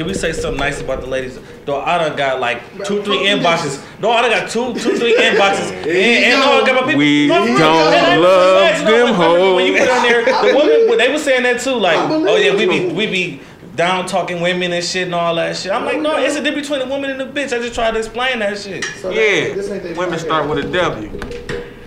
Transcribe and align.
can 0.00 0.06
we 0.06 0.14
say 0.14 0.32
something 0.32 0.58
nice 0.58 0.80
about 0.80 1.02
the 1.02 1.06
ladies? 1.06 1.38
Dog, 1.66 1.86
I 1.86 1.98
done 1.98 2.16
got 2.16 2.40
like 2.40 2.62
two, 2.86 3.02
three 3.02 3.18
inboxes. 3.18 3.84
Dog, 4.00 4.16
I 4.16 4.22
done 4.22 4.30
got 4.40 4.48
two, 4.50 4.72
two, 4.72 4.96
three 4.96 5.14
inboxes. 5.18 5.72
And, 5.72 5.86
and 5.88 6.40
dog, 6.42 6.62
I 6.62 6.66
got 6.66 6.74
my 6.76 6.82
people. 6.86 7.00
We 7.00 7.26
No, 7.26 7.44
don't 7.44 7.92
and 7.92 8.06
I- 8.06 8.16
love 8.16 8.82
no, 8.82 8.90
them 8.90 9.14
I 9.20 9.26
remember 9.26 9.54
When 9.56 9.66
you 9.66 9.76
put 9.78 9.90
on 9.90 10.02
there, 10.02 10.24
the 10.24 10.54
women, 10.56 10.96
they 10.96 11.12
were 11.12 11.18
saying 11.18 11.42
that 11.42 11.60
too. 11.60 11.74
Like, 11.74 11.98
oh 11.98 12.36
yeah, 12.36 12.54
we 12.56 12.64
be, 12.66 12.86
we 12.94 13.06
be 13.08 13.42
down 13.76 14.06
talking 14.06 14.40
women 14.40 14.72
and 14.72 14.82
shit 14.82 15.04
and 15.04 15.14
all 15.14 15.34
that 15.34 15.54
shit. 15.54 15.70
I'm 15.70 15.84
like, 15.84 16.00
no, 16.00 16.16
it's 16.16 16.34
a 16.36 16.42
difference 16.42 16.70
between 16.70 16.88
a 16.88 16.90
woman 16.90 17.10
and 17.10 17.20
a 17.20 17.26
bitch. 17.30 17.52
I 17.54 17.58
just 17.60 17.74
tried 17.74 17.90
to 17.90 17.98
explain 17.98 18.38
that 18.38 18.56
shit. 18.56 18.86
So 19.02 19.10
Yeah, 19.10 19.52
this 19.54 19.68
ain't 19.70 19.98
women 19.98 20.18
start 20.18 20.48
with 20.48 20.64
a 20.64 20.72
W. 20.72 21.10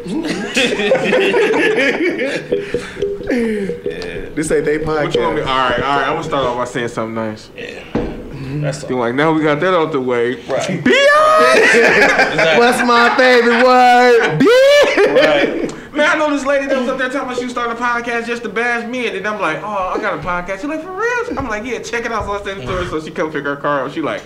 This 4.36 4.52
ain't 4.52 4.66
they 4.66 4.78
What 4.80 5.14
you 5.14 5.22
want 5.22 5.36
me? 5.36 5.42
All 5.42 5.48
podcast. 5.48 5.70
right, 5.70 5.82
all 5.84 6.00
right. 6.00 6.08
I'm 6.08 6.14
gonna 6.16 6.24
start 6.24 6.46
off 6.46 6.58
by 6.58 6.66
saying 6.66 6.88
something 6.88 7.16
nice. 7.16 7.50
Yeah, 7.56 7.84
that's 8.62 8.84
Be 8.84 8.94
all. 8.94 9.00
like, 9.02 9.14
now 9.16 9.32
we 9.32 9.44
got 9.44 9.60
that 9.60 9.74
out 9.74 9.92
the 9.92 10.02
way. 10.02 10.36
Right. 10.46 10.84
Bitch! 10.84 12.58
What's 12.58 12.80
my 12.88 13.14
favorite 13.16 13.64
word? 13.64 14.42
Right. 15.14 15.94
Man, 15.94 16.10
I 16.10 16.16
know 16.18 16.32
this 16.32 16.44
lady 16.46 16.66
that 16.66 16.80
was 16.80 16.90
up 16.90 16.98
there 16.98 17.10
talking 17.10 17.28
about 17.28 17.38
she 17.38 17.44
was 17.44 17.54
starting 17.54 17.76
a 17.78 17.80
podcast 17.80 18.26
just 18.26 18.42
to 18.44 18.50
bash 18.50 18.88
me, 18.90 19.06
and 19.08 19.16
then 19.16 19.28
I'm 19.32 19.40
like, 19.40 19.58
oh, 19.62 19.94
I 19.96 20.00
got 20.02 20.18
a 20.18 20.22
podcast. 20.22 20.56
She's 20.62 20.66
like, 20.66 20.82
for 20.82 20.92
real? 20.92 21.38
I'm 21.38 21.48
like, 21.48 21.64
yeah, 21.66 21.80
check 21.80 22.06
it 22.06 22.12
out. 22.12 22.26
So 22.26 22.32
I 22.32 22.42
sent 22.44 22.62
it 22.64 22.66
to 22.66 22.72
her, 22.72 22.86
so 22.90 23.00
she 23.00 23.12
come 23.12 23.32
pick 23.32 23.44
her 23.44 23.56
car 23.56 23.86
up. 23.86 23.92
She 23.92 24.02
like, 24.02 24.24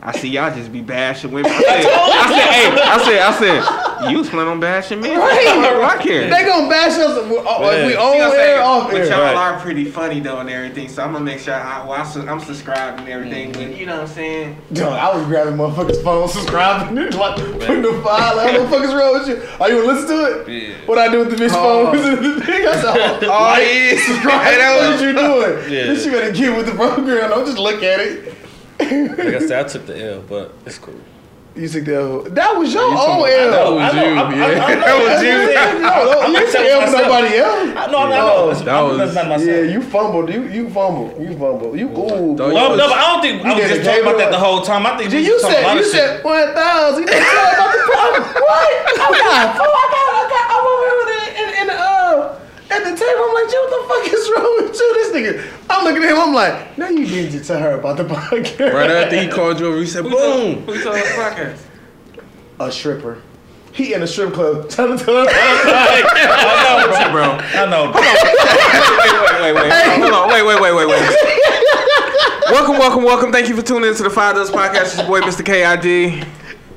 I 0.00 0.12
see 0.16 0.28
y'all 0.28 0.54
just 0.54 0.72
be 0.72 0.80
bashing 0.80 1.32
women. 1.32 1.50
I 1.54 1.58
said, 1.58 1.86
I 1.90 2.98
said, 3.02 3.12
hey, 3.12 3.20
I 3.20 3.32
said, 3.32 3.58
I 3.58 4.02
said, 4.02 4.10
you 4.12 4.18
was 4.18 4.28
planning 4.30 4.52
on 4.52 4.60
bashing 4.60 5.00
me? 5.00 5.14
Right. 5.16 5.46
I 5.48 6.00
care. 6.00 6.30
They 6.30 6.44
gonna 6.44 6.68
bash 6.68 6.92
us 6.98 7.18
if 7.18 7.28
we, 7.28 7.36
uh, 7.38 7.70
if 7.70 7.86
we 7.86 7.92
Yeah. 7.94 7.98
on 8.00 8.12
See 8.12 8.20
what 8.20 8.38
air, 8.38 8.58
But 8.62 8.94
air. 8.94 9.06
y'all 9.08 9.20
Right. 9.22 9.36
are 9.36 9.58
pretty 9.60 9.84
funny 9.86 10.20
though 10.20 10.38
and 10.38 10.48
everything, 10.48 10.88
so 10.88 11.02
I'm 11.02 11.12
gonna 11.12 11.24
make 11.24 11.40
sure 11.40 11.54
I, 11.54 11.82
well, 11.84 12.00
I 12.00 12.04
su- 12.04 12.24
I'm 12.28 12.38
subscribed 12.38 13.00
and 13.00 13.08
everything. 13.08 13.52
When 13.54 13.76
you 13.76 13.86
know 13.86 13.94
what 13.94 14.02
I'm 14.02 14.06
saying? 14.14 14.56
Dog, 14.72 14.92
I 14.92 15.16
was 15.16 15.26
grabbing 15.26 15.54
motherfuckers' 15.54 16.02
phone, 16.04 16.28
subscribing, 16.28 16.96
and 16.96 17.14
like 17.16 17.34
putting 17.36 17.82
the 17.82 18.00
file. 18.04 18.36
Like, 18.36 18.52
what 18.52 18.62
the 18.62 18.68
fuck 18.68 18.84
is 18.84 18.94
wrong 18.94 19.14
with 19.18 19.28
you? 19.28 19.42
Are 19.60 19.68
you 19.68 19.80
gonna 19.82 19.92
listen 19.94 20.08
to 20.16 20.24
it? 20.42 20.48
Yeah. 20.48 20.74
What 20.86 20.98
I 20.98 21.08
do 21.10 21.18
with 21.18 21.30
the 21.36 21.44
bitch 21.44 21.50
Oh. 21.54 21.92
phone? 21.92 21.96
the 21.96 22.40
thing. 22.46 22.66
I 22.68 22.72
said, 22.80 23.24
oh, 23.24 23.58
yeah, 23.58 24.00
subscribe. 24.06 24.42
Hey, 24.48 24.78
what 24.78 24.92
was- 24.92 25.02
you 25.02 25.12
doing? 25.12 25.72
Yeah. 25.72 25.86
This 25.92 26.06
you 26.06 26.12
better 26.12 26.30
get 26.32 26.56
with 26.56 26.66
the 26.66 26.72
program. 26.72 27.30
Don't 27.30 27.44
just 27.46 27.58
look 27.58 27.82
at 27.82 27.98
it. 28.00 28.27
Like 28.80 29.34
I 29.34 29.38
said, 29.46 29.64
I 29.66 29.68
took 29.68 29.86
the 29.86 30.12
L, 30.14 30.22
but 30.28 30.52
it's 30.64 30.78
cool. 30.78 30.94
You 31.56 31.66
took 31.68 31.84
the 31.86 31.94
L. 31.96 32.22
That 32.22 32.56
was 32.56 32.72
your 32.72 32.88
talking 32.94 32.98
own 32.98 33.18
about- 33.18 33.66
L. 33.66 33.74
was 33.74 33.82
I 33.82 33.96
know, 33.96 34.04
you, 34.06 34.14
I- 34.14 34.22
I- 34.22 34.34
yeah. 34.34 34.64
I 34.64 34.74
know, 34.74 34.80
That 34.86 34.98
was 34.98 35.08
that's 35.08 35.22
you. 35.22 35.34
what 35.34 35.58
I'm 35.58 35.74
saying. 35.74 35.82
No, 35.82 35.90
no, 36.22 36.26
you 36.28 36.38
just 36.38 36.52
said 36.52 36.58
telling 36.58 36.70
L 36.70 36.78
for 36.78 36.86
myself. 36.86 37.08
nobody 37.08 37.36
else. 37.38 37.58
I 37.58 37.86
know, 37.90 37.98
I 37.98 38.08
know. 38.10 38.50
It's, 38.50 38.60
that 38.62 38.80
was- 38.80 39.14
not 39.14 39.28
myself. 39.28 39.48
Yeah, 39.48 39.62
you 39.74 39.82
fumbled. 39.82 40.28
You 40.32 40.42
you 40.46 40.70
fumbled. 40.70 41.10
You 41.20 41.32
fumbled. 41.36 41.78
You 41.78 41.88
ooh. 41.90 42.36
Don't 42.36 42.36
No, 42.38 42.46
you- 42.46 42.76
no, 42.78 42.86
but 42.86 42.92
I 42.94 43.02
don't 43.12 43.22
think 43.22 43.42
I 43.44 43.54
was 43.54 43.64
just 43.66 43.80
it, 43.80 43.84
talking 43.84 44.02
about 44.02 44.18
that 44.18 44.30
the 44.30 44.38
whole 44.38 44.62
time. 44.62 44.86
I 44.86 44.96
think 44.96 45.10
you 45.12 45.40
said 45.40 45.60
about 45.64 45.76
you 45.76 45.84
said 45.84 46.22
one 46.22 46.54
thousand. 46.54 47.02
You 47.02 47.08
didn't 47.10 47.26
tell 47.26 47.50
about 47.58 47.72
the 47.74 47.82
problem. 47.90 48.22
What? 48.38 48.70
I 48.94 49.08
got, 49.18 49.58
oh, 49.58 49.66
I 49.66 49.82
oh, 49.82 49.86
got, 49.90 50.06
I 50.14 50.24
got. 50.30 50.46
I'm 50.54 50.62
over 50.70 50.84
here 50.86 50.96
with 51.02 51.10
it 51.18 51.30
in, 51.42 51.48
in 51.62 51.66
the 51.66 51.74
uh 51.74 52.38
at 52.78 52.84
the 52.90 52.96
table. 52.96 53.22
I'm 53.24 53.34
like, 53.34 53.48
Jay, 53.50 53.58
what 53.58 53.70
the 53.74 53.80
fuck 53.88 54.04
is 54.14 54.30
wrong 54.34 54.52
with 54.62 54.74
you? 54.78 54.88
This 54.94 55.10
nigga. 55.12 55.42
I'm 55.70 55.84
looking 55.84 56.02
at 56.04 56.10
him. 56.10 56.18
I'm 56.18 56.34
like, 56.34 56.78
now 56.78 56.88
you 56.88 57.06
did 57.06 57.30
just 57.32 57.46
tell 57.48 57.58
her 57.60 57.72
about 57.78 57.96
the 57.96 58.04
podcast. 58.04 58.72
Right 58.72 58.90
after 58.90 59.20
he 59.20 59.28
called 59.28 59.60
you 59.60 59.66
over, 59.66 59.78
he 59.78 59.86
said, 59.86 60.04
Who 60.04 60.10
told- 60.10 60.66
boom. 60.66 60.74
Who 60.74 60.82
told 60.82 60.96
us 60.96 61.06
podcast? 61.12 61.58
A 62.60 62.70
stripper. 62.72 63.22
He 63.72 63.94
in 63.94 64.02
a 64.02 64.06
strip 64.06 64.32
club 64.34 64.68
trying 64.70 64.98
to 64.98 65.04
her. 65.04 65.26
I 65.28 66.86
know, 66.90 67.12
bro. 67.12 67.38
I 67.38 67.66
know. 67.70 67.92
Wait, 67.94 69.54
wait, 69.54 69.54
wait, 69.54 69.70
wait. 69.70 69.72
Hold 70.00 70.12
on. 70.14 70.28
Wait, 70.28 70.42
wait, 70.42 70.60
wait, 70.60 70.74
wait, 70.74 70.88
wait. 70.88 71.02
welcome, 72.50 72.78
welcome, 72.78 73.04
welcome. 73.04 73.30
Thank 73.32 73.48
you 73.48 73.54
for 73.54 73.62
tuning 73.62 73.90
into 73.90 74.02
the 74.02 74.10
Five 74.10 74.34
Dollars 74.34 74.50
Podcast. 74.50 74.82
It's 74.86 74.96
your 74.98 75.06
boy, 75.06 75.20
Mr. 75.20 75.44
KID. 75.44 76.26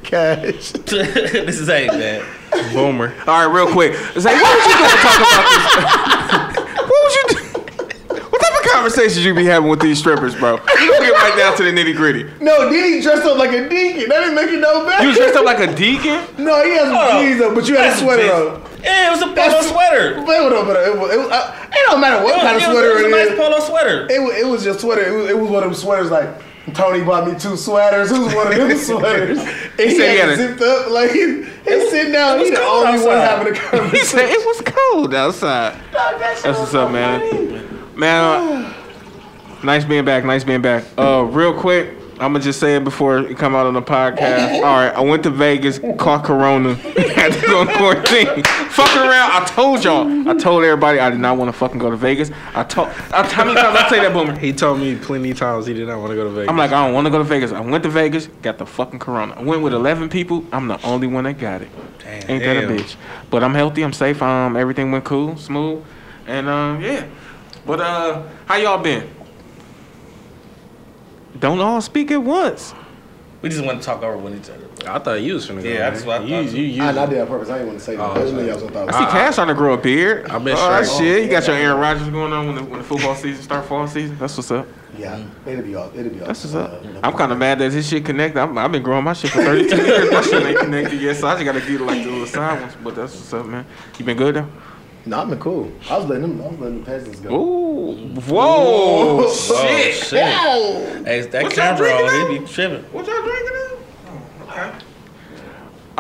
Cash. 0.04 0.72
this 0.72 1.60
is 1.60 1.70
A, 1.70 1.88
man. 1.88 2.26
Boomer. 2.74 3.14
All 3.28 3.48
right, 3.48 3.54
real 3.54 3.72
quick. 3.72 3.94
Say, 3.96 4.34
what 4.36 4.58
was 4.58 4.66
you 4.68 4.78
doing 4.78 4.98
talking 5.02 5.26
about 5.32 6.54
this? 6.56 6.66
what 6.90 6.90
was 6.90 7.16
you 7.16 7.24
doing? 7.30 7.48
What 8.32 8.42
type 8.42 8.66
of 8.66 8.72
conversations 8.72 9.26
you 9.26 9.34
be 9.34 9.46
having 9.46 9.70
with 9.70 9.80
these 9.82 10.00
strippers, 10.00 10.36
bro? 10.36 10.56
We 10.56 10.62
gonna 10.64 11.06
get 11.06 11.12
right 11.14 11.36
down 11.38 11.56
to 11.58 11.64
the 11.64 11.72
nitty 11.72 11.96
gritty. 11.96 12.24
No, 12.42 12.70
then 12.70 12.94
he 12.94 13.02
dressed 13.02 13.24
up 13.26 13.38
like 13.38 13.52
a 13.52 13.70
deacon. 13.70 14.10
That 14.10 14.20
didn't 14.22 14.36
make 14.36 14.50
it 14.50 14.60
no 14.60 14.86
better. 14.86 15.06
You 15.08 15.16
dressed 15.16 15.36
up 15.36 15.46
like 15.46 15.60
a 15.60 15.74
deacon? 15.76 16.26
no, 16.44 16.64
he 16.64 16.72
has 16.72 16.88
some 16.88 16.96
Hold 16.96 17.12
on. 17.12 17.22
jeans 17.24 17.42
up, 17.42 17.56
but 17.56 17.68
you 17.70 17.78
had 17.78 17.94
a 17.94 17.98
sweater 17.98 18.24
jeans. 18.24 18.34
on. 18.34 18.62
Yeah, 18.84 19.08
it 19.08 19.12
was 19.12 19.22
a 19.22 19.26
polo 19.28 19.36
That's- 19.36 19.70
sweater. 19.70 20.16
But 20.26 20.36
it 20.36 20.42
was, 20.44 20.52
it 20.54 20.98
was, 21.00 21.12
it 21.14 21.18
was, 21.20 21.30
uh, 21.32 21.68
it 21.72 21.80
don't 21.90 22.02
matter 22.02 22.24
what 22.24 22.34
It 22.34 22.38
was, 22.38 22.44
kind 22.44 22.58
of 22.58 22.64
it 22.64 22.68
was- 22.68 22.76
sweater 22.76 22.90
it 22.90 22.96
was 22.96 23.06
a 23.06 23.30
nice 23.30 23.38
polo 23.38 23.60
sweater. 23.60 24.08
It 24.10 24.20
was, 24.22 24.36
it 24.36 24.48
was 24.48 24.64
just 24.64 24.80
sweater. 24.82 25.04
It 25.08 25.16
was, 25.16 25.30
it 25.30 25.38
was 25.38 25.50
one 25.50 25.64
of 25.64 25.70
them 25.70 25.76
sweaters 25.80 26.10
like 26.12 26.28
Tony 26.74 27.04
bought 27.04 27.28
me 27.32 27.38
two 27.38 27.58
sweaters. 27.58 28.12
It 28.12 28.20
was 28.20 28.34
one 28.36 28.48
of 28.48 28.56
them 28.56 28.78
sweaters. 28.78 29.40
And 29.40 29.50
he, 29.80 29.96
said 29.96 30.12
he 30.12 30.18
had 30.20 30.30
it 30.30 30.38
zipped 30.38 30.62
up 30.62 30.90
like 30.92 31.12
he, 31.12 31.44
he's 31.44 31.90
sitting 31.90 32.12
down. 32.14 32.40
He's 32.40 32.52
the 32.52 32.62
only 32.62 33.04
one 33.06 33.18
having 33.18 33.54
a 33.54 33.56
He 33.60 33.60
conversation. 33.60 34.06
said 34.06 34.30
it 34.30 34.46
was 34.46 34.62
cold 34.66 35.14
outside. 35.16 35.80
That's 35.92 36.44
what's 36.44 36.74
up, 36.74 36.92
man. 36.92 37.68
Man, 37.96 38.24
uh, 38.24 38.74
nice 39.64 39.84
being 39.86 40.06
back. 40.06 40.24
Nice 40.24 40.44
being 40.44 40.62
back. 40.62 40.84
Uh, 40.98 41.24
real 41.24 41.54
quick, 41.60 41.96
I'm 42.22 42.34
gonna 42.34 42.44
just 42.44 42.60
say 42.60 42.76
it 42.76 42.84
before 42.84 43.18
it 43.18 43.36
come 43.36 43.56
out 43.56 43.66
on 43.66 43.74
the 43.74 43.82
podcast. 43.82 44.54
All 44.58 44.62
right, 44.62 44.94
I 44.94 45.02
went 45.02 45.24
to 45.24 45.32
Vegas, 45.32 45.80
caught 45.98 46.24
Corona, 46.24 46.76
had 47.16 47.34
to 47.34 47.42
go 47.48 47.62
on 47.62 47.68
quarantine. 47.68 48.44
fucking 48.44 49.02
around. 49.02 49.32
I 49.32 49.44
told 49.48 49.84
y'all. 49.84 50.30
I 50.30 50.36
told 50.36 50.64
everybody 50.64 51.00
I 51.00 51.10
did 51.10 51.20
not 51.20 51.38
want 51.38 51.50
to 51.50 51.58
fucking 51.58 51.80
go 51.80 51.90
to 51.90 51.98
Vegas. 51.98 52.30
I 52.54 52.64
told. 52.64 52.90
I, 53.12 53.28
how 53.28 53.44
many 53.44 53.60
times 53.60 53.76
I 53.76 53.90
say 53.90 54.00
that, 54.02 54.14
Boomer? 54.14 54.38
He 54.42 54.54
told 54.54 54.80
me 54.80 54.96
plenty 54.98 55.32
of 55.32 55.40
times 55.40 55.66
he 55.66 55.74
did 55.74 55.88
not 55.88 55.98
want 55.98 56.12
to 56.12 56.16
go 56.16 56.24
to 56.26 56.30
Vegas. 56.30 56.50
I'm 56.50 56.58
like, 56.58 56.72
I 56.72 56.86
don't 56.86 56.94
want 56.94 57.06
to 57.08 57.12
go 57.12 57.18
to 57.18 57.24
Vegas. 57.24 57.52
I 57.52 57.60
went 57.60 57.84
to 57.86 57.90
Vegas, 57.90 58.28
got 58.44 58.60
the 58.60 58.68
fucking 58.68 59.00
corona. 59.00 59.34
I 59.34 59.42
went 59.42 59.64
with 59.64 59.74
11 59.74 60.10
people. 60.10 60.46
I'm 60.52 60.68
the 60.68 60.80
only 60.86 61.08
one 61.08 61.24
that 61.24 61.40
got 61.40 61.64
it. 61.64 61.70
Damn. 62.00 62.30
Ain't 62.30 62.44
that 62.44 62.58
a 62.58 62.68
bitch? 62.68 62.98
But 63.32 63.44
I'm 63.44 63.56
healthy. 63.56 63.82
I'm 63.82 63.94
safe. 63.94 64.22
Um, 64.22 64.56
everything 64.56 64.92
went 64.92 65.06
cool, 65.06 65.38
smooth, 65.38 65.84
and 66.28 66.48
um, 66.48 66.82
yeah. 66.82 67.08
But 67.66 67.82
uh, 67.82 68.24
how 68.46 68.58
y'all 68.58 68.78
been? 68.82 69.10
Don't 71.42 71.60
all 71.60 71.82
speak 71.82 72.12
at 72.12 72.24
once. 72.24 72.74
We 73.42 73.50
just 73.50 73.66
want 73.66 73.80
to 73.80 73.86
talk 73.86 74.04
over 74.04 74.16
with 74.16 74.36
each 74.36 74.52
other. 74.52 74.68
I 74.88 75.00
thought 75.00 75.22
you 75.22 75.34
was 75.34 75.48
finna 75.50 75.64
go. 75.64 75.70
Yeah, 75.70 75.80
man. 75.80 75.94
that's 75.94 76.06
what 76.06 76.22
I 76.22 76.24
you, 76.24 76.46
thought. 76.46 76.56
you, 76.56 76.64
you, 76.64 76.84
I, 76.84 76.90
I 76.90 77.06
did 77.08 77.16
that 77.16 77.22
on 77.22 77.28
purpose. 77.28 77.50
I 77.50 77.54
didn't 77.54 77.68
want 77.70 77.80
to 77.80 77.86
say 77.86 77.96
that. 77.96 78.04
Oh, 78.04 78.12
I 78.12 78.20
just 78.20 78.34
knew 78.34 78.42
okay. 78.42 78.50
y'all 78.52 78.70
gonna 78.70 78.86
I 78.86 78.92
thought. 78.92 79.10
see 79.10 79.12
Cash 79.12 79.36
trying 79.36 79.48
to 79.48 79.54
grow 79.56 79.74
a 79.74 79.78
beard. 79.78 80.30
I've 80.30 80.44
been 80.44 80.56
oh, 80.56 80.70
that 80.70 80.86
straight. 80.86 81.00
shit. 81.00 81.24
You 81.26 81.32
got 81.32 81.48
your 81.48 81.56
Aaron 81.56 81.80
Rodgers 81.80 82.08
going 82.10 82.32
on 82.32 82.46
when 82.46 82.56
the, 82.56 82.64
when 82.64 82.78
the 82.78 82.84
football 82.84 83.16
season 83.16 83.42
start, 83.42 83.66
fall 83.66 83.88
season. 83.88 84.20
That's 84.20 84.38
what's 84.38 84.52
up. 84.52 84.68
Yeah, 84.96 85.26
it'll 85.48 85.64
be 85.64 85.74
all. 85.74 85.92
It'll 85.98 86.12
be 86.12 86.22
all. 86.22 86.28
That's 86.28 86.44
what's 86.44 86.54
up. 86.54 86.86
uh, 86.86 87.00
I'm 87.02 87.14
kind 87.14 87.32
of 87.32 87.40
mad 87.40 87.58
that 87.58 87.72
his 87.72 87.90
shit 87.90 88.06
connected. 88.06 88.40
I'm, 88.40 88.56
I've 88.60 88.72
been 88.72 88.84
growing 88.84 89.04
my 89.04 89.14
shit 89.14 89.32
for 89.32 89.42
32 89.44 89.76
years. 89.76 90.12
My 90.12 90.22
shit 90.22 90.44
ain't 90.44 90.60
connected 90.60 91.02
yet, 91.02 91.16
so 91.16 91.28
I 91.28 91.34
just 91.34 91.46
gotta 91.46 91.62
get 91.62 91.82
like 91.82 92.04
the 92.04 92.12
little 92.12 92.28
side 92.28 92.62
ones. 92.62 92.74
But 92.84 92.96
that's 92.96 93.16
what's 93.16 93.34
up, 93.34 93.48
man. 93.48 93.66
You 93.98 94.06
been 94.06 94.18
good 94.18 94.36
though? 94.36 94.48
No, 95.06 95.22
I've 95.22 95.30
been 95.30 95.40
cool. 95.40 95.72
I 95.90 95.98
was 95.98 96.06
letting 96.06 96.38
them. 96.38 96.42
I 96.42 96.48
was 96.50 96.60
letting 96.60 96.80
the 96.82 96.86
peasants 96.86 97.20
go. 97.22 97.30
Ooh, 97.36 97.96
whoa, 98.22 99.26
Oh, 99.26 99.34
shit. 99.34 99.96
shit. 99.96 100.20
Hey, 100.24 101.20
it's 101.20 101.28
that 101.32 101.44
What 101.44 101.54
camera 101.54 101.78
drinking 101.78 102.22
on, 102.22 102.32
he 102.32 102.40
be 102.40 102.46
tripping. 102.46 102.84
What 102.92 103.08
y'all 103.08 103.22
drinking 103.24 103.50
now? 103.54 104.44
okay. 104.44 104.62
All 104.62 104.72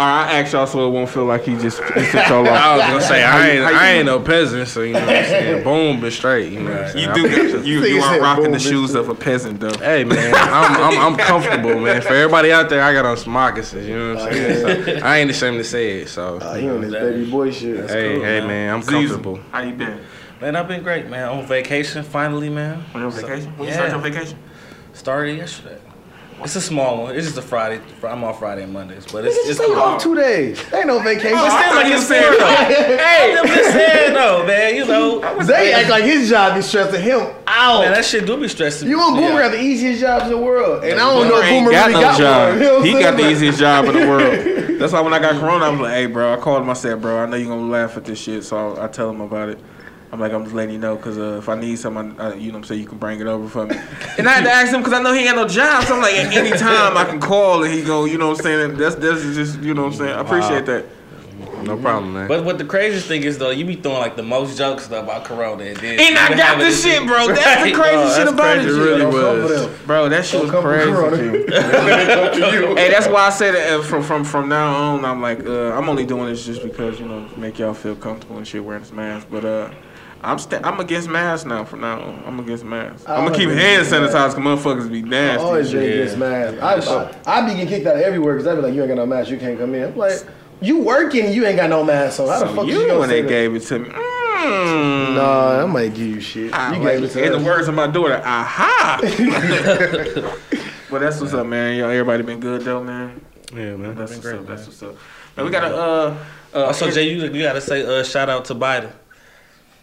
right, 0.05 0.29
I 0.33 0.39
asked 0.39 0.53
y'all 0.53 0.67
so 0.67 0.87
it 0.87 0.91
won't 0.91 1.09
feel 1.09 1.25
like 1.25 1.43
he 1.43 1.55
just 1.57 1.79
he 1.83 2.05
took 2.05 2.27
y'all 2.27 2.47
I 2.49 2.77
was 2.77 2.85
gonna 2.87 3.01
say 3.01 3.23
I 3.23 3.49
ain't 3.49 3.63
how 3.63 3.69
you 3.71 3.75
I 3.77 3.87
ain't 3.91 4.05
no 4.05 4.19
peasant, 4.19 4.67
so 4.67 4.81
you 4.81 4.93
know 4.93 4.99
what 5.01 5.09
I'm 5.09 5.25
saying. 5.25 5.63
Boom, 5.65 5.99
but 6.01 6.13
straight. 6.13 6.51
You 6.53 6.61
know 6.63 6.71
what 6.71 6.81
I'm 6.83 6.91
saying. 6.91 7.07
you 7.09 7.13
do 7.15 7.53
got, 7.53 7.65
you 7.65 7.83
you 7.85 8.01
are 8.01 8.19
rocking 8.19 8.51
the 8.51 8.59
shoes 8.59 8.95
of 8.95 9.09
a 9.09 9.15
peasant 9.15 9.59
though. 9.59 9.73
Hey 9.79 10.03
man, 10.03 10.33
I'm, 10.35 10.81
I'm 10.81 10.99
I'm 11.13 11.17
comfortable, 11.17 11.79
man. 11.79 12.01
For 12.01 12.13
everybody 12.13 12.51
out 12.51 12.69
there, 12.69 12.83
I 12.83 12.93
got 12.93 13.05
on 13.05 13.17
some 13.17 13.33
moccasins. 13.33 13.87
You 13.87 13.97
know 13.97 14.15
what 14.15 14.23
I'm 14.27 14.33
saying? 14.33 14.99
So, 14.99 15.05
I 15.05 15.17
ain't 15.17 15.29
ashamed 15.31 15.57
to 15.57 15.63
say 15.63 16.01
it. 16.01 16.09
So 16.09 16.37
Uh, 16.37 16.55
he 16.55 16.69
on 16.69 16.81
his 16.81 16.93
baby 16.93 17.29
boy 17.29 17.51
shit. 17.51 17.89
hey, 17.89 18.15
cool, 18.15 18.23
hey 18.23 18.39
man. 18.39 18.47
man, 18.47 18.73
I'm 18.75 18.81
Zizu, 18.81 18.89
comfortable. 18.91 19.39
How 19.51 19.61
you 19.61 19.73
been? 19.73 19.99
Man, 20.39 20.55
I've 20.55 20.67
been 20.67 20.81
great, 20.83 21.07
man. 21.07 21.29
On 21.29 21.45
vacation 21.45 22.03
finally, 22.03 22.49
man. 22.49 22.83
On 22.95 23.01
your 23.01 23.11
So- 23.11 23.27
vacation? 23.27 23.51
When 23.57 23.67
you 23.67 23.73
yeah. 23.75 23.87
start 23.89 23.91
your 23.91 23.99
vacation? 24.11 24.39
Started 24.93 25.37
yesterday. 25.37 25.77
It's 26.43 26.55
a 26.55 26.61
small 26.61 27.03
one. 27.03 27.15
It's 27.15 27.25
just 27.27 27.37
a 27.37 27.41
Friday. 27.41 27.81
I'm 28.03 28.23
off 28.23 28.39
Friday 28.39 28.63
and 28.63 28.73
Mondays, 28.73 29.05
but 29.11 29.25
it's 29.25 29.37
Nigga, 29.37 29.49
it's 29.49 29.57
stay 29.59 29.67
cool. 29.67 29.75
off 29.79 30.01
two 30.01 30.15
days. 30.15 30.59
Ain't 30.73 30.87
no 30.87 30.99
vacation. 30.99 31.37
It 31.37 31.51
seems 31.51 31.75
like 31.75 31.85
it's 31.87 32.07
fair 32.07 32.31
though. 32.31 32.55
hey, 32.97 33.37
I'm 33.39 33.47
just 33.47 33.71
saying 33.71 34.13
though, 34.13 34.45
man. 34.47 34.75
You 34.75 34.85
know, 34.87 35.43
Zay 35.43 35.73
act 35.73 35.89
like 35.89 36.03
his 36.03 36.29
job 36.29 36.57
is 36.57 36.65
stressing 36.67 37.01
him 37.01 37.21
out. 37.47 37.81
man, 37.81 37.93
that 37.93 38.05
shit 38.05 38.25
do 38.25 38.37
be 38.39 38.47
stressing. 38.47 38.89
you 38.89 38.97
want 38.97 39.15
me 39.17 39.21
Boomer 39.21 39.35
out. 39.41 39.43
have 39.43 39.51
the 39.51 39.61
easiest 39.61 40.01
jobs 40.01 40.25
in 40.25 40.31
the 40.31 40.37
world, 40.37 40.83
and 40.83 40.99
I 40.99 41.03
don't 41.03 41.27
know 41.27 41.35
Boomer 41.35 41.43
if 41.43 41.49
Boomer 41.49 41.71
got 41.71 41.87
really 41.87 41.93
no 41.93 42.01
got 42.01 42.17
job. 42.19 42.49
one. 42.49 42.57
You 42.59 42.63
know 42.65 42.81
he 42.81 42.95
I'm 42.95 43.01
got 43.01 43.17
the 43.17 43.29
easiest 43.31 43.59
job 43.59 43.85
in 43.85 43.93
the 43.93 44.07
world. 44.07 44.57
That's 44.81 44.93
why 44.93 45.01
when 45.01 45.13
I 45.13 45.19
got 45.19 45.39
corona, 45.39 45.65
I 45.65 45.69
was 45.69 45.79
like, 45.79 45.93
"Hey, 45.93 46.05
bro," 46.07 46.33
I 46.33 46.37
called 46.37 46.63
him. 46.63 46.69
I 46.71 46.73
said, 46.73 46.99
"Bro, 47.01 47.19
I 47.19 47.25
know 47.27 47.37
you're 47.37 47.49
gonna 47.49 47.69
laugh 47.69 47.97
at 47.97 48.05
this 48.05 48.19
shit," 48.19 48.43
so 48.43 48.73
I, 48.73 48.85
I 48.85 48.87
tell 48.87 49.11
him 49.11 49.21
about 49.21 49.49
it. 49.49 49.59
I'm 50.11 50.19
like, 50.19 50.33
I'm 50.33 50.43
just 50.43 50.53
letting 50.53 50.73
you 50.73 50.79
know 50.79 50.95
because 50.97 51.17
uh, 51.17 51.37
if 51.37 51.47
I 51.47 51.55
need 51.55 51.79
something, 51.79 52.19
I, 52.19 52.33
you 52.35 52.47
know, 52.51 52.57
what 52.57 52.57
I'm 52.59 52.63
saying 52.65 52.81
you 52.81 52.87
can 52.87 52.97
bring 52.97 53.21
it 53.21 53.27
over 53.27 53.47
for 53.47 53.65
me. 53.65 53.75
and 54.17 54.27
I 54.27 54.33
had 54.33 54.43
to 54.43 54.51
ask 54.51 54.73
him 54.73 54.81
because 54.81 54.93
I 54.93 55.01
know 55.01 55.13
he 55.13 55.19
ain't 55.19 55.29
got 55.29 55.35
no 55.37 55.47
job. 55.47 55.85
So 55.85 55.95
I'm 55.95 56.01
like, 56.01 56.15
at 56.15 56.33
any 56.33 56.51
time 56.57 56.97
I 56.97 57.05
can 57.05 57.19
call 57.21 57.63
and 57.63 57.73
he 57.73 57.81
go, 57.81 58.03
you 58.05 58.17
know, 58.17 58.29
what 58.29 58.37
I'm 58.39 58.43
saying 58.43 58.77
that's 58.77 58.95
that's 58.95 59.21
just, 59.21 59.61
you 59.61 59.73
know, 59.73 59.83
what 59.83 59.93
I'm 59.93 59.97
saying. 59.99 60.11
I 60.13 60.19
appreciate 60.21 60.65
that. 60.65 60.85
No 61.63 61.77
problem, 61.77 62.13
man. 62.13 62.27
But 62.27 62.43
what 62.43 62.57
the 62.57 62.65
craziest 62.65 63.07
thing 63.07 63.23
is 63.23 63.37
though, 63.37 63.51
you 63.51 63.63
be 63.65 63.75
throwing 63.75 63.99
like 63.99 64.15
the 64.15 64.23
most 64.23 64.57
jokes 64.57 64.87
about 64.87 65.25
Corona, 65.25 65.63
and 65.63 65.77
then 65.77 65.99
And 65.99 66.17
I 66.17 66.29
got 66.29 66.39
having 66.39 66.65
this 66.65 66.83
shit, 66.83 67.05
bro. 67.07 67.27
That's 67.27 67.63
the 67.63 67.71
crazy 67.71 67.95
Oh, 67.95 68.07
shit 68.15 68.25
that's 68.25 68.31
about 68.31 68.55
crazy. 68.55 68.69
it. 68.69 68.73
it 68.73 68.77
really 68.79 68.97
Don't 68.99 69.11
come 69.13 69.47
for 69.47 69.67
was. 69.69 69.79
Bro, 69.85 70.09
that 70.09 70.25
shit 70.25 70.41
was 70.41 70.51
Don't 70.51 70.61
come 70.61 70.71
for 70.71 70.75
crazy. 70.75 70.91
Corona. 70.91 72.75
G. 72.75 72.81
hey, 72.81 72.89
that's 72.89 73.07
why 73.07 73.27
I 73.27 73.29
said 73.29 73.53
that 73.55 73.79
uh, 73.79 73.83
from 73.83 74.01
from 74.03 74.23
from 74.23 74.49
now 74.49 74.73
on. 74.95 75.05
I'm 75.05 75.21
like, 75.21 75.45
uh, 75.45 75.73
I'm 75.77 75.87
only 75.87 76.05
doing 76.05 76.25
this 76.27 76.45
just 76.45 76.63
because 76.63 76.99
you 76.99 77.07
know 77.07 77.27
make 77.37 77.59
y'all 77.59 77.73
feel 77.75 77.95
comfortable 77.95 78.37
and 78.37 78.47
shit 78.47 78.63
wearing 78.63 78.81
this 78.81 78.91
mask. 78.91 79.27
But 79.29 79.45
uh, 79.45 79.69
I'm 80.23 80.37
st- 80.39 80.65
I'm 80.65 80.79
against 80.79 81.09
masks 81.09 81.45
now. 81.45 81.65
From 81.65 81.81
now 81.81 81.99
on, 81.99 82.23
I'm 82.25 82.39
against 82.39 82.63
masks. 82.63 83.03
I'm 83.07 83.25
gonna 83.25 83.35
keep 83.35 83.49
hand 83.49 83.89
masks. 83.89 83.91
sanitizer. 83.93 84.33
Cause 84.33 84.35
motherfuckers 84.35 84.91
be 84.91 84.99
I 84.99 85.01
nasty. 85.01 85.43
always 85.43 85.71
been 85.71 85.81
shit. 85.81 85.93
against 85.99 86.17
masks. 86.17 86.87
I, 86.87 87.33
I, 87.33 87.37
I 87.37 87.41
be 87.47 87.53
getting 87.55 87.67
kicked 87.67 87.87
out 87.87 87.95
of 87.95 88.01
everywhere 88.01 88.35
because 88.35 88.47
I 88.47 88.55
be 88.55 88.61
like, 88.61 88.73
you 88.73 88.81
ain't 88.81 88.89
got 88.89 88.95
no 88.95 89.05
mask, 89.05 89.29
you 89.31 89.37
can't 89.37 89.57
come 89.57 89.73
in. 89.73 89.83
I'm 89.83 89.97
like, 89.97 90.23
you 90.61 90.79
working, 90.79 91.33
you 91.33 91.45
ain't 91.45 91.57
got 91.57 91.69
no 91.71 91.83
mask, 91.83 92.17
so 92.17 92.27
how 92.27 92.39
the 92.39 92.53
fuck 92.53 92.67
you 92.67 92.79
you 92.81 92.87
gonna 92.87 92.99
when 92.99 93.09
say 93.09 93.15
they 93.15 93.21
that? 93.23 93.29
gave 93.29 93.55
it 93.55 93.61
to 93.61 93.79
me. 93.79 93.89
Mm. 93.89 95.15
Nah, 95.15 95.63
I 95.63 95.65
might 95.65 95.93
give 95.93 96.07
you 96.07 96.21
shit. 96.21 96.53
I 96.53 96.75
you 96.75 96.83
like 96.83 96.93
gave 96.95 97.03
it 97.03 97.05
it. 97.05 97.13
to 97.13 97.23
In 97.25 97.31
the 97.43 97.45
words 97.47 97.67
of 97.67 97.73
my 97.75 97.87
daughter, 97.87 98.21
aha. 98.23 98.99
well, 100.91 101.01
that's 101.01 101.19
what's 101.19 101.33
up, 101.33 101.45
man. 101.47 101.77
Y'all, 101.77 101.89
everybody 101.89 102.23
been 102.23 102.39
good 102.39 102.61
though, 102.61 102.83
man. 102.83 103.21
Yeah, 103.53 103.75
man. 103.75 103.95
That's 103.95 104.11
what's 104.11 104.23
great, 104.23 104.35
up. 104.39 104.47
man. 104.47 104.55
That's 104.55 104.67
what's 104.67 104.83
up. 104.83 104.95
Man, 105.37 105.45
we 105.45 105.51
gotta 105.51 105.75
uh. 105.75 106.17
uh 106.53 106.57
Also, 106.65 106.89
Jay, 106.91 107.09
you, 107.11 107.23
you 107.31 107.41
gotta 107.43 107.61
say 107.61 107.83
uh, 107.83 108.03
shout 108.03 108.29
out 108.29 108.45
to 108.45 108.55
Biden. 108.55 108.91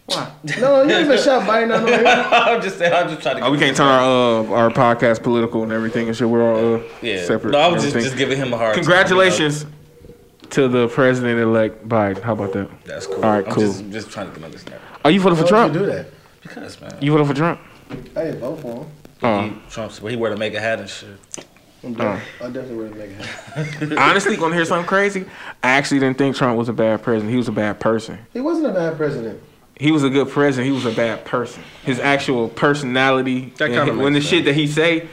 Why? 0.08 0.32
No, 0.58 0.82
you 0.84 0.90
ain't 0.94 1.08
been 1.08 1.22
shot 1.22 1.46
Biden 1.46 1.70
out 1.70 1.87
here. 1.87 2.02
I'm 2.06 2.62
just 2.62 2.78
saying, 2.78 2.93
I'm 2.94 3.08
just 3.08 3.20
trying 3.20 3.37
to. 3.37 3.44
Oh, 3.44 3.50
we 3.50 3.58
can't 3.58 3.76
turn 3.76 3.87
our 3.87 4.00
uh 4.00 4.55
our 4.55 4.70
podcast 4.70 5.22
political 5.22 5.62
and 5.62 5.70
everything 5.70 6.08
and 6.08 6.16
shit. 6.16 6.28
We're 6.28 6.43
all 6.43 6.76
uh 6.76 6.82
yeah. 7.02 7.25
separate. 7.25 7.50
No, 7.50 7.58
I 7.58 7.66
and 7.66 7.75
was 7.75 7.84
just, 7.84 7.94
just 7.94 8.16
giving 8.16 8.38
him 8.38 8.55
a 8.55 8.56
hard. 8.56 8.75
time, 8.75 8.82
Congratulations 8.82 9.66
to 10.50 10.66
the 10.66 10.88
president 10.88 11.38
elect 11.38 11.87
Biden. 11.87 12.22
How 12.22 12.32
about 12.32 12.55
that? 12.55 12.70
That's 12.84 13.06
cool. 13.06 13.16
All 13.16 13.32
right, 13.32 13.46
I'm 13.46 13.52
cool. 13.52 13.64
Just, 13.64 13.90
just 13.90 14.10
trying 14.10 14.28
to 14.32 14.34
get 14.34 14.44
on 14.44 14.50
this. 14.50 14.64
Are 15.05 15.10
you 15.10 15.20
voting 15.20 15.38
for 15.38 15.46
Trump? 15.46 15.75
would 15.75 15.81
you 15.81 15.87
do 15.87 15.93
that? 15.93 16.06
Because 16.40 16.81
man, 16.81 16.96
You 17.02 17.12
voting 17.12 17.26
for 17.26 17.34
Trump? 17.34 17.61
I 17.90 17.94
didn't 18.25 18.40
vote 18.40 18.61
for 18.61 18.84
him. 18.84 18.90
Oh. 19.22 19.43
he, 19.43 19.56
Trump's, 19.70 19.99
but 19.99 20.11
he 20.11 20.16
wear 20.16 20.31
the 20.31 20.37
MAGA 20.38 20.61
hat 20.61 20.81
and 20.81 20.88
shit. 20.88 21.19
I'm 21.84 21.94
def- 21.94 22.22
I 22.40 22.46
definitely 22.46 22.76
would 22.76 22.96
make 22.96 23.11
it 23.11 23.25
happen. 23.25 23.99
Honestly, 23.99 24.37
gonna 24.37 24.54
hear 24.54 24.64
something 24.64 24.87
crazy. 24.87 25.26
I 25.62 25.70
actually 25.70 26.00
didn't 26.00 26.19
think 26.19 26.34
Trump 26.34 26.56
was 26.58 26.69
a 26.69 26.72
bad 26.72 27.02
president. 27.02 27.31
He 27.31 27.37
was 27.37 27.49
a 27.49 27.52
bad 27.52 27.78
person. 27.78 28.19
He 28.32 28.40
wasn't 28.40 28.66
a 28.66 28.72
bad 28.72 28.96
president. 28.96 29.40
He 29.78 29.92
was 29.92 30.02
a 30.02 30.10
good 30.10 30.28
president. 30.28 30.66
He 30.66 30.72
was 30.72 30.86
a 30.86 30.96
bad 30.96 31.25
person. 31.25 31.62
His 31.84 32.00
actual 32.00 32.48
personality, 32.48 33.52
That 33.58 33.70
kinda 33.70 33.94
when 33.94 34.12
the 34.12 34.19
makes 34.19 34.26
shit 34.26 34.44
that 34.46 34.54
he 34.54 34.66
say, 34.66 35.08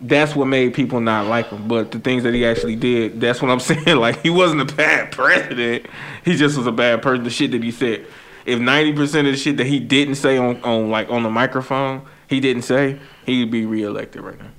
that's 0.00 0.36
what 0.36 0.46
made 0.46 0.74
people 0.74 1.00
not 1.00 1.26
like 1.26 1.48
him. 1.48 1.66
But 1.66 1.90
the 1.90 1.98
things 1.98 2.22
that 2.22 2.34
he 2.34 2.44
actually 2.46 2.76
did, 2.76 3.20
that's 3.20 3.42
what 3.42 3.50
I'm 3.50 3.60
saying. 3.70 3.96
Like 3.96 4.22
he 4.22 4.30
wasn't 4.30 4.60
a 4.60 4.74
bad 4.74 5.10
president. 5.12 5.86
He 6.24 6.36
just 6.36 6.56
was 6.56 6.66
a 6.66 6.72
bad 6.72 7.02
person. 7.02 7.24
The 7.24 7.30
shit 7.30 7.50
that 7.52 7.62
he 7.62 7.70
said. 7.70 8.06
If 8.46 8.58
90% 8.58 9.00
of 9.20 9.24
the 9.24 9.36
shit 9.36 9.56
that 9.56 9.66
he 9.66 9.80
didn't 9.80 10.16
say 10.16 10.36
on, 10.36 10.62
on 10.62 10.90
like 10.90 11.08
on 11.08 11.22
the 11.22 11.30
microphone, 11.30 12.02
he 12.28 12.40
didn't 12.40 12.62
say, 12.62 12.98
he'd 13.24 13.50
be 13.50 13.64
reelected 13.64 14.20
right 14.20 14.38
now. 14.38 14.50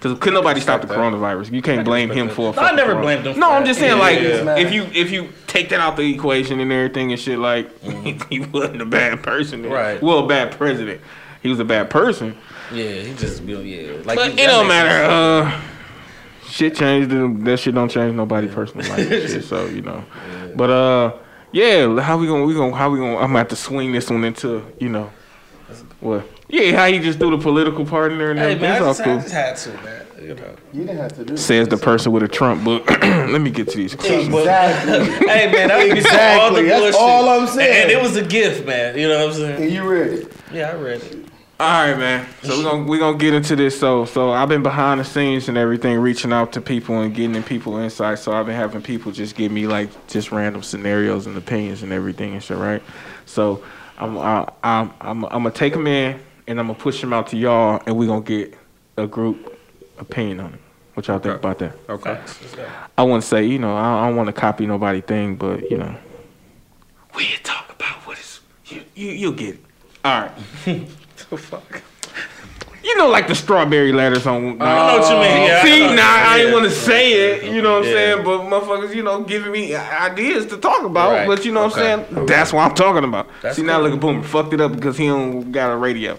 Because 0.00 0.18
could 0.18 0.32
nobody 0.32 0.60
stop 0.60 0.80
the 0.80 0.86
that. 0.86 0.96
coronavirus? 0.96 1.52
You 1.52 1.60
can't 1.60 1.84
blame 1.84 2.08
him 2.10 2.30
for. 2.30 2.48
a 2.48 2.50
I 2.52 2.54
fucking 2.54 2.76
never 2.76 2.92
corona- 2.92 3.04
blamed 3.06 3.26
him 3.26 3.38
No, 3.38 3.50
I'm 3.50 3.66
just 3.66 3.78
saying, 3.80 3.96
Yeah, 3.96 4.00
like, 4.02 4.20
yeah. 4.20 4.56
if 4.56 4.72
you 4.72 4.84
if 4.94 5.10
you 5.10 5.28
take 5.46 5.68
that 5.68 5.80
out 5.80 5.96
the 5.96 6.14
equation 6.14 6.58
and 6.58 6.72
everything 6.72 7.12
and 7.12 7.20
shit, 7.20 7.38
like, 7.38 7.68
he 8.30 8.40
wasn't 8.40 8.80
a 8.80 8.86
bad 8.86 9.22
person, 9.22 9.60
then. 9.62 9.72
Right. 9.72 10.02
Well, 10.02 10.20
a 10.24 10.26
bad 10.26 10.52
president. 10.52 11.02
He 11.42 11.48
was 11.50 11.60
a 11.60 11.64
bad 11.64 11.90
person, 11.90 12.36
Yeah, 12.72 12.92
he 12.92 13.14
just 13.14 13.44
be 13.46 13.52
yeah. 13.52 13.92
Like 14.04 14.16
but 14.16 14.32
he- 14.32 14.42
it 14.42 14.46
don't 14.46 14.68
matter. 14.68 15.04
Uh, 15.10 15.60
shit 16.46 16.76
changed. 16.76 17.10
and 17.12 17.46
That 17.46 17.58
shit 17.58 17.74
don't 17.74 17.88
change 17.90 18.14
nobody 18.14 18.48
personal 18.48 18.88
life. 18.88 19.06
shit, 19.08 19.44
so 19.44 19.66
you 19.66 19.82
know, 19.82 20.02
but 20.56 20.70
uh, 20.70 21.12
yeah. 21.52 22.00
How 22.00 22.16
we 22.16 22.26
gonna 22.26 22.44
we 22.46 22.54
gonna 22.54 22.74
how 22.74 22.88
we 22.90 22.98
gonna? 22.98 23.16
I'm 23.16 23.28
gonna 23.28 23.38
have 23.38 23.48
to 23.48 23.56
swing 23.56 23.92
this 23.92 24.08
one 24.08 24.24
into 24.24 24.64
you 24.78 24.88
know, 24.88 25.10
what? 26.00 26.26
Yeah, 26.50 26.76
how 26.76 26.86
he 26.86 26.98
just 26.98 27.18
do 27.18 27.30
the 27.30 27.38
political 27.38 27.84
part 27.86 28.12
in 28.12 28.18
there 28.18 28.30
and 28.30 28.38
Hey 28.38 28.52
everything. 28.52 28.62
man, 28.70 28.82
I 28.82 28.88
It's 28.90 28.98
just, 28.98 29.00
all 29.00 29.06
I 29.06 29.14
cool. 29.14 29.22
just 29.22 29.34
had 29.34 29.56
to, 29.56 29.70
man. 29.84 30.06
You 30.20 30.34
know. 30.34 30.54
You 30.72 30.84
didn't 30.84 30.98
have 30.98 31.12
to 31.14 31.24
do 31.24 31.36
Says 31.36 31.68
the 31.68 31.76
person 31.78 32.12
with 32.12 32.22
a 32.22 32.28
Trump 32.28 32.62
book. 32.64 32.88
Let 33.02 33.40
me 33.40 33.50
get 33.50 33.68
to 33.70 33.76
these 33.76 33.94
questions. 33.94 34.28
Exactly. 34.28 35.28
Hey 35.28 35.50
man, 35.52 35.68
that 35.68 35.78
would 35.78 35.92
be 35.92 35.98
Exactly, 35.98 36.40
all 36.40 36.52
the 36.54 36.62
that's 36.62 36.80
bullshit. 36.80 37.00
all 37.00 37.28
I'm 37.28 37.46
saying. 37.46 37.82
And, 37.82 37.90
and 37.90 37.98
it 37.98 38.02
was 38.02 38.16
a 38.16 38.24
gift, 38.24 38.66
man. 38.66 38.98
You 38.98 39.08
know 39.08 39.18
what 39.18 39.28
I'm 39.28 39.34
saying? 39.40 39.62
and 39.62 39.72
you 39.72 39.88
read 39.88 40.12
it. 40.12 40.32
Yeah, 40.52 40.70
I 40.70 40.74
read 40.74 41.02
it. 41.02 41.26
All 41.58 41.66
right, 41.88 41.98
man. 41.98 42.26
So 42.42 42.56
we're 42.58 42.64
gonna 42.64 42.84
we're 42.84 42.98
gonna 42.98 43.18
get 43.18 43.34
into 43.34 43.54
this. 43.56 43.78
So 43.78 44.04
so 44.04 44.30
I've 44.30 44.48
been 44.48 44.62
behind 44.62 45.00
the 45.00 45.04
scenes 45.04 45.48
and 45.48 45.56
everything, 45.58 45.98
reaching 45.98 46.32
out 46.32 46.52
to 46.54 46.60
people 46.60 47.00
and 47.00 47.14
getting 47.14 47.34
in 47.34 47.42
people 47.42 47.76
insight. 47.78 48.18
So 48.18 48.32
I've 48.32 48.46
been 48.46 48.56
having 48.56 48.82
people 48.82 49.12
just 49.12 49.36
give 49.36 49.52
me 49.52 49.66
like 49.66 49.88
just 50.06 50.32
random 50.32 50.62
scenarios 50.62 51.26
and 51.26 51.36
opinions 51.36 51.82
and 51.82 51.92
everything 51.92 52.32
and 52.34 52.42
shit, 52.42 52.56
right? 52.58 52.82
So 53.26 53.62
I'm 53.98 54.18
I, 54.18 54.48
I'm 54.62 54.90
I'm 55.00 55.24
I'm 55.24 55.30
gonna 55.30 55.50
take 55.50 55.72
them 55.74 55.86
in 55.86 56.18
and 56.50 56.58
I'm 56.58 56.66
gonna 56.66 56.78
push 56.78 57.00
them 57.00 57.12
out 57.12 57.28
to 57.28 57.36
y'all, 57.36 57.80
and 57.86 57.96
we're 57.96 58.08
gonna 58.08 58.22
get 58.22 58.54
a 58.96 59.06
group 59.06 59.56
opinion 59.98 60.40
on 60.40 60.54
it. 60.54 60.60
What 60.94 61.06
y'all 61.06 61.20
think 61.20 61.36
about 61.36 61.60
that? 61.60 61.76
Okay. 61.88 62.14
Facts. 62.14 62.42
Let's 62.42 62.54
go. 62.56 62.68
I 62.98 63.04
wouldn't 63.04 63.22
say 63.22 63.46
you 63.46 63.60
know 63.60 63.74
I, 63.74 64.02
I 64.02 64.08
don't 64.08 64.16
want 64.16 64.26
to 64.26 64.32
copy 64.32 64.66
nobody 64.66 65.00
thing, 65.00 65.36
but 65.36 65.70
you 65.70 65.78
know 65.78 65.94
we 67.14 67.26
talk 67.44 67.70
about 67.70 68.04
what 68.06 68.18
is 68.18 68.40
you 68.66 68.82
you 68.96 69.10
you'll 69.12 69.32
get 69.32 69.54
it. 69.54 69.60
All 70.04 70.22
right. 70.22 70.32
The 71.28 71.36
fuck? 71.36 71.82
You 72.82 72.96
know, 72.96 73.08
like 73.08 73.28
the 73.28 73.34
strawberry 73.34 73.92
letters 73.92 74.26
on. 74.26 74.60
I 74.62 74.86
know 74.94 74.98
what 75.00 75.10
you 75.10 75.16
mean. 75.16 75.46
Yeah, 75.48 75.60
I 75.62 75.64
See, 75.64 75.80
know. 75.80 75.94
now 75.94 76.14
I 76.32 76.36
Yeah. 76.38 76.44
ain't 76.44 76.52
want 76.54 76.64
to 76.64 76.70
say 76.70 77.12
it. 77.12 77.44
You 77.52 77.60
know 77.60 77.74
what 77.74 77.82
I'm 77.82 77.88
Yeah. 77.88 77.94
saying? 77.94 78.24
But 78.24 78.38
motherfuckers, 78.42 78.94
you 78.94 79.02
know, 79.02 79.20
giving 79.22 79.52
me 79.52 79.74
ideas 79.74 80.46
to 80.46 80.56
talk 80.56 80.82
about. 80.84 81.12
Right. 81.12 81.26
But 81.26 81.44
you 81.44 81.52
know 81.52 81.64
what 81.64 81.76
I'm 81.76 82.06
saying? 82.08 82.26
That's 82.26 82.52
what 82.54 82.62
I'm 82.62 82.74
talking 82.74 83.04
about. 83.04 83.28
That's 83.42 83.56
See, 83.56 83.62
now 83.62 83.80
look 83.80 83.92
at 83.92 84.00
Boomer. 84.00 84.22
Fucked 84.22 84.54
it 84.54 84.60
up 84.62 84.72
because 84.74 84.96
he 84.96 85.08
don't 85.08 85.52
got 85.52 85.70
a 85.72 85.76
radio. 85.76 86.18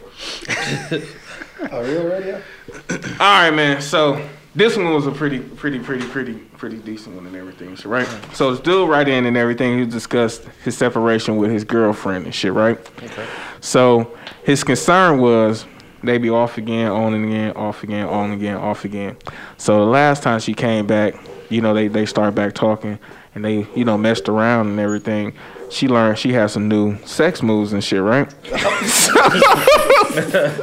A 1.72 1.84
real 1.84 2.04
radio? 2.06 2.42
All 2.92 3.42
right, 3.42 3.52
man. 3.52 3.82
So 3.82 4.22
this 4.56 4.76
one 4.78 4.94
was 4.94 5.08
a 5.08 5.12
pretty, 5.12 5.40
pretty, 5.40 5.80
pretty, 5.80 6.06
pretty, 6.08 6.34
pretty 6.34 6.78
decent 6.78 7.16
one 7.16 7.26
and 7.28 7.36
everything, 7.36 7.76
shit, 7.76 7.86
right? 7.86 8.06
Mm-hmm. 8.08 8.34
So 8.34 8.52
this 8.52 8.60
dude 8.60 8.90
right 8.90 9.08
in 9.08 9.26
and 9.26 9.38
everything, 9.38 9.80
he 9.80 9.86
discussed 9.86 10.44
his 10.64 10.78
separation 10.78 11.38
with 11.38 11.52
his 11.52 11.64
girlfriend 11.64 12.26
and 12.26 12.34
shit, 12.36 12.54
right? 12.54 12.78
Okay. 13.04 13.26
So 13.62 14.16
his 14.44 14.64
concern 14.64 15.20
was 15.20 15.66
they 16.04 16.18
be 16.18 16.30
off 16.30 16.58
again, 16.58 16.92
on 16.92 17.14
and 17.14 17.26
again, 17.26 17.52
off 17.52 17.84
again, 17.84 18.08
on 18.08 18.32
again, 18.32 18.58
off 18.58 18.86
again. 18.86 19.18
So 19.58 19.86
the 19.86 19.92
last 19.92 20.24
time 20.24 20.40
she 20.40 20.54
came 20.54 20.88
back, 20.88 21.14
you 21.50 21.62
know, 21.62 21.74
they 21.74 21.88
they 21.88 22.06
started 22.06 22.36
back 22.36 22.54
talking 22.54 22.98
and 23.36 23.46
they, 23.46 23.68
you 23.76 23.86
know, 23.86 23.98
messed 23.98 24.28
around 24.28 24.68
and 24.68 24.80
everything. 24.80 25.34
She 25.70 25.88
learned 25.88 26.18
she 26.18 26.34
had 26.34 26.52
some 26.52 26.68
new 26.68 26.98
sex 27.06 27.42
moves 27.42 27.72
and 27.74 27.84
shit, 27.84 28.02
right? 28.02 28.30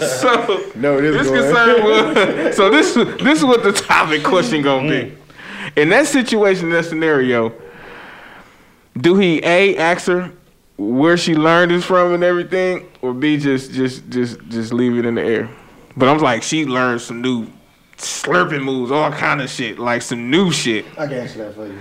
so 0.09 0.71
No, 0.75 1.01
this, 1.01 1.29
concern 1.29 1.83
was 1.83 2.57
so 2.57 2.71
this 2.71 2.95
this 2.95 3.39
is 3.39 3.45
what 3.45 3.63
the 3.63 3.73
topic 3.73 4.23
question 4.23 4.63
gonna 4.63 4.89
be. 4.89 5.17
In 5.77 5.89
that 5.91 6.07
situation, 6.07 6.67
in 6.67 6.73
that 6.73 6.85
scenario, 6.85 7.53
do 8.97 9.17
he 9.17 9.43
a 9.45 9.77
ask 9.77 10.07
her 10.09 10.33
where 10.79 11.17
she 11.17 11.35
learned 11.35 11.73
this 11.73 11.85
from 11.85 12.15
and 12.15 12.25
everything, 12.25 12.89
or 13.03 13.13
b 13.13 13.37
just 13.37 13.73
just 13.73 14.09
just 14.09 14.41
just 14.49 14.73
leave 14.73 14.97
it 14.97 15.05
in 15.05 15.17
the 15.17 15.23
air? 15.23 15.51
But 15.97 16.09
I'm 16.09 16.19
like, 16.19 16.43
she 16.43 16.65
learned 16.65 17.01
some 17.01 17.21
new 17.21 17.49
slurping 17.97 18.63
moves, 18.63 18.93
all 18.93 19.11
kind 19.11 19.43
of 19.43 19.51
shit, 19.51 19.79
like 19.79 20.03
some 20.03 20.31
new 20.31 20.53
shit. 20.53 20.87
I 20.97 21.07
can 21.09 21.19
answer 21.19 21.39
that 21.39 21.55
for 21.55 21.67
you. 21.67 21.79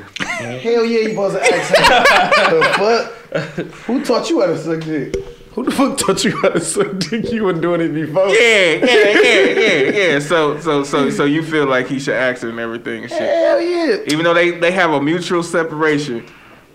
Hell 0.60 0.84
yeah, 0.84 1.00
you 1.02 1.10
supposed 1.10 1.38
to 1.38 1.44
ask 1.44 1.76
her. 1.76 2.60
the 2.60 2.66
fuck? 2.74 3.66
Who 3.86 4.04
taught 4.04 4.30
you 4.30 4.42
how 4.42 4.48
to 4.48 4.58
suck 4.58 4.82
dick? 4.82 5.16
Who 5.52 5.64
the 5.64 5.72
fuck 5.72 5.98
taught 5.98 6.24
you 6.24 6.36
how 6.42 6.50
to 6.50 6.60
suck 6.60 6.98
dick? 6.98 7.32
You 7.32 7.44
weren't 7.44 7.62
doing 7.62 7.82
it 7.82 7.90
before. 7.90 8.28
Yeah, 8.30 8.74
yeah, 8.74 9.10
yeah, 9.22 9.60
yeah, 9.60 9.92
yeah. 9.92 10.20
So 10.20 10.60
so 10.60 10.84
so 10.84 11.12
so 11.12 11.26
you 11.26 11.44
feel 11.44 11.68
like 11.68 11.88
he 11.88 12.00
should 12.00 12.16
ask 12.16 12.42
her 12.42 12.50
and 12.50 12.60
everything 12.60 13.04
and 13.04 13.12
shit. 13.12 13.22
Hell 13.22 13.62
yeah. 13.62 13.98
even 14.08 14.24
though 14.24 14.34
they, 14.34 14.52
they 14.52 14.72
have 14.72 14.92
a 14.92 15.02
mutual 15.02 15.44
separation, 15.44 16.26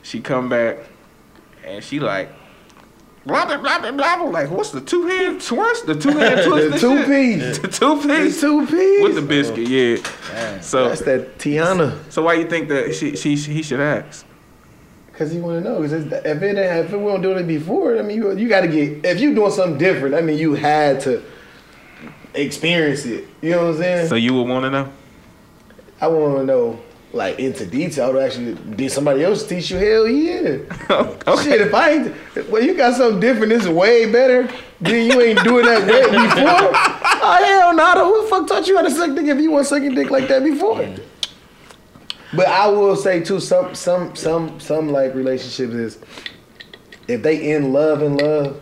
she 0.02 0.21
come 0.21 0.49
back 0.49 0.79
and 1.64 1.83
she 1.85 2.00
like 2.00 2.31
blah 3.26 3.47
blah 3.47 3.59
blah 3.59 3.78
blah 3.81 3.92
blah. 3.92 4.25
Like 4.25 4.50
what's 4.50 4.71
the 4.71 4.81
two 4.81 5.07
hand 5.07 5.40
twist? 5.40 5.87
The 5.87 5.95
two 5.95 6.11
hand 6.11 6.40
twist. 6.47 6.73
The 6.73 6.78
two 6.78 7.04
piece. 7.04 7.59
The 7.59 7.69
two 7.69 8.00
The 8.02 8.09
piece 8.25 8.40
two 8.40 8.66
piece. 8.66 9.02
with 9.02 9.14
the 9.14 9.23
biscuit. 9.23 9.69
Yeah. 9.69 10.61
So 10.61 10.88
That's 10.88 11.02
that 11.02 11.38
Tiana. 11.38 11.99
so 12.11 12.23
why 12.23 12.35
you 12.35 12.47
think 12.49 12.69
that 12.69 12.95
she, 12.95 13.16
she 13.16 13.37
he 13.37 13.62
should 13.62 13.81
ask? 13.81 14.26
Cause 15.14 15.31
he 15.31 15.38
want 15.40 15.62
to 15.62 15.71
know. 15.71 15.76
Cause 15.81 15.92
if 15.92 16.12
it 16.12 16.42
ain't- 16.59 16.87
if 16.87 16.90
we 16.90 16.99
weren't 16.99 17.23
doing 17.23 17.38
it 17.38 17.47
before, 17.47 17.99
I 17.99 18.02
mean, 18.02 18.16
you 18.16 18.33
you 18.37 18.49
got 18.49 18.62
to 18.62 18.69
get. 18.69 19.04
If 19.04 19.21
you 19.21 19.35
doing 19.35 19.50
something 19.52 19.78
different, 19.78 20.14
I 20.14 20.21
mean, 20.23 20.38
you 20.38 20.54
had 20.54 21.00
to 21.00 21.23
experience 22.35 23.04
it. 23.04 23.26
You 23.42 23.50
know 23.50 23.59
what 23.66 23.75
I'm 23.75 23.76
saying? 23.76 24.09
So 24.09 24.14
you 24.14 24.33
would 24.35 24.49
want 24.49 24.64
to 24.64 24.71
know? 24.71 24.90
I 26.00 26.09
want 26.09 26.38
to 26.38 26.45
know 26.45 26.81
like 27.12 27.38
into 27.38 27.66
detail. 27.66 28.12
To 28.12 28.21
actually, 28.21 28.54
did 28.76 28.90
somebody 28.90 29.25
else 29.25 29.47
teach 29.47 29.71
you? 29.71 29.78
Hell 29.78 30.09
yeah. 30.09 30.59
okay. 31.26 31.42
Shit, 31.42 31.61
if 31.61 31.75
I 31.75 31.90
ain't, 31.90 32.50
well, 32.50 32.62
you 32.62 32.75
got 32.75 32.95
something 32.97 33.21
different. 33.21 33.50
This 33.50 33.64
is 33.64 33.69
way 33.69 34.11
better. 34.11 34.49
Then 34.81 35.11
you 35.11 35.21
ain't 35.21 35.42
doing 35.45 35.64
that 35.64 35.87
way 35.87 36.02
before. 36.11 36.99
Oh 37.25 37.45
hell 37.45 37.73
no! 37.73 38.12
Who 38.12 38.23
the 38.23 38.28
fuck 38.28 38.49
taught 38.49 38.66
you 38.66 38.76
how 38.76 38.83
to 38.83 38.90
suck 38.90 39.14
dick 39.14 39.26
if 39.26 39.38
you 39.38 39.52
weren't 39.52 39.69
sucking 39.69 39.95
dick 39.95 40.11
like 40.11 40.26
that 40.26 40.42
before? 40.42 40.85
But 42.35 42.49
I 42.49 42.66
will 42.66 42.97
say 42.97 43.23
too, 43.23 43.38
some 43.38 43.76
some 43.76 44.16
some 44.16 44.59
some 44.59 44.88
like 44.88 45.14
relationships 45.14 45.73
is 45.73 45.99
if 47.07 47.23
they 47.23 47.52
in 47.52 47.73
love 47.73 48.02
in 48.02 48.16
love, 48.16 48.61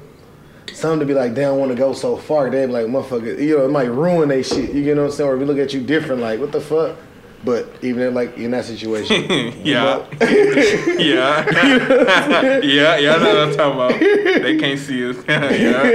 some 0.75 1.01
to 1.01 1.07
be 1.07 1.15
like 1.15 1.35
they 1.35 1.41
don't 1.41 1.59
want 1.59 1.71
to 1.71 1.77
go 1.77 1.95
so 1.95 2.19
far. 2.19 2.51
They 2.51 2.67
be 2.67 2.73
like 2.73 2.87
motherfucker, 2.87 3.41
you 3.41 3.57
know, 3.57 3.65
it 3.65 3.71
might 3.71 3.91
ruin 3.91 4.29
they 4.29 4.43
shit. 4.43 4.75
You 4.75 4.85
get 4.85 4.99
what 4.99 5.05
I'm 5.05 5.11
saying? 5.11 5.31
Or 5.31 5.35
if 5.35 5.41
we 5.41 5.47
look 5.47 5.59
at 5.59 5.73
you 5.73 5.81
different, 5.81 6.21
like 6.21 6.39
what 6.39 6.53
the 6.53 6.61
fuck. 6.61 6.97
But 7.43 7.69
even 7.81 8.03
in, 8.03 8.15
like 8.15 8.37
in 8.37 8.51
that 8.51 8.67
situation, 8.67 9.25
Yeah. 9.65 10.07
yeah. 10.21 11.47
yeah, 12.63 12.97
yeah, 12.97 13.15
I 13.15 13.19
know 13.19 13.29
what 13.29 13.39
I'm 13.39 13.55
talking 13.57 13.81
about. 13.81 13.99
They 14.43 14.59
can't 14.59 14.79
see 14.79 15.09
us. 15.09 15.17
yeah. 15.27 15.95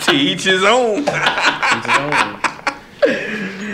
to 0.00 0.12
each 0.12 0.42
his 0.42 0.64
own. 0.64 1.04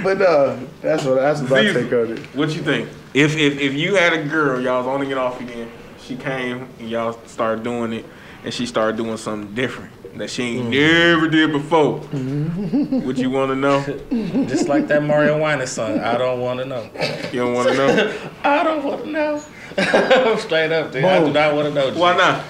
but 0.03 0.19
no, 0.19 0.59
that's 0.83 1.05
what 1.05 1.15
that's 1.15 1.41
what 1.41 1.53
I 1.53 1.73
take 1.73 1.93
on 1.93 2.13
it. 2.13 2.19
What 2.35 2.51
you 2.55 2.63
think? 2.63 2.91
If 3.15 3.37
if 3.37 3.59
if 3.59 3.73
you 3.73 3.95
had 3.95 4.13
a 4.13 4.25
girl, 4.25 4.61
y'all 4.61 4.79
was 4.79 4.87
on 4.87 5.01
to 5.01 5.07
get 5.07 5.17
off 5.17 5.41
again, 5.41 5.71
she 6.03 6.17
came 6.17 6.69
and 6.79 6.91
y'all 6.91 7.19
started 7.27 7.65
doing 7.65 7.95
it, 7.95 8.05
and 8.45 8.53
she 8.53 8.67
started 8.67 8.99
doing 8.99 9.17
something 9.17 9.55
different 9.55 9.91
that 10.17 10.31
she 10.31 10.43
ain't 10.59 10.71
never 10.71 11.29
did 11.29 11.53
before. 11.53 12.01
Mm-hmm. 12.01 13.01
Would 13.07 13.19
you 13.19 13.31
want 13.31 13.51
to 13.51 13.57
know? 13.57 13.81
Just 14.49 14.69
like 14.69 14.87
that 14.89 15.03
Mario 15.03 15.41
Winans 15.43 15.71
song. 15.73 15.99
I 16.01 16.17
don't 16.19 16.41
want 16.41 16.61
to 16.61 16.65
know. 16.67 16.89
You 17.33 17.41
don't 17.41 17.55
want 17.55 17.69
to 17.69 17.75
know? 17.75 18.19
I 18.45 18.63
don't 18.63 18.85
want 18.85 19.05
to 19.05 19.11
know. 19.11 19.39
Straight 20.39 20.73
up, 20.73 20.93
dude. 20.93 21.05
I 21.05 21.19
do 21.25 21.33
not 21.33 21.55
want 21.55 21.69
to 21.69 21.75
know. 21.75 21.91
G. 21.91 21.99
Why 21.99 22.17
not? 22.17 22.45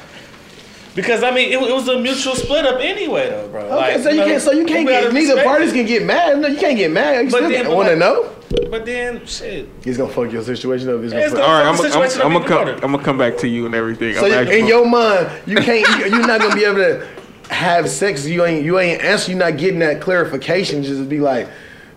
Because 0.95 1.25
I 1.25 1.33
mean, 1.33 1.51
it, 1.51 1.61
it 1.61 1.73
was 1.75 1.89
a 1.89 1.99
mutual 1.99 2.37
split 2.37 2.65
up 2.67 2.81
anyway, 2.81 3.29
though, 3.31 3.49
bro. 3.49 3.63
Okay, 3.63 3.75
Like, 3.75 4.01
so 4.03 4.11
you 4.11 4.19
know, 4.19 4.27
can't 4.27 4.43
so 4.43 4.53
you 4.53 4.65
can't 4.65 4.87
get 4.87 5.13
neither 5.13 5.43
parties 5.43 5.73
can 5.73 5.87
get 5.87 6.05
mad. 6.05 6.39
No, 6.39 6.47
you 6.49 6.59
can't 6.59 6.77
get 6.77 6.91
mad. 6.93 7.25
You 7.25 7.31
But 7.33 7.45
still 7.51 7.75
want 7.75 7.89
to 7.89 7.93
like- 7.95 7.99
know. 7.99 8.31
But 8.71 8.87
then, 8.87 9.27
shit. 9.27 9.69
He's 9.83 9.97
gonna 9.97 10.13
fuck 10.13 10.31
your 10.31 10.43
situation 10.45 10.89
up. 10.89 11.03
He's 11.03 11.11
gonna 11.11 11.25
It's 11.25 11.33
fuck- 11.33 11.41
gonna- 11.41 11.53
All 11.53 11.59
right, 11.61 11.69
I'm 11.69 11.75
fuck 11.75 11.87
the 11.87 11.93
gonna 11.93 12.09
situation 12.09 12.31
I'm 12.31 12.37
up 12.37 12.47
gonna 12.47 12.65
come. 12.75 12.85
I'm 12.85 12.93
gonna 12.93 13.03
come 13.03 13.19
back 13.19 13.37
to 13.39 13.49
you 13.49 13.67
and 13.67 13.75
everything. 13.75 14.15
So 14.15 14.27
I'm 14.27 14.47
you- 14.47 14.53
in 14.53 14.67
your 14.69 14.87
mind, 14.89 15.29
you 15.47 15.57
can't. 15.57 15.89
You, 15.99 16.15
you're 16.17 16.27
not 16.27 16.41
gonna 16.41 16.55
be 16.55 16.65
able 16.65 16.77
to 16.77 17.05
have 17.51 17.89
sex. 17.89 18.27
You 18.27 18.45
ain't. 18.45 18.65
You 18.65 18.79
ain't 18.79 19.03
answer. 19.03 19.31
You're 19.31 19.39
not 19.39 19.57
getting 19.57 19.81
that 19.81 20.01
clarification. 20.01 20.83
Just 20.83 21.09
be 21.09 21.21
like, 21.21 21.49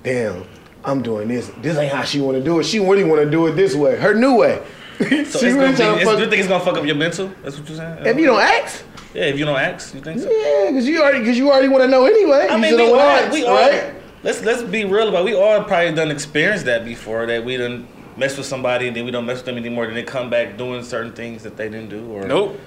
damn, 0.03 0.45
I'm 0.83 1.01
doing 1.01 1.27
this. 1.27 1.51
This 1.61 1.77
ain't 1.77 1.91
how 1.91 2.03
she 2.03 2.21
want 2.21 2.37
to 2.37 2.43
do 2.43 2.59
it. 2.59 2.63
She 2.63 2.79
really 2.79 3.03
want 3.03 3.21
to 3.21 3.29
do 3.29 3.47
it 3.47 3.53
this 3.53 3.75
way. 3.75 3.97
Her 3.97 4.13
new 4.13 4.35
way. 4.35 4.63
So 4.97 5.05
she 5.05 5.13
it's 5.13 5.43
really 5.43 5.55
gonna 5.57 5.71
be, 5.71 5.77
trying 5.77 5.99
to 5.99 6.05
fuck. 6.05 6.19
you 6.19 6.27
think 6.27 6.39
it's 6.39 6.47
gonna 6.47 6.63
fuck 6.63 6.75
up 6.75 6.83
your 6.83 6.95
mental? 6.95 7.31
That's 7.43 7.59
what 7.59 7.69
you're 7.69 7.77
saying? 7.77 8.03
if 8.03 8.17
you 8.17 8.25
don't 8.25 8.41
ask, 8.41 8.83
yeah, 9.13 9.25
if 9.25 9.37
you 9.37 9.45
don't 9.45 9.59
ask, 9.59 9.93
you 9.93 10.01
think 10.01 10.19
so? 10.19 10.27
yeah, 10.27 10.71
because 10.71 10.87
you 10.87 11.03
already 11.03 11.19
because 11.19 11.37
you 11.37 11.51
already 11.51 11.67
want 11.67 11.83
to 11.83 11.87
know 11.87 12.07
anyway. 12.07 12.47
I 12.49 12.55
you 12.55 12.61
mean, 12.63 12.71
just 12.71 12.83
we 12.83 12.91
all, 12.93 12.99
ask, 12.99 13.31
we 13.31 13.45
all, 13.45 13.53
right? 13.53 13.93
let's 14.23 14.41
let's 14.41 14.63
be 14.63 14.85
real 14.85 15.09
about. 15.09 15.21
it. 15.21 15.25
We 15.25 15.35
all 15.35 15.63
probably 15.63 15.93
done 15.93 16.09
experienced 16.09 16.65
that 16.65 16.83
before. 16.83 17.27
That 17.27 17.45
we 17.45 17.57
done 17.57 17.87
mess 18.17 18.37
with 18.37 18.47
somebody 18.47 18.87
and 18.87 18.95
then 18.97 19.05
we 19.05 19.11
don't 19.11 19.25
mess 19.25 19.37
with 19.37 19.45
them 19.45 19.57
anymore. 19.57 19.85
Then 19.85 19.93
they 19.93 20.03
come 20.03 20.29
back 20.29 20.57
doing 20.57 20.83
certain 20.83 21.13
things 21.13 21.43
that 21.43 21.57
they 21.57 21.69
didn't 21.69 21.89
do. 21.89 22.11
Or 22.11 22.25
Nope. 22.25 22.59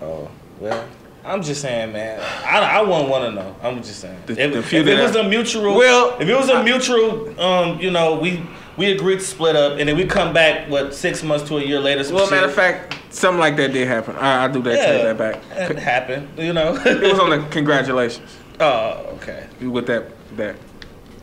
Oh 0.00 0.30
well, 0.58 0.88
I'm 1.24 1.42
just 1.42 1.60
saying, 1.60 1.92
man. 1.92 2.20
I, 2.44 2.78
I 2.78 2.82
wouldn't 2.82 3.08
want 3.08 3.24
to 3.24 3.32
know. 3.32 3.56
I'm 3.62 3.82
just 3.82 4.00
saying. 4.00 4.18
The- 4.26 4.40
if 4.42 4.52
the 4.52 4.58
if 4.58 4.86
it 4.86 5.02
was 5.02 5.16
a 5.16 5.22
mutual, 5.24 5.76
Well, 5.76 6.16
if 6.18 6.28
it 6.28 6.34
was 6.34 6.48
a 6.48 6.62
mutual, 6.62 7.40
um, 7.40 7.78
you 7.80 7.90
know, 7.90 8.18
we 8.18 8.42
we 8.76 8.92
agreed 8.92 9.20
to 9.20 9.24
split 9.24 9.56
up, 9.56 9.78
and 9.78 9.88
then 9.88 9.96
we 9.96 10.06
come 10.06 10.32
back 10.32 10.68
what 10.70 10.94
six 10.94 11.22
months 11.22 11.46
to 11.48 11.58
a 11.58 11.62
year 11.62 11.78
later. 11.78 12.02
Well, 12.14 12.24
shit. 12.24 12.30
matter 12.30 12.46
of 12.46 12.54
fact, 12.54 12.96
something 13.10 13.38
like 13.38 13.56
that 13.56 13.72
did 13.72 13.86
happen. 13.86 14.16
I, 14.16 14.44
I 14.44 14.48
do 14.48 14.62
that. 14.62 14.76
Take 14.76 15.02
yeah, 15.02 15.12
that 15.12 15.18
back. 15.18 15.70
It 15.70 15.78
happened, 15.78 16.28
you 16.38 16.52
know. 16.52 16.74
It 16.86 17.00
was 17.02 17.18
on 17.20 17.30
the 17.30 17.46
congratulations 17.50 18.38
oh, 18.60 19.16
okay. 19.16 19.46
with 19.60 19.86
that 19.86 20.06
that. 20.36 20.56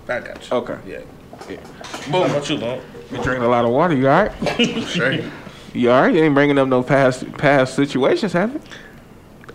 I 0.08 0.20
got 0.20 0.50
you. 0.50 0.58
Okay. 0.58 0.78
Yeah. 0.88 1.00
Yeah. 1.50 1.58
How 1.84 2.12
Boom. 2.12 2.32
about 2.32 2.50
you, 2.50 2.58
Lon? 2.58 2.82
You 3.12 3.24
drinking 3.24 3.44
a 3.44 3.50
lot 3.50 3.66
of 3.66 3.72
water. 3.72 3.96
You 3.96 4.08
all 4.10 4.24
right? 4.24 4.32
Straight. 4.88 5.24
You 5.74 5.92
all 5.92 6.02
right? 6.04 6.14
You 6.14 6.24
ain't 6.24 6.34
bringing 6.34 6.58
up 6.58 6.68
no 6.68 6.82
past 6.84 7.32
past 7.34 7.76
situations, 7.76 8.34
have 8.34 8.54
you? 8.54 8.62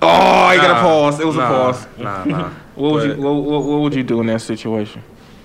Oh, 0.03 0.09
I 0.09 0.57
got 0.57 0.79
a 0.79 0.81
pause. 0.81 1.21
It 1.21 1.27
was 1.27 1.37
nah, 1.37 1.45
a 1.45 1.49
pause. 1.49 1.87
Nah, 1.99 2.25
nah. 2.25 2.53
What 2.75 2.93
would 2.93 3.05
you 3.19 3.23
what, 3.23 3.33
what, 3.33 3.65
what 3.65 3.81
would 3.83 3.95
you 3.95 4.03
do 4.03 4.21
in 4.23 4.27
that 4.29 4.41
situation? 4.41 5.03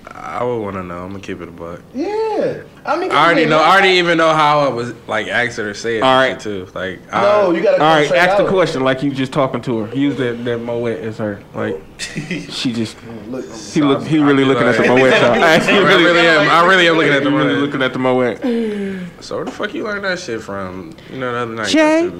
I 0.10 0.44
would 0.44 0.60
want 0.60 0.76
to 0.78 0.84
know. 0.84 1.04
I'm 1.04 1.12
gonna 1.12 1.20
keep 1.20 1.42
it 1.42 1.48
a 1.48 1.52
buck. 1.52 1.82
Yeah, 1.94 2.64
I 2.86 2.98
mean, 2.98 3.12
I 3.12 3.26
already 3.26 3.46
know. 3.46 3.60
I 3.60 3.72
already 3.74 3.90
even 3.98 4.18
know 4.18 4.34
how 4.34 4.62
I 4.62 4.70
was 4.70 4.94
like 5.08 5.28
asked 5.28 5.58
her 5.58 5.66
to 5.66 5.76
say 5.76 5.98
it. 5.98 6.02
All 6.04 6.10
and 6.22 6.34
right. 6.34 6.42
shit, 6.42 6.68
too. 6.68 6.72
Like 6.74 7.06
No, 7.12 7.52
I, 7.52 7.56
you 7.56 7.62
gotta. 7.62 7.84
All 7.84 8.04
come 8.04 8.12
right, 8.12 8.12
ask 8.14 8.38
the 8.38 8.48
question 8.48 8.84
like 8.84 9.04
you 9.04 9.12
just 9.12 9.32
talking 9.32 9.62
to 9.62 9.80
her. 9.80 9.96
Use 9.96 10.18
that 10.18 10.44
that 10.46 10.60
moet 10.60 10.98
as 11.00 11.18
her. 11.18 11.44
Like 11.54 11.82
she 12.00 12.74
just 12.74 12.98
Look, 13.28 13.46
he 13.54 13.82
look 13.82 14.08
he 14.08 14.20
really 14.20 14.44
I'd 14.44 14.48
looking 14.48 14.68
at 14.68 14.78
the 14.78 14.84
like- 14.84 14.90
moet. 14.90 15.12
y'all. 15.22 15.44
I 15.44 15.60
He 15.60 15.78
really 15.78 16.20
am. 16.28 16.50
I 16.50 16.66
really 16.66 16.88
am 16.88 16.96
looking 16.96 17.14
at 17.14 17.20
he 17.22 17.30
the 17.30 17.36
really 17.36 17.54
money. 17.54 17.60
looking 17.60 17.82
at 17.82 17.94
the 17.94 18.00
moet. 18.00 19.24
So 19.24 19.36
where 19.36 19.46
the 19.46 19.52
fuck 19.52 19.74
you 19.74 19.84
learned 19.84 20.06
that 20.06 20.20
shit 20.20 20.42
from? 20.42 20.96
You 21.12 21.20
know, 21.20 21.32
the 21.32 21.38
other 21.40 21.56
night. 21.56 21.68
Jay? 21.68 22.06
It 22.06 22.14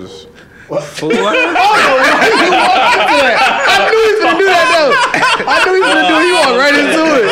oh, 0.70 0.80
was 2.18 2.50
What? 2.50 3.08
fool. 3.08 3.22
like- 3.22 3.42
I 3.42 3.76
knew 3.90 4.00
he 4.02 4.10
was 4.14 4.22
gonna 4.24 4.40
do 4.40 4.48
that 4.48 4.68
though. 4.74 4.92
I 5.52 5.56
knew 5.66 5.74
he 5.74 5.80
was 5.80 5.90
gonna 5.94 6.08
do 6.08 6.16
it. 6.18 6.26
He 6.26 6.32
walked 6.34 6.58
right 6.58 6.76
into 6.76 7.04
it. 7.18 7.26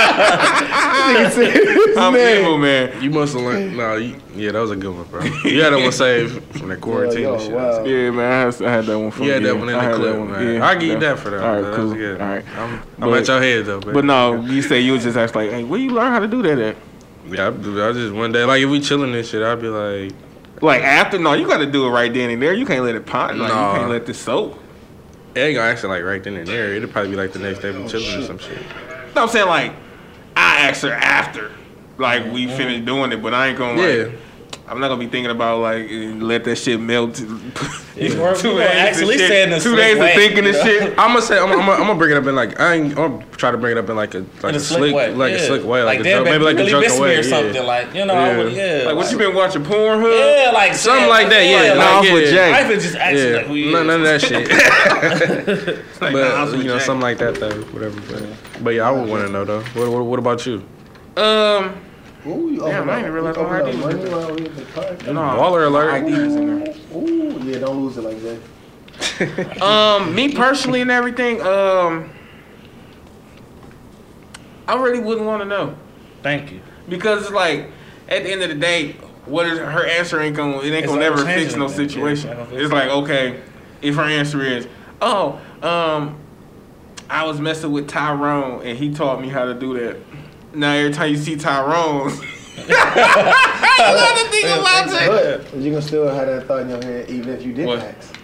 Nigga 0.00 1.30
said 1.30 1.50
his 1.52 1.96
I'm 1.96 2.12
name. 2.14 2.40
evil, 2.44 2.58
man. 2.58 3.02
You 3.02 3.10
must 3.10 3.32
have 3.34 3.42
learned. 3.42 3.76
No, 3.76 3.96
you, 3.96 4.16
yeah, 4.34 4.52
that 4.52 4.60
was 4.60 4.70
a 4.70 4.76
good 4.76 4.94
one, 4.94 5.04
bro. 5.04 5.22
You 5.24 5.62
had 5.62 5.72
that 5.72 5.80
one 5.82 5.92
saved 5.92 6.42
from 6.58 6.68
the 6.68 6.76
quarantine 6.76 7.22
yo, 7.22 7.34
and 7.34 7.42
shit. 7.42 7.52
wow. 7.52 7.84
Yeah, 7.84 8.10
man. 8.10 8.32
I 8.32 8.38
had, 8.52 8.62
I 8.62 8.70
had 8.72 8.84
that 8.86 8.98
one 8.98 9.10
from 9.10 9.24
You 9.26 9.32
had 9.32 9.42
yeah, 9.42 9.48
that 9.48 9.56
one 9.58 9.68
in 9.68 9.74
I 9.74 9.78
the 9.78 9.84
had 9.84 9.94
clip, 9.96 10.12
that 10.12 10.18
one, 10.18 10.30
man. 10.32 10.54
yeah, 10.54 10.66
I'll 10.66 10.74
give 10.78 10.88
you 10.88 10.98
that 11.00 11.18
for 11.18 11.30
that. 11.30 11.42
All 11.44 11.54
right, 11.54 11.62
That 11.62 11.74
cool. 11.74 11.84
was 11.86 11.94
good. 11.94 12.20
All 12.20 12.28
right. 12.28 12.44
I'm, 12.56 12.74
I'm 12.74 13.10
But- 13.10 13.18
at 13.22 13.28
your 13.28 13.40
head 13.42 13.66
though, 13.66 13.80
baby. 13.80 13.92
But 13.92 14.04
no, 14.04 14.40
you 14.42 14.62
say 14.62 14.80
you 14.80 14.92
was 14.92 15.02
just 15.02 15.16
ask 15.16 15.34
like, 15.34 15.50
hey, 15.50 15.64
where 15.64 15.80
you 15.80 15.90
learn 15.90 16.12
how 16.12 16.20
to 16.20 16.28
do 16.28 16.42
that 16.42 16.58
at? 16.58 16.76
Yeah, 17.28 17.44
I, 17.46 17.48
I 17.88 17.92
just 17.92 18.14
one 18.14 18.32
day, 18.32 18.44
like 18.44 18.62
if 18.62 18.68
we 18.70 18.80
chilling 18.80 19.14
and 19.14 19.26
shit, 19.26 19.42
I'd 19.42 19.60
be 19.60 19.68
like, 19.68 20.12
Like 20.60 20.82
after? 20.82 21.18
No, 21.18 21.32
you 21.32 21.46
got 21.46 21.58
to 21.58 21.66
do 21.66 21.86
it 21.86 21.90
right 21.90 22.12
then 22.12 22.30
and 22.30 22.40
there. 22.42 22.52
You 22.52 22.66
can't 22.66 22.84
let 22.84 22.94
it 22.94 23.06
pot. 23.06 23.36
Like 23.36 23.48
Nah. 23.50 23.72
you 23.72 23.78
can't 23.78 23.90
let 23.90 24.06
this 24.06 24.18
soak. 24.18 24.58
it 25.34 25.40
ain't 25.40 25.54
gonna 25.56 25.70
actually 25.70 25.88
like 25.90 26.04
right 26.04 26.22
then 26.22 26.36
and 26.36 26.46
there. 26.46 26.74
It'll 26.74 26.88
probably 26.90 27.10
be 27.12 27.16
like 27.16 27.32
the 27.32 27.38
next 27.38 27.60
day 27.60 27.70
we 27.70 27.86
chilling 27.88 28.22
or 28.22 28.26
some 28.26 28.38
shit. 28.38 28.58
No, 29.14 29.22
I'm 29.22 29.28
saying 29.28 29.46
like 29.48 29.72
I 30.36 30.60
asked 30.68 30.82
her 30.82 30.92
after, 30.92 31.50
like 31.98 32.30
we 32.32 32.46
finished 32.46 32.84
doing 32.84 33.12
it, 33.12 33.22
but 33.22 33.32
I 33.34 33.48
ain't 33.48 33.58
gonna 33.58 33.80
Yeah. 33.80 34.08
Like. 34.70 34.76
I'm 34.76 34.80
not 34.80 34.88
gonna 34.88 35.00
be 35.00 35.08
thinking 35.08 35.30
about 35.30 35.60
like 35.60 35.88
let 35.90 36.44
that 36.44 36.56
shit 36.56 36.80
melt. 36.80 37.14
Two 38.00 38.18
were- 38.18 38.36
you 38.36 38.54
were 38.54 38.62
actually 38.62 39.18
shit. 39.18 39.28
saying 39.28 39.60
two 39.60 39.76
days 39.76 39.98
way, 39.98 40.10
of 40.10 40.16
thinking 40.16 40.44
you 40.44 40.50
and 40.50 40.58
know? 40.58 40.64
shit. 40.64 40.90
I'm 40.98 41.08
gonna 41.08 41.22
say 41.22 41.38
I'm, 41.38 41.50
I'm, 41.52 41.68
I'm 41.68 41.78
gonna 41.80 41.96
bring 41.96 42.12
it 42.12 42.16
up 42.16 42.26
in 42.26 42.34
like 42.34 42.58
I 42.58 42.74
ain't. 42.74 42.96
I'm 42.98 43.18
gonna 43.18 43.26
try 43.32 43.50
to 43.50 43.58
bring 43.58 43.76
it 43.76 43.78
up 43.78 43.90
in 43.90 43.96
like 43.96 44.14
a 44.14 44.18
like 44.42 44.44
In 44.44 44.54
a, 44.54 44.60
slick, 44.60 44.94
like 44.94 45.32
yeah. 45.32 45.36
a 45.38 45.46
slick 45.46 45.64
way, 45.64 45.82
like, 45.82 46.00
a 46.00 46.02
damn, 46.02 46.24
joke, 46.24 46.32
maybe 46.32 46.44
like 46.44 46.56
you 46.56 46.62
a 46.62 46.64
really 46.66 46.70
joke 46.70 46.80
miss 46.82 46.94
me 46.94 47.00
way, 47.00 47.18
or 47.18 47.22
yeah. 47.22 47.28
something. 47.28 47.66
Like 47.66 47.94
you 47.94 48.04
know, 48.06 48.14
Yeah. 48.14 48.36
would, 48.38 48.52
yeah. 48.52 48.82
Like 48.86 48.96
what 48.96 49.12
you 49.12 49.18
been 49.18 49.34
watching 49.34 49.62
Pornhub? 49.64 50.44
Yeah, 50.44 50.50
like 50.52 50.74
Something 50.74 51.00
saying- 51.00 51.10
like 51.10 51.28
that, 51.28 51.44
yeah. 51.44 51.74
Nah, 51.74 51.82
I 51.82 52.00
was 52.00 52.08
like, 52.08 52.14
with 52.14 52.24
yeah. 52.24 52.30
Jay. 52.30 52.52
I 52.52 52.64
even 52.64 52.80
just 52.80 52.96
asked 52.96 53.16
Yeah, 53.16 53.36
like 53.36 53.46
who 53.46 53.54
you 53.54 53.72
none, 53.72 53.90
of 53.90 54.02
that 54.02 54.20
shit. 54.22 55.80
Like, 56.00 56.14
nah, 56.14 56.20
I 56.20 56.42
was 56.44 56.52
but 56.52 56.60
you 56.62 56.68
know, 56.68 56.78
something 56.78 57.02
like 57.02 57.18
that 57.18 57.34
though. 57.34 57.60
Whatever. 57.72 58.00
But, 58.00 58.64
but 58.64 58.70
yeah, 58.70 58.88
I 58.88 58.90
would 58.90 59.08
want 59.08 59.26
to 59.26 59.32
know 59.32 59.44
though. 59.44 59.60
What, 59.60 59.90
what, 59.90 60.04
what 60.04 60.18
about 60.18 60.46
you? 60.46 60.62
Um, 61.16 61.74
Ooh, 62.26 62.50
you 62.50 62.60
Damn, 62.60 62.88
I 62.90 62.94
up- 62.94 62.98
didn't 63.00 63.12
realize 63.14 63.36
you 63.36 63.42
my 63.42 63.60
open 63.60 63.68
ID 63.68 63.78
up 63.78 63.84
was 63.84 63.94
money 63.94 64.06
in 64.06 64.12
while 64.12 64.34
we 64.34 64.44
at 64.46 64.56
the 64.56 64.62
podcast. 64.62 65.06
no, 65.14 65.20
Baller 65.20 65.66
alert. 65.66 65.90
my 65.90 65.96
ID 65.98 66.10
was 66.12 66.34
in 66.36 66.64
there. 66.64 66.74
Ooh, 66.94 67.40
yeah, 67.44 67.58
don't 67.60 67.82
lose 67.82 67.96
it 67.96 68.02
like 68.02 68.20
that. 68.22 69.62
Um, 69.62 70.14
me 70.14 70.34
personally 70.34 70.82
and 70.82 70.90
everything, 70.90 71.40
um, 71.40 72.10
I 74.68 74.74
really 74.80 75.00
wouldn't 75.00 75.26
want 75.26 75.42
to 75.42 75.48
know 75.48 75.74
Thank 76.22 76.52
you. 76.52 76.60
because 76.88 77.22
it's 77.22 77.30
like 77.32 77.70
at 78.08 78.22
the 78.24 78.30
end 78.30 78.42
of 78.42 78.48
the 78.50 78.54
day, 78.54 78.92
what 79.26 79.46
is 79.46 79.58
her 79.58 79.86
answer 79.86 80.20
ain't 80.20 80.36
gonna 80.36 80.58
it 80.58 80.64
ain't 80.66 80.74
It's 80.84 80.86
gonna 80.86 81.00
not 81.08 81.16
never 81.16 81.24
fix 81.24 81.56
no 81.56 81.64
anything. 81.66 81.88
situation. 81.88 82.28
Yeah, 82.28 82.34
it's 82.34 82.36
not 82.36 82.36
gonna 82.36 82.50
fix 82.50 82.62
It's 82.64 82.72
like 82.72 82.88
okay, 82.90 83.40
if 83.82 83.94
her 83.96 84.02
answer 84.02 84.42
is, 84.42 84.68
oh, 85.00 85.40
um, 85.62 86.18
I 87.08 87.24
was 87.24 87.40
messing 87.40 87.72
with 87.72 87.88
Tyrone 87.88 88.62
and 88.64 88.76
he 88.78 88.92
taught 88.92 89.20
me 89.20 89.28
how 89.28 89.44
to 89.46 89.54
do 89.54 89.74
that. 89.80 89.96
Now 90.54 90.72
every 90.72 90.92
time 90.92 91.10
you 91.10 91.16
see 91.16 91.36
Tyrone, 91.36 92.10
I 92.68 93.94
love 93.94 94.18
to 94.18 94.30
think 94.30 94.46
about 94.60 94.88
it. 94.88 95.44
But 95.50 95.60
you 95.60 95.70
gonna 95.70 95.82
still 95.82 96.08
have 96.08 96.26
that 96.26 96.46
thought 96.46 96.60
in 96.62 96.68
your 96.70 96.82
head, 96.82 97.08
even 97.10 97.28
if 97.30 97.42
you 97.42 97.52
didn't 97.52 97.66
What? 97.68 97.78
ask. 97.80 98.16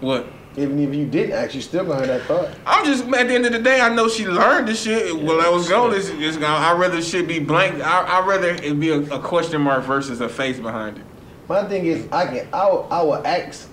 What? 0.00 0.26
Even 0.56 0.78
if 0.78 0.94
you 0.94 1.06
didn't 1.06 1.32
ask, 1.32 1.54
you 1.54 1.60
still 1.60 1.84
gonna 1.84 2.06
have 2.06 2.08
that 2.08 2.22
thought. 2.22 2.50
I'm 2.66 2.84
just 2.84 3.04
at 3.04 3.28
the 3.28 3.34
end 3.34 3.46
of 3.46 3.52
the 3.52 3.58
day, 3.58 3.80
I 3.80 3.92
know 3.92 4.08
she 4.08 4.26
learned 4.26 4.68
the 4.68 4.74
shit. 4.74 5.16
Well, 5.16 5.40
I 5.40 5.48
was 5.48 5.68
going. 5.68 5.90
This 5.92 6.10
is 6.10 6.36
I'd 6.36 6.78
rather 6.78 7.00
shit 7.02 7.26
be 7.26 7.38
blank. 7.40 7.82
I 7.82 8.18
I'd 8.20 8.26
rather 8.26 8.50
it 8.50 8.78
be 8.78 8.90
a, 8.90 9.00
a 9.14 9.18
question 9.20 9.60
mark 9.62 9.84
versus 9.84 10.20
a 10.20 10.28
face 10.28 10.58
behind 10.60 10.98
it. 10.98 11.04
My 11.48 11.64
thing 11.64 11.86
is, 11.86 12.06
I 12.12 12.26
can, 12.26 12.48
I, 12.54 12.66
will- 12.68 12.88
I 12.90 13.02
will 13.02 13.26
ask, 13.26 13.68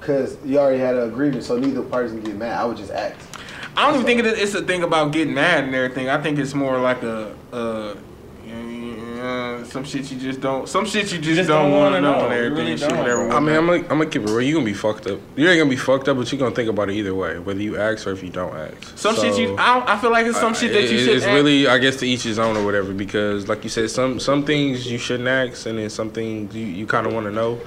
cause 0.00 0.36
you 0.44 0.58
already 0.58 0.78
had 0.80 0.96
an 0.96 1.08
agreement, 1.08 1.44
so 1.44 1.58
neither 1.58 1.82
parties 1.82 2.10
can 2.12 2.22
get 2.22 2.36
mad. 2.36 2.58
I 2.60 2.64
would 2.64 2.76
just 2.76 2.90
ask. 2.90 3.16
I 3.76 3.86
don't 3.86 3.94
even 4.00 4.06
think 4.06 4.20
it- 4.20 4.38
it's 4.38 4.54
a 4.54 4.62
thing 4.62 4.82
about 4.82 5.12
getting 5.12 5.34
mad 5.34 5.64
and 5.64 5.74
everything. 5.74 6.08
I 6.08 6.20
think 6.20 6.38
it's 6.38 6.54
more 6.54 6.78
like 6.78 7.02
a, 7.02 7.34
uh, 7.52 7.94
uh 9.22 9.64
some 9.64 9.84
shit 9.84 10.10
you 10.10 10.18
just 10.18 10.40
don't. 10.40 10.68
Some 10.68 10.86
shit 10.86 11.12
you 11.12 11.18
just, 11.18 11.36
just 11.36 11.48
don't, 11.48 11.70
don't 11.70 11.78
want 11.78 11.94
to 11.94 12.00
know, 12.00 12.12
know. 12.12 12.24
and 12.28 12.34
You 12.34 12.38
everything. 12.46 12.56
really 12.66 12.76
shit, 12.78 12.88
don't, 12.88 12.98
whatever. 12.98 13.30
I 13.30 13.38
mean, 13.40 13.54
I'm 13.54 13.66
gonna, 13.66 13.78
I'm 13.82 13.98
gonna 13.98 14.06
keep 14.06 14.22
it 14.22 14.30
real. 14.30 14.40
You 14.42 14.54
gonna 14.54 14.64
be 14.64 14.72
fucked 14.74 15.06
up. 15.06 15.20
You 15.36 15.48
ain't 15.48 15.58
gonna 15.58 15.70
be 15.70 15.76
fucked 15.76 16.08
up, 16.08 16.16
but 16.16 16.32
you 16.32 16.38
gonna 16.38 16.54
think 16.54 16.68
about 16.70 16.88
it 16.90 16.94
either 16.94 17.14
way, 17.14 17.38
whether 17.38 17.60
you 17.60 17.76
ask 17.78 18.06
or 18.06 18.12
if 18.12 18.22
you 18.22 18.30
don't 18.30 18.54
ask. 18.56 18.96
some 18.98 19.14
shit 19.14 19.38
you. 19.38 19.54
I, 19.56 19.94
I 19.94 19.98
feel 19.98 20.10
like 20.10 20.26
it's 20.26 20.40
some 20.40 20.54
shit 20.54 20.72
that 20.72 20.82
you 20.90 20.98
should. 20.98 21.16
It's 21.16 21.26
really, 21.26 21.68
I 21.68 21.78
guess, 21.78 21.96
to 21.96 22.06
each 22.06 22.22
his 22.22 22.38
own 22.38 22.56
or 22.56 22.64
whatever. 22.64 22.92
Because, 22.94 23.46
like 23.48 23.62
you 23.62 23.70
said, 23.70 23.90
some 23.90 24.18
some 24.18 24.44
things 24.44 24.90
you 24.90 24.98
shouldn't 24.98 25.28
ask, 25.28 25.66
and 25.66 25.78
then 25.78 25.90
some 25.90 26.10
things 26.10 26.54
you, 26.56 26.64
you 26.66 26.86
kind 26.86 27.06
of 27.06 27.12
want 27.12 27.26
to 27.26 27.32
know. 27.32 27.60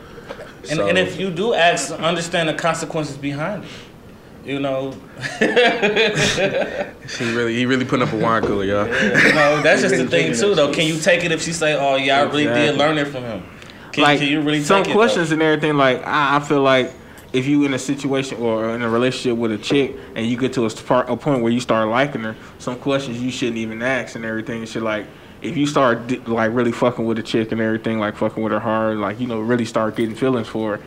And, 0.69 0.77
So- 0.79 0.87
and 0.87 0.97
if 0.97 1.19
you 1.19 1.29
do 1.29 1.53
ask, 1.53 1.91
understand 1.91 2.49
the 2.49 2.53
consequences 2.55 3.15
behind 3.15 3.63
it. 3.63 3.69
You 4.43 4.59
know, 4.59 4.91
he 5.39 5.45
really 7.33 7.55
he 7.55 7.65
really 7.65 7.85
putting 7.85 8.05
up 8.05 8.13
a 8.13 8.17
wine 8.17 8.43
cooler, 8.43 8.65
y'all. 8.65 8.85
you 8.87 9.33
know 9.33 9.61
that's 9.61 9.81
just 9.81 9.95
the 9.95 10.05
thing 10.05 10.33
too, 10.33 10.53
though. 10.53 10.73
Can 10.73 10.85
you 10.85 10.99
take 10.99 11.23
it 11.23 11.31
if 11.31 11.41
she 11.41 11.53
say, 11.53 11.75
"Oh 11.75 11.95
yeah, 11.95 12.19
I 12.19 12.23
really 12.23 12.45
did 12.45 12.75
learn 12.75 12.97
it 12.97 13.07
from 13.07 13.23
him"? 13.23 13.43
Can, 13.93 14.03
like 14.03 14.19
can 14.19 14.27
you 14.27 14.41
really 14.41 14.61
some 14.61 14.81
it, 14.81 14.91
questions 14.91 15.31
and 15.31 15.41
everything. 15.41 15.77
Like 15.77 16.05
I, 16.05 16.37
I 16.37 16.39
feel 16.41 16.61
like 16.61 16.91
if 17.31 17.47
you 17.47 17.63
in 17.63 17.73
a 17.73 17.79
situation 17.79 18.37
or 18.39 18.75
in 18.75 18.81
a 18.81 18.89
relationship 18.89 19.37
with 19.37 19.51
a 19.51 19.57
chick 19.57 19.95
and 20.15 20.25
you 20.27 20.35
get 20.35 20.53
to 20.53 20.65
a, 20.65 20.69
part, 20.69 21.09
a 21.09 21.15
point 21.15 21.41
where 21.41 21.51
you 21.51 21.59
start 21.59 21.87
liking 21.87 22.21
her, 22.21 22.35
some 22.59 22.77
questions 22.77 23.21
you 23.21 23.31
shouldn't 23.31 23.57
even 23.57 23.81
ask 23.81 24.15
and 24.15 24.25
everything. 24.25 24.59
And 24.59 24.69
shit 24.69 24.83
like 24.83 25.07
if 25.41 25.57
you 25.57 25.65
start 25.67 26.27
like 26.27 26.53
really 26.53 26.71
fucking 26.71 27.05
with 27.05 27.19
a 27.19 27.23
chick 27.23 27.51
and 27.51 27.61
everything, 27.61 27.99
like 27.99 28.15
fucking 28.17 28.41
with 28.41 28.51
her 28.51 28.59
hard, 28.59 28.97
like 28.97 29.19
you 29.19 29.27
know 29.27 29.39
really 29.39 29.65
start 29.65 29.95
getting 29.95 30.15
feelings 30.15 30.47
for 30.47 30.77
her, 30.77 30.83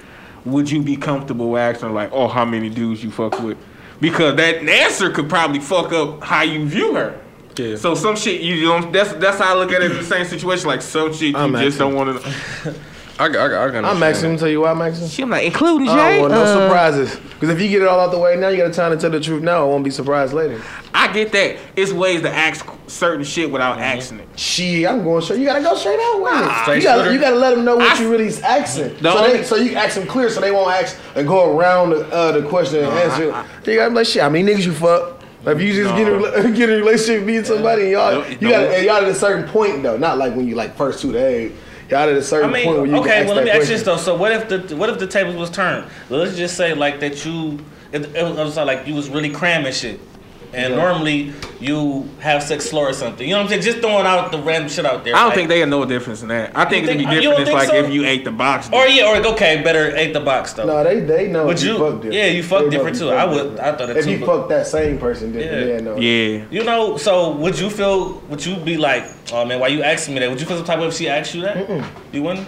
would 0.46 0.70
you 0.70 0.82
be 0.82 0.96
comfortable 0.96 1.56
asking 1.56 1.92
like, 1.92 2.10
oh, 2.12 2.28
how 2.28 2.44
many 2.44 2.70
dudes 2.70 3.02
you 3.02 3.10
fuck 3.10 3.40
with? 3.40 3.58
Because 4.00 4.36
that 4.36 4.56
answer 4.68 5.10
could 5.10 5.28
probably 5.28 5.60
fuck 5.60 5.92
up 5.92 6.22
how 6.22 6.42
you 6.42 6.66
view 6.66 6.94
her. 6.94 7.20
Yeah. 7.56 7.76
So 7.76 7.94
some 7.94 8.16
shit 8.16 8.42
you 8.42 8.62
don't. 8.62 8.92
That's 8.92 9.12
that's 9.14 9.38
how 9.38 9.56
I 9.56 9.58
look 9.58 9.72
at 9.72 9.82
it. 9.82 9.90
in 9.90 9.96
The 9.96 10.04
same 10.04 10.26
situation, 10.26 10.66
like 10.66 10.82
some 10.82 11.12
shit 11.12 11.30
you 11.30 11.36
I'm 11.36 11.54
just 11.54 11.78
don't 11.78 11.94
want 11.94 12.22
to. 12.22 12.74
I, 13.18 13.28
got- 13.28 13.46
I, 13.46 13.48
got- 13.48 13.68
I 13.68 13.72
got 13.80 13.84
I'm 13.86 13.98
Maxim. 13.98 14.30
Let 14.32 14.38
tell 14.40 14.48
you 14.48 14.60
why, 14.60 14.74
Maxim. 14.74 15.08
She, 15.08 15.22
I'm 15.22 15.30
like, 15.30 15.44
including 15.46 15.88
I 15.88 15.94
Jay. 15.96 16.12
don't 16.18 16.30
want 16.30 16.34
no 16.34 16.42
uh, 16.42 16.54
surprises. 16.68 17.16
Because 17.34 17.48
if 17.48 17.60
you 17.60 17.68
get 17.68 17.82
it 17.82 17.88
all 17.88 17.98
out 17.98 18.10
the 18.10 18.18
way 18.18 18.36
now, 18.36 18.48
you 18.48 18.58
got 18.58 18.72
time 18.74 18.92
to 18.92 18.98
tell 18.98 19.10
the 19.10 19.20
truth 19.20 19.42
now. 19.42 19.62
I 19.62 19.64
won't 19.68 19.84
be 19.84 19.90
surprised 19.90 20.34
later. 20.34 20.62
I 20.92 21.12
get 21.12 21.32
that. 21.32 21.56
It's 21.76 21.92
ways 21.92 22.22
to 22.22 22.30
ask 22.30 22.66
certain 22.88 23.24
shit 23.24 23.50
without 23.50 23.78
asking 23.78 24.20
it. 24.20 24.38
Shit, 24.38 24.86
I'm 24.86 25.02
going 25.02 25.22
straight. 25.22 25.40
You 25.40 25.46
gotta 25.46 25.62
go 25.62 25.74
straight 25.76 25.98
out 26.00 26.22
with 26.22 26.32
it. 26.50 26.62
Straight 26.62 26.76
you 26.78 26.82
gotta, 26.82 27.12
you 27.12 27.18
gotta 27.20 27.36
let 27.36 27.54
them 27.54 27.64
know 27.64 27.76
what 27.76 27.98
I- 27.98 28.02
you 28.02 28.10
really 28.10 28.28
asking. 28.42 28.98
So, 29.00 29.18
only- 29.18 29.38
they, 29.38 29.44
so 29.44 29.56
you 29.56 29.74
ask 29.76 29.96
them 29.96 30.06
clear, 30.06 30.28
so 30.30 30.40
they 30.40 30.50
won't 30.50 30.70
ask 30.70 30.98
and 31.14 31.26
go 31.26 31.56
around 31.58 31.90
the, 31.90 32.06
uh, 32.12 32.32
the 32.32 32.46
question 32.48 32.84
and 32.84 32.92
answer. 32.92 33.24
you 33.24 33.76
gotta 33.78 33.90
be 33.90 33.96
like, 33.96 34.06
shit. 34.06 34.22
I 34.22 34.28
mean, 34.28 34.46
niggas, 34.46 34.66
you 34.66 34.72
fuck. 34.72 35.22
Like, 35.44 35.56
if 35.56 35.62
you 35.62 35.72
just 35.74 35.94
get, 35.96 36.08
in 36.08 36.24
a, 36.24 36.50
get 36.56 36.68
in 36.70 36.74
a 36.76 36.78
relationship, 36.84 37.24
meeting 37.24 37.44
somebody, 37.44 37.82
and 37.82 37.90
y'all, 37.92 38.20
No, 38.20 38.26
you 38.26 38.38
no. 38.40 38.50
gotta, 38.50 38.76
and 38.76 38.84
y'all 38.86 38.96
at 38.96 39.04
a 39.04 39.14
certain 39.14 39.48
point 39.48 39.82
though, 39.82 39.96
not 39.96 40.18
like 40.18 40.34
when 40.34 40.46
you 40.48 40.54
like 40.56 40.76
first 40.76 41.00
two 41.00 41.12
days. 41.12 41.52
At 41.90 42.08
a 42.08 42.22
certain 42.22 42.50
I 42.50 42.52
mean, 42.52 42.64
point 42.64 42.78
where 42.78 42.86
you 42.86 42.96
okay. 42.96 43.18
ask 43.18 43.26
Well, 43.26 43.36
let 43.36 43.44
me 43.44 43.50
ask 43.50 43.62
you 43.62 43.76
this 43.76 43.82
though. 43.82 43.96
So 43.96 44.16
what 44.16 44.32
if 44.32 44.48
the 44.48 44.76
what 44.76 44.90
if 44.90 44.98
the 44.98 45.06
tables 45.06 45.36
was 45.36 45.50
turned? 45.50 45.88
Let's 46.10 46.36
just 46.36 46.56
say 46.56 46.74
like 46.74 47.00
that 47.00 47.24
you 47.24 47.60
it, 47.92 48.04
it 48.14 48.24
was 48.24 48.56
like 48.56 48.86
you 48.86 48.94
was 48.94 49.08
really 49.08 49.30
cramming 49.30 49.72
shit, 49.72 50.00
and 50.54 50.74
Yeah. 50.74 50.80
normally 50.80 51.32
you 51.60 52.08
have 52.20 52.42
sex 52.42 52.68
slow 52.68 52.82
or 52.82 52.92
something. 52.92 53.26
You 53.26 53.34
know 53.34 53.38
what 53.40 53.44
I'm 53.44 53.48
saying? 53.50 53.62
Just 53.62 53.78
throwing 53.78 54.06
out 54.06 54.30
the 54.30 54.38
random 54.38 54.68
shit 54.68 54.84
out 54.84 55.04
there. 55.04 55.14
I 55.14 55.18
don't 55.20 55.28
like- 55.28 55.34
think 55.36 55.48
they 55.48 55.64
know 55.64 55.82
a 55.82 55.86
difference 55.86 56.22
in 56.22 56.28
that. 56.28 56.52
I 56.54 56.64
think 56.66 56.84
it'd 56.84 56.98
be 56.98 57.04
think- 57.04 57.08
uh, 57.08 57.20
different 57.20 57.38
don't 57.38 57.48
if 57.48 57.54
like 57.54 57.68
so? 57.68 57.74
if 57.76 57.90
you 57.92 58.04
ate 58.06 58.24
the 58.24 58.30
box. 58.30 58.68
Or 58.72 58.86
yeah, 58.86 59.04
or 59.08 59.26
okay, 59.32 59.62
better 59.62 59.94
ate 59.96 60.12
the 60.12 60.20
box 60.20 60.52
though. 60.52 60.66
No, 60.66 60.84
they 60.84 61.00
they 61.00 61.28
know. 61.28 61.46
But 61.46 61.56
if 61.58 61.64
you- 61.64 61.78
fuck 61.78 61.94
different. 61.96 62.14
yeah, 62.14 62.26
you 62.26 62.42
fuck 62.42 62.64
They 62.64 62.70
different 62.70 62.98
too. 62.98 63.08
fuck 63.08 63.18
I 63.18 63.24
would- 63.24 63.36
different. 63.56 63.60
I 63.60 63.72
thought 63.72 63.88
that 63.88 63.96
if 63.96 64.04
too, 64.04 64.10
you 64.12 64.18
but- 64.18 64.26
fuck 64.26 64.48
that 64.50 64.66
same 64.66 64.98
person, 64.98 65.32
then 65.32 65.42
Yeah. 65.68 65.74
yeah, 65.74 65.80
no. 65.80 65.96
yeah. 65.96 66.42
You 66.50 66.64
know, 66.64 66.96
so 66.96 67.30
would 67.30 67.58
you 67.58 67.70
feel? 67.70 68.20
Would 68.28 68.44
you 68.44 68.56
be 68.56 68.76
like, 68.76 69.04
oh 69.32 69.44
man, 69.44 69.58
why 69.60 69.68
you 69.68 69.82
asking 69.82 70.14
me 70.14 70.20
that? 70.20 70.30
Would 70.30 70.40
you 70.40 70.46
feel 70.46 70.56
some 70.58 70.66
type 70.66 70.76
of 70.76 70.82
way 70.82 70.88
if 70.88 70.94
she 70.94 71.08
asked 71.08 71.34
you 71.34 71.42
that? 71.42 71.56
You 72.12 72.22
wouldn't. 72.22 72.46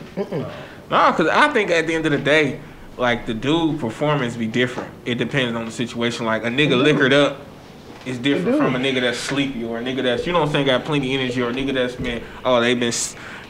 No, 0.90 1.11
because 1.16 1.29
I 1.29 1.49
think 1.49 1.70
at 1.70 1.87
the 1.87 1.94
end 1.94 2.07
of 2.07 2.12
the 2.12 2.18
day, 2.18 2.59
like 2.96 3.27
the 3.27 3.35
dude 3.35 3.79
performance 3.79 4.37
be 4.37 4.46
different. 4.46 4.88
It 5.05 5.16
depends 5.18 5.57
on 5.57 5.64
the 5.66 5.70
situation. 5.70 6.27
Like 6.27 6.44
a 6.44 6.49
nigga 6.49 6.81
liquored 6.83 7.12
up 7.12 7.40
is 8.09 8.18
different 8.18 8.57
from 8.57 8.75
a 8.75 8.79
nigga 8.79 9.01
that's 9.01 9.18
sleepy 9.18 9.64
or 9.64 9.79
a 9.79 9.83
nigga 9.83 10.03
that's 10.03 10.27
you 10.27 10.33
know 10.33 10.40
what 10.40 10.47
I'm 10.47 10.53
saying 10.53 10.66
got 10.66 10.85
plenty 10.85 11.14
of 11.14 11.21
energy 11.21 11.42
or 11.42 11.51
a 11.51 11.53
nigga 11.53 11.75
that's 11.75 11.97
been 11.97 12.23
oh 12.44 12.61
they 12.61 12.75
been. 12.75 12.92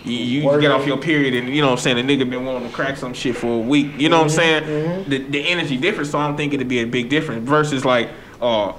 You, 0.05 0.53
you 0.53 0.61
get 0.61 0.71
off 0.71 0.87
your 0.87 0.97
period 0.97 1.35
and 1.35 1.55
you 1.55 1.61
know 1.61 1.71
what 1.71 1.79
I'm 1.79 1.83
saying 1.83 1.99
a 1.99 2.03
nigga 2.03 2.29
been 2.31 2.45
wanting 2.45 2.69
to 2.69 2.75
crack 2.75 2.97
some 2.97 3.13
shit 3.13 3.37
for 3.37 3.57
a 3.57 3.59
week. 3.59 3.99
You 3.99 4.09
know 4.09 4.19
what 4.19 4.25
I'm 4.25 4.31
saying? 4.31 5.09
The 5.09 5.19
the 5.19 5.49
energy 5.49 5.77
different, 5.77 6.09
so 6.09 6.19
I 6.19 6.27
don't 6.27 6.37
think 6.37 6.55
it'd 6.55 6.69
be 6.69 6.79
a 6.81 6.87
big 6.87 7.09
difference 7.09 7.47
versus 7.47 7.85
like 7.85 8.11
oh. 8.41 8.79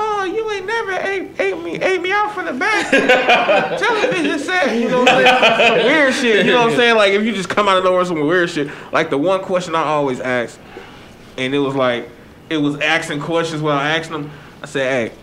Oh, 0.00 0.24
you 0.24 0.48
ain't 0.52 0.66
never 0.66 0.92
ate, 0.92 1.40
ate 1.40 1.62
me 1.62 1.76
ate 1.80 2.02
me 2.02 2.12
out 2.12 2.32
from 2.34 2.46
the 2.46 2.52
back. 2.52 2.90
Television 3.78 4.38
set, 4.38 4.76
you 4.76 4.88
know 4.88 5.00
what 5.00 5.10
I'm 5.10 5.24
saying? 5.24 5.78
Some 5.78 5.86
weird 5.86 6.14
shit, 6.14 6.46
you 6.46 6.52
know 6.52 6.62
what 6.62 6.72
I'm 6.72 6.76
saying? 6.76 6.96
Like 6.96 7.12
if 7.12 7.24
you 7.24 7.32
just 7.32 7.48
come 7.48 7.68
out 7.68 7.78
of 7.78 7.84
nowhere 7.84 8.00
with 8.00 8.08
some 8.08 8.20
weird 8.20 8.50
shit. 8.50 8.68
Like 8.92 9.10
the 9.10 9.18
one 9.18 9.40
question 9.40 9.74
I 9.74 9.84
always 9.84 10.20
ask, 10.20 10.58
and 11.36 11.54
it 11.54 11.58
was 11.58 11.74
like 11.74 12.10
it 12.50 12.58
was 12.58 12.78
asking 12.80 13.20
questions 13.20 13.62
while 13.62 13.78
I 13.78 13.96
asking 13.96 14.22
them. 14.22 14.30
I 14.62 14.66
said, 14.66 15.10
"Hey, 15.10 15.16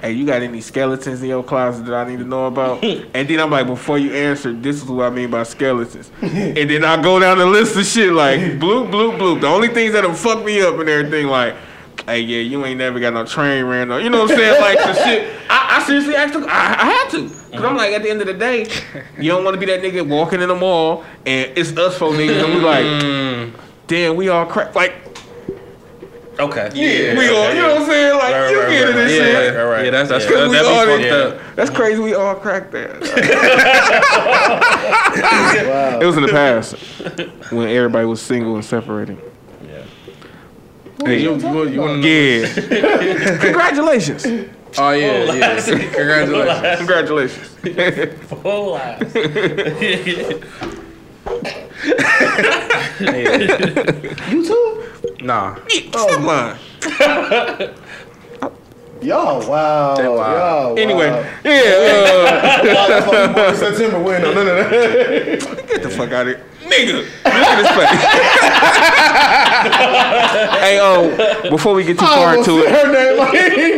hey, 0.00 0.12
you 0.12 0.26
got 0.26 0.42
any 0.42 0.60
skeletons 0.60 1.22
in 1.22 1.28
your 1.28 1.42
closet 1.42 1.84
that 1.86 1.94
I 1.94 2.08
need 2.08 2.18
to 2.18 2.24
know 2.24 2.46
about?" 2.46 2.82
and 3.14 3.28
then 3.28 3.40
I'm 3.40 3.50
like, 3.50 3.66
"Before 3.66 3.98
you 3.98 4.12
answer, 4.12 4.52
this 4.52 4.76
is 4.76 4.84
what 4.84 5.06
I 5.06 5.10
mean 5.10 5.30
by 5.30 5.42
skeletons." 5.42 6.10
and 6.22 6.70
then 6.70 6.84
I 6.84 7.00
go 7.02 7.18
down 7.18 7.38
the 7.38 7.46
list 7.46 7.76
of 7.76 7.84
shit 7.84 8.12
like 8.12 8.40
bloop, 8.60 8.90
bloop, 8.90 9.18
bloop. 9.18 9.40
The 9.40 9.48
only 9.48 9.68
things 9.68 9.92
that'll 9.92 10.14
fuck 10.14 10.44
me 10.44 10.60
up 10.62 10.78
and 10.78 10.88
everything 10.88 11.26
like. 11.26 11.54
Hey, 12.06 12.20
yeah, 12.20 12.40
you 12.40 12.64
ain't 12.64 12.78
never 12.78 13.00
got 13.00 13.12
no 13.12 13.26
train 13.26 13.64
ran 13.64 13.90
on. 13.90 14.02
You 14.02 14.08
know 14.08 14.22
what 14.22 14.30
I'm 14.30 14.36
saying? 14.38 14.60
Like 14.62 14.78
the 14.78 14.94
shit. 15.04 15.36
I, 15.50 15.78
I 15.78 15.82
seriously 15.84 16.14
asked 16.14 16.34
him. 16.34 16.44
I, 16.44 16.46
I 16.48 16.84
had 16.86 17.10
to. 17.10 17.28
Cause 17.52 17.64
I'm 17.64 17.76
like, 17.76 17.92
at 17.92 18.02
the 18.02 18.10
end 18.10 18.20
of 18.20 18.26
the 18.26 18.34
day, 18.34 18.66
you 19.18 19.30
don't 19.30 19.42
want 19.42 19.54
to 19.54 19.60
be 19.60 19.66
that 19.66 19.82
nigga 19.82 20.06
walking 20.06 20.40
in 20.40 20.48
the 20.48 20.54
mall 20.54 21.04
and 21.26 21.50
it's 21.56 21.76
us 21.76 21.98
four 21.98 22.12
niggas 22.12 22.44
and 22.44 22.54
we 22.54 22.60
like, 22.60 22.84
mm. 22.84 23.52
damn, 23.86 24.16
we 24.16 24.28
all 24.28 24.46
crack. 24.46 24.74
Like, 24.74 25.07
Okay. 26.40 26.70
yeah, 26.74 27.18
we 27.18 27.28
all, 27.28 27.48
you 27.52 27.60
know 27.60 27.68
what 27.74 27.80
I'm 27.82 27.86
saying? 27.88 28.14
Like, 28.14 28.32
Right, 28.32 28.50
you 28.50 28.60
right, 28.60 28.70
get 28.70 28.80
it 28.80 28.84
right, 28.84 28.88
and 28.90 28.96
right. 28.98 29.08
shit. 29.10 29.34
Right, 29.34 29.56
right, 29.56 29.70
right. 29.70 29.84
Yeah, 29.86 29.90
that's 29.90 30.08
that's 30.08 30.24
Yeah. 30.24 30.30
Cause 30.30 30.38
that, 30.38 30.50
we 30.50 30.56
that 30.56 30.64
all 30.66 30.96
be 30.96 31.02
did- 31.02 31.10
fucked 31.10 31.34
up. 31.48 31.56
That's 31.56 31.70
crazy. 31.70 32.00
We 32.00 32.14
all 32.14 32.34
cracked 32.36 32.70
that. 32.72 33.00
Wow. 35.66 35.98
it 36.00 36.06
was 36.06 36.16
in 36.16 36.22
the 36.22 36.28
past 36.28 36.74
when 37.52 37.68
everybody 37.68 38.06
was 38.06 38.20
single 38.22 38.54
and 38.54 38.64
separating. 38.64 39.20
Yeah. 39.66 39.82
Hey, 41.04 41.22
You, 41.22 41.36
you, 41.36 41.68
you 41.68 41.80
want 41.80 42.02
to 42.02 42.08
yeah. 42.08 43.38
Congratulations. 43.40 44.24
Oh 44.76 44.90
yeah, 44.90 45.32
yeah. 45.32 45.60
Congratulations. 45.60 46.76
Congratulations. 46.78 47.48
Full 48.42 48.72
lies. 48.72 49.00
You 54.30 54.44
too? 54.44 54.84
Nah. 55.24 55.56
Stop 55.68 56.20
lying. 56.20 56.58
Y'all, 59.00 59.48
wow. 59.48 59.94
They 59.94 60.08
wild. 60.08 60.76
Y'all, 60.76 60.78
Anyway, 60.78 61.08
wow. 61.10 61.24
yeah. 61.44 62.62
That's 62.64 63.06
why 63.06 63.26
we 63.28 63.32
born 63.32 63.50
in 63.50 63.56
September. 63.56 64.02
We 64.02 64.12
ain't 64.14 64.22
know 64.24 64.32
none 64.34 64.48
of. 64.48 64.56
Uh, 64.58 64.70
get 65.66 65.82
the 65.82 65.88
fuck 65.90 66.10
out 66.10 66.26
of 66.26 66.36
here, 66.36 66.44
nigga. 66.70 67.04
Look 67.24 67.26
at 67.26 67.58
his 67.58 67.68
face. 67.76 69.08
hey, 70.60 70.78
oh, 70.80 71.50
before 71.50 71.74
we 71.74 71.84
get 71.84 71.98
too 71.98 72.06
far 72.06 72.36
into 72.36 72.58
it, 72.58 72.70
her 72.70 72.92
name 72.92 73.18
like 73.18 73.32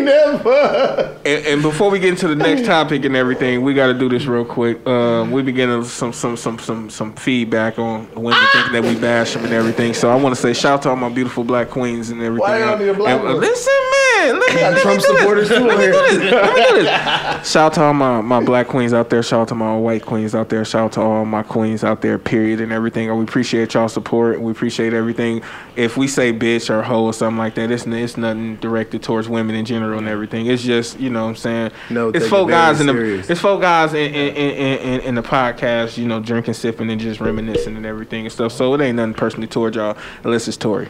never. 0.05 1.19
and, 1.25 1.47
and 1.47 1.63
before 1.63 1.91
we 1.91 1.99
get 1.99 2.11
into 2.11 2.29
the 2.29 2.37
next 2.37 2.67
topic 2.67 3.05
and 3.05 3.17
everything, 3.17 3.63
we 3.63 3.75
got 3.75 3.87
to 3.89 3.95
do 3.95 4.09
this 4.09 4.27
real 4.27 4.45
quick. 4.45 4.87
Um, 4.87 5.31
we 5.31 5.43
be 5.43 5.53
getting 5.53 5.85
some 5.85 6.13
some 6.13 6.37
some 6.37 6.59
some 6.59 6.91
some 6.91 7.15
feedback 7.15 7.79
on 7.79 8.09
women 8.15 8.39
thinking 8.53 8.73
that 8.73 8.83
we 8.83 8.99
bash 9.01 9.35
them 9.35 9.45
and 9.45 9.53
everything. 9.53 9.95
So 9.95 10.11
I 10.11 10.17
want 10.17 10.35
to 10.35 10.41
say 10.41 10.53
shout 10.53 10.75
out 10.75 10.83
to 10.83 10.91
all 10.91 10.97
my 10.97 11.09
beautiful 11.09 11.45
black 11.45 11.71
queens 11.71 12.11
and 12.11 12.21
everything. 12.23 12.49
Why 12.49 12.59
y'all 12.61 12.79
need 12.79 12.89
a 12.89 12.95
black 12.95 13.19
And, 13.21 13.29
uh. 13.29 13.35
Listen, 13.35 13.73
man. 13.73 14.10
Let 14.27 14.55
me, 14.55 14.61
Got 14.61 14.73
let 14.73 14.75
me 14.75 14.81
Trump 14.83 15.01
do 15.01 15.07
this. 15.07 15.19
supporters 15.19 15.49
too 15.49 15.55
Let 15.55 15.79
me 15.79 15.85
do 15.87 15.93
this. 15.93 16.33
Let 16.33 16.55
me 16.55 16.65
do 16.79 16.83
this. 16.85 17.51
Shout 17.51 17.57
out 17.57 17.73
to 17.75 17.83
all 17.83 17.95
my, 17.95 18.21
my 18.21 18.45
black 18.45 18.69
queens 18.69 18.93
out 18.93 19.11
there. 19.11 19.23
Shout 19.23 19.43
out 19.43 19.49
to 19.49 19.55
my 19.55 19.77
white 19.77 20.05
queens 20.05 20.35
out 20.35 20.49
there. 20.49 20.65
Shout 20.65 20.85
out 20.85 20.93
to 20.93 21.01
all 21.01 21.25
my 21.25 21.43
queens 21.43 21.85
out 21.85 22.03
there, 22.03 22.19
period, 22.19 22.61
and 22.61 22.73
everything. 22.73 23.15
We 23.17 23.25
appreciate 23.25 23.75
y'all 23.75 23.89
support. 23.89 24.41
We 24.41 24.53
appreciate 24.53 24.93
everything. 24.93 25.43
If 25.77 25.97
we 25.97 26.09
say 26.09 26.33
bitch 26.33 26.71
or 26.71 26.83
hoe 26.83 27.05
or 27.05 27.13
something 27.13 27.39
like 27.39 27.55
that, 27.55 27.71
it's, 27.71 27.87
it's 27.87 28.17
nothing 28.17 28.57
directed 28.57 29.03
towards 29.03 29.29
women 29.29 29.55
in 29.57 29.65
general 29.65 29.99
and 29.99 30.09
everything. 30.09 30.47
It's 30.47 30.63
just, 30.63 31.01
you 31.01 31.11
know 31.11 31.23
what 31.25 31.31
I'm 31.31 31.37
saying? 31.37 31.71
No, 31.89 32.11
it's 32.11 32.27
four 32.29 32.43
it 32.43 32.47
very 32.47 32.59
guys 32.59 32.81
in 32.81 32.87
the 32.87 32.93
serious. 32.93 33.31
it's 33.31 33.41
four 33.41 33.59
guys 33.59 33.95
in 33.95 34.15
in, 34.15 34.37
in, 34.37 34.79
in 34.79 35.01
in 35.01 35.15
the 35.15 35.23
podcast, 35.23 35.97
you 35.97 36.07
know, 36.07 36.21
drinking, 36.21 36.55
sipping, 36.55 36.91
and 36.91 37.01
just 37.01 37.21
reminiscing 37.21 37.77
and 37.77 37.87
everything 37.87 38.25
and 38.27 38.33
stuff. 38.33 38.53
So 38.53 38.75
it 38.75 38.81
ain't 38.81 38.97
nothing 38.97 39.15
personally 39.15 39.47
towards 39.47 39.77
y'all 39.77 39.97
unless 40.25 40.49
it's 40.49 40.57
Tory. 40.57 40.89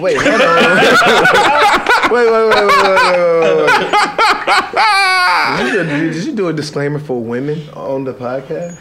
Wait, 0.00 0.16
hold 0.20 0.40
on. 0.40 1.88
wait, 2.14 2.30
wait, 2.30 2.48
wait, 2.48 2.54
wait, 2.54 2.66
wait, 2.66 3.42
wait, 3.42 3.66
wait. 3.66 3.90
Did 5.58 5.66
you, 5.72 5.82
do, 5.84 6.12
did 6.12 6.24
you 6.26 6.32
do 6.34 6.48
a 6.48 6.52
disclaimer 6.52 6.98
for 6.98 7.22
women 7.22 7.68
on 7.74 8.04
the 8.04 8.12
podcast? 8.14 8.78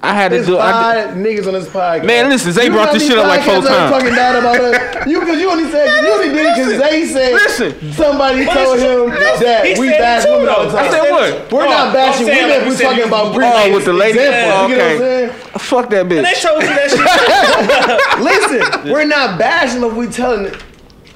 I 0.00 0.14
had 0.14 0.28
to 0.28 0.36
There's 0.36 0.46
do. 0.46 0.58
I 0.58 0.70
five 0.72 1.16
niggas 1.16 1.46
on 1.48 1.54
this 1.54 1.66
podcast. 1.68 2.04
Man, 2.06 2.28
listen, 2.30 2.52
Zay 2.52 2.66
You 2.66 2.70
brought 2.70 2.92
this 2.92 3.06
shit 3.06 3.18
up 3.18 3.26
like 3.26 3.42
four 3.42 3.54
times. 3.62 3.90
Talking 3.90 4.10
bad 4.14 4.36
about 4.36 4.60
us. 4.60 5.06
You 5.08 5.18
because 5.20 5.40
you 5.40 5.50
only 5.50 5.68
said 5.72 6.02
you 6.04 6.12
only 6.12 6.28
did 6.28 6.54
because 6.54 6.78
Zay 6.78 7.04
said 7.06 7.32
Listen. 7.32 7.92
somebody 7.92 8.44
But 8.46 8.54
told 8.54 8.78
him 8.78 9.08
no, 9.10 9.38
that 9.40 9.66
he 9.66 9.74
we 9.80 9.88
bash 9.90 10.24
too, 10.24 10.30
women 10.32 10.48
all 10.50 10.64
the 10.66 10.70
time. 10.70 10.84
I 10.86 10.90
said 10.90 11.10
what? 11.10 11.52
We're 11.52 11.64
No, 11.64 11.70
not 11.70 11.92
bashing 11.92 12.26
women. 12.26 12.48
like 12.48 12.62
we 12.62 12.68
We're 12.68 12.78
talking 12.78 13.04
about 13.04 13.34
Britney. 13.34 13.70
Oh, 13.70 13.74
with 13.74 13.84
the 13.86 13.92
lady. 13.92 14.18
Example, 14.20 14.56
Oh, 14.56 14.66
you 14.68 14.74
get 14.76 14.78
what 14.78 14.86
I'm 14.86 14.96
okay. 14.96 15.34
saying? 15.34 15.58
Fuck 15.58 15.90
that 15.90 16.00
And 16.02 16.10
they 16.10 16.22
bitch. 16.22 16.34
showed 16.36 16.62
that 16.62 16.90
shit. 16.94 18.62
Listen, 18.62 18.62
we're 18.92 19.04
not 19.04 19.36
bashing 19.38 19.82
if 19.82 19.94
we 19.94 20.06
telling 20.06 20.52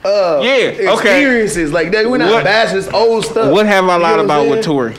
uh 0.05 0.41
Yeah, 0.43 0.51
okay. 0.51 0.93
experiences 0.93 1.73
like 1.73 1.93
that. 1.93 2.09
We're 2.11 2.19
not 2.19 2.33
What- 2.33 2.45
bashing 2.45 2.77
this 2.77 2.89
old 2.93 3.25
stuff. 3.25 3.51
What 3.53 3.67
have 3.67 3.89
I 3.89 3.97
You 3.97 4.03
lied 4.03 4.17
know 4.19 4.25
about 4.25 4.41
I'm 4.45 4.51
with 4.51 4.65
saying? 4.65 4.77
Tory? 4.77 4.95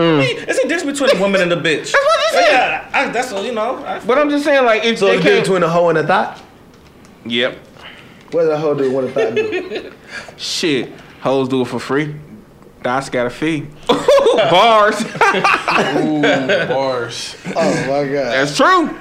It's 0.00 0.58
a 0.64 0.68
difference 0.68 1.00
between 1.00 1.16
a 1.16 1.20
woman 1.20 1.40
and 1.40 1.52
a 1.52 1.56
bitch. 1.56 1.92
That's 1.92 1.94
what 1.94 2.18
I'm 2.18 2.32
saying. 2.32 2.52
Yeah, 2.52 2.90
I, 2.92 3.08
that's 3.08 3.32
what 3.32 3.44
you 3.44 3.52
know. 3.52 3.84
I, 3.84 4.00
But 4.00 4.18
I'm 4.18 4.30
just 4.30 4.44
saying, 4.44 4.64
like, 4.64 4.84
if 4.84 4.98
So 4.98 5.06
they 5.06 5.16
the 5.16 5.40
between 5.40 5.62
a 5.62 5.68
hoe 5.68 5.88
and 5.88 5.98
a 5.98 6.06
thought? 6.06 6.40
Yep. 7.24 7.58
What 8.30 8.42
does 8.42 8.50
a 8.50 8.58
hoe 8.58 8.74
do 8.74 8.84
and 8.84 8.94
what 8.94 9.04
a 9.04 9.08
thought 9.10 9.34
do? 9.34 9.92
Shit, 10.36 10.92
hoes 11.20 11.48
do 11.48 11.62
it 11.62 11.68
for 11.68 11.80
free. 11.80 12.14
Dots 12.82 13.08
got 13.08 13.26
a 13.26 13.30
fee. 13.30 13.66
Bars. 13.88 15.00
Ooh, 15.00 16.22
bars. 16.22 17.36
oh 17.56 17.74
my 17.88 18.04
god. 18.12 18.30
That's 18.32 18.56
true. 18.56 18.96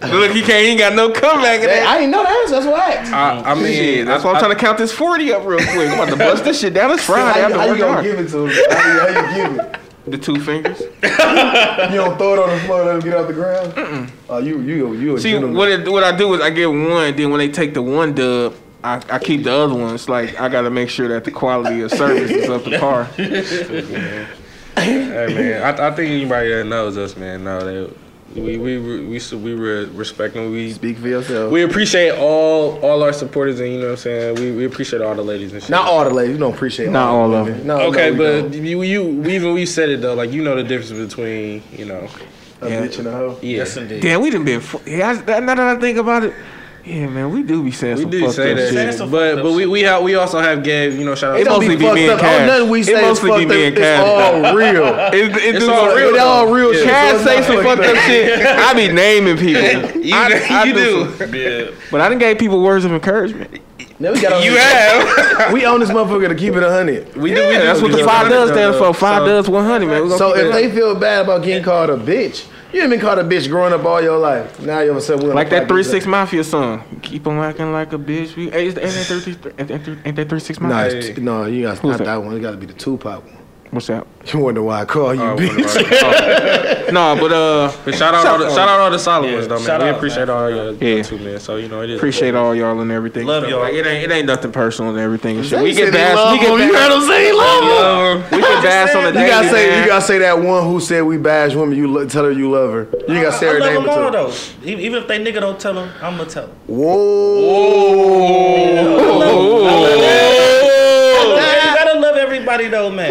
Look, 0.10 0.32
he 0.32 0.40
can't. 0.40 0.62
He 0.64 0.70
ain't 0.70 0.78
got 0.78 0.94
no 0.94 1.10
comeback 1.10 1.60
in 1.60 1.66
that. 1.66 1.86
I 1.86 1.98
didn't 1.98 2.10
know 2.12 2.22
that. 2.22 2.32
answer. 2.42 2.54
That's 2.54 2.66
why 2.66 2.72
I 2.80 2.94
asked. 2.94 3.12
I, 3.12 3.50
I 3.50 3.54
mean, 3.54 3.66
Shit, 3.74 4.06
that's 4.06 4.24
why 4.24 4.30
I'm 4.30 4.36
I, 4.36 4.40
trying 4.40 4.52
to 4.52 4.58
count 4.58 4.78
this 4.78 4.92
40 4.92 5.32
up 5.34 5.44
real 5.44 5.58
quick. 5.58 5.88
I'm 5.90 5.94
about 5.94 6.08
to 6.08 6.16
bust 6.16 6.44
this 6.44 6.60
shit 6.60 6.72
down. 6.72 6.90
It's 6.92 7.06
How 7.06 7.14
Friday. 7.14 7.40
you, 7.40 7.44
I've 7.46 7.52
how 7.52 7.58
been 7.58 7.66
you 7.66 7.70
working 7.70 7.80
gonna 7.80 7.92
hard. 7.92 8.04
give 8.04 8.18
it 8.18 8.28
to 8.30 8.46
him? 8.46 8.50
How 8.70 8.92
you, 8.92 9.00
how 9.00 9.36
you 9.36 9.48
give 9.56 9.58
it? 9.58 9.76
The 10.06 10.16
two 10.18 10.40
fingers. 10.40 10.80
You 10.80 11.96
don't 11.98 12.16
throw 12.16 12.32
it 12.32 12.38
on 12.38 12.48
the 12.48 12.60
floor, 12.64 12.84
let 12.84 12.94
him 12.96 13.00
get 13.02 13.14
off 13.14 13.26
the 13.26 13.34
ground. 13.34 14.10
Oh, 14.30 14.38
you 14.38 14.60
you 14.60 14.94
you 14.94 15.16
a 15.16 15.20
See, 15.20 15.32
gentleman. 15.32 15.56
what 15.56 15.68
it, 15.68 15.86
what 15.88 16.02
I 16.02 16.16
do 16.16 16.32
is 16.34 16.40
I 16.40 16.48
get 16.50 16.66
one. 16.66 17.14
Then 17.14 17.30
when 17.30 17.38
they 17.38 17.50
take 17.50 17.74
the 17.74 17.82
one 17.82 18.14
dub, 18.14 18.54
I, 18.82 19.02
I 19.10 19.18
keep 19.18 19.44
the 19.44 19.52
other 19.52 19.74
ones. 19.74 20.08
Like 20.08 20.40
I 20.40 20.48
got 20.48 20.62
to 20.62 20.70
make 20.70 20.88
sure 20.88 21.08
that 21.08 21.24
the 21.24 21.30
quality 21.30 21.82
of 21.82 21.90
service 21.92 22.30
is 22.30 22.48
up 22.48 22.64
to 22.64 22.78
par. 22.80 23.04
hey 23.14 24.26
man, 24.76 25.62
I, 25.62 25.88
I 25.88 25.90
think 25.94 26.10
anybody 26.10 26.48
that 26.50 26.64
knows 26.64 26.96
us, 26.96 27.16
man, 27.16 27.44
know 27.44 27.60
that 27.62 27.94
we 28.34 28.56
we 28.58 28.78
we 28.78 29.06
we, 29.06 29.20
we 29.36 29.54
re- 29.54 29.84
respect 29.86 30.36
and 30.36 30.52
we 30.52 30.72
Speak 30.72 30.98
for 30.98 31.08
yourself. 31.08 31.50
we 31.50 31.62
appreciate 31.62 32.12
all 32.12 32.78
all 32.80 33.02
our 33.02 33.12
supporters 33.12 33.58
and 33.60 33.72
you 33.72 33.78
know 33.80 33.86
what 33.86 33.90
I'm 33.92 33.96
saying. 33.98 34.34
We, 34.36 34.52
we 34.52 34.64
appreciate 34.66 35.02
all 35.02 35.14
the 35.14 35.22
ladies 35.22 35.52
and 35.52 35.60
shit. 35.60 35.70
Not 35.70 35.86
all 35.88 36.04
the 36.04 36.10
ladies. 36.10 36.34
You 36.34 36.38
don't 36.40 36.54
appreciate 36.54 36.90
Not 36.90 37.08
all 37.08 37.28
the 37.30 37.36
of 37.38 37.44
women. 37.46 37.58
them. 37.58 37.66
No, 37.66 37.80
Okay, 37.88 38.10
no, 38.10 38.16
but 38.16 38.52
don't. 38.52 38.54
you, 38.54 38.82
you 38.82 39.24
even 39.26 39.52
we 39.54 39.66
said 39.66 39.88
it 39.88 40.00
though, 40.00 40.14
like 40.14 40.30
you 40.32 40.42
know 40.44 40.54
the 40.54 40.62
difference 40.62 40.92
between 40.92 41.62
you 41.72 41.86
know. 41.86 42.08
a 42.62 42.68
Yeah. 42.68 42.82
bitch 42.82 42.98
and 42.98 43.08
a 43.08 43.12
hoe. 43.12 43.38
Yeah. 43.42 43.56
yes, 43.58 43.76
indeed. 43.76 44.02
Damn, 44.02 44.20
we 44.20 44.30
done 44.30 44.44
been. 44.44 44.60
fu- 44.60 44.80
Yeah, 44.88 45.08
I, 45.26 45.40
now 45.40 45.54
that 45.54 45.60
I 45.60 45.80
think 45.80 45.98
about 45.98 46.24
it, 46.24 46.34
yeah, 46.84 47.06
man, 47.08 47.30
we 47.30 47.42
do 47.42 47.62
be 47.62 47.70
saying 47.70 47.96
We 47.96 48.02
some 48.02 48.10
do 48.10 48.20
fucked 48.22 48.34
say 48.34 48.50
up 48.52 48.56
that, 48.58 48.64
shit. 48.66 48.74
Saying 48.74 48.92
some 48.92 49.10
but 49.10 49.32
fucked 49.34 49.42
but 49.44 49.50
up 49.50 49.56
we 49.56 49.62
shit. 49.62 49.70
we 49.70 49.80
have 49.82 50.02
we 50.02 50.14
also 50.14 50.40
have 50.40 50.62
gave 50.62 50.98
you 50.98 51.04
know 51.04 51.14
shout 51.14 51.34
out. 51.34 51.40
It 51.40 51.44
Don't 51.44 51.60
mostly 51.60 51.76
be 51.76 51.82
fucked 51.84 51.94
me 51.96 52.02
and 52.04 52.12
up. 52.12 52.20
Cass. 52.20 52.40
Oh, 52.42 52.46
nothing 52.46 52.70
we 52.70 52.80
It 52.80 52.84
say 52.86 52.92
is 52.94 53.00
mostly 53.02 53.30
be 53.30 53.36
fucked 53.36 53.48
me 53.48 53.66
up. 53.66 53.74
and 53.74 53.78
It's 53.78 54.00
all 54.46 54.54
real. 54.56 54.86
It, 54.86 55.14
it 55.14 55.54
It's 55.56 55.64
do 55.64 55.70
all 55.72 55.86
some- 55.88 55.96
real, 55.96 56.08
It's 56.10 56.18
all 56.20 56.52
real 56.52 56.72
shit. 56.74 56.84
Cass 56.84 57.24
say 57.24 57.42
some 57.42 57.62
fucked 57.62 57.82
up 57.82 57.96
shit. 57.96 58.46
I 58.46 58.74
be 58.74 58.92
naming 58.92 59.36
people. 59.36 60.00
You, 60.02 60.14
I, 60.14 60.46
I 60.50 60.64
you 60.64 60.74
do. 60.74 61.04
do. 61.06 61.16
some- 61.16 61.34
Yeah. 61.34 61.70
But 61.90 62.00
I 62.00 62.08
done 62.08 62.18
gave 62.18 62.38
people 62.38 62.62
words 62.62 62.84
of 62.84 62.92
encouragement. 62.92 63.60
Now 63.98 64.12
we 64.12 64.20
got 64.20 64.42
You 64.42 64.56
have. 64.56 65.52
We 65.52 65.64
own 65.66 65.80
this 65.80 65.90
motherfucker 65.90 66.28
to 66.28 66.34
keep 66.34 66.54
it 66.54 66.62
a 66.62 66.70
hundred. 66.70 67.14
We 67.16 67.34
do. 67.34 67.46
We 67.48 67.54
do. 67.54 67.58
that's 67.62 67.80
what 67.82 67.92
the 67.92 68.04
five 68.04 68.28
does 68.28 68.48
So- 68.50 68.54
stand 68.54 68.74
for. 68.76 68.94
Five 68.94 69.24
does 69.26 69.48
one 69.48 69.64
hundred, 69.64 69.88
man. 69.88 70.02
We 70.02 70.08
gonna 70.08 70.18
So 70.18 70.32
keep 70.34 70.42
if 70.44 70.48
it 70.48 70.52
they 70.52 70.70
feel 70.70 70.94
bad 70.94 71.24
about 71.24 71.42
getting 71.42 71.62
called 71.62 71.90
a 71.90 71.96
bitch, 71.96 72.46
you 72.72 72.80
ain't 72.80 72.90
been 72.90 73.00
called 73.00 73.18
a 73.18 73.24
bitch 73.24 73.48
growing 73.48 73.72
up 73.72 73.84
all 73.84 74.02
your 74.02 74.18
life. 74.18 74.60
Now 74.60 74.80
you 74.80 74.90
ever 74.90 75.00
said 75.00 75.20
we 75.22 75.26
like 75.32 75.50
that 75.50 75.68
three 75.68 75.82
six 75.82 76.06
mafia 76.06 76.44
song, 76.44 76.82
keep 77.02 77.26
on 77.26 77.38
acting 77.38 77.72
like 77.72 77.92
a 77.92 77.98
bitch. 77.98 78.36
Ain't 78.52 78.74
that 79.68 79.82
three 79.84 79.98
ain't 80.04 80.16
that 80.16 80.28
three 80.28 80.40
six 80.40 80.60
Nah, 80.60 80.68
mafia? 80.68 81.14
t- 81.14 81.20
no, 81.20 81.46
you 81.46 81.62
got 81.62 81.82
not 81.84 81.98
that? 81.98 82.04
that 82.04 82.16
one. 82.22 82.36
It 82.36 82.40
got 82.40 82.52
to 82.52 82.56
be 82.56 82.66
the 82.66 82.72
Tupac 82.74 83.24
one. 83.24 83.36
What's 83.70 83.86
that? 83.86 84.04
You 84.32 84.40
wonder 84.40 84.62
why 84.64 84.80
I 84.80 84.84
call 84.84 85.14
you 85.14 85.22
Oh, 85.22 85.36
bitch? 85.36 85.56
whatever. 85.56 86.90
No, 86.92 87.14
but 87.20 87.30
uh, 87.32 87.70
But 87.84 87.94
shout 87.94 88.14
out, 88.14 88.26
all 88.26 88.36
the, 88.38 88.48
shout 88.50 88.68
out 88.68 88.80
all 88.80 88.90
the 88.90 88.98
solid 88.98 89.28
Yeah, 89.28 89.34
ones 89.36 89.46
though, 89.46 89.58
man. 89.58 89.64
shout 89.64 89.80
we 89.80 89.88
out, 89.90 89.94
appreciate 89.96 90.26
man. 90.26 90.36
all 90.36 90.50
y'all 90.50 90.74
Yeah. 90.74 90.94
yeah. 90.96 91.02
too, 91.04 91.18
man. 91.18 91.38
So 91.38 91.54
you 91.54 91.68
know 91.68 91.82
it 91.82 91.90
is. 91.90 91.98
appreciate 91.98 92.34
all 92.34 92.52
y'all 92.52 92.80
and 92.80 92.90
everything. 92.90 93.26
Love 93.28 93.42
Stuff 93.44 93.50
y'all. 93.52 93.60
Like, 93.60 93.74
it 93.74 93.86
ain't 93.86 94.10
it 94.10 94.14
ain't 94.14 94.26
nothing 94.26 94.50
personal 94.50 94.90
and 94.90 94.98
everything 94.98 95.36
and 95.38 95.46
shit. 95.46 95.62
We 95.62 95.72
get 95.72 95.92
said 95.92 96.16
he 96.16 96.32
We 96.32 96.38
get 96.40 96.50
him. 96.50 96.58
You 96.66 96.74
heard 96.74 96.88
bashed. 96.88 96.96
him 96.96 97.02
say 97.08 97.26
he 97.26 97.32
love 97.32 97.62
him. 97.62 98.24
We 98.36 98.40
get 98.42 98.62
bashed 98.64 98.96
on 98.96 99.02
the 99.04 99.08
You 99.10 99.14
daily. 99.14 99.28
gotta 99.30 99.48
say, 99.50 99.68
man. 99.70 99.82
you 99.82 99.86
gotta 99.88 100.04
say 100.04 100.18
that 100.18 100.36
one 100.40 100.64
who 100.64 100.80
said 100.80 101.02
we 101.02 101.16
bash 101.16 101.54
women. 101.54 101.78
You 101.78 101.86
lo- 101.92 102.06
tell 102.08 102.24
her 102.24 102.32
you 102.32 102.50
love 102.50 102.72
her. 102.72 102.88
You 103.06 103.22
gotta 103.22 103.32
say 103.38 103.48
I, 103.48 103.52
her 103.52 103.62
I 103.62 103.66
name. 103.66 103.74
love 103.76 103.84
them 103.84 103.90
all 103.90 104.06
until- 104.08 104.30
though. 104.30 104.34
Even 104.68 104.80
even 104.80 104.98
if 105.02 105.06
they 105.08 105.18
nigga 105.24 105.40
don't 105.40 105.60
tell 105.60 105.74
them, 105.74 105.88
I'm 106.02 106.16
gonna 106.18 106.28
tell 106.28 106.48
them. 106.48 106.56
Whoa. 106.66 106.90
You 111.60 111.76
gotta 111.76 111.98
love 112.00 112.16
everybody 112.16 112.68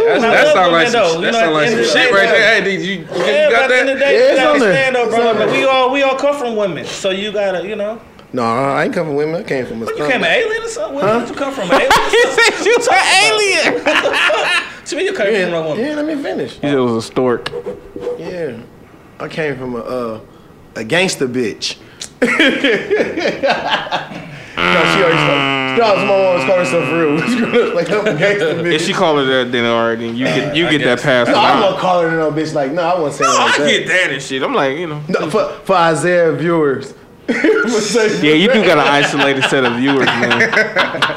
though, 0.09 0.21
man. 0.21 0.23
And 0.23 0.25
I 0.25 0.35
That 0.35 0.45
love 0.45 0.53
sound 0.55 0.71
like 0.73 0.87
some, 0.89 1.21
that 1.21 1.33
sound 1.33 1.53
like 1.53 1.69
some 1.69 1.77
end 1.77 1.79
of 1.79 1.85
the 1.85 1.91
shit 1.99 2.11
right 2.13 2.29
there. 2.29 2.55
Hey, 2.55 2.63
did 2.63 2.81
you, 2.81 2.93
you 2.93 3.05
Yeah, 3.25 3.49
got 3.49 3.51
but 3.51 3.61
at 3.63 3.67
the 3.69 3.75
end 3.79 3.89
of 3.89 3.95
the 3.95 3.99
that? 3.99 4.11
day, 4.11 4.13
Yeah, 4.13 4.19
you 4.19 4.29
it's 4.29 4.39
gotta 4.39 4.49
on 4.49 4.59
there. 4.59 4.69
understand 4.69 4.95
though, 4.95 5.05
It's 5.05 5.15
bro. 5.15 5.29
on 5.29 5.37
there. 5.37 5.51
we 5.51 5.63
all 5.65 5.91
we 5.91 6.01
all 6.03 6.15
come 6.17 6.35
from 6.37 6.55
women, 6.55 6.85
so 6.85 7.09
you 7.11 7.31
gotta, 7.31 7.67
you 7.67 7.75
know. 7.75 8.01
No, 8.31 8.43
I 8.43 8.83
ain't 8.85 8.93
come 8.93 9.07
from 9.07 9.15
women. 9.15 9.41
I 9.41 9.43
came 9.43 9.65
from 9.65 9.81
a 9.81 9.85
You 9.87 9.95
came 10.05 10.21
an 10.23 10.25
alien 10.25 10.61
or 10.63 10.67
something? 10.67 10.95
Where 10.97 11.19
did 11.19 11.29
you 11.29 11.35
come 11.35 11.51
from? 11.53 11.71
An 11.71 11.81
alien? 11.81 11.91
He 12.11 12.21
said 12.29 12.65
you 12.65 12.77
an 12.91 13.03
alien. 13.25 14.65
To 14.89 14.95
me, 14.95 15.03
you 15.05 15.13
came 15.13 15.45
from 15.49 15.53
a 15.53 15.61
woman. 15.67 15.83
yeah, 15.85 15.93
let 15.95 16.05
me 16.05 16.15
finish. 16.21 16.53
He 16.55 16.61
said 16.61 16.73
it 16.73 16.79
was 16.79 16.93
a 16.93 17.01
stork. 17.07 17.51
Yeah, 18.17 18.57
I 19.19 19.27
came 19.27 19.55
from 19.57 19.75
a 19.75 19.79
uh, 19.79 20.19
a 20.75 20.83
gangster 20.83 21.27
bitch. 21.27 21.77
no, 22.21 22.27
she 24.91 25.03
already 25.03 25.17
started. 25.75 25.79
No, 25.79 25.95
my 25.95 26.05
mom 26.05 26.21
always 26.21 26.45
called 26.45 26.59
herself 26.59 26.91
real. 26.91 27.75
like 27.75 27.89
I'm 27.89 28.07
a 28.07 28.19
gangster 28.19 28.53
bitch. 28.55 28.73
If 28.73 28.81
she 28.83 28.93
call 28.93 29.17
her 29.17 29.25
that, 29.25 29.51
then 29.51 29.65
alright, 29.65 29.97
then 29.99 30.15
you 30.15 30.25
get 30.25 30.55
you 30.55 30.67
I 30.67 30.71
get 30.71 30.83
that 30.83 31.01
pass. 31.01 31.27
no, 31.27 31.35
I 31.37 31.55
her. 31.55 31.61
won't 31.61 31.79
call 31.79 32.01
her 32.01 32.11
no 32.11 32.31
bitch. 32.31 32.53
Like 32.53 32.71
no, 32.71 32.81
I 32.83 32.99
won't 32.99 33.13
say 33.13 33.25
it 33.25 33.27
I 33.29 33.45
like 33.45 33.57
that. 33.57 33.67
get 33.69 33.87
that 33.87 34.11
and 34.11 34.21
shit. 34.21 34.43
I'm 34.43 34.53
like, 34.53 34.77
you 34.77 34.87
know. 34.87 35.01
No, 35.07 35.29
for, 35.29 35.49
for 35.63 35.75
Isaiah 35.75 36.31
viewers. 36.33 36.93
Yeah, 37.29 38.33
you 38.33 38.51
do 38.51 38.65
got 38.65 38.79
an 38.79 38.87
isolated 38.87 39.43
set 39.43 39.63
of 39.63 39.73
viewers, 39.77 40.07
man. 40.07 40.39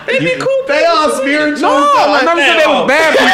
They 0.07 0.19
be 0.19 0.37
cool. 0.39 0.67
They 0.69 0.85
all 0.85 1.11
spiritual. 1.13 1.63
No, 1.71 1.95
I 1.97 2.11
like 2.11 2.25
never 2.27 2.41
said 2.45 2.59
they 2.61 2.67
was 2.67 2.87
bad 2.87 3.17
people. 3.17 3.33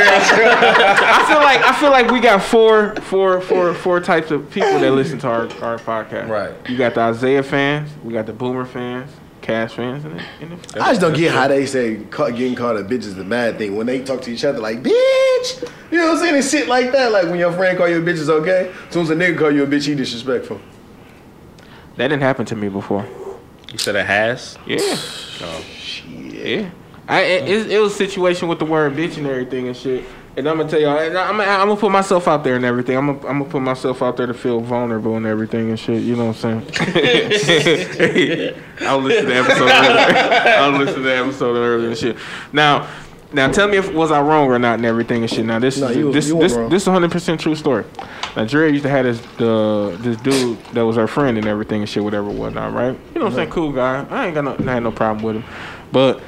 I 0.00 1.24
feel 1.28 1.38
like 1.40 1.60
I 1.60 1.78
feel 1.78 1.90
like 1.90 2.10
we 2.10 2.20
got 2.20 2.42
four, 2.42 2.94
four, 3.02 3.40
four, 3.42 3.74
four 3.74 4.00
types 4.00 4.30
of 4.30 4.50
people 4.50 4.78
that 4.78 4.92
listen 4.92 5.18
to 5.20 5.28
our, 5.28 5.42
our 5.62 5.78
podcast. 5.78 6.28
Right. 6.28 6.54
You 6.70 6.78
got 6.78 6.94
the 6.94 7.00
Isaiah 7.02 7.42
fans, 7.42 7.90
we 8.02 8.14
got 8.14 8.24
the 8.26 8.32
Boomer 8.32 8.64
fans, 8.64 9.10
Cash 9.48 9.76
fans, 9.76 10.04
and 10.04 10.20
the, 10.20 10.24
and 10.42 10.60
the 10.60 10.82
I 10.82 10.88
just 10.90 11.00
don't 11.00 11.16
get 11.16 11.32
how 11.32 11.48
they 11.48 11.64
say 11.64 12.04
ca- 12.10 12.28
getting 12.28 12.54
called 12.54 12.76
a 12.76 12.84
bitch 12.84 13.04
is 13.04 13.14
the 13.14 13.24
bad 13.24 13.56
thing. 13.56 13.76
When 13.76 13.86
they 13.86 14.04
talk 14.04 14.20
to 14.22 14.30
each 14.30 14.44
other 14.44 14.58
like, 14.58 14.82
bitch. 14.82 15.62
You 15.90 15.96
know 15.96 16.08
what 16.08 16.16
I'm 16.16 16.18
saying? 16.18 16.34
And 16.34 16.44
shit 16.44 16.68
like 16.68 16.92
that. 16.92 17.12
Like 17.12 17.24
when 17.28 17.38
your 17.38 17.50
friend 17.54 17.78
call 17.78 17.88
you 17.88 17.96
a 17.96 18.00
bitch 18.02 18.18
is 18.18 18.28
okay. 18.28 18.70
As 18.86 18.92
soon 18.92 19.04
as 19.04 19.10
a 19.10 19.14
nigga 19.16 19.38
call 19.38 19.50
you 19.50 19.64
a 19.64 19.66
bitch, 19.66 19.86
he 19.86 19.94
disrespectful. 19.94 20.60
that 21.96 22.08
didn't 22.08 22.20
happen 22.20 22.44
to 22.44 22.56
me 22.56 22.68
before. 22.68 23.06
You 23.72 23.78
said 23.78 23.96
it 23.96 24.04
has. 24.04 24.58
Yeah. 24.66 24.80
Oh. 25.40 25.64
Yeah. 26.06 26.68
I 27.08 27.20
it, 27.22 27.48
it, 27.48 27.70
it 27.70 27.78
was 27.78 27.94
a 27.94 27.96
situation 27.96 28.48
with 28.48 28.58
the 28.58 28.66
word 28.66 28.92
bitch 28.92 29.16
and 29.16 29.26
everything 29.26 29.66
and 29.68 29.74
shit. 29.74 30.04
And 30.38 30.48
I'm 30.48 30.56
gonna 30.58 30.68
tell 30.70 30.80
y'all, 30.80 30.98
and 30.98 31.18
I'm, 31.18 31.40
I'm 31.40 31.66
gonna 31.68 31.76
put 31.76 31.90
myself 31.90 32.28
out 32.28 32.44
there 32.44 32.54
and 32.54 32.64
everything. 32.64 32.96
I'm 32.96 33.06
gonna, 33.06 33.18
I'm 33.28 33.38
gonna 33.40 33.50
put 33.50 33.60
myself 33.60 34.02
out 34.02 34.16
there 34.16 34.26
to 34.26 34.34
feel 34.34 34.60
vulnerable 34.60 35.16
and 35.16 35.26
everything 35.26 35.70
and 35.70 35.78
shit. 35.78 36.02
You 36.02 36.14
know 36.14 36.26
what 36.26 36.44
I'm 36.44 36.62
saying? 36.62 36.70
I'll 38.82 39.00
listen 39.00 39.24
to 39.24 39.30
the 39.30 39.36
episode. 39.36 39.68
Earlier. 39.68 40.56
I'll 40.58 40.70
listen 40.78 40.94
to 40.94 41.00
the 41.00 41.16
episode 41.16 41.56
earlier 41.56 41.88
and 41.88 41.96
shit. 41.98 42.16
Now, 42.52 42.88
now 43.32 43.50
tell 43.50 43.68
me 43.68 43.78
if 43.78 43.92
was 43.92 44.10
I 44.12 44.20
wrong 44.20 44.46
or 44.48 44.58
not 44.58 44.74
and 44.74 44.86
everything 44.86 45.22
and 45.22 45.30
shit. 45.30 45.44
Now 45.44 45.58
this 45.58 45.78
No, 45.78 45.88
is 45.88 45.96
you 45.96 46.12
this 46.12 46.28
you 46.28 46.36
weren't 46.36 46.42
this 46.48 46.52
wrong. 46.56 46.68
this 46.70 46.82
is 46.82 46.88
100 46.88 47.10
percent 47.10 47.40
true 47.40 47.54
story. 47.54 47.84
Now 48.36 48.44
Dre 48.44 48.70
used 48.70 48.84
to 48.84 48.90
have 48.90 49.04
this 49.04 49.20
the 49.38 49.96
this 50.00 50.16
dude 50.20 50.58
that 50.72 50.86
was 50.86 50.96
our 50.96 51.08
friend 51.08 51.36
and 51.36 51.46
everything 51.46 51.80
and 51.80 51.88
shit, 51.90 52.02
whatever 52.04 52.30
whatnot, 52.30 52.72
right? 52.72 52.96
You 53.14 53.18
know 53.18 53.24
what 53.24 53.32
I'm 53.32 53.34
saying? 53.34 53.50
Cool 53.50 53.72
guy. 53.72 54.06
I 54.08 54.26
ain't 54.26 54.34
got 54.34 54.44
no 54.44 54.56
I 54.70 54.74
had 54.74 54.82
no 54.84 54.92
problem 54.92 55.24
with 55.24 55.36
him, 55.36 55.44
but 55.92 56.20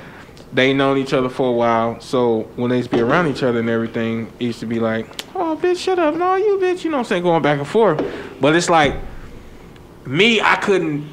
they 0.53 0.73
known 0.73 0.99
each 0.99 1.13
other 1.13 1.29
for 1.29 1.49
a 1.49 1.53
while. 1.53 2.01
So 2.01 2.43
when 2.57 2.71
they 2.71 2.79
used 2.79 2.91
to 2.91 2.97
be 2.97 3.03
around 3.03 3.29
each 3.29 3.43
other 3.43 3.61
and 3.61 3.69
everything, 3.69 4.33
it 4.39 4.45
used 4.45 4.61
to 4.61 4.67
be 4.67 4.81
like, 4.81 5.07
oh 5.35 5.59
bitch, 5.61 5.79
shut 5.79 5.99
up, 5.99 6.15
no 6.15 6.37
you 6.37 6.59
bitch, 6.59 6.85
you 6.85 6.91
know 6.91 6.99
what 6.99 7.05
I'm 7.05 7.09
saying, 7.09 7.23
going 7.23 7.43
back 7.43 7.59
and 7.59 7.69
forth. 7.69 8.05
But 8.41 8.57
it's 8.57 8.71
like 8.71 8.97
me, 10.07 10.41
I 10.41 10.57
couldn't. 10.57 11.09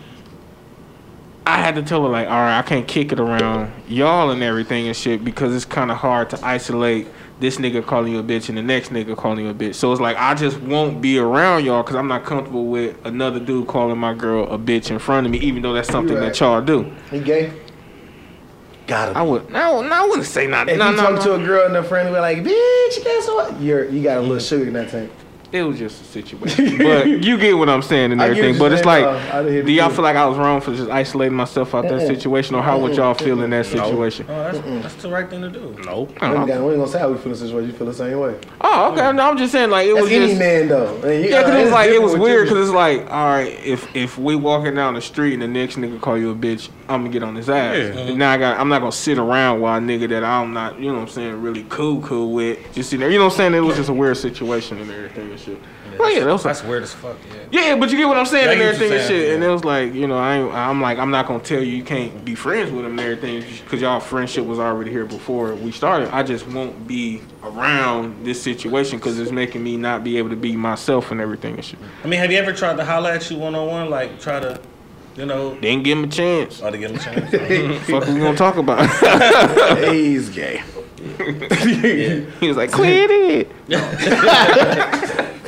I 1.45 1.58
had 1.58 1.76
to 1.76 1.82
tell 1.82 2.04
her 2.04 2.10
like, 2.10 2.28
all 2.28 2.34
right, 2.34 2.58
I 2.58 2.62
can't 2.62 2.86
kick 2.88 3.13
it 3.13 3.21
around 3.21 3.71
y'all 3.88 4.32
and 4.32 4.43
everything 4.43 4.88
and 4.88 4.97
shit 4.97 5.23
because 5.23 5.56
it's 5.56 5.63
kind 5.63 5.91
of 5.91 5.97
hard 5.97 6.30
to 6.32 6.45
isolate 6.45 7.08
this 7.39 7.58
nigga 7.58 7.86
calling 7.86 8.12
you 8.12 8.19
a 8.19 8.23
bitch 8.23 8.50
and 8.50 8.58
the 8.58 8.62
next 8.62 8.89
nigga 8.89 9.15
calling 9.15 9.45
you 9.45 9.52
a 9.52 9.54
bitch. 9.54 9.76
So 9.76 9.91
it's 9.91 10.02
like 10.02 10.17
I 10.17 10.34
just 10.34 10.60
won't 10.60 11.02
be 11.02 11.19
around 11.19 11.63
y'all 11.63 11.84
because 11.84 11.95
I'm 11.95 12.08
not 12.08 12.26
comfortable 12.26 12.65
with 12.65 12.97
another 13.06 13.39
dude 13.39 13.67
calling 13.67 13.97
my 13.97 14.13
girl 14.13 14.52
a 14.52 14.58
bitch 14.58 14.91
in 14.91 15.00
front 15.00 15.26
of 15.26 15.32
me, 15.32 15.39
even 15.39 15.62
though 15.62 15.73
that's 15.73 15.88
something 15.88 16.15
right. 16.15 16.34
that 16.34 16.39
y'all 16.39 16.62
do. 16.62 16.91
He 17.12 17.19
gay? 17.19 17.54
Got 18.88 19.10
him. 19.10 19.17
I 19.17 19.21
would 19.21 19.50
no, 19.52 19.82
no, 19.82 19.91
I 19.93 20.06
wouldn't 20.08 20.26
say 20.26 20.47
nothing. 20.47 20.76
If 20.76 20.80
No, 20.80 20.89
you 20.91 20.95
no, 20.95 21.02
talk 21.02 21.15
no. 21.15 21.21
to 21.38 21.43
a 21.43 21.45
girl 21.45 21.65
and 21.67 21.76
a 21.76 21.84
friend, 21.84 22.08
be 22.13 22.19
like, 22.19 22.38
bitch, 22.39 23.04
guess 23.04 23.28
what? 23.28 23.60
You're, 23.60 23.86
you 23.89 24.02
got 24.02 24.17
a 24.17 24.21
little 24.21 24.39
sugar 24.39 24.65
in 24.67 24.73
that 24.73 24.89
tank. 24.89 25.12
It 25.51 25.63
was 25.63 25.77
just 25.79 26.01
a 26.01 26.05
situation. 26.05 26.77
but 26.83 27.07
you 27.07 27.38
get 27.38 27.57
what 27.57 27.69
I'm 27.69 27.81
saying 27.81 28.12
and 28.12 28.21
everything. 28.21 28.57
But 28.57 28.65
you're 28.65 28.73
it's 28.75 28.86
like, 28.86 29.03
though. 29.05 29.17
I 29.17 29.38
didn't 29.43 29.53
hear 29.53 29.63
do 29.63 29.71
y'all 29.71 29.89
feel 29.89 30.03
like 30.03 30.15
I 30.15 30.25
was 30.25 30.38
wrong 30.38 30.60
for 30.62 30.75
just 30.75 30.89
isolating 30.89 31.36
myself 31.38 31.73
out 31.73 31.83
that 31.88 32.05
situation, 32.05 32.55
or 32.55 32.62
how 32.62 32.77
would 32.79 32.95
y'all 32.95 33.13
feel 33.13 33.41
in 33.41 33.49
that 33.51 33.65
situation? 33.65 34.25
Oh, 34.29 34.51
that's, 34.51 34.60
that's 34.83 34.95
the 34.95 35.10
right 35.10 35.29
thing 35.29 35.41
to 35.41 35.49
do. 35.49 35.75
Nope. 35.86 36.17
Oh. 36.21 36.25
I 36.25 36.29
We 36.43 36.51
don't 36.51 36.69
ain't 36.69 36.77
gonna 36.79 36.88
say 36.88 36.99
how 36.99 37.10
we 37.12 37.17
feel 37.17 37.25
in 37.27 37.31
the 37.31 37.38
situation. 37.38 37.69
You 37.71 37.77
feel 37.77 37.88
the 37.88 37.93
same 37.93 38.19
way. 38.19 38.36
Oh, 38.62 38.91
okay. 38.91 39.12
No, 39.13 39.29
I'm 39.29 39.38
just 39.38 39.51
saying 39.51 39.69
like 39.69 39.88
it 39.88 39.93
That's 39.93 40.03
was 40.03 40.12
any 40.12 40.27
just. 40.27 40.39
man 40.39 40.67
though. 40.67 40.97
Man, 41.01 41.23
you 41.23 41.29
Yeah, 41.29 41.41
cause 41.43 41.51
gotta- 41.51 41.57
it 41.57 41.62
uh, 41.62 41.63
was 41.63 41.71
like 41.71 41.89
it 41.89 42.01
was 42.01 42.15
weird. 42.17 42.47
Cause 42.49 42.57
it's 42.57 42.75
like, 42.75 43.01
all 43.12 43.25
right, 43.27 43.60
if 43.65 43.95
if 43.95 44.17
we 44.17 44.36
walking 44.36 44.75
down 44.75 44.93
the 44.95 45.01
street 45.01 45.33
and 45.33 45.41
the 45.41 45.47
next 45.47 45.75
nigga 45.77 45.99
call 46.01 46.17
you 46.17 46.31
a 46.31 46.36
bitch, 46.36 46.69
I'm 46.89 47.01
gonna 47.01 47.10
get 47.10 47.23
on 47.23 47.36
his 47.36 47.49
ass. 47.49 47.75
Yeah. 47.75 48.01
And 48.01 48.17
now 48.19 48.31
I 48.31 48.38
got, 48.38 48.60
I'm 48.60 48.69
not 48.69 48.79
gonna 48.79 48.91
sit 48.91 49.17
around 49.17 49.62
while 49.62 49.77
a 49.77 49.81
nigga 49.81 50.10
that 50.10 50.23
I'm 50.23 50.53
not, 50.53 50.79
you 50.79 50.88
know 50.88 50.95
what 50.95 51.01
I'm 51.03 51.07
saying, 51.10 51.41
really 51.41 51.65
cool, 51.69 52.01
cool 52.01 52.33
with, 52.33 52.60
just 52.73 52.89
sitting 52.89 53.01
there. 53.01 53.10
You 53.12 53.17
know 53.17 53.25
what 53.25 53.33
I'm 53.33 53.38
saying? 53.38 53.53
It 53.53 53.60
was 53.60 53.75
just 53.77 53.89
a 53.89 53.93
weird 53.93 54.17
situation 54.17 54.77
and 54.79 54.89
everything 54.89 55.29
and 55.38 55.45
shit. 55.45 56.00
Oh 56.00 56.08
yeah, 56.08 56.23
that 56.26 56.32
was 56.32 56.43
That's 56.43 56.60
like, 56.62 56.69
weird 56.69 56.84
as 56.84 56.93
fuck. 56.93 57.17
Yeah. 57.52 57.69
yeah, 57.69 57.76
but 57.76 57.89
you 57.89 57.97
get 57.97 58.08
what 58.08 58.17
I'm 58.17 58.26
saying 58.26 58.45
Yeah, 58.47 58.52
and 58.54 58.62
everything 58.62 58.89
you're 58.89 58.97
and 59.00 59.08
saying, 59.08 59.21
shit. 59.21 59.36
And 59.36 59.43
it 59.43 59.47
was 59.47 59.63
like, 59.63 59.93
you 59.93 60.08
know, 60.08 60.17
I 60.17 60.36
I'm 60.69 60.82
like, 60.82 60.97
I'm 60.97 61.12
not 61.12 61.28
gonna 61.28 61.43
tell 61.43 61.62
you 61.62 61.76
you 61.76 61.84
can't 61.84 62.23
be 62.26 62.36
friends 62.36 62.71
with 62.71 62.86
him 62.86 62.91
and 62.91 63.00
everything 63.00 63.43
because 63.63 63.82
y'all 63.82 64.00
friendship 64.00 64.45
was 64.45 64.60
already 64.60 64.91
here 64.91 65.06
before 65.06 65.56
we 65.56 65.71
started. 65.71 66.13
I 66.13 66.23
just 66.23 66.47
won't 66.47 66.88
be 66.88 67.21
around 67.43 68.26
this 68.26 68.41
situation 68.41 69.00
because 69.00 69.17
it's 69.19 69.32
making 69.32 69.63
me 69.63 69.78
not 69.78 70.04
be 70.04 70.17
able 70.17 70.30
to 70.30 70.36
be 70.36 70.56
myself 70.56 71.12
and 71.12 71.21
everything 71.21 71.56
and 71.56 71.63
shit. 71.65 71.80
I 72.04 72.08
mean, 72.08 72.19
have 72.19 72.32
you 72.32 72.38
ever 72.38 72.54
tried 72.54 72.78
to 72.78 72.86
holler 72.86 73.12
at 73.12 73.30
you 73.32 73.38
one 73.38 73.56
on 73.56 73.67
one? 73.67 73.89
Like, 73.89 74.19
try 74.19 74.39
to, 74.39 74.60
you 75.15 75.26
know, 75.26 75.56
Didn't 75.60 75.84
give 75.84 75.97
him 75.97 76.04
a 76.04 76.08
chance. 76.08 76.62
Oh, 76.62 76.67
or 76.67 76.71
to 76.71 76.78
give 76.78 76.91
him 76.91 76.97
a 76.97 77.00
chance? 77.00 77.86
Fuck, 77.89 78.08
we 78.08 78.19
gonna 78.19 78.36
talk 78.38 78.58
about? 78.58 78.88
He's 79.93 80.30
gay. 80.30 80.62
he 82.39 82.48
was 82.48 82.58
like, 82.58 82.72
quit 82.80 83.10
it. 83.12 83.48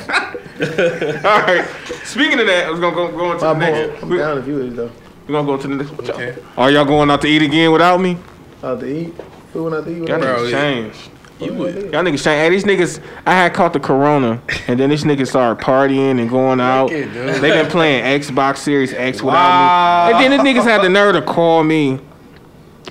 All 0.60 1.40
right. 1.40 1.66
Speaking 2.04 2.40
of 2.40 2.46
that, 2.46 2.66
I 2.66 2.70
was 2.70 2.80
gonna 2.80 2.94
go, 2.94 3.10
go 3.12 3.32
into 3.32 3.44
My 3.44 3.52
the 3.54 3.58
boy, 3.60 3.88
next. 3.88 4.02
I'm 4.02 4.08
We, 4.08 4.16
down 4.18 4.38
if 4.38 4.46
you 4.46 4.60
is 4.60 4.74
though. 4.74 4.90
we 5.26 5.32
gonna 5.32 5.46
go 5.46 5.56
to 5.56 5.68
the 5.68 5.74
next. 5.76 5.90
What 5.92 6.10
Okay. 6.10 6.36
Are 6.56 6.70
y'all 6.70 6.84
going 6.84 7.10
out 7.10 7.20
to 7.22 7.28
eat 7.28 7.42
again 7.42 7.72
without 7.72 7.98
me? 8.00 8.16
Out 8.62 8.80
to 8.80 8.86
eat. 8.86 9.14
Who 9.52 9.64
went 9.64 9.76
out 9.76 9.84
to 9.84 9.90
eat? 9.90 10.08
Y'all 10.08 10.18
niggas 10.20 10.44
me? 10.44 10.50
changed. 10.50 11.10
You 11.40 11.54
would. 11.54 11.74
Y'all 11.92 12.02
niggas 12.04 12.22
changed. 12.22 12.24
Hey, 12.26 12.48
these 12.50 12.64
niggas, 12.64 13.00
I 13.24 13.32
had 13.32 13.54
caught 13.54 13.72
the 13.72 13.80
corona, 13.80 14.42
and 14.68 14.78
then 14.78 14.90
these 14.90 15.04
niggas 15.04 15.28
started 15.28 15.64
partying 15.64 16.20
and 16.20 16.28
going 16.28 16.60
out. 16.60 16.92
it, 16.92 17.10
dude. 17.14 17.36
They 17.40 17.50
been 17.50 17.70
playing 17.70 18.04
Xbox 18.20 18.58
Series 18.58 18.92
X 18.92 19.22
without 19.22 20.08
me. 20.08 20.12
And 20.14 20.32
then 20.32 20.38
the 20.38 20.44
niggas 20.50 20.64
had 20.64 20.82
the 20.82 20.90
nerve 20.90 21.14
to 21.14 21.22
call 21.22 21.64
me. 21.64 21.98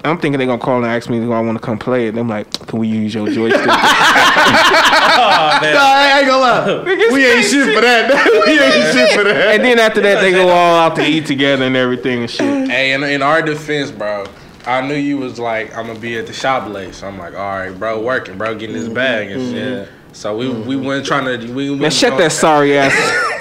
I'm 0.03 0.17
thinking 0.17 0.37
they're 0.37 0.47
gonna 0.47 0.61
call 0.61 0.77
and 0.77 0.85
ask 0.85 1.09
me 1.09 1.19
do 1.19 1.31
I 1.33 1.41
want 1.41 1.57
to 1.57 1.63
come 1.63 1.77
play 1.77 2.05
it. 2.07 2.09
And 2.09 2.19
I'm 2.19 2.29
like, 2.29 2.51
can 2.67 2.79
we 2.79 2.87
use 2.87 3.13
your 3.13 3.27
joystick? 3.27 3.61
oh, 3.61 5.59
man. 5.61 5.73
Nah, 5.73 5.79
I 5.81 6.19
ain't 6.19 6.27
gonna 6.27 6.41
lie. 6.41 6.65
Niggas 6.85 7.11
we 7.13 7.25
ain't 7.25 7.45
shit 7.45 7.75
for 7.75 7.81
that. 7.81 8.09
we 8.45 8.59
ain't 8.59 8.93
shit 8.93 9.11
for 9.17 9.23
that. 9.23 9.55
and 9.55 9.63
then 9.63 9.79
after 9.79 10.01
that, 10.01 10.21
they 10.21 10.31
go 10.31 10.49
all 10.49 10.75
out 10.75 10.95
to 10.95 11.05
eat 11.05 11.25
together 11.25 11.65
and 11.65 11.75
everything 11.75 12.21
and 12.21 12.29
shit. 12.29 12.69
Hey, 12.69 12.93
in, 12.93 13.03
in 13.03 13.21
our 13.21 13.41
defense, 13.41 13.91
bro, 13.91 14.25
I 14.65 14.85
knew 14.87 14.95
you 14.95 15.17
was 15.17 15.39
like, 15.39 15.75
I'm 15.75 15.87
gonna 15.87 15.99
be 15.99 16.17
at 16.17 16.27
the 16.27 16.33
shop 16.33 16.69
late. 16.69 16.93
So 16.95 17.07
I'm 17.07 17.17
like, 17.17 17.33
all 17.33 17.39
right, 17.39 17.71
bro, 17.71 18.01
working, 18.01 18.37
bro, 18.37 18.55
getting 18.55 18.75
his 18.75 18.89
bag 18.89 19.31
and 19.31 19.41
mm-hmm. 19.41 19.53
shit. 19.53 19.89
So 20.11 20.35
we 20.37 20.49
we 20.49 20.75
weren't 20.75 21.05
trying 21.05 21.25
to. 21.25 21.53
We 21.53 21.75
Man, 21.75 21.91
shut 21.91 22.17
that 22.17 22.31
sorry 22.31 22.77
ass 22.77 22.93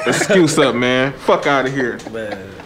excuse 0.07 0.59
up, 0.59 0.75
man. 0.75 1.12
Fuck 1.12 1.47
out 1.47 1.66
of 1.66 1.73
here. 1.73 1.99
Man. 2.11 2.58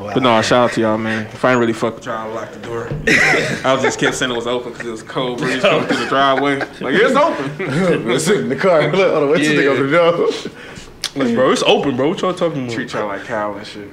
But 0.00 0.22
no, 0.22 0.40
shout 0.40 0.70
out 0.70 0.74
to 0.74 0.80
y'all, 0.80 0.96
man. 0.98 1.26
If 1.26 1.44
I 1.44 1.50
ain't 1.52 1.60
really 1.60 1.74
fuck 1.74 1.96
with 1.96 2.06
y'all, 2.06 2.16
I 2.30 2.32
locked 2.34 2.54
the 2.54 2.60
door. 2.60 2.88
I 3.64 3.74
was 3.74 3.82
just 3.82 3.98
kept 4.00 4.14
saying 4.16 4.32
it 4.32 4.34
was 4.34 4.46
open 4.46 4.72
because 4.72 4.86
it 4.86 4.90
was 4.90 5.02
cold 5.02 5.38
breeze 5.38 5.60
coming 5.62 5.86
through 5.88 5.98
the 5.98 6.06
driveway. 6.06 6.58
Like, 6.58 6.94
it's 6.94 7.14
open. 7.14 8.06
Let's 8.08 8.24
sit 8.24 8.40
in 8.40 8.48
the 8.48 8.56
car. 8.56 8.82
Look, 8.90 9.12
hold 9.12 9.24
on, 9.24 9.28
what's 9.28 9.40
this 9.42 9.50
Yeah. 9.52 9.58
thing 9.58 9.68
over 9.68 9.86
the 9.86 9.96
door? 9.96 11.24
Like, 11.24 11.34
bro, 11.34 11.50
it's 11.52 11.62
open, 11.64 11.96
bro. 11.96 12.08
What 12.08 12.20
y'all 12.22 12.32
talking 12.32 12.64
about? 12.64 12.74
Treat 12.74 12.92
y'all 12.92 13.06
like 13.08 13.24
cow 13.24 13.54
and 13.54 13.66
shit. 13.66 13.90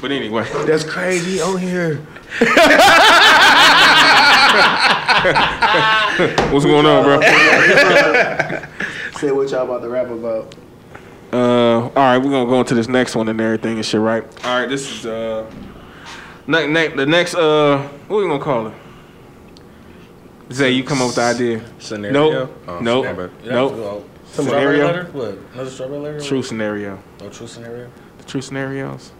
But 0.00 0.12
anyway. 0.12 0.46
That's 0.66 0.84
crazy 0.84 1.40
on 1.40 1.58
here. 1.58 2.00
What's 6.52 6.64
going 6.64 6.86
on, 6.86 7.04
bro? 7.04 7.20
Say 9.18 9.30
what 9.32 9.50
y'all 9.50 9.64
about 9.64 9.82
to 9.82 9.88
rap 9.88 10.08
about. 10.08 10.54
Uh, 11.34 11.80
all 11.86 11.90
right, 11.96 12.18
we're 12.18 12.30
gonna 12.30 12.48
go 12.48 12.60
into 12.60 12.74
this 12.76 12.86
next 12.86 13.16
one 13.16 13.26
and 13.28 13.40
everything 13.40 13.74
and 13.74 13.84
shit, 13.84 14.00
right? 14.00 14.22
All 14.44 14.60
right, 14.60 14.68
this 14.68 14.88
is 14.88 15.04
uh, 15.04 15.50
ne- 16.46 16.68
ne- 16.68 16.94
the 16.94 17.04
next 17.06 17.34
uh, 17.34 17.78
what 18.06 18.18
we 18.18 18.28
gonna 18.28 18.38
call 18.38 18.68
it? 18.68 18.74
Zay, 20.52 20.70
you 20.70 20.84
come 20.84 21.00
up 21.00 21.08
with 21.08 21.16
the 21.16 21.22
idea. 21.22 21.64
Scenario. 21.80 22.12
Nope. 22.46 22.62
Oh, 22.68 22.78
Nope. 22.78 23.04
scenario. 23.06 23.30
Yeah, 23.42 23.52
Nope. 23.52 24.10
Strawberry 24.26 24.78
Scenario. 24.78 24.86
letter? 24.86 25.04
What? 25.12 25.38
Another 25.54 25.70
strawberry 25.70 25.98
letter? 26.00 26.20
True 26.20 26.42
scenario. 26.44 27.02
Oh, 27.20 27.28
true 27.30 27.46
scenario? 27.48 27.90
The 28.18 28.24
true 28.24 28.40
scenarios. 28.40 29.10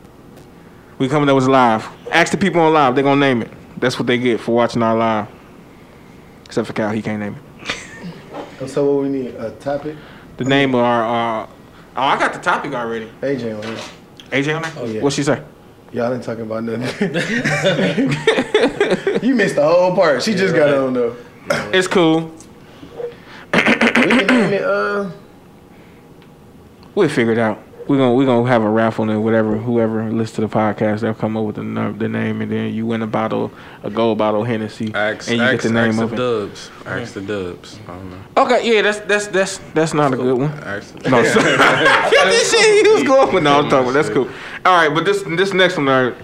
We 0.98 1.08
coming 1.08 1.28
up 1.28 1.34
with 1.34 1.46
live. 1.48 1.88
Ask 2.12 2.30
the 2.30 2.38
people 2.38 2.60
on 2.60 2.72
live. 2.72 2.94
They 2.94 3.02
gonna 3.02 3.18
name 3.20 3.42
it. 3.42 3.50
That's 3.78 3.98
what 3.98 4.06
they 4.06 4.18
get 4.18 4.38
for 4.38 4.54
watching 4.54 4.84
our 4.84 4.96
live. 4.96 5.26
Except 6.44 6.68
for 6.68 6.74
Cal, 6.74 6.90
he 6.92 7.02
can't 7.02 7.18
name 7.20 7.34
it. 7.34 7.74
So 8.68 8.84
what 8.94 9.02
we 9.02 9.08
need? 9.08 9.34
A 9.34 9.50
topic? 9.50 9.96
The 10.36 10.44
name 10.44 10.76
of 10.76 10.80
our. 10.80 11.42
Uh, 11.42 11.46
oh, 11.96 12.02
I 12.02 12.18
got 12.18 12.32
the 12.32 12.40
topic 12.40 12.72
already. 12.72 13.08
AJ 13.22 13.56
on 13.56 13.62
here. 13.62 13.78
AJ 14.30 14.56
on 14.56 14.62
there. 14.62 14.72
Oh, 14.76 14.86
yeah. 14.86 15.00
What 15.00 15.12
she 15.12 15.22
say? 15.22 15.42
Y'all 15.92 16.12
ain't 16.12 16.24
talking 16.24 16.42
about 16.42 16.64
nothing. 16.64 17.14
you 19.22 19.34
missed 19.34 19.54
the 19.54 19.62
whole 19.62 19.94
part. 19.94 20.22
She 20.22 20.34
just 20.34 20.54
got 20.54 20.74
on 20.74 20.94
though. 20.94 21.16
It's 21.72 21.86
cool. 21.86 22.32
We 23.52 23.60
can 23.60 24.26
name 24.26 24.52
it. 24.54 24.62
Uh, 24.62 25.10
We'll 26.94 27.08
figure 27.08 27.32
it 27.32 27.38
out. 27.38 27.60
We're 27.86 27.98
gonna 27.98 28.14
we're 28.14 28.24
gonna 28.24 28.48
have 28.48 28.62
a 28.62 28.68
raffle 28.70 29.10
and 29.10 29.22
whatever 29.22 29.58
whoever 29.58 30.04
listens 30.10 30.32
to 30.36 30.40
the 30.42 30.48
podcast 30.48 31.00
they'll 31.00 31.12
come 31.14 31.36
up 31.36 31.44
with 31.44 31.56
the 31.56 31.94
the 31.98 32.08
name 32.08 32.40
and 32.40 32.50
then 32.50 32.72
you 32.72 32.86
win 32.86 33.02
a 33.02 33.06
bottle 33.06 33.50
a 33.82 33.90
gold 33.90 34.16
bottle 34.16 34.42
Hennessy 34.42 34.90
Ask, 34.94 35.28
and 35.28 35.36
you 35.38 35.42
ask, 35.44 35.62
get 35.62 35.68
the 35.68 35.74
name 35.74 35.98
of 35.98 36.10
the 36.10 36.16
it. 36.16 36.18
dubs. 36.18 36.70
Ask 36.86 37.12
the 37.14 37.20
dubs. 37.20 37.78
I 37.86 37.92
don't 37.92 38.10
know. 38.10 38.20
Okay, 38.38 38.74
yeah, 38.74 38.80
that's 38.82 39.00
that's 39.00 39.26
that's 39.26 39.58
that's 39.74 39.92
not 39.92 40.14
a 40.14 40.16
good 40.16 40.38
one. 40.38 40.50
Ask 40.62 40.94
the 40.98 41.10
No, 41.10 41.18
yeah, 41.22 42.24
this 42.24 42.50
shit 42.50 42.86
he 42.86 42.92
was 42.92 43.02
going 43.02 43.34
with. 43.34 43.42
No, 43.44 43.58
I'm 43.58 43.68
talking. 43.68 43.90
about 43.90 43.92
That's 43.92 44.08
cool. 44.08 44.28
All 44.64 44.74
right, 44.76 44.94
but 44.94 45.04
this 45.04 45.22
this 45.22 45.52
next 45.52 45.76
one, 45.76 45.88
all 45.88 46.04
right, 46.04 46.16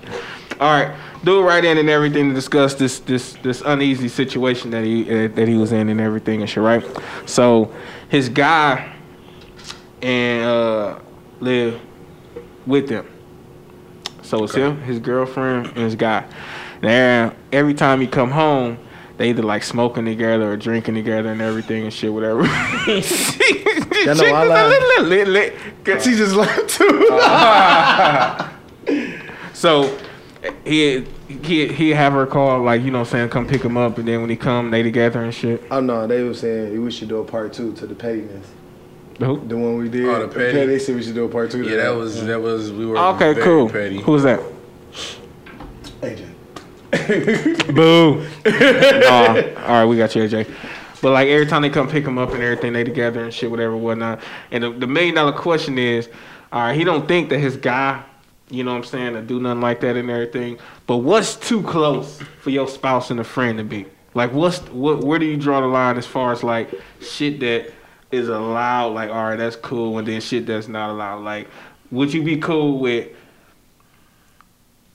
all 0.61 0.81
right, 0.81 0.97
do 1.25 1.41
it 1.41 1.43
right 1.43 1.63
in 1.65 1.77
and 1.77 1.91
everything 1.91 2.29
to 2.31 2.35
discuss 2.35 2.73
this 2.75 3.01
this 3.01 3.35
this 3.43 3.61
uneasy 3.67 4.09
situation 4.09 4.71
that 4.71 4.85
he 4.85 5.03
uh, 5.11 5.29
that 5.29 5.47
he 5.47 5.57
was 5.57 5.73
in 5.73 5.91
and 5.91 6.01
everything 6.01 6.41
and 6.41 6.49
shit, 6.49 6.63
right? 6.63 6.85
So 7.27 7.71
his 8.09 8.31
guy 8.31 8.95
and 10.01 10.45
uh 10.47 10.99
live 11.41 11.81
with 12.67 12.89
them. 12.89 13.07
So 14.23 14.45
it's 14.45 14.55
him, 14.55 14.81
his 14.83 14.99
girlfriend, 14.99 15.67
and 15.69 15.79
his 15.79 15.97
guy. 15.97 16.25
Now 16.83 17.35
every 17.53 17.75
time 17.75 18.01
he 18.01 18.07
come 18.07 18.31
home. 18.31 18.79
They 19.17 19.29
either 19.29 19.43
like 19.43 19.63
smoking 19.65 20.07
together 20.07 20.51
or 20.51 20.57
drinking 20.57 20.95
together 20.95 21.31
and 21.31 21.43
everything 21.43 21.83
and 21.85 21.93
shit, 21.93 22.11
whatever. 22.11 22.41
Y'all 22.45 24.15
know 24.15 24.25
I 24.25 24.45
lie. 24.45 24.67
Lit, 25.03 25.09
lit, 25.09 25.29
lit. 25.29 25.53
Uh-huh. 25.55 26.01
she 26.01 26.17
just 26.17 26.35
laughed 26.35 26.71
too. 26.71 27.07
So 29.53 29.99
he 30.65 31.05
he 31.29 31.69
he 31.69 31.91
have 31.91 32.15
her 32.15 32.25
call 32.27 32.63
like 32.63 32.81
you 32.81 32.91
know 32.91 33.01
what 33.01 33.09
I'm 33.09 33.13
saying 33.13 33.29
come 33.29 33.47
pick 33.47 33.63
him 33.63 33.77
up 33.77 33.99
and 33.99 34.09
then 34.09 34.23
when 34.23 34.31
he 34.31 34.37
come 34.37 34.71
they 34.71 34.83
together 34.83 35.23
and 35.23 35.35
shit. 35.35 35.63
oh 35.71 35.81
no, 35.81 36.07
they 36.07 36.23
were 36.23 36.33
saying 36.33 36.83
we 36.83 36.91
should 36.91 37.09
do 37.09 37.19
a 37.19 37.25
part 37.25 37.53
two 37.53 37.75
to 37.75 37.87
the 37.87 37.95
pettiness. 37.95 38.47
Who? 39.21 39.47
The 39.47 39.57
one 39.57 39.77
we 39.77 39.89
did. 39.89 40.07
Oh, 40.07 40.27
the 40.27 40.29
petty. 40.29 40.67
They 40.67 40.79
said 40.79 40.97
we 40.97 41.03
should 41.03 41.15
do 41.15 41.25
a 41.25 41.29
part 41.29 41.51
two. 41.51 41.63
Yeah, 41.63 41.77
that 41.77 41.91
was 41.91 42.25
that 42.25 42.41
was 42.41 42.73
we 42.73 42.87
were 42.87 42.97
Okay, 42.99 43.35
very 43.35 43.45
cool. 43.45 43.69
petty. 43.69 44.01
Who's 44.01 44.23
that? 44.23 44.41
AJ. 46.01 46.27
Boo. 47.75 48.27
Aw, 48.47 49.63
all 49.67 49.69
right, 49.69 49.85
we 49.85 49.97
got 49.97 50.15
you, 50.17 50.23
AJ. 50.23 50.51
But 51.03 51.13
like 51.13 51.29
every 51.29 51.47
time 51.47 51.63
they 51.63 51.71
come 51.71 51.89
pick 51.89 52.05
him 52.05 52.19
up 52.19 52.33
and 52.33 52.43
everything, 52.43 52.73
they 52.73 52.85
together 52.85 53.23
and 53.23 53.33
shit, 53.33 53.51
whatever, 53.51 53.77
whatnot. 53.77 54.21
And 54.51 54.65
the, 54.65 54.71
the 54.71 54.87
million 54.87 55.15
dollar 55.15 55.33
question 55.33 55.79
is, 55.79 56.09
all 56.53 56.61
right, 56.63 56.77
he 56.77 56.85
don't 56.85 57.07
think 57.07 57.29
that 57.31 57.39
his 57.39 57.57
guy, 57.57 58.03
you 58.51 58.65
know 58.65 58.73
what 58.73 58.79
I'm 58.79 58.85
saying, 58.85 59.13
to 59.15 59.23
do 59.23 59.41
nothing 59.41 59.61
like 59.61 59.81
that 59.81 59.97
and 59.97 60.11
everything. 60.11 60.59
But 60.87 60.99
what's 60.99 61.37
too 61.37 61.63
close 61.63 62.21
for 62.41 62.51
your 62.51 62.69
spouse 62.69 63.11
and 63.11 63.21
a 63.21 63.25
friend 63.25 63.59
to 63.59 63.65
be? 63.65 63.87
Like, 64.15 64.33
what's 64.33 64.59
what? 64.71 65.05
Where 65.05 65.19
do 65.19 65.27
you 65.27 65.37
draw 65.37 65.61
the 65.61 65.69
line 65.69 65.97
as 65.97 66.07
far 66.07 66.33
as 66.33 66.43
like 66.43 66.71
shit 67.01 67.39
that 67.41 67.73
is 68.11 68.29
allowed? 68.29 68.95
Like, 68.95 69.11
all 69.11 69.25
right, 69.25 69.37
that's 69.37 69.57
cool, 69.57 69.99
and 69.99 70.07
then 70.07 70.21
shit 70.21 70.47
that's 70.47 70.69
not 70.69 70.91
allowed. 70.91 71.23
Like, 71.23 71.49
would 71.91 72.13
you 72.13 72.23
be 72.23 72.37
cool 72.37 72.79
with 72.79 73.09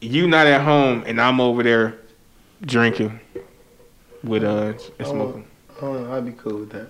you 0.01 0.27
not 0.27 0.47
at 0.47 0.61
home 0.61 1.03
and 1.07 1.19
I'm 1.19 1.39
over 1.39 1.63
there 1.63 1.97
drinking 2.61 3.19
with 4.23 4.43
uh 4.43 4.73
and 4.99 5.07
smoking? 5.07 5.47
Oh, 5.81 6.13
I'd 6.13 6.25
be 6.25 6.31
cool 6.33 6.59
with 6.59 6.71
that. 6.71 6.89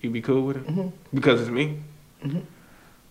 You'd 0.00 0.12
be 0.12 0.22
cool 0.22 0.42
with 0.46 0.56
it 0.56 0.92
because 1.14 1.40
it's 1.40 1.50
me. 1.50 1.80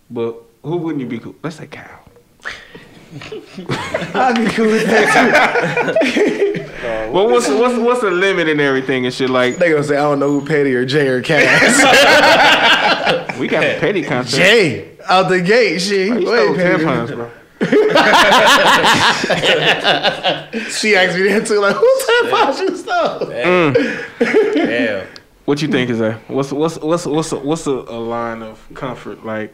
But 0.10 0.42
who 0.64 0.78
wouldn't 0.78 1.02
you 1.02 1.08
be 1.08 1.20
cool? 1.20 1.36
Let's 1.44 1.58
say 1.58 1.68
Kyle. 1.68 2.06
I'd 4.16 4.36
be 4.38 4.46
cool 4.52 4.68
with 4.68 4.86
that 4.86 5.98
Well, 7.12 7.28
what's 7.32 7.50
what's 7.50 7.78
what's 7.78 8.00
the 8.00 8.10
limit 8.10 8.48
and 8.48 8.62
everything 8.62 9.06
and 9.06 9.14
shit? 9.14 9.30
Like 9.30 9.58
They 9.58 9.70
gonna 9.70 9.84
say 9.84 9.98
I 9.98 10.04
don't 10.04 10.20
know 10.20 10.40
who 10.40 10.46
Petty 10.46 10.74
or 10.74 10.86
Jay 10.86 11.10
or 11.10 11.22
Cass. 11.22 11.78
we 13.40 13.50
got 13.50 13.66
a 13.66 13.78
petty 13.82 14.02
contest. 14.02 14.38
Jay. 14.38 14.98
out 15.10 15.28
the 15.28 15.42
gate. 15.42 15.80
Shit, 15.80 16.14
wait, 16.14 16.22
stole 16.22 16.56
tampons, 16.56 17.14
bro. 17.14 17.30
She 20.70 20.96
asked 20.96 21.18
me 21.18 21.28
that 21.28 21.46
too. 21.46 21.60
Like, 21.60 21.76
who's 21.76 22.04
tampons 22.04 22.60
you 22.62 22.78
stole? 22.78 23.28
Mm. 23.28 24.56
Damn. 24.56 25.08
What 25.44 25.62
you 25.62 25.68
think 25.68 25.90
is 25.90 26.00
that? 26.00 26.30
What's 26.30 26.54
what's 26.54 26.78
what's 26.80 27.06
what's 27.06 27.32
a, 27.34 27.40
what's 27.40 27.68
a, 27.68 27.72
a 27.72 28.00
line 28.00 28.42
of 28.42 28.66
comfort? 28.74 29.26
Like, 29.26 29.54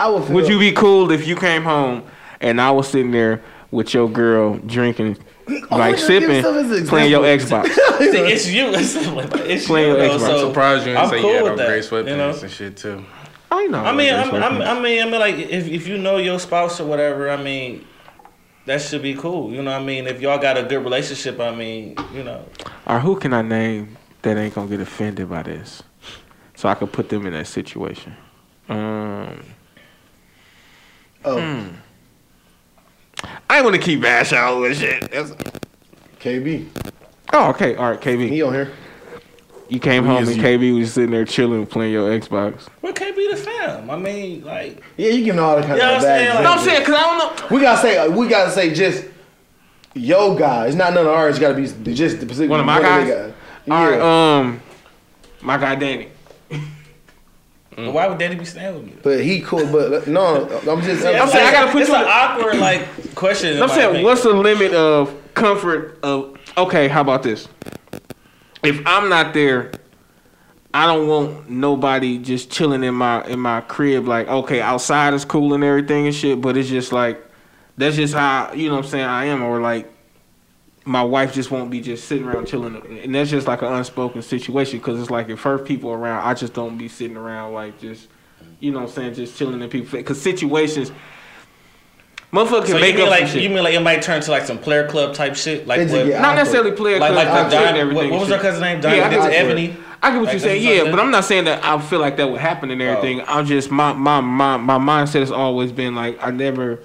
I 0.00 0.10
would. 0.10 0.24
Feel, 0.24 0.34
would 0.34 0.48
you 0.48 0.58
be 0.58 0.72
cool 0.72 1.12
if 1.12 1.24
you 1.28 1.36
came 1.36 1.62
home 1.62 2.02
and 2.40 2.60
I 2.60 2.70
was 2.70 2.88
sitting 2.88 3.10
there 3.10 3.42
with 3.70 3.94
your 3.94 4.08
girl 4.08 4.58
drinking, 4.58 5.18
Oh, 5.48 5.76
like 5.76 5.96
sipping, 5.98 6.30
yourself 6.30 6.56
as 6.56 6.88
playing 6.88 7.10
your. 7.10 7.22
Xbox? 7.22 7.66
See, 7.98 8.18
it's 8.18 8.48
you. 8.48 8.66
It's, 8.74 8.96
like, 9.06 9.32
it's 9.48 9.66
Playing 9.66 9.90
you. 9.90 9.96
your 9.96 10.08
though, 10.08 10.16
Xbox. 10.18 10.26
so 10.26 10.48
Surprised 10.48 10.86
you 10.86 10.92
didn't 10.92 11.04
I'm 11.04 11.10
say 11.10 11.20
cool 11.20 11.30
you 11.30 11.34
had 11.36 11.42
with 11.44 11.52
on 11.52 11.58
that, 11.58 11.66
gray 11.68 11.78
sweatpants 11.80 12.08
you 12.10 12.16
know? 12.16 12.30
and 12.42 12.50
shit 12.50 12.76
too. 12.76 13.04
I 13.50 13.66
know. 13.66 13.78
I 13.84 13.92
mean, 13.92 14.12
I'm, 14.12 14.34
I'm, 14.34 14.60
I 14.62 14.80
mean, 14.80 15.02
I 15.02 15.04
mean, 15.08 15.20
like, 15.20 15.36
if, 15.36 15.68
if 15.68 15.86
you 15.86 15.98
know 15.98 16.16
your 16.16 16.40
spouse 16.40 16.80
or 16.80 16.84
whatever, 16.86 17.30
I 17.30 17.40
mean, 17.40 17.86
that 18.64 18.82
should 18.82 19.02
be 19.02 19.14
cool. 19.14 19.52
You 19.52 19.62
know 19.62 19.70
what 19.70 19.80
I 19.82 19.84
mean? 19.84 20.08
If 20.08 20.20
y'all 20.20 20.38
got 20.38 20.58
a 20.58 20.64
good 20.64 20.82
relationship, 20.82 21.38
I 21.38 21.54
mean, 21.54 21.94
you 22.12 22.24
know. 22.24 22.44
All 22.88 22.96
right, 22.96 23.02
who 23.02 23.14
can 23.16 23.32
I 23.32 23.42
name 23.42 23.96
that 24.22 24.36
ain't 24.36 24.52
gonna 24.54 24.68
get 24.68 24.80
offended 24.80 25.30
by 25.30 25.44
this, 25.44 25.80
so 26.56 26.68
I 26.68 26.74
could 26.74 26.92
put 26.92 27.08
them 27.08 27.24
in 27.24 27.32
that 27.34 27.46
situation? 27.46 28.16
Um, 28.68 29.42
Oh, 31.24 31.40
hmm. 31.40 31.68
I 33.56 33.60
ain't 33.60 33.64
want 33.64 33.76
to 33.76 33.80
keep 33.80 34.02
bash 34.02 34.34
out 34.34 34.60
with 34.60 34.78
shit. 34.78 35.00
That's- 35.10 35.32
KB, 36.20 36.66
oh, 37.32 37.48
okay. 37.50 37.74
All 37.76 37.90
right, 37.90 37.98
KB. 37.98 38.28
he 38.28 38.42
on 38.42 38.52
here. 38.52 38.70
You 39.70 39.80
came 39.80 40.04
Who 40.04 40.10
home 40.10 40.24
is 40.24 40.28
and 40.28 40.36
you? 40.36 40.42
KB 40.42 40.78
was 40.78 40.92
sitting 40.92 41.10
there 41.10 41.24
chilling, 41.24 41.66
playing 41.66 41.94
your 41.94 42.10
Xbox. 42.10 42.68
What 42.82 42.94
can't 42.96 43.16
be 43.16 43.26
the 43.30 43.36
fam? 43.36 43.88
I 43.88 43.96
mean, 43.96 44.44
like, 44.44 44.82
Yeah, 44.98 45.08
you 45.12 45.24
give 45.24 45.38
all 45.38 45.56
the 45.56 45.62
kind 45.62 45.78
Yeah, 45.78 45.88
I'm 45.88 45.96
of 45.96 46.02
saying, 46.02 46.26
bad. 46.26 46.34
like- 46.34 46.44
No, 46.44 46.50
I'm 46.52 46.58
saying 46.58 46.80
because 46.80 46.94
I 46.96 47.00
don't 47.00 47.18
know. 47.50 47.56
We 47.56 47.62
gotta 47.62 47.80
say 47.80 48.08
we 48.08 48.28
gotta 48.28 48.50
say 48.50 48.74
just 48.74 49.04
yo 49.94 50.34
guy. 50.34 50.66
It's 50.66 50.76
not 50.76 50.92
none 50.92 51.06
of 51.06 51.12
ours. 51.14 51.30
It's 51.30 51.38
gotta 51.38 51.54
be 51.54 51.94
just 51.94 52.20
the 52.20 52.26
specific 52.26 52.50
One 52.50 52.60
of 52.60 52.66
my 52.66 52.76
the 52.78 52.82
guys? 52.84 53.08
guy. 53.08 53.74
All 53.74 53.90
right, 53.90 53.96
Yeah. 53.98 54.36
um, 54.38 54.60
my 55.40 55.56
guy 55.56 55.74
Danny. 55.76 56.08
Why 57.76 58.06
would 58.06 58.18
Danny 58.18 58.36
be 58.36 58.44
staying 58.44 58.74
with 58.74 58.84
me? 58.84 58.94
but 59.02 59.20
he 59.22 59.40
cool. 59.40 59.66
But 59.66 60.06
no, 60.06 60.46
I'm 60.68 60.82
just. 60.82 61.04
Yeah, 61.04 61.10
I'm 61.10 61.22
it's 61.24 61.32
saying, 61.32 61.46
I 61.46 61.52
gotta 61.52 61.72
put 61.72 61.82
it's 61.82 61.90
you 61.90 61.96
an 61.96 62.02
in- 62.02 62.08
awkward 62.08 62.56
like 62.58 63.14
question. 63.14 63.62
I'm 63.62 63.68
saying, 63.68 63.84
opinion. 63.84 64.04
what's 64.04 64.22
the 64.22 64.32
limit 64.32 64.72
of 64.74 65.14
comfort 65.34 65.98
of? 66.02 66.38
Okay, 66.56 66.88
how 66.88 67.02
about 67.02 67.22
this? 67.22 67.48
If 68.62 68.80
I'm 68.86 69.08
not 69.08 69.34
there, 69.34 69.72
I 70.72 70.86
don't 70.86 71.06
want 71.06 71.50
nobody 71.50 72.18
just 72.18 72.50
chilling 72.50 72.82
in 72.82 72.94
my 72.94 73.24
in 73.26 73.40
my 73.40 73.60
crib. 73.60 74.06
Like, 74.08 74.28
okay, 74.28 74.60
outside 74.60 75.14
is 75.14 75.24
cool 75.24 75.54
and 75.54 75.62
everything 75.62 76.06
and 76.06 76.14
shit, 76.14 76.40
but 76.40 76.56
it's 76.56 76.68
just 76.68 76.92
like 76.92 77.22
that's 77.76 77.96
just 77.96 78.14
how 78.14 78.52
you 78.54 78.68
know 78.68 78.76
what 78.76 78.84
I'm 78.84 78.90
saying 78.90 79.04
I 79.04 79.24
am. 79.26 79.42
Or 79.42 79.60
like 79.60 79.92
my 80.86 81.02
wife 81.02 81.34
just 81.34 81.50
won't 81.50 81.68
be 81.68 81.80
just 81.80 82.06
sitting 82.06 82.26
around 82.26 82.46
chilling, 82.46 82.76
and 83.02 83.14
that's 83.14 83.28
just 83.28 83.46
like 83.46 83.60
an 83.62 83.72
unspoken 83.72 84.22
situation 84.22 84.78
because 84.78 85.00
it's 85.00 85.10
like 85.10 85.28
if 85.28 85.42
her 85.42 85.58
people 85.58 85.90
around, 85.90 86.24
I 86.24 86.32
just 86.32 86.54
don't 86.54 86.78
be 86.78 86.88
sitting 86.88 87.16
around 87.16 87.52
like 87.52 87.80
just 87.80 88.08
you 88.60 88.70
know 88.70 88.80
what 88.80 88.90
I'm 88.90 88.94
saying 88.94 89.14
just 89.14 89.36
chilling 89.36 89.60
in 89.60 89.68
people 89.68 89.98
because 89.98 90.22
situations. 90.22 90.92
Motherfucker 92.32 92.62
can 92.62 92.66
So 92.66 92.74
you 92.74 92.80
make 92.80 92.96
mean 92.96 93.04
up 93.04 93.10
like 93.10 93.26
shit. 93.26 93.42
you 93.42 93.48
mean 93.48 93.62
like 93.64 93.74
it 93.74 93.80
might 93.80 94.02
turn 94.02 94.20
to 94.20 94.30
like 94.30 94.44
some 94.44 94.58
player 94.58 94.88
club 94.88 95.14
type 95.14 95.36
shit? 95.36 95.66
Like 95.66 95.88
what, 95.88 96.06
yeah. 96.06 96.20
Not 96.20 96.30
awkward. 96.30 96.36
necessarily 96.36 96.72
player 96.72 96.98
like 96.98 97.14
like 97.14 97.28
club, 97.28 97.50
the 97.50 97.56
I 97.56 97.64
Don, 97.64 97.76
everything 97.76 98.10
what, 98.10 98.10
what 98.10 98.20
was 98.20 98.28
shit. 98.28 98.36
her 98.36 98.42
cousin's 98.42 98.62
name? 98.62 98.80
Don 98.80 98.96
Yeah, 98.96 99.06
I 99.06 99.10
yeah, 99.10 99.30
get 99.30 99.32
Ebony. 99.32 99.76
I 100.02 100.10
get 100.10 100.16
what 100.18 100.24
Like, 100.24 100.32
you're 100.32 100.40
saying, 100.40 100.62
yeah, 100.62 100.90
but 100.90 101.00
I'm 101.00 101.10
not 101.10 101.24
saying 101.24 101.44
that 101.44 101.64
I 101.64 101.80
feel 101.80 102.00
like 102.00 102.16
that 102.18 102.30
would 102.30 102.40
happen 102.40 102.70
and 102.70 102.80
oh. 102.80 102.84
everything. 102.84 103.22
I'm 103.26 103.46
just 103.46 103.70
my 103.70 103.92
my 103.92 104.20
my 104.20 104.56
my 104.56 104.78
mindset 104.78 105.20
has 105.20 105.32
always 105.32 105.72
been 105.72 105.94
like 105.94 106.24
I 106.24 106.30
never. 106.30 106.80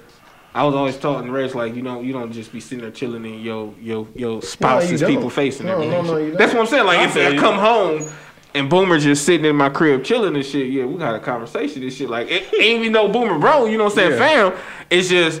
I 0.54 0.64
was 0.64 0.74
always 0.74 0.96
taught 0.98 1.20
in 1.20 1.26
the 1.28 1.32
rest 1.32 1.54
like 1.54 1.74
you 1.74 1.82
know 1.82 2.00
you 2.02 2.12
don't 2.12 2.30
just 2.32 2.52
be 2.52 2.60
sitting 2.60 2.82
there 2.82 2.90
chilling 2.90 3.24
in 3.24 3.40
your 3.40 3.74
your 3.80 4.06
your 4.14 4.42
spouse's 4.42 5.00
don't. 5.00 5.10
people 5.10 5.30
facing 5.30 5.66
No, 5.66 5.72
everything. 5.74 6.04
no, 6.04 6.12
no, 6.12 6.16
you. 6.18 6.36
That's 6.36 6.52
what 6.52 6.60
I'm 6.60 6.66
saying. 6.66 6.84
Like 6.86 6.98
I 6.98 7.04
if 7.04 7.12
feel 7.12 7.32
I 7.32 7.36
come 7.36 7.58
home 7.58 8.06
and 8.54 8.68
Boomer 8.68 8.98
just 8.98 9.24
sitting 9.24 9.46
in 9.46 9.56
my 9.56 9.70
crib 9.70 10.04
chilling 10.04 10.34
and 10.36 10.44
shit, 10.44 10.68
yeah, 10.70 10.84
we 10.84 10.98
got 10.98 11.14
a 11.14 11.20
conversation 11.20 11.82
and 11.82 11.92
shit. 11.92 12.10
Like 12.10 12.28
it 12.30 12.42
ain't 12.54 12.80
even 12.80 12.92
no 12.92 13.08
Boomer 13.08 13.38
bro, 13.38 13.64
you 13.66 13.78
know 13.78 13.84
what 13.84 13.92
I'm 13.92 13.96
saying, 13.96 14.10
Yeah. 14.12 14.50
fam. 14.50 14.62
It's 14.90 15.08
just 15.08 15.40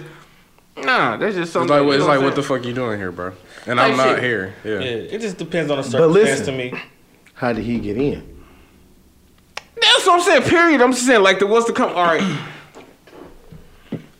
nah, 0.76 1.18
that's 1.18 1.34
just 1.36 1.54
It's 1.54 1.68
like, 1.68 1.82
you 1.82 1.90
it's 1.92 2.00
know 2.00 2.06
like 2.06 2.18
I'm 2.18 2.24
what 2.24 2.34
the 2.34 2.42
fuck 2.42 2.64
you 2.64 2.72
doing 2.72 2.98
here, 2.98 3.12
bro? 3.12 3.32
And 3.66 3.78
Type 3.78 3.90
I'm 3.92 3.96
not 3.98 4.08
shit. 4.16 4.24
here. 4.24 4.54
Yeah. 4.64 4.72
Yeah, 4.72 4.80
it 5.14 5.20
just 5.20 5.36
depends 5.36 5.70
on 5.70 5.76
the 5.76 5.82
But 5.82 5.90
circumstance 5.90 6.40
listen. 6.40 6.46
to 6.46 6.52
me. 6.52 6.82
How 7.34 7.52
did 7.52 7.64
he 7.64 7.78
get 7.78 7.96
in? 7.98 8.26
That's 9.80 10.06
what 10.06 10.14
I'm 10.14 10.20
saying. 10.20 10.42
Period. 10.44 10.80
I'm 10.80 10.92
just 10.92 11.06
saying, 11.06 11.22
like, 11.22 11.38
the 11.38 11.46
what's 11.46 11.66
to 11.66 11.72
come. 11.72 11.90
All 11.90 12.04
right. 12.06 12.22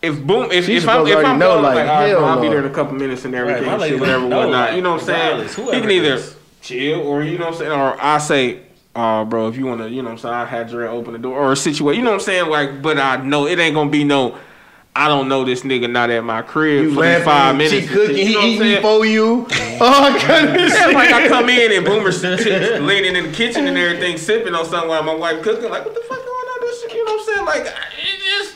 If 0.03 0.21
boom, 0.21 0.51
if, 0.51 0.67
if 0.67 0.87
I'm 0.87 1.07
if 1.07 1.15
I'm 1.15 1.21
already 1.23 1.39
know, 1.39 1.55
know, 1.55 1.61
like, 1.61 1.75
like, 1.75 1.87
all 1.87 1.95
right, 2.01 2.07
hell 2.09 2.25
I'll 2.25 2.41
be 2.41 2.49
there 2.49 2.59
in 2.59 2.65
a 2.65 2.69
couple 2.69 2.93
minutes 2.93 3.23
and 3.25 3.33
everything, 3.33 3.65
Right, 3.65 3.79
my 3.79 3.87
shit, 3.87 3.99
whatever, 3.99 4.27
know, 4.27 4.37
whatnot. 4.39 4.51
like, 4.69 4.75
you 4.75 4.81
know 4.81 4.91
what 4.91 4.99
I'm 5.01 5.05
saying? 5.05 5.39
regardless, 5.39 5.55
He 5.55 5.81
can 5.81 5.91
either 5.91 6.13
is. 6.15 6.35
chill 6.61 6.99
or 7.07 7.23
you 7.23 7.37
know 7.37 7.45
what 7.45 7.53
I'm 7.53 7.59
saying, 7.59 7.71
or 7.71 7.97
I 8.01 8.17
say, 8.17 8.59
uh, 8.95 9.23
bro, 9.23 9.47
if 9.47 9.55
you 9.57 9.65
wanna, 9.65 9.87
you 9.87 10.01
know 10.01 10.09
what 10.09 10.11
I'm 10.11 10.17
saying, 10.19 10.33
I 10.35 10.45
had 10.45 10.69
Dre 10.69 10.87
open 10.89 11.13
the 11.13 11.19
door 11.19 11.37
or 11.39 11.53
a 11.53 11.55
situation, 11.55 11.99
you 11.99 12.03
know 12.05 12.11
what 12.11 12.19
I'm 12.19 12.25
saying, 12.25 12.49
like, 12.49 12.81
but 12.81 12.97
I 12.99 13.15
know 13.17 13.47
it 13.47 13.57
ain't 13.59 13.75
gonna 13.75 13.89
be 13.89 14.03
no. 14.03 14.37
I 14.95 15.07
don't 15.07 15.27
know 15.27 15.43
this 15.43 15.61
nigga 15.63 15.89
not 15.89 16.11
at 16.11 16.23
my 16.23 16.43
crib 16.43 16.83
You 16.83 16.93
for 16.93 17.01
these 17.01 17.25
laughing, 17.25 17.25
five 17.25 17.55
minutes. 17.55 17.73
and 17.73 17.87
cooking, 17.89 18.15
shit, 18.15 18.27
he 18.27 18.27
you 18.27 18.33
know 18.33 18.39
what 18.39 18.43
I'm 18.43 18.49
eating 18.51 18.59
saying? 18.61 18.75
before 18.83 19.05
you. 19.07 19.47
Oh, 19.81 20.23
goodness. 20.27 20.73
It's 20.75 20.93
like 20.93 21.11
I 21.11 21.27
come 21.29 21.49
in 21.49 21.71
and 21.71 21.83
Boomer's 21.89 22.21
leaning 22.23 23.15
in 23.15 23.23
the 23.25 23.31
kitchen 23.33 23.65
and 23.65 23.75
everything, 23.75 24.17
sipping 24.17 24.53
on 24.53 24.65
something 24.65 24.89
while 24.89 25.01
my 25.01 25.15
wife 25.15 25.41
cooking. 25.41 25.71
Like, 25.71 25.83
what 25.83 25.95
the 25.95 26.01
fuck 26.01 26.19
going 26.19 26.27
on? 26.29 26.61
This 26.61 26.83
you 26.93 27.03
know 27.05 27.11
what 27.11 27.19
I'm 27.21 27.25
saying? 27.25 27.45
Like, 27.47 27.65
it 27.65 27.73
just, 27.73 27.92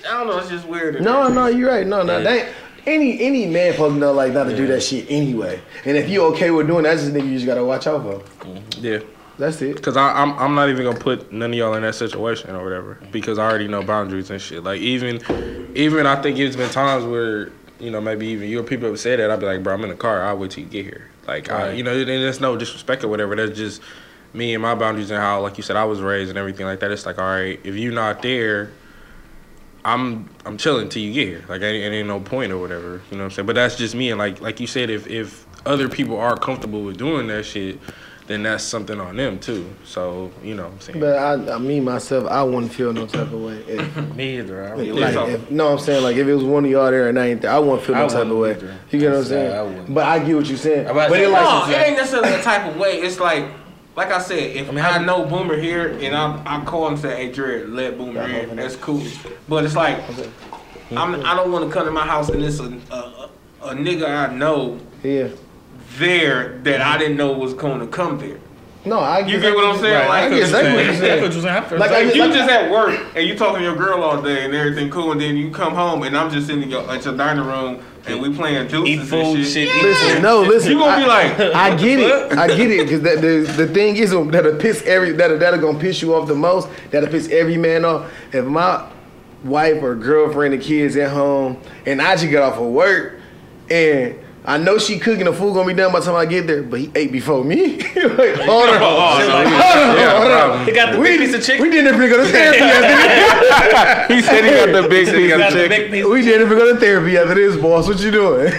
I 0.08 0.12
don't 0.18 0.28
know, 0.28 0.38
it's 0.38 0.50
just 0.50 0.68
weird. 0.68 1.02
No, 1.02 1.28
no, 1.28 1.48
you're 1.48 1.70
right. 1.70 1.86
No, 1.86 2.04
no, 2.04 2.22
that 2.22 2.54
any 2.86 3.20
any 3.22 3.46
man 3.46 3.74
supposed 3.74 3.96
to 3.96 4.00
know 4.00 4.14
like 4.14 4.34
not 4.34 4.46
to 4.46 4.56
do 4.56 4.66
that 4.68 4.82
shit 4.82 5.06
anyway. 5.10 5.62
And 5.86 5.98
if 5.98 6.10
you 6.10 6.24
okay 6.26 6.52
with 6.52 6.68
doing 6.68 6.84
that, 6.84 6.96
that's 6.96 7.04
just 7.04 7.14
nigga 7.14 7.28
you 7.28 7.34
just 7.36 7.46
gotta 7.46 7.64
watch 7.64 7.86
out 7.88 8.02
for. 8.02 8.20
Mm-hmm. 8.46 8.86
Yeah. 8.86 9.00
That's 9.38 9.62
it. 9.62 9.84
Cause 9.84 9.96
I, 9.98 10.20
I'm 10.20 10.34
I'm 10.40 10.56
not 10.56 10.70
even 10.70 10.84
gonna 10.84 11.00
put 11.00 11.32
none 11.32 11.52
of 11.52 11.58
y'all 11.58 11.76
in 11.76 11.84
that 11.84 11.94
situation 11.94 12.56
or 12.56 12.64
whatever 12.64 12.98
because 13.12 13.38
I 13.38 13.48
already 13.48 13.68
know 13.68 13.84
boundaries 13.84 14.32
and 14.32 14.42
shit. 14.42 14.64
Like 14.64 14.82
even 14.82 15.22
even 15.76 16.08
I 16.08 16.20
think 16.22 16.40
it's 16.40 16.56
been 16.56 16.72
times 16.72 17.06
where 17.06 17.52
you 17.80 17.92
know 17.92 18.02
maybe 18.02 18.26
even 18.28 18.50
your 18.50 18.64
people 18.64 18.90
have 18.90 19.00
said 19.00 19.20
that 19.20 19.30
I'd 19.30 19.40
be 19.40 19.46
like, 19.46 19.62
bro, 19.62 19.76
I'm 19.76 19.84
in 19.84 19.90
the 19.90 19.96
car. 19.96 20.24
I'll 20.24 20.38
wait 20.38 20.52
till 20.52 20.64
you 20.64 20.70
get 20.70 20.86
here. 20.86 21.12
Like 21.28 21.52
I, 21.52 21.74
you 21.74 21.84
know, 21.84 21.92
and 21.94 22.08
there's 22.08 22.40
no 22.40 22.56
disrespect 22.56 23.04
or 23.04 23.10
whatever. 23.10 23.36
That's 23.36 23.56
just 23.56 23.82
me 24.34 24.54
and 24.54 24.62
my 24.62 24.74
boundaries 24.76 25.12
and 25.12 25.20
how, 25.20 25.42
like 25.42 25.58
you 25.58 25.64
said, 25.64 25.76
I 25.76 25.84
was 25.84 26.02
raised 26.02 26.30
and 26.30 26.38
everything 26.40 26.66
like 26.66 26.80
that. 26.80 26.92
It's 26.92 27.06
like, 27.06 27.20
all 27.20 27.26
right, 27.26 27.60
if 27.64 27.76
you're 27.76 27.94
not 27.94 28.22
there, 28.22 28.72
I'm 29.88 30.30
I'm 30.46 30.58
chilling 30.58 30.90
till 30.90 31.02
you 31.02 31.14
get 31.14 31.28
here. 31.28 31.46
Like 31.48 31.62
it 31.62 31.66
ain't, 31.66 32.08
no 32.08 32.20
point 32.20 32.52
or 32.52 32.58
whatever. 32.58 33.02
You 33.10 33.18
know 33.18 33.24
what 33.24 33.26
I'm 33.26 33.32
saying? 33.32 33.46
But 33.46 33.56
that's 33.56 33.78
just 33.78 33.96
me. 33.96 34.12
And 34.12 34.20
like 34.20 34.42
like 34.42 34.60
you 34.60 34.68
said, 34.68 34.90
if 34.90 35.08
if 35.08 35.46
other 35.66 35.88
people 35.88 36.18
are 36.20 36.36
comfortable 36.38 36.84
with 36.84 36.98
doing 36.98 37.28
that 37.28 37.46
shit, 37.46 37.80
then 38.28 38.44
that's 38.44 38.66
something 38.66 39.00
on 39.00 39.16
them 39.16 39.40
too. 39.40 39.74
So 39.86 40.30
you 40.44 40.56
know 40.56 40.64
what 40.64 40.74
I'm 40.74 40.80
saying. 40.82 41.00
But 41.00 41.16
I, 41.18 41.56
I 41.56 41.58
me 41.58 41.80
myself, 41.80 42.28
I 42.28 42.44
wouldn't 42.44 42.74
feel 42.74 42.92
no 42.92 43.06
type 43.08 43.32
of 43.32 43.42
way. 43.42 43.64
If, 43.66 43.96
Me 44.16 44.40
either. 44.40 44.68
I 44.68 44.72
really 44.72 44.92
like, 44.92 45.14
so. 45.14 45.26
if, 45.28 45.50
no, 45.50 45.72
I'm 45.72 45.80
saying 45.80 46.04
like 46.04 46.18
if 46.18 46.28
it 46.28 46.34
was 46.36 46.44
one 46.44 46.66
of 46.66 46.72
y'all 46.72 46.92
there 46.92 47.08
and 47.08 47.18
I 47.18 47.28
ain't 47.28 47.42
there, 47.44 47.52
I 47.52 47.60
wouldn't 47.60 47.84
feel 47.84 47.96
no 47.96 48.06
I 48.06 48.10
type 48.10 48.28
of 48.28 48.38
way. 48.38 48.52
either. 48.52 48.76
You 48.92 49.00
get 49.00 49.12
what 49.12 49.18
I'm 49.20 49.24
Yeah, 49.24 49.28
saying? 49.30 49.80
I. 49.80 49.94
But 49.94 50.06
I 50.06 50.20
get 50.20 50.36
what 50.36 50.48
you're 50.48 50.58
saying. 50.58 50.86
I'm 50.88 50.92
about 50.92 51.04
to 51.06 51.10
But 51.12 51.16
say, 51.16 51.24
it 51.24 51.30
like 51.30 51.70
No, 51.70 51.74
it 51.76 51.88
ain't 51.88 51.98
necessarily 51.98 52.34
a 52.34 52.42
type 52.44 52.66
of 52.70 52.76
way. 52.78 52.92
It's 53.00 53.22
like, 53.22 53.46
like 53.98 54.12
I 54.12 54.20
said, 54.20 54.56
if 54.56 54.68
I, 54.68 54.70
I 54.70 54.72
mean, 54.74 54.84
how- 54.84 55.00
know 55.02 55.26
Boomer 55.26 55.58
here 55.58 55.98
and 56.00 56.16
I 56.16 56.42
I 56.46 56.64
call 56.64 56.86
him 56.86 56.94
and 56.94 57.02
say, 57.02 57.26
"Hey, 57.26 57.32
Dre, 57.32 57.64
let 57.66 57.98
Boomer 57.98 58.22
in," 58.30 58.56
that's 58.56 58.76
cool. 58.76 59.04
But 59.50 59.66
it's 59.66 59.76
like, 59.76 59.98
I'm 60.96 61.16
I 61.26 61.36
don't 61.36 61.52
want 61.52 61.68
to 61.68 61.74
come 61.74 61.86
to 61.86 61.92
my 61.92 62.06
house 62.06 62.30
and 62.30 62.44
it's 62.46 62.60
a 62.60 62.80
a, 62.92 62.96
a, 62.96 63.30
a 63.64 63.74
nigga 63.74 64.08
I 64.08 64.34
know 64.34 64.80
yeah. 65.04 65.30
there 65.98 66.60
that 66.60 66.80
I 66.80 67.00
didn't 67.00 67.18
know 67.18 67.34
was 67.34 67.56
going 67.56 67.80
to 67.80 67.88
come 67.88 68.20
there. 68.20 68.38
No, 68.86 69.00
I 69.00 69.20
You 69.20 69.42
get 69.42 69.54
what 69.54 69.66
I'm 69.66 69.80
saying? 69.82 69.94
Right, 69.96 70.08
Like, 70.08 70.24
I 70.26 70.30
get 70.30 70.40
exactly 70.44 70.74
what 70.76 70.86
you're 70.86 70.94
saying. 70.94 71.02
That's 71.02 71.22
what 71.36 71.44
you're 71.44 71.68
saying. 71.70 71.80
Like, 71.82 71.92
I 71.92 72.00
If 72.04 72.14
just- 72.14 72.16
you 72.16 72.34
just 72.34 72.50
at 72.50 72.72
work 72.72 72.98
and 73.16 73.28
you 73.28 73.36
talking 73.36 73.58
to 73.58 73.64
your 73.64 73.76
girl 73.76 74.02
all 74.04 74.22
day 74.22 74.46
and 74.46 74.54
everything 74.54 74.90
cool, 74.90 75.12
and 75.12 75.20
then 75.20 75.36
you 75.36 75.50
come 75.50 75.74
home 75.74 76.04
and 76.04 76.16
I'm 76.16 76.30
just 76.32 76.50
in 76.50 76.62
your, 76.70 76.90
at 76.90 77.04
your 77.04 77.18
dining 77.18 77.44
room 77.44 77.84
and 78.08 78.22
we 78.22 78.36
playing 78.36 78.68
deuces 78.68 78.88
Eat 78.90 79.06
food, 79.08 79.36
and 79.38 79.46
shit. 79.46 79.54
shit. 79.70 79.76
eat 79.76 79.84
Listen, 79.84 80.22
no, 80.22 80.42
listen. 80.42 80.72
You 80.72 80.80
gonna 80.80 80.92
I, 80.92 81.00
be 81.02 81.06
like, 81.08 81.40
I 81.56 81.76
get 81.76 82.00
it. 82.00 82.38
I 82.38 82.48
get 82.48 82.72
it 82.72 82.88
because 82.88 83.02
the 83.02 83.54
the 83.66 83.68
thing 83.74 83.96
is 83.98 84.14
um, 84.14 84.30
that'll 84.32 84.56
piss 84.56 84.82
every 84.84 85.12
that 85.14 85.40
that'll 85.40 85.60
gonna 85.60 85.80
piss 85.80 86.02
you 86.02 86.16
off 86.16 86.28
the 86.28 86.36
most. 86.36 86.70
That'll 86.92 87.10
piss 87.10 87.30
every 87.30 87.58
man 87.58 87.86
off. 87.86 88.12
If 88.34 88.46
my 88.46 88.90
wife 89.44 89.82
or 89.84 89.96
girlfriend 89.96 90.54
and 90.54 90.64
kids 90.64 90.96
at 90.98 91.12
home 91.12 91.62
and 91.86 92.02
I 92.02 92.16
just 92.16 92.30
get 92.30 92.42
off 92.42 92.58
of 92.58 92.68
work 92.68 93.20
and 93.70 94.16
I 94.48 94.58
know 94.58 94.78
she 94.78 94.98
cooking 94.98 95.26
the 95.26 95.34
food 95.34 95.54
gonna 95.54 95.68
be 95.68 95.74
done 95.74 95.92
by 95.92 96.00
the 96.00 96.06
time 96.06 96.16
I 96.16 96.26
get 96.26 96.48
there, 96.48 96.64
but 96.64 96.80
he 96.80 96.90
ate 96.96 97.12
before 97.12 97.44
me. 97.44 97.80
like, 97.84 97.92
hold 97.96 98.70
on, 98.70 98.76
Shit 98.76 98.82
hold 98.82 98.98
like- 98.98 99.46
on, 99.46 99.98
Yeah, 99.98 100.20
hold 100.20 100.32
on. 100.32 100.66
He 100.66 100.72
got 100.72 100.94
the 100.94 101.00
We, 101.02 101.18
big 101.18 101.20
piece 101.20 101.36
of 101.36 101.44
chicken. 101.44 101.62
we 101.64 101.70
didn't 101.70 101.94
even 101.94 102.10
go 102.10 102.16
to 102.24 102.32
therapy 102.32 102.60
after 102.62 104.14
he 104.14 104.22
said 104.22 104.46
he 104.46 104.52
got 104.52 104.82
the 104.82 104.88
big 104.88 105.08
He 105.08 105.14
piece 105.14 105.34
of 105.34 105.52
chicken. 105.52 105.70
big 105.70 105.92
piece. 105.92 106.06
We 106.06 106.22
didn't 106.22 106.48
even 106.48 106.58
go 106.58 106.74
to 106.74 106.80
therapy 106.80 107.18
after 107.18 107.36
this, 107.36 107.62
boss. 107.62 107.88
What 107.90 108.00
you 108.00 108.10
doing? 108.10 108.54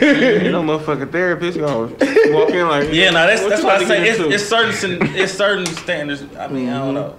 You 0.44 0.52
know, 0.52 0.62
motherfucking 0.62 1.10
therapist 1.10 1.58
gonna 1.58 1.86
walk 2.34 2.50
in 2.50 2.68
like, 2.68 2.92
Yeah, 2.92 3.08
no, 3.10 3.26
that's 3.26 3.40
that's 3.48 3.62
you 3.62 3.66
why 3.66 3.76
I 3.76 3.84
say 3.86 4.08
it's, 4.10 4.20
it's 4.20 4.44
certain 4.46 5.16
it's 5.16 5.32
certain 5.32 5.64
standards. 5.64 6.22
I 6.36 6.48
mean, 6.48 6.68
I 6.68 6.78
don't 6.80 6.88
mm-hmm. 6.88 6.94
know. 6.96 7.16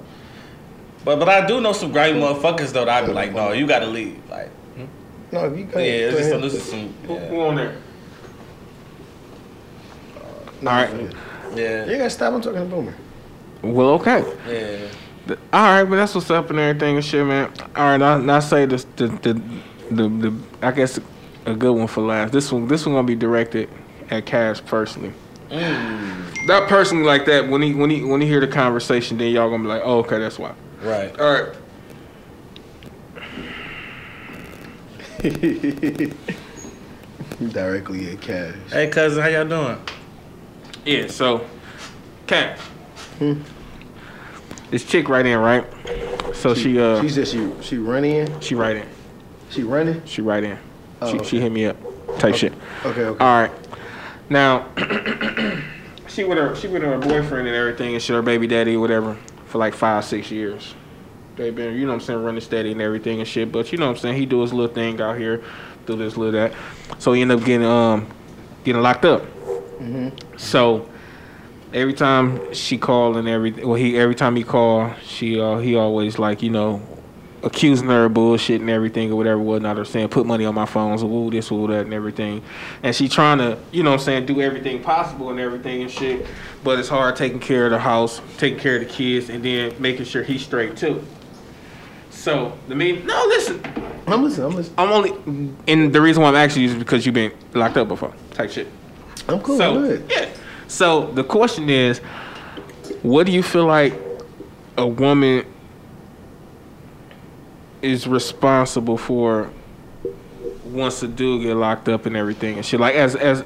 But 1.03 1.17
but 1.17 1.27
I 1.27 1.47
do 1.47 1.59
know 1.59 1.73
some 1.73 1.91
grimy 1.91 2.19
motherfuckers 2.19 2.71
though. 2.71 2.85
That 2.85 3.03
I 3.03 3.07
be 3.07 3.13
like, 3.13 3.33
no, 3.33 3.51
you 3.51 3.65
gotta 3.65 3.87
leave. 3.87 4.21
Like, 4.29 4.51
No, 5.31 5.45
if 5.45 5.57
you 5.57 5.65
go 5.65 5.79
yeah, 5.79 5.85
ahead, 5.85 6.01
it's 6.13 6.17
just 6.19 6.29
some, 6.29 6.41
this 6.41 6.53
is 6.53 6.63
some. 6.63 6.93
Yeah. 7.07 7.27
who 7.29 7.41
on 7.41 7.55
there? 7.55 7.75
No, 10.61 10.71
Yeah. 11.55 11.85
You 11.85 11.97
gotta 11.97 12.09
stop. 12.09 12.33
I'm 12.33 12.41
talking 12.41 12.59
to 12.59 12.65
Boomer. 12.65 12.93
Well, 13.61 13.89
okay. 13.91 14.23
yeah. 14.47 15.35
All 15.53 15.61
right, 15.63 15.83
but 15.83 15.95
that's 15.97 16.15
what's 16.15 16.31
up 16.31 16.49
and 16.49 16.59
everything 16.59 16.95
and 16.95 17.05
shit, 17.05 17.25
man. 17.25 17.51
All 17.75 17.97
right, 17.97 18.01
I, 18.01 18.37
I 18.37 18.39
say 18.39 18.65
this, 18.65 18.85
the, 18.95 19.07
the, 19.07 19.33
the, 19.91 20.09
the, 20.09 20.33
I 20.61 20.71
guess 20.71 20.99
a 21.45 21.53
good 21.53 21.73
one 21.73 21.87
for 21.87 22.01
last. 22.01 22.33
This 22.33 22.51
one, 22.51 22.67
this 22.67 22.85
one 22.85 22.95
gonna 22.95 23.05
be 23.05 23.15
directed 23.15 23.69
at 24.09 24.25
Cash 24.25 24.63
personally. 24.65 25.13
Mm, 25.51 26.47
Not 26.47 26.67
personally 26.67 27.05
like 27.05 27.25
that. 27.25 27.47
When 27.47 27.61
he, 27.61 27.73
when 27.75 27.89
he, 27.91 28.03
when 28.03 28.21
he 28.21 28.27
hear 28.27 28.39
the 28.39 28.47
conversation, 28.47 29.17
then 29.17 29.31
y'all 29.31 29.49
gonna 29.49 29.63
be 29.63 29.69
like, 29.69 29.81
oh, 29.83 29.99
okay, 29.99 30.17
that's 30.19 30.39
why. 30.39 30.53
right. 30.81 31.17
All 31.19 31.33
right. 31.33 31.55
Directly 37.51 38.11
at 38.11 38.21
cash. 38.21 38.55
Hey 38.71 38.87
cousin, 38.89 39.21
how 39.21 39.29
y'all 39.29 39.47
doing? 39.47 39.77
Yeah. 40.89 41.07
So, 41.07 41.45
Cash. 42.25 42.59
Hmm. 43.19 43.41
This 44.71 44.83
chick 44.85 45.07
right 45.07 45.25
in, 45.25 45.37
right? 45.37 45.65
So 46.33 46.53
she, 46.55 46.79
uh, 46.79 47.01
She 47.01 47.09
said 47.09 47.27
she 47.27 47.51
she 47.61 47.77
run 47.77 48.03
in. 48.05 48.39
she 48.39 48.55
right 48.55 48.77
in. 48.77 48.87
She 49.49 49.63
running. 49.63 50.01
She 50.05 50.21
right 50.21 50.43
in. 50.43 50.57
Oh, 51.01 51.11
she, 51.11 51.23
she 51.23 51.39
hit 51.39 51.51
me 51.51 51.65
up. 51.65 51.77
Type 52.19 52.35
shit. 52.35 52.53
Okay, 52.85 53.03
okay. 53.03 53.23
All 53.23 53.41
right. 53.41 53.51
Now, 54.29 54.67
she 56.07 56.23
with 56.23 56.37
her 56.37 56.55
she 56.55 56.67
with 56.67 56.81
her 56.81 56.97
boyfriend 56.97 57.47
and 57.47 57.55
everything 57.55 57.93
and 57.93 58.01
shit, 58.01 58.15
her 58.15 58.21
baby 58.21 58.47
daddy 58.47 58.75
or 58.75 58.79
whatever, 58.79 59.15
for 59.45 59.57
like 59.57 59.73
five, 59.73 60.05
six 60.05 60.31
years. 60.31 60.73
They 61.35 61.51
been, 61.51 61.75
you 61.75 61.81
know 61.85 61.93
what 61.93 62.01
I'm 62.01 62.01
saying, 62.01 62.23
running 62.23 62.41
steady 62.41 62.71
and 62.71 62.81
everything 62.81 63.19
and 63.19 63.27
shit. 63.27 63.51
But 63.51 63.71
you 63.71 63.77
know 63.77 63.85
what 63.87 63.93
I'm 63.93 63.97
saying, 63.97 64.17
he 64.17 64.25
do 64.25 64.41
his 64.41 64.53
little 64.53 64.73
thing 64.73 64.99
out 65.01 65.17
here, 65.17 65.43
do 65.85 65.95
this 65.95 66.17
little 66.17 66.33
that. 66.33 66.53
So 66.99 67.13
he 67.13 67.21
end 67.21 67.31
up 67.31 67.43
getting 67.43 67.65
um 67.65 68.07
getting 68.63 68.81
locked 68.81 69.05
up. 69.05 69.23
So 70.37 70.87
every 71.73 71.93
time 71.93 72.53
she 72.53 72.77
called 72.77 73.17
and 73.17 73.27
every 73.27 73.51
well 73.51 73.75
he 73.75 73.97
every 73.97 74.15
time 74.15 74.35
he 74.35 74.43
called, 74.43 74.93
she 75.03 75.39
uh 75.39 75.57
he 75.57 75.75
always 75.75 76.19
like, 76.19 76.41
you 76.41 76.49
know, 76.49 76.81
accusing 77.43 77.87
her 77.87 78.05
of 78.05 78.13
bullshit 78.13 78.59
and 78.61 78.69
everything 78.69 79.11
or 79.11 79.15
whatever 79.15 79.39
whatnot 79.39 79.77
or 79.77 79.85
saying 79.85 80.09
put 80.09 80.25
money 80.25 80.45
on 80.45 80.53
my 80.53 80.65
phones 80.65 81.03
or 81.03 81.09
woo 81.09 81.29
this 81.31 81.49
woo 81.49 81.67
that 81.67 81.85
and 81.85 81.93
everything 81.93 82.41
and 82.83 82.95
she 82.95 83.07
trying 83.07 83.37
to 83.37 83.57
you 83.71 83.81
know 83.81 83.91
what 83.91 83.99
i'm 83.99 84.03
saying 84.03 84.25
do 84.25 84.41
everything 84.41 84.81
possible 84.81 85.29
and 85.29 85.39
everything 85.39 85.81
and 85.81 85.89
shit 85.91 86.25
but 86.63 86.77
it's 86.77 86.89
hard 86.89 87.15
taking 87.15 87.39
care 87.39 87.65
of 87.65 87.71
the 87.71 87.79
house 87.79 88.21
taking 88.37 88.59
care 88.59 88.75
of 88.75 88.81
the 88.81 88.89
kids 88.89 89.29
and 89.29 89.43
then 89.43 89.73
making 89.79 90.03
sure 90.03 90.21
he's 90.21 90.43
straight 90.43 90.75
too 90.75 91.01
so 92.09 92.57
the 92.67 92.75
mean 92.75 93.05
no 93.05 93.25
listen 93.27 93.61
I'm 94.07 94.23
listening. 94.23 94.47
I'm 94.47 94.55
listening. 94.55 94.75
i'm 94.77 94.91
only 94.91 95.53
and 95.67 95.93
the 95.93 96.01
reason 96.01 96.21
why 96.21 96.29
i'm 96.29 96.35
asking 96.35 96.63
you 96.63 96.69
is 96.69 96.75
because 96.75 97.05
you've 97.05 97.15
been 97.15 97.31
locked 97.53 97.77
up 97.77 97.87
before 97.87 98.13
type 98.33 98.51
shit 98.51 98.67
I'm 99.33 99.41
cool. 99.41 99.57
so 99.57 99.79
Good. 99.81 100.05
yeah. 100.09 100.29
So 100.67 101.11
the 101.11 101.23
question 101.23 101.69
is, 101.69 101.99
what 103.01 103.25
do 103.25 103.31
you 103.31 103.43
feel 103.43 103.65
like 103.65 103.93
a 104.77 104.87
woman 104.87 105.45
is 107.81 108.07
responsible 108.07 108.97
for 108.97 109.49
once 110.65 111.01
a 111.01 111.07
dude 111.07 111.41
get 111.43 111.55
locked 111.55 111.89
up 111.89 112.05
and 112.05 112.15
everything 112.15 112.57
and 112.57 112.65
shit? 112.65 112.79
Like 112.79 112.95
as 112.95 113.15
as 113.15 113.43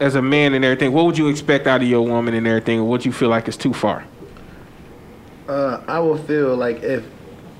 as 0.00 0.14
a 0.16 0.22
man 0.22 0.54
and 0.54 0.64
everything, 0.64 0.92
what 0.92 1.04
would 1.06 1.16
you 1.18 1.28
expect 1.28 1.66
out 1.66 1.82
of 1.82 1.88
your 1.88 2.02
woman 2.06 2.34
and 2.34 2.46
everything? 2.46 2.80
Or 2.80 2.84
what 2.84 3.04
you 3.04 3.12
feel 3.12 3.28
like 3.28 3.46
is 3.48 3.56
too 3.56 3.72
far? 3.72 4.04
Uh, 5.48 5.82
I 5.86 6.00
will 6.00 6.18
feel 6.18 6.56
like 6.56 6.82
if 6.82 7.04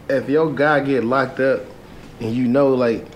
if 0.08 0.28
your 0.28 0.52
guy 0.52 0.80
get 0.80 1.04
locked 1.04 1.40
up 1.40 1.60
and 2.20 2.34
you 2.34 2.48
know 2.48 2.68
like, 2.74 3.06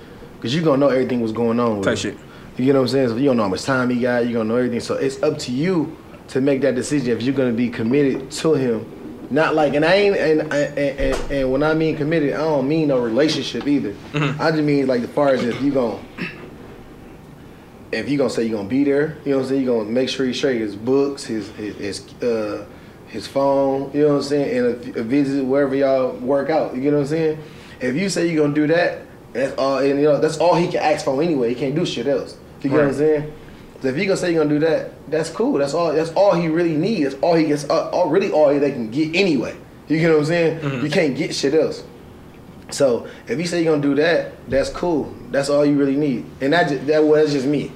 cause 0.40 0.54
you 0.54 0.62
gonna 0.62 0.78
know 0.78 0.88
everything 0.88 1.20
was 1.20 1.32
going 1.32 1.58
on 1.58 1.78
with 1.78 1.84
Type 1.86 1.98
shit. 1.98 2.16
You 2.58 2.72
know 2.72 2.80
what 2.80 2.86
I'm 2.86 2.88
saying? 2.88 3.08
So 3.10 3.16
you 3.16 3.26
don't 3.26 3.36
know 3.36 3.44
how 3.44 3.48
much 3.48 3.62
time 3.62 3.88
he 3.88 4.00
got. 4.00 4.26
You 4.26 4.34
don't 4.34 4.48
know 4.48 4.56
everything. 4.56 4.80
So 4.80 4.94
it's 4.94 5.22
up 5.22 5.38
to 5.40 5.52
you 5.52 5.96
to 6.28 6.40
make 6.40 6.60
that 6.62 6.74
decision 6.74 7.16
if 7.16 7.22
you're 7.22 7.34
gonna 7.34 7.52
be 7.52 7.70
committed 7.70 8.30
to 8.32 8.54
him. 8.54 9.28
Not 9.30 9.54
like, 9.54 9.74
and 9.74 9.84
I 9.84 9.94
ain't, 9.94 10.16
and 10.16 10.52
and, 10.52 10.78
and, 10.78 11.30
and 11.30 11.52
when 11.52 11.62
I 11.62 11.74
mean 11.74 11.96
committed, 11.96 12.32
I 12.34 12.38
don't 12.38 12.66
mean 12.66 12.88
no 12.88 12.98
relationship 12.98 13.66
either. 13.66 13.94
I 14.14 14.50
just 14.50 14.62
mean 14.62 14.86
like 14.86 15.02
as 15.02 15.10
far 15.10 15.28
as 15.28 15.44
if 15.44 15.60
you 15.62 15.70
gonna, 15.70 16.00
if 17.92 18.08
you 18.08 18.18
gonna 18.18 18.30
say 18.30 18.44
you 18.44 18.56
gonna 18.56 18.68
be 18.68 18.84
there, 18.84 19.18
you 19.24 19.32
know 19.32 19.38
what 19.38 19.42
I'm 19.44 19.48
saying? 19.50 19.60
You 19.62 19.66
gonna 19.68 19.90
make 19.90 20.08
sure 20.08 20.26
he's 20.26 20.36
straight. 20.36 20.60
His 20.60 20.74
books, 20.74 21.24
his 21.24 21.48
his 21.50 21.76
his, 21.76 22.22
uh, 22.22 22.66
his 23.06 23.26
phone, 23.26 23.90
you 23.92 24.02
know 24.02 24.08
what 24.08 24.16
I'm 24.16 24.22
saying, 24.22 24.58
and 24.58 24.96
a, 24.96 25.00
a 25.00 25.02
visit 25.02 25.44
wherever 25.44 25.74
y'all 25.74 26.12
work 26.16 26.50
out. 26.50 26.74
You 26.74 26.90
know 26.90 26.96
what 26.98 27.02
I'm 27.02 27.08
saying? 27.08 27.38
If 27.80 27.94
you 27.94 28.08
say 28.08 28.28
you're 28.28 28.42
gonna 28.42 28.54
do 28.54 28.66
that, 28.68 29.02
that's 29.32 29.54
all, 29.56 29.78
and 29.78 30.00
you 30.00 30.06
know 30.06 30.18
that's 30.18 30.38
all 30.38 30.54
he 30.56 30.66
can 30.66 30.82
ask 30.82 31.04
for 31.04 31.22
anyway. 31.22 31.50
He 31.50 31.54
can't 31.54 31.74
do 31.74 31.86
shit 31.86 32.06
else. 32.06 32.36
You 32.62 32.70
get 32.70 32.76
what 32.76 32.84
I'm 32.86 32.94
saying? 32.94 33.32
So 33.80 33.88
if 33.88 33.96
you 33.96 34.04
gonna 34.06 34.16
say 34.16 34.32
you're 34.32 34.42
gonna 34.42 34.58
do 34.58 34.66
that, 34.66 35.10
that's 35.10 35.30
cool. 35.30 35.58
That's 35.58 35.74
all. 35.74 35.92
That's 35.92 36.10
all 36.12 36.34
he 36.34 36.48
really 36.48 36.76
needs. 36.76 37.10
That's 37.10 37.22
all 37.22 37.34
he 37.34 37.44
gets. 37.44 37.68
Uh, 37.70 37.90
all, 37.90 38.08
really, 38.10 38.30
all 38.30 38.48
they 38.58 38.72
can 38.72 38.90
get 38.90 39.14
anyway. 39.14 39.56
You 39.86 39.98
get 39.98 40.10
what 40.10 40.18
I'm 40.18 40.24
saying? 40.24 40.84
You 40.84 40.90
can't 40.90 41.16
get 41.16 41.34
shit 41.34 41.54
else. 41.54 41.84
So 42.70 43.06
if 43.26 43.38
you 43.38 43.46
say 43.46 43.62
you're 43.62 43.72
gonna 43.72 43.82
do 43.82 43.94
that, 43.94 44.32
that's 44.50 44.68
cool. 44.70 45.14
That's 45.30 45.48
all 45.48 45.64
you 45.64 45.78
really 45.78 45.96
need, 45.96 46.26
and 46.40 46.52
that 46.52 46.68
just, 46.68 46.86
that 46.86 47.02
was 47.02 47.32
just 47.32 47.46
me. 47.46 47.72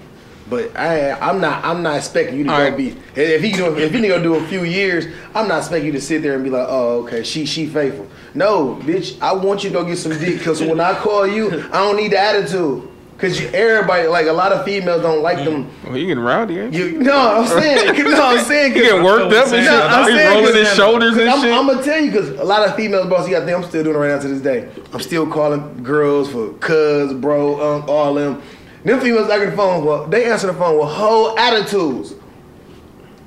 But 0.51 0.77
I, 0.77 1.13
I'm 1.13 1.41
not, 1.41 1.65
I'm 1.65 1.83
not 1.83 1.97
expecting 1.97 2.37
you 2.37 2.45
to 2.45 2.51
All 2.51 2.59
go 2.59 2.65
right. 2.65 2.77
be. 2.77 2.95
If 3.15 3.41
he 3.43 3.53
do, 3.53 3.75
if 3.79 3.93
he 3.93 4.07
gonna 4.07 4.23
do 4.23 4.35
a 4.35 4.47
few 4.49 4.65
years, 4.65 5.07
I'm 5.35 5.49
not 5.49 5.59
expecting 5.61 5.87
you 5.87 5.93
to 5.93 6.01
sit 6.01 6.21
there 6.23 6.35
and 6.35 6.45
be 6.45 6.51
like, 6.51 6.67
oh, 6.69 7.05
okay, 7.05 7.23
she, 7.23 7.47
she 7.47 7.67
faithful. 7.67 8.07
No, 8.35 8.75
bitch, 8.83 9.19
I 9.23 9.33
want 9.33 9.65
you 9.65 9.71
to 9.71 9.77
go 9.77 9.85
get 9.85 9.97
some 9.97 10.19
dick, 10.19 10.43
cause 10.43 10.61
when 10.61 10.81
I 10.81 10.95
call 10.95 11.27
you, 11.27 11.49
I 11.73 11.79
don't 11.79 11.97
need 11.97 12.13
the 12.13 12.19
attitude. 12.19 12.87
Cause 13.23 13.41
you, 13.41 13.47
everybody, 13.51 14.09
like 14.09 14.27
a 14.27 14.33
lot 14.33 14.51
of 14.51 14.65
females 14.65 15.01
don't 15.01 15.23
like 15.23 15.45
them. 15.45 15.71
Well, 15.85 15.97
you 15.97 16.09
getting 16.09 16.25
rowdy, 16.25 16.59
ain't 16.59 16.75
you? 16.75 16.87
You, 16.87 16.99
no, 16.99 17.17
I'm 17.41 17.47
saying, 17.47 17.97
no, 18.03 18.21
I'm 18.21 18.45
saying, 18.45 18.75
getting 18.75 19.05
worked 19.05 19.33
up 19.33 19.45
and 19.47 19.51
shit. 19.53 19.65
No, 19.65 19.81
I'm 19.81 20.11
He 20.11 20.17
saying 20.19 20.29
rolling 20.43 20.57
his 20.57 20.67
'cause- 20.67 20.77
shoulders 20.77 21.17
and 21.17 21.31
I'm, 21.31 21.41
shit. 21.41 21.53
I'm 21.55 21.67
gonna 21.69 21.83
tell 21.85 22.01
you 22.01 22.11
because 22.11 22.31
a 22.31 22.43
lot 22.45 22.69
of 22.69 22.75
females, 22.75 23.09
boss, 23.09 23.29
you 23.29 23.39
got 23.39 23.49
I'm 23.49 23.63
still 23.63 23.85
doing 23.85 23.95
it 23.95 23.99
right 24.01 24.09
now 24.09 24.19
to 24.21 24.27
this 24.27 24.41
day. 24.43 24.69
I'm 24.93 24.99
still 24.99 25.25
calling 25.31 25.85
girls 25.85 26.33
for 26.33 26.53
cuz, 26.55 27.13
bro, 27.15 27.77
um, 27.77 27.85
all 27.89 28.13
them. 28.15 28.43
Them 28.85 28.99
females 28.99 29.31
I 29.31 29.39
get 29.39 29.51
the 29.53 29.57
phone, 29.57 29.85
well, 29.85 30.05
they 30.09 30.25
answer 30.29 30.49
the 30.49 30.55
phone 30.55 30.77
with 30.81 30.89
whole 30.89 31.39
attitudes. 31.39 32.15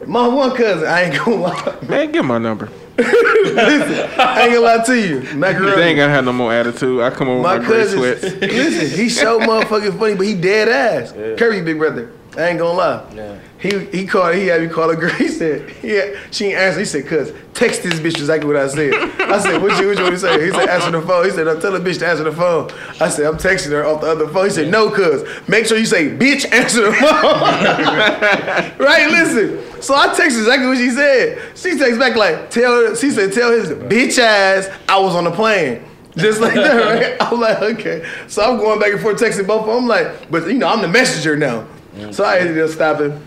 My 0.05 0.27
one 0.27 0.51
cousin, 0.57 0.89
I 0.89 1.03
ain't 1.03 1.15
gonna 1.23 1.35
lie. 1.41 1.75
Man, 1.87 2.11
give 2.11 2.25
my 2.25 2.37
number. 2.37 2.67
Listen, 2.97 4.09
I 4.19 4.41
ain't 4.43 4.53
gonna 4.53 4.59
lie 4.61 4.83
to 4.85 4.95
you. 4.99 5.35
Macaroni. 5.37 5.75
They 5.75 5.87
ain't 5.89 5.97
gonna 5.97 6.13
have 6.13 6.25
no 6.25 6.33
more 6.33 6.53
attitude. 6.53 7.01
I 7.01 7.09
come 7.09 7.29
over 7.29 7.41
My 7.41 7.53
with 7.57 7.61
my 7.63 7.67
gray 7.67 7.77
cousin, 7.83 7.97
sweats. 7.99 8.23
listen, 8.23 8.97
he 8.99 9.09
so 9.09 9.39
motherfucking 9.39 9.97
funny, 9.99 10.15
but 10.15 10.25
he 10.25 10.35
dead 10.35 10.69
ass. 10.69 11.11
Kirby, 11.37 11.61
big 11.61 11.77
brother. 11.77 12.11
I 12.37 12.47
ain't 12.49 12.59
gonna 12.59 12.77
lie. 12.77 13.05
Yeah. 13.13 13.37
He 13.59 13.79
he 13.85 14.05
called. 14.05 14.35
He 14.35 14.47
had 14.47 14.61
me 14.61 14.67
call 14.67 14.89
a 14.89 14.95
girl. 14.95 15.09
He 15.15 15.29
said, 15.29 15.73
yeah, 15.81 16.19
she 16.31 16.47
ain't 16.47 16.57
answer. 16.57 16.79
He 16.79 16.85
said, 16.85 17.07
cuz 17.07 17.33
text 17.53 17.83
this 17.83 17.99
bitch 17.99 18.17
exactly 18.17 18.47
what 18.47 18.57
I 18.57 18.67
said. 18.67 18.93
I 18.93 19.39
said, 19.39 19.61
what 19.61 19.79
you 19.79 19.87
what 19.87 19.97
you 19.97 20.03
want 20.03 20.15
to 20.15 20.19
say? 20.19 20.45
He 20.45 20.51
said, 20.51 20.69
answer 20.69 20.91
the 20.91 21.01
phone. 21.01 21.25
He 21.25 21.31
said, 21.31 21.45
no, 21.45 21.59
tell 21.59 21.71
the 21.71 21.79
bitch 21.79 21.99
to 21.99 22.07
answer 22.07 22.23
the 22.23 22.31
phone. 22.31 22.69
I 22.99 23.09
said, 23.09 23.25
I'm 23.25 23.37
texting 23.37 23.71
her 23.71 23.85
off 23.85 24.01
the 24.01 24.07
other 24.07 24.27
phone. 24.27 24.45
He 24.45 24.51
said, 24.51 24.69
no, 24.71 24.89
cuz 24.89 25.23
make 25.47 25.65
sure 25.65 25.77
you 25.77 25.85
say, 25.85 26.09
bitch, 26.09 26.51
answer 26.51 26.83
the 26.83 26.93
phone. 26.93 27.11
right? 28.85 29.09
Listen. 29.09 29.81
So 29.81 29.95
I 29.95 30.07
texted 30.07 30.39
exactly 30.39 30.67
what 30.67 30.77
she 30.77 30.89
said. 30.89 31.57
She 31.57 31.77
texts 31.77 31.97
back 31.97 32.15
like, 32.15 32.49
tell. 32.49 32.71
Her. 32.71 32.95
She 32.95 33.11
said, 33.11 33.33
tell 33.33 33.51
his 33.51 33.69
bitch 33.69 34.19
ass 34.19 34.69
I 34.89 34.99
was 34.99 35.15
on 35.15 35.23
the 35.23 35.31
plane. 35.31 35.83
Just 36.17 36.39
like 36.39 36.53
that, 36.53 36.75
right? 36.75 37.17
I'm 37.21 37.39
like, 37.39 37.61
okay. 37.61 38.07
So 38.27 38.41
I'm 38.41 38.57
going 38.57 38.79
back 38.79 38.93
and 38.93 39.01
forth 39.01 39.19
texting 39.19 39.47
both 39.47 39.61
of 39.61 39.67
them. 39.67 39.77
I'm 39.77 39.87
like, 39.87 40.31
but 40.31 40.47
you 40.47 40.53
know, 40.53 40.67
I'm 40.67 40.81
the 40.81 40.87
messenger 40.87 41.35
now. 41.35 41.67
So 42.11 42.23
I 42.23 42.39
ended 42.39 42.59
up 42.59 42.69
stopping. 42.69 43.21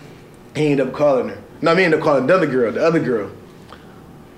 He 0.59 0.71
ended 0.71 0.87
up 0.87 0.93
calling 0.93 1.29
her. 1.29 1.41
No, 1.61 1.73
me 1.73 1.85
ended 1.85 2.01
up 2.01 2.03
calling 2.03 2.27
the 2.27 2.35
other 2.35 2.45
girl, 2.45 2.69
the 2.73 2.85
other 2.85 2.99
girl. 2.99 3.31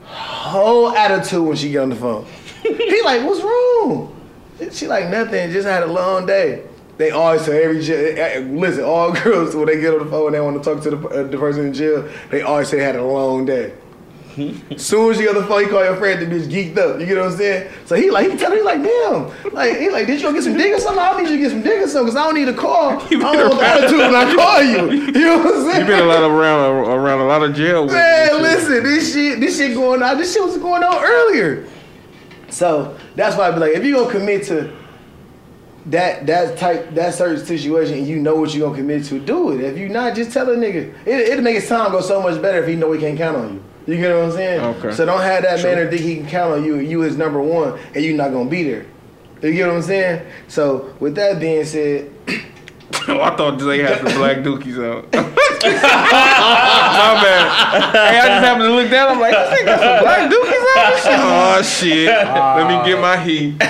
Whole 0.04 0.92
attitude 0.92 1.44
when 1.44 1.58
she 1.58 1.72
get 1.72 1.80
on 1.80 1.90
the 1.90 1.96
phone. 1.96 2.28
he 2.62 3.02
like, 3.02 3.24
what's 3.24 3.42
wrong? 3.42 4.16
She 4.72 4.86
like 4.86 5.10
nothing. 5.10 5.50
Just 5.52 5.68
had 5.68 5.82
a 5.82 5.88
long 5.88 6.28
day. 6.28 6.64
They 6.98 7.10
always 7.10 7.42
say 7.42 7.64
every 7.64 7.82
jail. 7.82 8.44
Listen, 8.44 8.84
all 8.84 9.12
girls 9.24 9.56
when 9.56 9.66
they 9.66 9.82
get 9.82 9.96
on 9.96 10.06
the 10.06 10.12
phone 10.12 10.28
and 10.28 10.36
they 10.36 10.40
want 10.42 10.64
to 10.64 10.76
talk 10.76 10.84
to 10.84 10.92
the, 10.92 11.08
uh, 11.08 11.24
the 11.24 11.40
person 11.40 11.66
in 11.66 11.74
jail, 11.74 12.08
they 12.30 12.44
always 12.44 12.70
say 12.70 12.78
had 12.78 12.96
a 12.96 13.04
long 13.04 13.46
day. 13.46 13.74
Soon 14.78 15.12
as 15.12 15.20
you 15.20 15.26
get 15.26 15.36
the 15.36 15.46
phone, 15.46 15.62
you 15.62 15.70
call 15.70 15.84
your 15.84 15.98
friend, 15.98 16.22
the 16.22 16.26
bitch 16.26 16.50
geeked 16.50 16.78
up. 16.78 17.00
You 17.00 17.06
get 17.06 17.18
what 17.18 17.32
I'm 17.32 17.38
saying? 17.38 17.72
So 17.86 17.96
he 17.96 18.10
like, 18.10 18.32
he 18.32 18.38
tell 18.38 18.52
her, 18.52 18.58
he 18.58 18.64
like, 18.64 18.82
damn. 18.82 19.54
Like, 19.54 19.78
he 19.78 19.90
like, 19.90 20.08
did 20.08 20.22
you 20.22 20.28
go 20.28 20.34
get 20.34 20.44
some 20.44 20.58
dick 20.58 20.74
or 20.74 20.80
something? 20.80 21.02
I 21.02 21.22
need 21.22 21.30
you 21.30 21.38
to 21.38 21.42
get 21.44 21.52
some 21.52 21.62
dick 21.62 21.82
or 21.82 21.88
something, 21.88 22.14
because 22.14 22.16
I 22.16 22.26
don't 22.26 22.36
need 22.36 22.48
a 22.48 22.54
call. 22.54 22.92
I 23.02 23.10
don't 23.10 23.22
want 23.22 23.60
the 23.60 23.66
attitude 23.66 24.00
when 24.00 24.16
I 24.16 24.36
call 24.36 24.64
you. 24.64 25.12
You 25.22 25.28
know 25.28 25.38
what 25.38 25.56
I'm 25.56 25.72
saying? 25.72 25.82
You 25.82 25.88
been 25.88 26.00
a 26.00 26.06
lot 26.06 26.24
around 26.24 26.88
around 26.88 27.20
a 27.20 27.26
lot 27.26 27.44
of 27.44 27.54
jail. 27.56 27.86
Man, 27.86 28.42
listen, 28.42 28.84
this 28.84 29.14
shit, 29.14 29.40
this 29.40 29.58
shit 29.58 29.76
going 29.76 30.02
on. 30.02 30.18
This 30.18 30.34
shit 30.34 30.44
was 30.44 30.58
going 30.58 30.84
on 30.84 31.04
earlier. 31.04 31.68
So 32.50 32.98
that's 33.16 33.36
why 33.38 33.48
I 33.48 33.52
be 33.52 33.60
like, 33.60 33.74
if 33.74 33.84
you 33.84 33.96
gonna 33.96 34.12
commit 34.12 34.46
to 34.46 34.76
that 35.88 36.28
that 36.28 36.58
type 36.58 36.94
that 36.94 37.14
certain 37.14 37.44
situation 37.44 38.00
and 38.00 38.08
you 38.08 38.20
know 38.20 38.36
what 38.36 38.54
you're 38.54 38.68
gonna 38.68 38.80
commit 38.80 39.04
to, 39.06 39.20
do 39.20 39.52
it. 39.52 39.62
If 39.62 39.78
you 39.78 39.90
not, 39.90 40.16
just 40.16 40.32
tell 40.32 40.50
a 40.50 40.56
nigga. 40.56 40.94
It, 41.06 41.30
it'll 41.30 41.44
make 41.44 41.56
his 41.56 41.68
time 41.68 41.92
go 41.92 42.02
so 42.02 42.22
much 42.22 42.42
better 42.42 42.62
if 42.62 42.68
he 42.68 42.76
know 42.76 42.92
he 42.92 43.00
can't 43.00 43.18
count 43.18 43.38
on 43.38 43.54
you. 43.56 43.64
You 43.88 43.98
get 43.98 44.16
what 44.16 44.26
I'm 44.26 44.32
saying? 44.32 44.62
Okay. 44.62 44.92
So 44.92 45.06
don't 45.06 45.22
have 45.22 45.44
that 45.44 45.64
man 45.64 45.76
there 45.76 45.90
think 45.90 46.02
he 46.02 46.16
can 46.18 46.28
count 46.28 46.54
on 46.54 46.64
you. 46.64 46.78
You 46.78 47.02
his 47.02 47.18
number 47.18 47.42
one, 47.42 47.80
and 47.96 48.04
you're 48.04 48.16
not 48.16 48.32
gonna 48.32 48.50
be 48.50 48.64
there. 48.64 48.86
You 49.42 49.54
get 49.54 49.68
what 49.68 49.78
I'm 49.78 49.82
saying? 49.82 50.26
So 50.48 50.96
with 51.00 51.16
that 51.16 51.40
being 51.40 51.66
said, 51.66 52.12
Oh, 53.08 53.20
I 53.22 53.36
thought 53.36 53.58
they 53.58 53.80
had 53.80 53.98
some 53.98 54.18
black 54.18 54.38
dookies 54.38 54.78
out. 54.84 55.12
My 55.64 55.70
bad. 57.22 57.94
Hey, 57.94 58.20
I 58.20 58.28
just 58.28 58.44
happened 58.46 58.64
to 58.64 58.74
look 58.76 58.90
down. 58.90 59.12
I'm 59.12 59.20
like, 59.20 59.32
this 59.32 59.60
nigga 59.60 59.66
got 59.66 59.80
some 59.80 60.00
black 60.04 60.32
dookies 60.32 60.66
out. 60.76 61.58
Oh 61.58 61.62
shit! 61.62 62.08
Let 62.08 62.68
me 62.68 62.76
get 62.90 63.00
my 63.00 63.18
heat. 63.18 63.58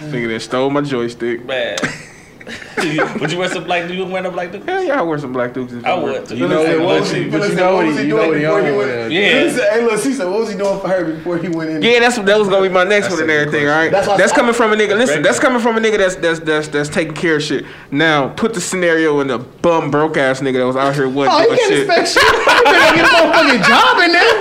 Nigga 0.00 0.28
that 0.28 0.40
stole 0.40 0.70
my 0.70 0.80
joystick. 0.80 1.44
Man. 1.44 1.76
would 3.20 3.30
you 3.32 3.38
wear 3.38 3.48
some 3.48 3.64
black? 3.64 3.86
Do 3.88 3.94
you 3.94 4.04
wear 4.04 4.22
no 4.22 4.30
black? 4.30 4.52
dude? 4.52 4.68
Hell 4.68 4.82
yeah, 4.82 4.98
I 4.98 5.02
wear 5.02 5.18
some 5.18 5.32
black 5.32 5.52
dookies. 5.52 5.84
I 5.84 5.94
would. 5.94 6.26
Too. 6.26 6.36
You 6.36 6.48
know, 6.48 6.64
Hey, 6.64 6.76
but 6.78 6.84
what 6.86 7.00
was 7.00 7.12
you- 7.12 7.30
but 7.30 7.48
you 7.48 7.54
know 7.54 7.74
what 7.76 7.86
what 7.86 7.94
he, 7.94 8.02
he 8.02 8.08
you 8.08 8.16
know 8.16 8.16
doing 8.16 8.28
what 8.28 8.36
he 8.36 8.42
before 8.42 8.58
on 8.60 8.64
he 8.64 8.72
went- 8.76 8.88
that. 8.90 9.10
Yeah. 9.12 9.44
He 9.44 9.50
said, 9.50 9.72
hey, 9.72 9.84
look, 9.84 10.00
she 10.02 10.12
said, 10.12 10.26
what 10.28 10.40
was 10.40 10.50
he 10.50 10.56
doing 10.58 10.80
for 10.80 10.88
her 10.88 11.04
before 11.14 11.38
he 11.38 11.48
went 11.48 11.70
in? 11.70 11.82
Yeah, 11.82 12.00
that's 12.00 12.16
that 12.18 12.38
was 12.38 12.48
gonna 12.48 12.62
be 12.66 12.72
my 12.72 12.84
next 12.84 13.06
That's 13.08 13.20
one 13.20 13.22
and 13.22 13.30
everything. 13.30 13.68
All 13.68 13.74
right, 13.76 13.90
That's 13.90 14.06
that's, 14.06 14.32
coming 14.32 14.54
from 14.54 14.72
a 14.72 14.76
nigga. 14.76 14.96
Listen, 14.96 15.22
that's 15.22 15.38
coming 15.38 15.60
from 15.60 15.76
a 15.76 15.80
nigga 15.80 15.98
that's 15.98 16.16
that's 16.16 16.40
that's 16.40 16.68
that's 16.68 16.88
taking 16.88 17.14
care 17.14 17.36
of 17.36 17.42
shit. 17.42 17.64
Now 17.90 18.28
put 18.28 18.54
the 18.54 18.60
scenario 18.60 19.20
in 19.20 19.26
the 19.28 19.38
bum 19.38 19.90
broke 19.90 20.16
ass 20.16 20.40
nigga 20.40 20.54
that 20.58 20.66
was 20.66 20.76
out 20.76 20.94
here 20.94 21.08
wasn't 21.08 21.36
Oh, 21.36 21.44
doing 21.44 21.52
he 21.52 21.58
can't 21.58 21.70
shit. 21.72 21.86
expect 21.88 22.08
shit. 22.08 22.22
You 22.22 22.64
better 22.64 22.96
get 22.96 23.04
a 23.04 23.08
motherfucking 23.14 23.62
job 23.68 23.98
in 24.04 24.12
there. 24.12 24.34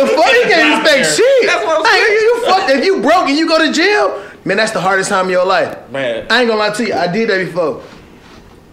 The 0.00 0.06
fuck, 0.16 0.32
he 0.32 0.42
can't 0.48 0.82
expect 0.82 1.16
shit. 1.16 1.46
That's 1.46 1.64
what 1.64 1.78
I'm 1.78 1.84
Hey, 1.84 2.00
saying. 2.00 2.12
you, 2.12 2.18
you 2.20 2.46
fuck, 2.46 2.70
if 2.70 2.84
you 2.84 3.02
broke 3.02 3.28
and 3.28 3.36
you 3.36 3.46
go 3.48 3.58
to 3.58 3.72
jail, 3.72 4.22
man, 4.44 4.56
that's 4.56 4.72
the 4.72 4.80
hardest 4.80 5.08
time 5.08 5.26
of 5.26 5.30
your 5.30 5.46
life. 5.46 5.90
Man. 5.90 6.26
I 6.30 6.40
ain't 6.40 6.48
gonna 6.48 6.58
lie 6.60 6.70
to 6.74 6.86
you, 6.86 6.94
I 6.94 7.06
did 7.10 7.28
that 7.30 7.44
before. 7.46 7.82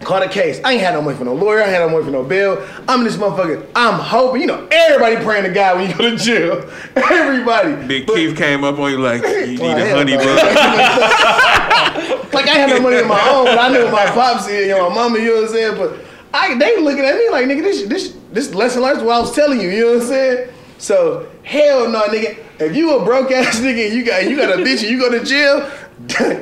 Caught 0.02 0.22
a 0.22 0.28
case. 0.30 0.58
I 0.64 0.72
ain't 0.72 0.80
had 0.80 0.94
no 0.94 1.02
money 1.02 1.14
for 1.18 1.24
no 1.26 1.34
lawyer. 1.34 1.58
I 1.60 1.64
ain't 1.64 1.72
had 1.72 1.80
no 1.80 1.90
money 1.90 2.04
for 2.06 2.10
no 2.10 2.24
bail. 2.24 2.66
I'm 2.88 3.04
this 3.04 3.16
motherfucker. 3.16 3.66
I'm 3.76 4.00
hoping, 4.00 4.40
you 4.40 4.46
know, 4.46 4.66
everybody 4.70 5.16
praying 5.22 5.44
to 5.44 5.50
God 5.50 5.76
when 5.76 5.90
you 5.90 5.94
go 5.96 6.08
to 6.10 6.16
jail. 6.16 6.70
Everybody. 6.96 7.86
Big 7.86 8.06
But- 8.06 8.16
Keith 8.16 8.34
came 8.34 8.64
up 8.64 8.78
on 8.78 8.90
you 8.92 8.98
like, 8.98 9.20
you 9.22 9.46
need 9.46 9.60
Well, 9.60 9.76
a 9.76 9.90
honey 9.90 10.12
no. 10.16 10.24
bun. 10.24 10.36
like 12.32 12.48
I 12.48 12.54
had 12.54 12.70
no 12.70 12.80
money 12.80 12.96
of 12.96 13.06
my 13.06 13.20
own, 13.28 13.44
but 13.44 13.58
I 13.58 13.68
knew 13.68 13.90
my 13.90 14.06
pops 14.06 14.48
and 14.48 14.56
you 14.56 14.68
know, 14.68 14.88
my 14.88 14.94
mama, 14.94 15.18
you 15.18 15.26
know 15.34 15.42
what 15.42 15.50
I'm 15.50 15.54
saying? 15.54 15.76
But 15.76 15.98
I 16.32 16.56
they 16.58 16.80
looking 16.80 17.04
at 17.04 17.16
me 17.16 17.28
like 17.28 17.44
nigga, 17.46 17.62
this 17.62 17.82
this 17.86 18.16
this 18.32 18.54
lesson 18.54 18.80
learned 18.82 19.04
what 19.04 19.16
I 19.16 19.20
was 19.20 19.34
telling 19.34 19.60
you, 19.60 19.68
you 19.68 19.80
know 19.82 19.92
what 19.94 20.02
I'm 20.02 20.08
saying? 20.08 20.48
So 20.78 21.28
hell 21.42 21.88
no, 21.90 22.02
nigga. 22.04 22.38
If 22.60 22.76
you 22.76 22.96
a 22.96 23.04
broke 23.04 23.30
ass 23.32 23.58
nigga 23.60 23.86
and 23.86 23.94
you 23.94 24.04
got 24.04 24.28
you 24.28 24.36
got 24.36 24.50
a 24.58 24.62
bitch 24.62 24.82
and 24.82 24.90
you 24.90 24.98
go 24.98 25.10
to 25.10 25.24
jail, 25.24 25.60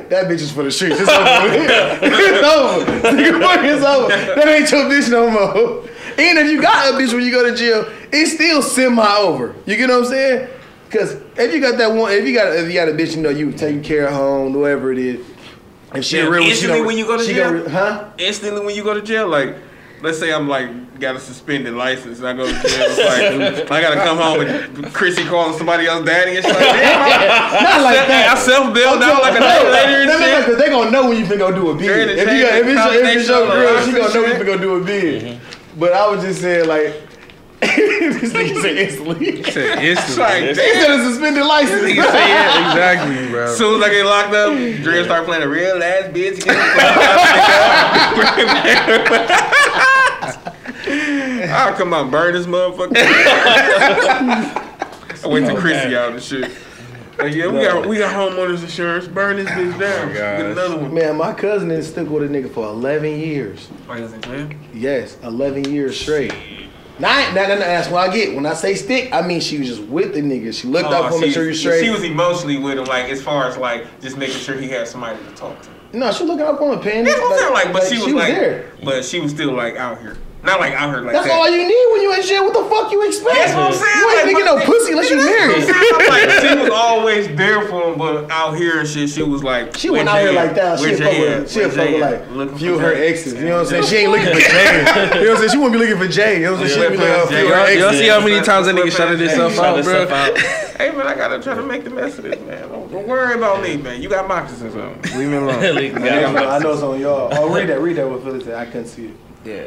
that 0.09 0.27
bitch 0.27 0.41
is 0.41 0.51
for 0.51 0.63
the 0.63 0.71
streets. 0.71 0.99
It's 0.99 1.09
over. 1.09 1.47
it's 2.03 2.47
over. 2.47 2.85
Nigga, 3.15 3.41
fuck, 3.41 3.63
it's 3.63 3.85
over. 3.85 4.07
That 4.35 4.47
ain't 4.47 4.71
your 4.71 4.83
bitch 4.89 5.09
no 5.09 5.29
more. 5.29 5.89
Even 6.19 6.45
if 6.45 6.51
you 6.51 6.61
got 6.61 6.93
a 6.93 6.97
bitch 6.97 7.13
when 7.13 7.23
you 7.23 7.31
go 7.31 7.49
to 7.49 7.55
jail, 7.55 7.85
it's 8.11 8.33
still 8.33 8.61
semi 8.61 9.15
over. 9.17 9.55
You 9.65 9.77
get 9.77 9.89
what 9.89 9.99
I'm 9.99 10.05
saying? 10.05 10.49
Cause 10.89 11.13
if 11.37 11.53
you 11.53 11.61
got 11.61 11.77
that 11.77 11.91
one, 11.93 12.11
if 12.11 12.25
you 12.27 12.33
got 12.33 12.53
if 12.55 12.67
you 12.67 12.73
got 12.73 12.89
a 12.89 12.93
bitch, 12.93 13.15
you 13.15 13.21
know 13.21 13.29
you 13.29 13.51
taking 13.53 13.81
care 13.83 14.07
of 14.07 14.13
home, 14.13 14.53
whatever 14.53 14.91
it 14.91 14.97
is. 14.97 15.25
If 15.93 16.03
she 16.05 16.17
Yeah, 16.17 16.23
real, 16.27 16.43
instantly 16.43 16.79
gonna- 16.79 16.87
when 16.87 16.97
you 16.97 17.05
go 17.05 17.17
to 17.17 17.25
jail? 17.25 17.51
gonna- 17.59 17.69
huh? 17.69 18.05
Instantly 18.17 18.65
when 18.65 18.75
you 18.75 18.83
go 18.83 18.93
to 18.93 19.01
jail, 19.01 19.27
like, 19.27 19.55
let's 20.01 20.19
say 20.19 20.33
I'm 20.33 20.47
like 20.47 20.99
got 20.99 21.15
a 21.15 21.19
suspended 21.19 21.73
license 21.73 22.19
and 22.19 22.27
I 22.27 22.33
go 22.33 22.45
to 22.45 22.51
jail, 22.51 22.61
it's 22.63 23.69
like 23.69 23.71
I 23.71 23.81
gotta 23.81 24.01
come 24.01 24.17
home 24.17 24.41
and 24.41 24.93
Chrissy 24.93 25.23
calling 25.25 25.57
somebody 25.57 25.85
else 25.87 26.05
daddy 26.05 26.35
and 26.37 26.45
shit 26.45 26.53
like 26.53 26.63
that. 26.63 27.59
Not 27.63 27.81
like 27.83 28.07
that. 28.07 28.35
I 28.35 28.39
self 28.39 28.73
bailed 28.73 29.01
out 29.01 29.21
like 29.21 29.35
a 29.37 29.39
night 29.39 29.63
later 29.71 30.01
and 30.01 30.09
That 30.09 30.19
shit. 30.19 30.45
Because 30.45 30.59
they 30.61 30.69
gonna 30.69 30.91
know 30.91 31.07
when 31.09 31.17
you 31.17 31.25
finna 31.25 31.37
go 31.39 31.51
do 31.53 31.69
a 31.69 31.75
bid. 31.75 31.87
They're 31.87 32.27
If, 32.27 32.33
you 32.33 32.43
got, 32.43 32.57
if, 32.59 32.67
it's, 32.67 32.83
chain, 32.83 33.05
if 33.05 33.17
it's 33.17 33.27
your 33.29 33.47
girl, 33.47 33.79
show 33.79 33.85
she 33.85 33.91
gonna 33.97 34.13
know 34.13 34.21
when 34.21 34.29
you 34.31 34.35
shit. 34.37 34.41
finna 34.41 34.45
go 34.45 34.57
do 34.57 34.75
a 34.75 34.83
bid. 34.83 35.23
Mm-hmm. 35.23 35.79
But 35.79 35.93
I 35.93 36.07
was 36.07 36.21
just 36.23 36.41
saying, 36.41 36.67
like, 36.67 36.93
this 37.61 38.31
nigga 38.33 38.61
said 38.61 38.77
instantly. 38.77 39.43
Said 39.43 39.79
It's 39.83 39.99
instantly. 39.99 40.23
like, 40.23 40.43
He 40.43 40.53
damn. 40.55 40.81
said 40.81 40.99
a 40.99 41.03
suspended 41.03 41.45
license. 41.45 41.81
Nigga 41.83 42.03
say 42.11 42.27
yeah. 42.29 42.71
exactly, 42.71 43.27
bro. 43.29 43.43
As 43.43 43.57
soon 43.57 43.81
as 43.81 43.87
I 43.87 43.89
get 43.91 44.05
locked 44.05 44.33
up, 44.33 44.53
Dre 44.83 45.03
start 45.03 45.25
playing 45.25 45.43
a 45.43 45.47
real 45.47 45.81
ass 45.83 46.05
bitch. 46.11 46.39
I'll 51.49 51.73
come 51.75 51.93
out 51.93 52.03
and 52.03 52.11
burn 52.11 52.33
this 52.33 52.45
motherfucker. 52.45 52.93
I 55.23 55.27
went 55.27 55.47
to 55.47 55.55
Chrissy 55.55 55.95
out 55.95 56.13
and 56.13 56.21
shit. 56.21 56.51
Like, 57.17 57.35
yeah, 57.35 57.47
we 57.47 57.61
got 57.61 57.85
we 57.85 57.97
got 57.97 58.15
homeowners 58.15 58.61
insurance. 58.63 59.07
Burn 59.07 59.35
this 59.35 59.49
bitch 59.49 59.77
down. 59.77 60.13
Get 60.13 60.51
another 60.51 60.77
one. 60.77 60.93
Man, 60.93 61.17
my 61.17 61.33
cousin 61.33 61.69
is 61.69 61.89
stuck 61.89 62.07
with 62.07 62.23
a 62.23 62.27
nigga 62.27 62.49
for 62.49 62.65
11 62.67 63.19
years. 63.19 63.67
Are 63.89 63.99
you 63.99 64.07
saying, 64.07 64.23
Sam? 64.23 64.59
Yes, 64.73 65.17
11 65.23 65.65
years 65.65 65.99
straight. 65.99 66.33
Nah, 66.99 67.31
nah, 67.33 67.47
nah, 67.47 67.47
nah, 67.47 67.59
that's 67.59 67.89
what 67.89 68.09
I 68.09 68.13
get. 68.13 68.35
When 68.35 68.45
I 68.45 68.53
say 68.53 68.75
stick, 68.75 69.13
I 69.13 69.21
mean 69.21 69.39
she 69.39 69.57
was 69.57 69.67
just 69.67 69.83
with 69.83 70.13
the 70.13 70.21
nigga. 70.21 70.53
She 70.53 70.67
looked 70.67 70.89
oh, 70.89 71.03
up 71.03 71.09
for 71.09 71.15
him, 71.15 71.21
make 71.21 71.33
sure 71.33 71.45
you 71.45 71.53
straight. 71.53 71.79
Oh, 71.79 71.83
She 71.83 71.89
was 71.89 72.03
emotionally 72.03 72.57
with 72.57 72.77
him, 72.77 72.85
like 72.85 73.05
as 73.05 73.21
far 73.21 73.47
as 73.47 73.57
like 73.57 74.01
just 74.01 74.17
making 74.17 74.37
sure 74.37 74.55
he 74.55 74.67
had 74.67 74.87
somebody 74.87 75.17
to 75.23 75.31
talk 75.31 75.61
to. 75.61 75.97
no, 75.97 76.11
she 76.11 76.25
looking 76.25 76.45
up 76.45 76.59
on 76.61 76.73
him, 76.73 76.79
pen. 76.81 77.05
That's 77.05 77.19
what 77.19 77.31
I'm 77.31 77.39
saying, 77.39 77.53
like, 77.53 77.73
but 77.73 77.83
she 77.87 78.03
was 78.03 78.13
like, 78.13 78.33
there. 78.33 78.71
but 78.83 79.05
she 79.05 79.19
was 79.19 79.31
still 79.31 79.53
like 79.53 79.75
out 79.77 79.99
here, 79.99 80.17
not 80.41 80.59
like 80.61 80.71
out 80.73 80.89
here 80.93 81.01
like 81.03 81.11
That's 81.13 81.27
that. 81.27 81.33
all 81.35 81.49
you 81.49 81.67
need 81.67 81.85
when 81.91 82.01
you 82.01 82.13
in 82.15 82.23
jail. 82.23 82.45
What 82.45 82.53
the 82.53 82.63
fuck 82.69 82.91
you 82.93 83.05
expect? 83.05 83.35
That's 83.35 83.53
what 83.53 83.67
I'm 83.67 83.73
saying, 83.73 83.97
You 83.99 84.07
ain't 84.09 84.23
like, 84.23 84.35
nigga 84.35 84.45
no 84.45 84.55
but- 84.55 84.65
pussy 84.65 84.91
unless 84.91 85.09
you 85.09 85.17
married. 85.25 85.67
like 86.07 86.29
she 86.39 86.55
was 86.61 86.69
always 86.73 87.27
there 87.35 87.61
for 87.67 87.91
him, 87.91 87.97
but 87.99 88.31
out 88.31 88.55
here 88.57 88.79
and 88.79 88.87
shit, 88.87 89.09
she 89.09 89.21
was 89.21 89.43
like. 89.43 89.75
She 89.75 89.89
went 89.89 90.07
out 90.07 90.19
here 90.21 90.31
like 90.31 90.55
that. 90.55 90.79
She'll 90.79 90.95
Jay 90.97 91.03
fuck 91.03 91.39
with, 91.39 91.51
she'll 91.51 91.61
Where 91.63 91.71
fuck 91.71 91.89
with 91.89 92.01
like 92.01 92.31
Looking 92.31 92.57
few 92.57 92.73
of 92.75 92.79
for 92.79 92.85
her 92.87 92.93
exes. 92.93 93.33
You 93.33 93.49
know 93.49 93.63
what 93.63 93.73
I'm 93.73 93.83
saying? 93.83 93.83
She 93.89 93.95
ain't 93.97 94.11
looking 94.11 94.33
for 94.33 94.39
Jay. 94.39 94.79
You 94.79 94.79
know 94.79 94.87
what 94.87 95.29
I'm 95.29 95.37
saying? 95.37 95.49
She 95.51 95.57
wouldn't 95.57 95.73
be 95.73 95.79
looking 95.79 95.97
for 95.97 96.07
Jay. 96.07 96.35
You 96.39 96.43
know 96.45 96.51
what 96.53 96.61
I'm 96.61 96.67
saying? 96.69 96.91
She 96.91 96.97
be 96.97 96.97
looking 96.97 97.13
for 97.13 97.23
a 97.23 97.27
few 97.27 97.37
of 97.37 97.51
her 97.51 97.73
Yeah. 97.73 97.79
Y'all 97.79 97.93
see 97.93 98.07
how 98.07 98.19
many 98.21 98.41
times 98.45 98.65
that 98.67 98.75
nigga 98.75 98.91
shouted 98.95 99.19
himself 99.19 99.53
Shout 99.55 99.65
out, 99.65 99.77
yourself 99.77 100.07
bro? 100.09 100.17
out. 100.17 100.37
Hey 100.79 100.91
man, 100.95 101.07
I 101.07 101.15
gotta 101.15 101.43
try 101.43 101.55
to 101.55 101.63
make 101.63 101.83
the 101.83 101.89
best 101.89 102.19
of 102.19 102.23
this, 102.23 102.39
man. 102.47 102.69
Don't, 102.69 102.89
don't 102.89 103.05
worry 103.07 103.33
about 103.35 103.61
me, 103.61 103.75
man. 103.75 104.01
You 104.01 104.07
got 104.07 104.25
moccasins 104.29 104.73
or 104.73 104.79
something. 104.79 105.19
Leave 105.19 105.29
me 105.29 105.35
alone. 105.35 105.55
I 105.61 106.31
know- 106.31 106.37
I 106.49 106.57
it's 106.57 106.81
on 106.81 106.99
y'all. 107.01 107.27
Oh, 107.33 107.53
read 107.53 107.67
that. 107.67 107.81
Read 107.81 107.97
that 107.97 108.09
what 108.09 108.23
Phyllis 108.23 108.45
said. 108.45 108.55
I 108.55 108.65
couldn't 108.65 108.87
see 108.87 109.07
it. 109.07 109.15
Yeah. 109.43 109.65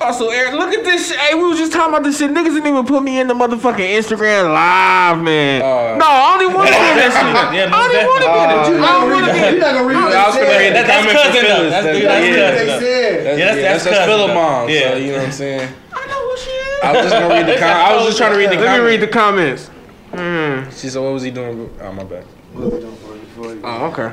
Also, 0.00 0.28
Eric, 0.28 0.54
look 0.54 0.72
at 0.72 0.84
this 0.84 1.08
shit. 1.08 1.18
Hey, 1.18 1.34
we 1.34 1.42
was 1.42 1.58
just 1.58 1.72
talking 1.72 1.90
about 1.92 2.04
this 2.04 2.18
shit. 2.18 2.30
Niggas 2.30 2.54
didn't 2.54 2.68
even 2.68 2.86
put 2.86 3.02
me 3.02 3.18
in 3.18 3.26
the 3.26 3.34
motherfucking 3.34 3.98
Instagram 3.98 4.54
live, 4.54 5.18
man. 5.20 5.60
Uh, 5.60 5.96
no, 5.98 6.06
I 6.06 6.38
don't 6.38 6.54
want 6.54 6.68
to 6.68 6.74
be 6.74 6.78
in 6.78 6.96
that 7.02 7.10
shit. 7.18 7.58
Yeah, 7.58 7.66
no, 7.66 7.76
I 7.78 7.90
don't 7.90 8.06
want 8.06 8.22
to 8.22 8.30
be 8.30 8.38
in 8.38 8.50
it. 8.54 8.78
You 8.78 8.84
I 8.84 8.92
don't 8.94 9.10
want 9.10 9.26
to 9.26 9.32
be 9.32 9.38
that. 9.40 9.48
in 9.48 9.54
You're 9.54 9.62
not 9.66 9.74
gonna 9.74 9.88
read 9.88 9.96
I 9.98 10.04
what 10.06 10.34
they 10.34 10.46
said. 10.46 10.70
the 10.70 10.86
That's 10.86 11.12
cousin, 11.12 11.34
though. 11.34 11.40
Phyllis. 11.42 11.70
That's 11.70 11.86
That's- 11.86 11.98
good. 11.98 12.08
That's 12.08 12.26
Yeah. 12.28 12.46
what 12.46 12.54
they 12.54 12.78
said. 12.78 13.38
Yeah, 13.38 13.44
that's 13.44 13.58
That's 13.58 13.84
that's 13.84 13.86
a 13.86 13.90
cousin, 13.90 14.06
Philip 14.06 14.34
mom. 14.34 14.68
Yeah. 14.68 14.78
So 14.78 14.96
you 14.98 15.06
know 15.10 15.18
what 15.18 15.26
I'm 15.26 15.32
saying. 15.32 15.68
I 15.92 16.06
know 16.06 16.20
who 16.30 16.36
she 16.38 16.50
is. 16.50 16.78
I 16.78 16.92
was 16.92 17.02
just 17.02 17.14
gonna 17.18 17.28
read 17.34 17.46
the. 17.48 17.56
Com- 17.58 17.76
I 17.82 17.96
was 17.96 18.04
just 18.06 18.18
trying 18.18 18.32
to 18.32 18.38
read 18.38 18.50
the. 18.50 18.56
Let 18.62 18.78
me 18.78 18.86
read 18.86 19.00
the 19.02 19.08
comments. 19.10 19.66
Hmm. 20.14 20.70
She 20.78 20.88
said, 20.88 21.02
"What 21.02 21.12
was 21.12 21.22
he 21.26 21.30
doing?" 21.34 21.68
Oh 21.82 21.92
my 21.92 22.04
bad. 22.04 22.24
Oh, 22.56 23.90
okay. 23.90 24.12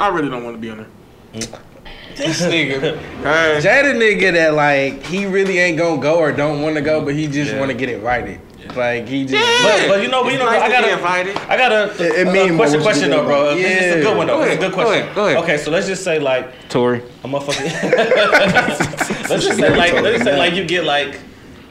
I 0.00 0.08
really 0.08 0.28
don't 0.32 0.42
want 0.42 0.56
to 0.56 0.60
be 0.60 0.70
on 0.70 0.88
there. 1.36 1.60
This 2.16 2.42
nigga. 2.42 2.98
Hey. 3.22 3.60
Jay 3.62 3.82
the 3.82 3.98
nigga 3.98 4.32
that 4.32 4.54
like 4.54 5.02
he 5.04 5.26
really 5.26 5.58
ain't 5.58 5.78
gonna 5.78 6.00
go 6.00 6.16
or 6.18 6.32
don't 6.32 6.60
want 6.62 6.76
to 6.76 6.82
go, 6.82 7.04
but 7.04 7.14
he 7.14 7.26
just 7.26 7.52
Yeah. 7.52 7.58
want 7.58 7.70
to 7.70 7.76
get 7.76 7.88
invited. 7.88 8.40
Like 8.76 9.06
he 9.08 9.24
just. 9.26 9.62
But, 9.64 9.88
but 9.88 10.02
you 10.02 10.08
know, 10.08 10.22
but 10.22 10.32
you 10.32 10.38
know, 10.38 10.46
nice 10.46 10.62
I 10.62 10.68
gotta, 10.68 10.90
a, 10.90 10.96
invited. 10.96 11.36
I 11.36 11.56
gotta 11.56 11.92
It- 11.94 12.00
it 12.00 12.26
a- 12.26 12.30
a 12.30 12.32
mean 12.32 12.56
question, 12.56 12.80
question 12.80 13.04
you 13.10 13.16
though, 13.16 13.22
do. 13.22 13.26
bro. 13.28 13.54
This 13.56 13.82
is 13.82 13.96
a 13.96 14.00
good 14.02 14.16
one 14.16 14.26
though. 14.28 14.38
Go 14.38 14.44
This 14.44 14.52
is 14.54 14.54
a 14.54 14.58
ahead, 14.58 14.60
good 14.60 14.70
go 14.70 14.74
question. 14.84 15.02
ahead, 15.02 15.14
go 15.14 15.26
ahead. 15.26 15.36
Okay, 15.42 15.56
so 15.58 15.70
let's 15.70 15.86
just 15.86 16.04
say 16.04 16.18
like 16.18 16.68
Tori. 16.68 17.02
a 17.24 17.28
motherfucker. 17.28 17.62
let's 19.28 19.44
just 19.44 19.58
say 19.58 19.76
like 19.76 19.92
let's 19.94 20.12
just 20.18 20.24
say 20.24 20.38
like 20.38 20.54
you 20.54 20.64
get 20.64 20.84
like 20.84 21.18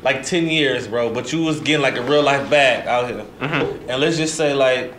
like 0.03 0.23
ten 0.23 0.47
years, 0.47 0.88
bro, 0.88 1.13
but 1.13 1.32
you 1.32 1.43
was 1.43 1.59
getting 1.61 1.82
like 1.82 1.95
a 1.97 2.01
real 2.01 2.23
life 2.23 2.49
bag 2.49 2.88
out 2.88 3.07
here, 3.09 3.25
Mm-hmm. 3.39 3.89
and 3.89 4.01
let's 4.01 4.17
just 4.17 4.36
say 4.36 4.53
like 4.53 4.93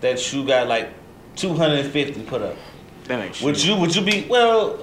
that 0.00 0.32
you 0.32 0.46
got 0.46 0.68
like 0.68 0.90
two 1.36 1.54
hundred 1.54 1.80
and 1.80 1.90
fifty 1.92 2.22
put 2.22 2.42
up. 2.42 2.56
That 3.04 3.20
ain't 3.24 3.34
shit. 3.34 3.44
Would 3.44 3.62
you 3.64 3.76
would 3.76 3.94
you 3.94 4.02
be 4.02 4.26
well? 4.28 4.78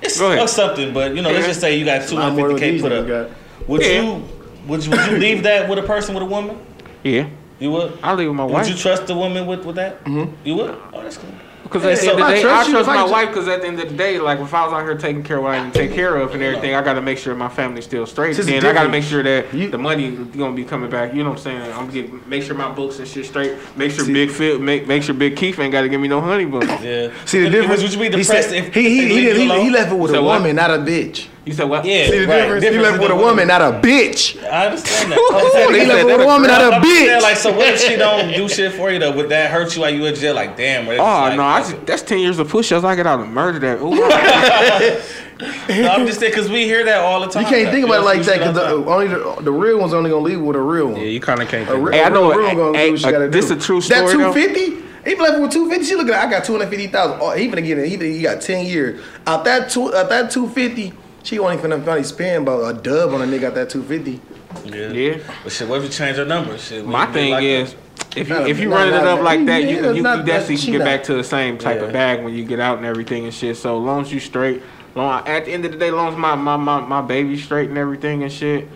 It's 0.00 0.18
Go 0.18 0.26
ahead. 0.30 0.38
or 0.44 0.48
something, 0.48 0.94
but 0.94 1.14
you 1.16 1.22
know, 1.22 1.30
let's 1.30 1.46
just 1.46 1.60
say 1.60 1.76
you 1.76 1.84
got 1.84 2.06
two 2.08 2.16
I'm 2.18 2.36
more 2.36 2.50
fifty 2.50 2.54
with 2.54 2.60
k 2.62 2.70
these 2.72 2.82
put 2.82 2.92
up. 2.92 3.30
Would 3.66 3.82
Yeah. 3.82 4.02
you 4.02 4.24
would 4.68 4.84
you 4.84 4.90
would 4.92 5.06
you 5.10 5.16
leave 5.18 5.42
that 5.42 5.68
with 5.68 5.78
a 5.78 5.82
person 5.82 6.14
with 6.14 6.22
a 6.22 6.26
woman? 6.26 6.56
Yeah. 7.02 7.28
You 7.58 7.72
would. 7.72 7.98
I 8.02 8.14
live 8.14 8.28
with 8.28 8.36
my 8.36 8.44
Would 8.44 8.52
wife. 8.52 8.66
Would 8.66 8.74
you 8.76 8.80
trust 8.80 9.10
a 9.10 9.14
woman 9.14 9.46
with 9.46 9.64
with 9.64 9.76
that? 9.76 10.04
Mm-hmm. 10.04 10.32
You 10.46 10.54
would. 10.56 10.70
Oh, 10.92 11.02
that's 11.02 11.16
cool. 11.16 11.30
Because 11.68 11.84
Yeah, 11.84 11.90
at 11.90 12.00
the 12.00 12.10
end 12.10 12.10
of 12.10 12.14
so 12.14 12.16
the 12.16 12.24
I 12.24 12.34
day, 12.34 12.42
trust 12.42 12.68
I 12.68 12.72
trust 12.72 12.86
my 12.88 13.04
wife. 13.04 13.28
Because 13.28 13.48
at 13.48 13.60
the 13.60 13.66
end 13.68 13.80
of 13.80 13.88
the 13.90 13.94
day, 13.94 14.18
like 14.18 14.38
if 14.40 14.52
I 14.54 14.64
was 14.64 14.72
out 14.72 14.82
here 14.84 14.96
taking 14.96 15.22
care 15.22 15.36
of 15.36 15.42
what 15.44 15.54
I 15.54 15.64
need 15.64 15.74
to 15.74 15.78
take 15.78 15.92
care 15.94 16.16
of 16.16 16.32
and 16.34 16.42
everything, 16.42 16.74
I 16.74 16.82
got 16.82 16.94
to 16.94 17.02
make 17.02 17.18
sure 17.18 17.34
my 17.34 17.48
family's 17.48 17.84
still 17.84 18.06
straight. 18.06 18.36
This 18.36 18.48
is 18.48 18.64
I 18.64 18.72
got 18.72 18.84
to 18.84 18.88
make 18.88 19.04
sure 19.04 19.22
that 19.22 19.52
You- 19.52 19.70
the 19.70 19.78
money 19.78 20.10
gonna 20.10 20.54
be 20.56 20.64
coming 20.64 20.88
back. 20.90 21.12
You 21.14 21.22
know 21.24 21.30
what 21.30 21.38
I'm 21.38 21.42
saying? 21.44 21.72
I'm 21.72 21.90
getting 21.90 22.22
make 22.26 22.42
sure 22.42 22.54
my 22.54 22.70
books 22.72 22.98
and 22.98 23.06
shit 23.06 23.26
straight. 23.26 23.52
Make 23.76 23.92
sure 23.92 24.06
Big 24.06 24.30
Phil, 24.30 24.58
make 24.58 24.86
make 24.86 25.02
sure 25.02 25.14
Big 25.14 25.36
Keith 25.36 25.58
ain't 25.58 25.72
got 25.72 25.82
to 25.82 25.88
give 25.88 26.00
me 26.00 26.08
no 26.08 26.20
honey 26.20 26.46
books. 26.46 26.66
Yeah. 26.82 27.10
See 27.26 27.42
the 27.42 27.50
difference? 27.50 27.82
Would 27.82 27.92
you 27.92 27.98
be 27.98 28.04
He 28.04 28.10
depressed 28.22 28.50
said- 28.50 28.64
if 28.64 28.74
he 28.74 28.82
he 28.88 29.02
if 29.02 29.08
they 29.08 29.08
he, 29.08 29.14
leave 29.14 29.24
did- 29.34 29.42
you 29.42 29.52
he, 29.52 29.62
he 29.64 29.70
left 29.70 29.92
it 29.92 29.98
with 29.98 30.10
Said 30.12 30.20
a 30.20 30.22
what? 30.22 30.40
woman, 30.40 30.56
not 30.56 30.70
a 30.70 30.78
bitch. 30.78 31.26
You 31.48 31.54
said 31.54 31.64
what? 31.64 31.82
Yeah, 31.86 32.06
See 32.08 32.18
the 32.18 32.26
right. 32.26 32.36
difference? 32.42 32.62
He 32.64 32.70
Difference 32.70 32.90
left 32.90 33.02
with 33.02 33.10
a 33.10 33.14
the 33.14 33.20
woman, 33.24 33.48
not 33.48 33.62
a 33.62 33.80
bitch. 33.80 34.42
I 34.44 34.66
understand 34.66 35.12
that. 35.12 35.18
Oh, 35.32 35.40
I'm 35.46 35.50
saying, 35.52 35.74
He 35.80 35.86
said 35.86 35.88
left 35.88 36.04
with 36.06 36.20
a 36.20 36.22
a 36.22 36.26
woman, 36.26 36.48
not 36.50 36.60
I'm 36.60 36.82
a 36.82 36.84
saying, 36.86 37.08
bitch. 37.08 37.22
like, 37.22 37.36
so 37.38 37.56
what 37.56 37.68
if 37.72 37.80
she 37.80 37.96
don't 37.96 38.30
do 38.34 38.48
shit 38.50 38.72
for 38.74 38.90
you 38.90 38.98
though? 38.98 39.16
Would 39.16 39.30
that 39.30 39.50
hurt 39.50 39.74
you 39.74 39.80
while 39.80 39.88
you 39.90 40.04
in 40.04 40.14
jail? 40.14 40.34
Like, 40.34 40.58
damn. 40.58 40.86
Oh 40.86 40.92
like, 40.94 41.36
no, 41.38 41.42
I 41.44 41.60
just, 41.60 41.86
that's 41.86 42.02
ten 42.02 42.18
years 42.18 42.38
of 42.38 42.50
push-ups. 42.50 42.84
I 42.84 42.94
get 42.96 43.06
out 43.06 43.20
and 43.20 43.32
murder 43.32 43.58
that. 43.60 43.80
Ooh, 43.80 43.94
No, 45.40 45.88
I'm 45.90 46.06
just 46.06 46.20
saying 46.20 46.32
because 46.32 46.50
we 46.50 46.64
hear 46.64 46.84
that 46.84 46.98
all 47.00 47.20
the 47.20 47.28
time. 47.28 47.44
You 47.44 47.48
can't 47.48 47.70
think 47.70 47.86
about 47.86 48.00
it 48.00 48.04
like 48.04 48.22
that 48.22 48.38
because 48.40 48.54
the, 48.56 48.82
the, 48.82 48.90
only 48.90 49.06
the, 49.08 49.36
the 49.42 49.52
real 49.52 49.78
one's 49.78 49.94
only 49.94 50.10
gonna 50.10 50.22
leave 50.22 50.40
with 50.40 50.56
a 50.56 50.60
real 50.60 50.88
one. 50.88 50.96
Yeah, 51.00 51.06
you 51.06 51.20
kind 51.20 51.40
of 51.40 51.48
can't. 51.48 51.66
A 51.68 51.72
Think 51.72 51.84
real, 51.88 51.92
Hey, 51.94 52.02
I 52.04 52.08
a 52.08 52.10
know- 52.10 52.28
real, 52.30 52.38
real 52.40 52.54
gonna 52.56 52.78
hey, 52.78 52.86
do 52.88 52.92
what 52.92 53.00
she 53.00 53.10
gotta 53.10 53.28
this 53.28 53.48
do. 53.48 53.54
a 53.54 53.58
true 53.60 53.80
That 53.82 54.08
story, 54.08 54.22
though? 54.24 54.32
two 54.34 54.48
fifty. 54.48 54.84
He 55.08 55.14
left 55.14 55.40
with 55.40 55.52
two 55.52 55.70
fifty. 55.70 55.84
She 55.86 55.94
looking 55.94 56.12
at. 56.12 56.26
I 56.26 56.30
got 56.30 56.44
two 56.44 56.52
hundred 56.52 56.68
fifty 56.70 56.88
thousand. 56.88 57.20
Oh, 57.22 57.30
he 57.30 57.48
finna 57.48 57.64
get 57.64 57.78
it. 57.78 57.88
He, 57.88 57.96
he 58.16 58.20
got 58.22 58.40
ten 58.42 58.66
years. 58.66 59.00
Out 59.26 59.44
that 59.44 59.70
two. 59.70 59.94
Out 59.94 60.08
that 60.08 60.30
two 60.30 60.48
fifty. 60.50 60.92
She 61.22 61.38
only 61.38 61.56
finna 61.56 61.84
finally 61.84 62.04
spend 62.04 62.44
about 62.48 62.74
a 62.76 62.80
dub 62.80 63.12
on 63.12 63.20
a 63.22 63.24
nigga 63.26 63.44
out 63.44 63.54
that 63.54 63.70
two 63.70 63.82
fifty. 63.82 64.20
yeah. 64.64 64.88
yeah. 64.90 65.18
But 65.42 65.52
shit, 65.52 65.68
what 65.68 65.78
if 65.78 65.84
you 65.84 65.90
change 65.90 66.16
her 66.16 66.24
number? 66.24 66.56
Shit, 66.58 66.86
My 66.86 67.02
we- 67.02 67.06
we 67.08 67.12
thing 67.12 67.30
like 67.32 67.42
is, 67.44 67.74
that. 67.74 68.16
if 68.16 68.28
you 68.28 68.34
Not- 68.34 68.48
if 68.48 68.58
you 68.60 68.68
not- 68.68 68.76
running 68.76 68.94
it 68.94 69.04
not- 69.04 69.18
up 69.18 69.24
like 69.24 69.46
that, 69.46 69.62
yeah, 69.62 69.68
you, 69.68 69.76
you, 69.88 69.94
you 69.96 70.02
not- 70.02 70.24
definitely 70.24 70.56
can 70.56 70.72
get 70.72 70.78
not- 70.78 70.84
back 70.84 71.02
to 71.04 71.14
the 71.14 71.24
same 71.24 71.58
type 71.58 71.80
Yeah. 71.80 71.86
of 71.86 71.92
bag 71.92 72.22
when 72.24 72.34
you 72.34 72.44
get 72.44 72.60
out 72.60 72.78
and 72.78 72.86
everything 72.86 73.24
and 73.24 73.34
shit. 73.34 73.56
So 73.56 73.76
long 73.78 74.02
as 74.02 74.12
you 74.12 74.20
straight, 74.20 74.62
long 74.94 75.26
at 75.26 75.44
the 75.44 75.52
end 75.52 75.64
of 75.66 75.72
the 75.72 75.78
day, 75.78 75.90
long 75.90 76.08
as 76.12 76.16
my 76.16 76.34
my 76.34 76.56
my, 76.56 76.80
my 76.80 77.02
baby 77.02 77.36
straight 77.38 77.68
and 77.68 77.76
everything 77.78 78.22
and 78.22 78.32
shit, 78.32 78.68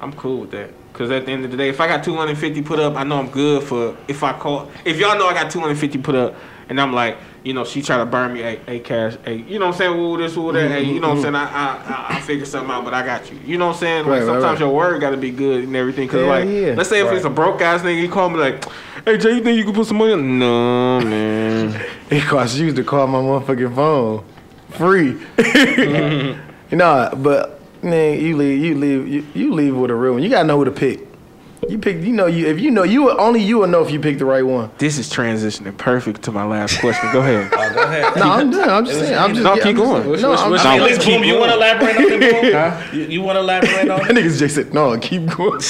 I'm 0.00 0.12
cool 0.12 0.40
with 0.40 0.50
that. 0.50 0.70
Cause 0.92 1.10
at 1.10 1.26
the 1.26 1.32
end 1.32 1.44
of 1.44 1.50
the 1.50 1.56
day, 1.56 1.68
if 1.70 1.80
I 1.80 1.88
got 1.88 2.04
250 2.04 2.62
put 2.62 2.78
up, 2.78 2.94
I 2.94 3.02
know 3.02 3.18
I'm 3.18 3.28
good 3.28 3.64
for. 3.64 3.96
If 4.06 4.22
I 4.22 4.32
call, 4.32 4.70
if 4.84 4.96
y'all 4.98 5.18
know 5.18 5.26
I 5.26 5.32
got 5.34 5.50
250 5.50 5.98
put 5.98 6.14
up, 6.14 6.36
and 6.68 6.80
I'm 6.80 6.92
like, 6.92 7.16
you 7.44 7.52
know, 7.52 7.64
she 7.64 7.82
try 7.82 7.98
to 7.98 8.06
burn 8.06 8.32
me 8.32 8.42
a, 8.42 8.58
a 8.66 8.80
cash, 8.80 9.16
a, 9.26 9.34
you 9.34 9.58
know 9.58 9.66
what 9.66 9.74
I'm 9.74 9.78
saying, 9.78 9.96
woo 9.98 10.16
this, 10.16 10.34
woo 10.34 10.50
that, 10.52 10.70
hey, 10.70 10.82
you 10.82 10.98
know 10.98 11.10
what 11.10 11.18
I'm 11.18 11.22
mm-hmm. 11.22 11.22
saying, 11.22 11.34
I 11.34 11.44
I 11.44 12.14
I, 12.14 12.16
I 12.16 12.20
figure 12.22 12.46
something 12.46 12.70
out, 12.70 12.84
but 12.84 12.94
I 12.94 13.04
got 13.04 13.30
you. 13.30 13.38
You 13.44 13.58
know 13.58 13.66
what 13.66 13.74
I'm 13.74 13.80
saying? 13.80 14.06
Like 14.06 14.08
Right, 14.08 14.18
right, 14.20 14.26
sometimes 14.26 14.60
right. 14.60 14.66
your 14.66 14.74
word 14.74 15.00
got 15.00 15.10
to 15.10 15.16
be 15.18 15.30
good 15.30 15.64
and 15.64 15.76
everything. 15.76 16.08
Cause 16.08 16.20
Hell 16.20 16.28
like, 16.28 16.48
yeah. 16.48 16.74
let's 16.74 16.88
say 16.88 17.04
if 17.04 17.12
it's 17.12 17.26
a 17.26 17.30
broke 17.30 17.60
ass 17.60 17.82
nigga, 17.82 18.00
he 18.00 18.08
call 18.08 18.30
me 18.30 18.38
like, 18.38 18.64
hey 19.04 19.18
Jay, 19.18 19.34
you 19.34 19.42
think 19.42 19.58
you 19.58 19.64
can 19.64 19.74
put 19.74 19.86
some 19.86 19.98
money? 19.98 20.14
on? 20.14 20.38
No 20.38 21.00
man. 21.00 21.84
It 22.10 22.22
costs 22.22 22.56
you 22.56 22.72
to 22.72 22.82
call 22.82 23.06
my 23.06 23.18
motherfucking 23.18 23.74
phone, 23.74 24.24
free. 24.70 25.20
you 26.70 26.76
know, 26.76 27.12
but 27.16 27.60
man, 27.82 28.20
you 28.20 28.36
leave, 28.36 28.64
you 28.64 28.74
leave, 28.74 29.08
you, 29.08 29.26
you 29.34 29.52
leave 29.52 29.76
with 29.76 29.90
a 29.90 29.94
real 29.94 30.14
one. 30.14 30.22
You 30.22 30.30
gotta 30.30 30.46
know 30.48 30.58
who 30.58 30.64
to 30.64 30.70
pick. 30.70 31.13
You 31.68 31.78
pick, 31.78 32.02
you 32.02 32.12
know, 32.12 32.26
you 32.26 32.46
if 32.46 32.60
you 32.60 32.70
know 32.70 32.82
you 32.82 33.10
only 33.18 33.40
you 33.42 33.58
will 33.58 33.66
know 33.66 33.82
if 33.82 33.90
you 33.90 33.98
pick 33.98 34.18
the 34.18 34.26
right 34.26 34.44
one. 34.44 34.70
This 34.78 34.98
is 34.98 35.08
transitioning 35.10 35.74
perfect 35.78 36.22
to 36.24 36.30
my 36.32 36.44
last 36.44 36.78
question. 36.80 37.10
Go 37.12 37.20
ahead. 37.20 37.50
Oh, 37.56 37.74
go 37.74 37.82
ahead. 37.84 38.16
No, 38.16 38.22
I'm 38.30 38.50
done. 38.50 38.68
I'm 38.68 38.84
just 38.84 38.98
saying. 39.00 39.16
I'm 39.18 39.30
just. 39.34 39.42
No, 39.44 39.54
yeah, 39.54 39.62
keep 39.62 39.66
I'm 39.70 39.76
just- 39.76 39.86
going. 39.86 40.08
What's- 40.10 40.22
No, 40.22 40.30
what's- 40.30 40.42
I'm 40.42 40.50
what's- 40.50 40.62
just- 40.62 40.66
I 40.74 40.78
mean, 40.78 40.82
at 40.82 40.86
least, 40.98 41.06
boom, 41.06 41.24
you 41.24 41.38
want 41.38 41.50
to 41.52 41.56
elaborate 41.56 41.96
on 41.96 42.22
it, 42.22 42.52
Huh? 42.54 42.82
You, 42.96 43.02
you 43.04 43.22
want 43.22 43.36
to 43.36 43.40
elaborate 43.40 43.88
on 43.90 44.00
That 44.06 44.16
niggas 44.16 44.38
just 44.38 44.54
said 44.56 44.74
no. 44.74 44.98
Keep 44.98 45.26
going. 45.36 45.60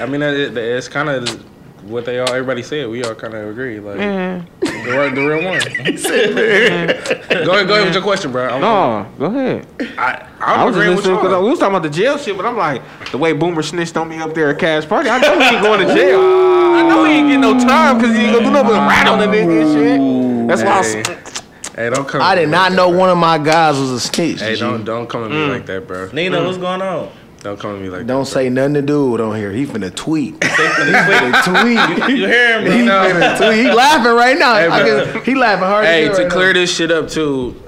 I 0.00 0.06
mean, 0.06 0.22
it, 0.22 0.56
it's 0.56 0.88
kind 0.88 1.08
of 1.10 1.44
what 1.86 2.04
they 2.04 2.18
all 2.18 2.28
everybody 2.28 2.62
said. 2.62 2.88
We 2.88 3.04
all 3.04 3.14
kind 3.14 3.34
of 3.34 3.48
agree. 3.48 3.80
Like 3.80 3.98
mm. 3.98 4.46
the, 4.60 4.68
real- 4.68 5.14
the 5.14 5.26
real 5.26 5.44
one. 5.44 5.60
go 7.44 7.52
ahead, 7.52 7.68
go 7.68 7.74
ahead 7.74 7.84
with 7.86 7.94
your 7.94 8.02
question, 8.02 8.32
bro. 8.32 8.48
I'm, 8.48 8.60
No, 8.60 9.06
go 9.18 9.26
ahead. 9.26 9.66
I, 9.98 10.28
I 10.40 10.54
I'm 10.54 10.66
was 10.66 10.76
agreeing 10.76 10.96
just 10.96 11.06
with 11.06 11.14
listening 11.14 11.16
because 11.16 11.42
we 11.42 11.50
was 11.50 11.58
talking 11.58 11.76
about 11.76 11.82
the 11.82 11.96
jail 11.96 12.18
shit, 12.18 12.36
but 12.36 12.46
I'm 12.46 12.56
like, 12.56 12.82
the 13.10 13.18
way 13.18 13.32
Boomer 13.32 13.62
snitched 13.62 13.96
on 13.96 14.08
me 14.08 14.18
up 14.18 14.34
there 14.34 14.50
at 14.50 14.58
Cash 14.58 14.86
Party, 14.86 15.08
I 15.08 15.18
know 15.18 15.38
he 15.38 15.44
ain't 15.44 15.62
going 15.62 15.86
to 15.86 15.94
jail. 15.94 16.20
I 16.20 16.82
know 16.88 17.04
he 17.04 17.12
ain't 17.12 17.28
getting 17.28 17.40
no 17.40 17.58
time 17.58 17.98
because 17.98 18.14
he 18.16 18.22
ain't 18.22 18.32
gonna 18.32 18.46
do 18.46 18.50
nothing 18.50 18.70
but 18.70 18.88
rat 18.88 19.06
on 19.06 19.18
the 19.18 19.26
nigga 19.26 19.62
and 19.62 20.48
shit. 20.48 20.48
That's 20.48 20.62
why 20.62 20.80
I 20.80 20.82
Hey, 20.82 21.02
was, 21.02 21.42
hey, 21.76 21.90
don't 21.90 22.08
come. 22.08 22.22
I 22.22 22.34
did 22.34 22.48
not 22.48 22.70
like 22.70 22.76
know 22.76 22.92
that, 22.92 22.98
one 22.98 23.10
of 23.10 23.18
my 23.18 23.38
guys 23.38 23.78
was 23.78 23.90
a 23.90 24.00
snitch. 24.00 24.40
Hey, 24.40 24.56
don't 24.56 24.84
don't 24.84 25.08
come 25.08 25.24
at 25.24 25.30
me 25.30 25.36
mm. 25.36 25.48
like 25.50 25.66
that, 25.66 25.86
bro. 25.86 26.08
Nina, 26.12 26.44
what's 26.44 26.58
going 26.58 26.82
on? 26.82 27.10
Don't 27.44 27.60
come 27.60 27.76
at 27.76 27.82
me 27.82 27.90
like 27.90 28.06
Don't 28.06 28.24
that. 28.24 28.30
say 28.30 28.48
nothing 28.48 28.72
to 28.74 28.80
dude 28.82 29.20
on 29.20 29.36
here. 29.36 29.52
He 29.52 29.66
finna 29.66 29.94
tweet. 29.94 30.32
he 30.42 30.48
finna 30.48 31.44
tweet. 31.44 32.08
You 32.08 32.26
hear 32.26 32.58
him, 32.60 32.72
He 32.72 32.86
bro? 32.86 32.94
finna 33.04 33.36
tweet. 33.36 33.66
He 33.66 33.70
laughing 33.70 34.12
right 34.14 34.38
now. 34.38 34.54
Hey, 34.54 34.68
can- 35.12 35.24
he 35.24 35.34
laughing 35.34 35.64
hard. 35.66 35.84
Hey, 35.84 36.08
to 36.08 36.22
right 36.22 36.30
clear 36.32 36.54
now. 36.54 36.60
this 36.60 36.74
shit 36.74 36.90
up 36.90 37.08
too, 37.10 37.60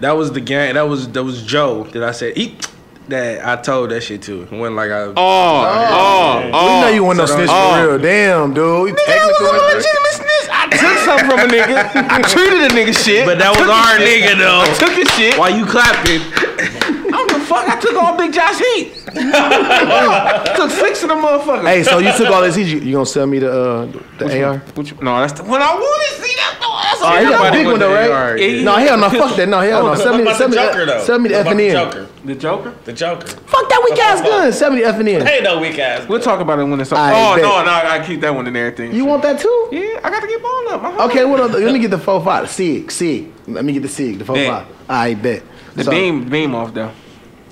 that 0.00 0.12
was 0.12 0.32
the 0.32 0.40
gang. 0.40 0.74
That 0.74 0.88
was 0.88 1.10
that 1.12 1.22
was 1.24 1.42
Joe 1.42 1.84
that 1.92 2.02
I 2.02 2.12
said 2.12 2.38
eat. 2.38 2.68
That 3.08 3.46
I 3.46 3.60
told 3.60 3.90
that 3.90 4.02
shit 4.02 4.22
to. 4.22 4.46
When 4.46 4.74
like 4.76 4.90
I. 4.90 5.00
oh, 5.02 5.14
oh, 5.16 5.16
oh, 5.16 6.50
oh. 6.52 6.64
we 6.76 6.80
know 6.80 6.88
you 6.94 7.04
want 7.04 7.18
no 7.18 7.26
so 7.26 7.34
snitch 7.36 7.48
don't- 7.48 7.84
for 7.84 7.88
real. 7.88 7.98
Damn, 7.98 8.54
dude. 8.54 8.96
Technical. 8.96 9.46
I 9.46 9.52
was 9.52 9.60
a 9.60 9.76
legitimate 9.76 10.16
snitch. 10.24 10.48
I 10.50 10.68
took 10.72 10.98
something 11.04 11.28
from 11.28 11.40
a 11.40 11.52
nigga. 11.52 12.08
I 12.08 12.22
treated 12.22 12.60
a 12.64 12.68
nigga 12.72 12.96
shit. 12.96 13.26
But 13.26 13.38
that 13.40 13.50
was 13.52 13.68
our 13.68 13.96
nigga 14.00 14.38
though. 14.40 14.64
I 14.64 14.72
took 14.72 14.92
his 14.96 15.08
shit. 15.16 15.36
Why 15.38 15.48
you 15.50 15.64
clapping? 15.66 16.20
I 16.32 17.10
don't 17.10 17.28
give 17.28 17.42
a 17.42 17.44
fuck. 17.44 17.68
I 17.68 17.78
took 17.80 17.94
all 17.96 18.16
Big 18.16 18.32
Josh 18.32 18.58
heat. 18.58 18.97
Took 19.14 20.70
six 20.70 21.02
of 21.02 21.08
them 21.08 21.18
motherfuckers. 21.22 21.66
Hey, 21.66 21.82
so 21.82 21.98
you 21.98 22.12
took 22.16 22.28
all 22.30 22.42
this 22.42 22.54
heat. 22.56 22.66
You, 22.68 22.78
you 22.80 22.92
gonna 22.94 23.06
sell 23.06 23.26
me 23.26 23.38
the 23.38 23.50
uh, 23.50 23.86
the 24.18 24.44
AR? 24.44 24.58
Which, 24.74 24.98
no, 25.00 25.20
that's 25.20 25.32
the 25.34 25.44
one 25.44 25.62
I 25.62 25.74
wanted. 25.74 26.22
See, 26.26 26.34
that's 26.36 26.58
the 26.58 26.68
one. 26.68 26.82
That's 26.82 27.00
Oh, 27.00 27.16
he 27.18 27.24
got 27.30 27.44
the 27.52 27.58
big 27.58 27.66
one 27.66 27.78
though, 27.78 27.92
right? 27.94 28.10
AR, 28.10 28.36
Yeah, 28.38 28.46
yeah. 28.46 28.62
No, 28.64 28.76
hell 28.76 28.98
no. 28.98 29.10
Fuck 29.10 29.36
that. 29.36 29.48
No, 29.48 29.60
hell 29.60 29.84
no. 29.84 29.94
Sell 29.94 30.16
me, 30.16 30.22
about 30.22 30.36
sell 30.36 30.48
the 30.48 30.56
me, 30.56 30.62
Joker, 30.62 30.86
though? 30.86 30.98
the, 30.98 31.04
sell 31.04 31.18
me 31.18 31.28
the 31.28 31.34
What 31.36 31.46
F 31.46 31.50
and 31.52 31.60
the 31.60 31.68
N. 31.68 31.72
Joker. 31.72 32.08
the 32.24 32.34
Joker. 32.34 32.74
The 32.84 32.92
Joker. 32.92 33.26
Fuck 33.26 33.68
that 33.68 33.88
weak 33.88 33.98
ass 34.02 34.20
gun. 34.20 34.52
Sell 34.52 34.70
me 34.72 34.80
the 34.80 34.86
F 34.88 34.98
and 34.98 35.08
N. 35.08 35.26
Hey, 35.26 35.40
no 35.42 35.60
weak 35.60 35.78
ass. 35.78 36.08
We'll 36.08 36.20
talk 36.20 36.40
about 36.40 36.58
it 36.58 36.64
when 36.64 36.80
it's. 36.80 36.92
I 36.92 37.10
oh 37.12 37.34
bet. 37.36 37.42
no, 37.42 37.64
no, 37.64 37.70
I 37.70 37.82
gotta 37.82 38.04
keep 38.04 38.20
that 38.22 38.34
one 38.34 38.46
in 38.46 38.56
everything. 38.56 38.94
You 38.94 39.04
want 39.04 39.22
that 39.22 39.40
too? 39.40 39.68
Yeah, 39.72 40.00
I 40.02 40.10
gotta 40.10 40.26
get 40.26 40.42
ball 40.42 40.68
up. 40.70 41.10
Okay, 41.10 41.24
what? 41.24 41.50
Let 41.50 41.72
me 41.72 41.78
get 41.78 41.90
the 41.90 41.98
four 41.98 42.22
five. 42.22 42.50
Sig, 42.50 42.90
Sig. 42.90 43.32
Let 43.46 43.64
me 43.64 43.72
get 43.72 43.82
the 43.82 43.88
Sig, 43.88 44.18
the 44.18 44.24
four 44.24 44.36
five. 44.36 44.66
I 44.88 45.14
bet. 45.14 45.42
The 45.74 45.84
beam, 45.84 46.28
beam 46.28 46.54
off 46.54 46.74
though. 46.74 46.90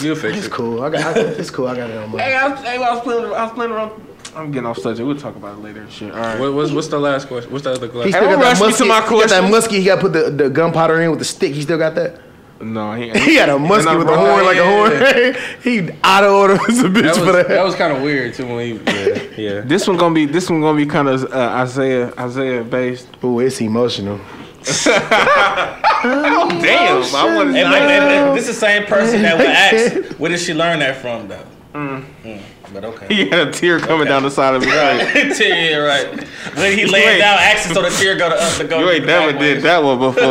You 0.00 0.14
fix 0.14 0.36
It's 0.38 0.46
it. 0.46 0.52
cool. 0.52 0.82
I 0.82 0.90
got. 0.90 1.16
I, 1.16 1.20
it's 1.20 1.50
cool. 1.50 1.68
I 1.68 1.76
got 1.76 1.90
it 1.90 1.96
on 1.96 2.10
my. 2.12 2.20
Hey, 2.22 2.34
I 2.34 2.48
was, 2.48 2.60
hey, 2.60 2.76
I 2.76 2.94
was 2.94 3.00
playing. 3.02 3.24
I 3.24 3.44
was 3.44 3.52
playing 3.52 3.72
around. 3.72 4.02
I'm 4.34 4.50
getting 4.52 4.66
off 4.66 4.78
subject. 4.78 5.06
We'll 5.06 5.16
talk 5.16 5.36
about 5.36 5.56
it 5.58 5.62
later 5.62 5.88
shit. 5.90 6.12
All 6.12 6.18
right. 6.18 6.38
What, 6.38 6.52
what's 6.52 6.70
what's 6.70 6.88
the 6.88 6.98
last 6.98 7.26
question? 7.28 7.50
What's 7.52 7.64
the 7.64 7.72
other 7.72 7.88
question? 7.88 8.08
He 8.08 8.12
question? 8.12 8.28
still 8.28 8.30
don't 8.30 8.40
got 8.40 8.54
that 8.58 8.60
musky, 8.66 8.82
to 8.84 8.88
musket. 8.88 8.88
my 8.88 9.00
He 9.00 9.00
got 9.00 9.08
that 9.08 9.50
questions. 9.50 9.50
musket. 9.50 9.78
He 9.78 9.84
got 9.84 9.94
to 9.96 10.00
put 10.02 10.12
the, 10.12 10.30
the 10.44 10.50
gunpowder 10.50 11.00
in 11.00 11.10
with 11.10 11.18
the 11.20 11.24
stick. 11.24 11.54
He 11.54 11.62
still 11.62 11.78
got 11.78 11.94
that. 11.94 12.20
No, 12.60 12.92
he. 12.94 13.10
He 13.10 13.36
got 13.36 13.48
a 13.48 13.58
musket 13.58 13.96
with 13.98 14.08
a 14.08 14.16
horn 14.16 14.44
like 14.44 14.56
a 14.58 14.64
horn. 14.64 15.36
he 15.62 15.90
out 16.04 16.24
of 16.24 16.32
order 16.32 16.54
as 16.68 16.80
a 16.80 16.84
bitch 16.88 17.02
That 17.02 17.14
for 17.16 17.24
was, 17.26 17.32
that. 17.36 17.48
that 17.48 17.64
was 17.64 17.74
kind 17.74 17.96
of 17.96 18.02
weird 18.02 18.34
too 18.34 18.46
when 18.46 18.60
he 18.66 18.72
yeah 18.92 19.22
yeah. 19.36 19.60
This 19.60 19.86
one 19.88 19.96
gonna 19.96 20.14
be. 20.14 20.26
This 20.26 20.48
one 20.50 20.60
gonna 20.60 20.76
be 20.76 20.86
kind 20.86 21.08
of 21.08 21.24
uh, 21.32 21.36
Isaiah 21.36 22.12
Isaiah 22.18 22.62
based. 22.64 23.08
Ooh, 23.24 23.40
it's 23.40 23.60
emotional. 23.60 24.20
Oh 24.68 26.48
damn! 26.62 27.02
I 27.14 27.34
want 27.36 27.54
Hey, 27.54 27.62
to. 27.62 27.68
but, 27.70 27.82
and- 27.82 28.04
and 28.28 28.36
this 28.36 28.48
is 28.48 28.54
the 28.54 28.60
same 28.66 28.84
person 28.84 29.22
that 29.22 29.36
would 29.38 29.46
ask, 29.46 30.12
where 30.18 30.30
did 30.30 30.40
she 30.40 30.54
learn 30.54 30.78
that 30.80 30.96
from, 30.96 31.28
though? 31.28 31.44
Mm, 31.74 32.40
But 32.72 32.84
okay. 32.86 33.06
He 33.14 33.28
had 33.28 33.48
a 33.48 33.52
tear 33.52 33.78
coming 33.78 34.06
down 34.08 34.22
the 34.22 34.30
side 34.30 34.54
of 34.54 34.62
his 34.62 34.72
face. 34.72 35.38
Tear, 35.38 35.86
right. 35.86 36.08
When 36.56 36.72
he 36.76 36.86
laid 36.86 37.04
Wait. 37.04 37.18
down, 37.18 37.38
asking 37.38 37.74
so 37.74 37.82
the 37.82 37.90
tear 37.90 38.16
go 38.16 38.30
to 38.30 38.34
up 38.34 38.54
to 38.56 38.64
go. 38.64 38.78
You 38.80 38.88
ain't 38.90 39.02
the 39.02 39.06
never 39.08 39.32
did 39.32 39.56
way. 39.58 39.60
that 39.60 39.82
one 39.84 39.98
before. 39.98 40.22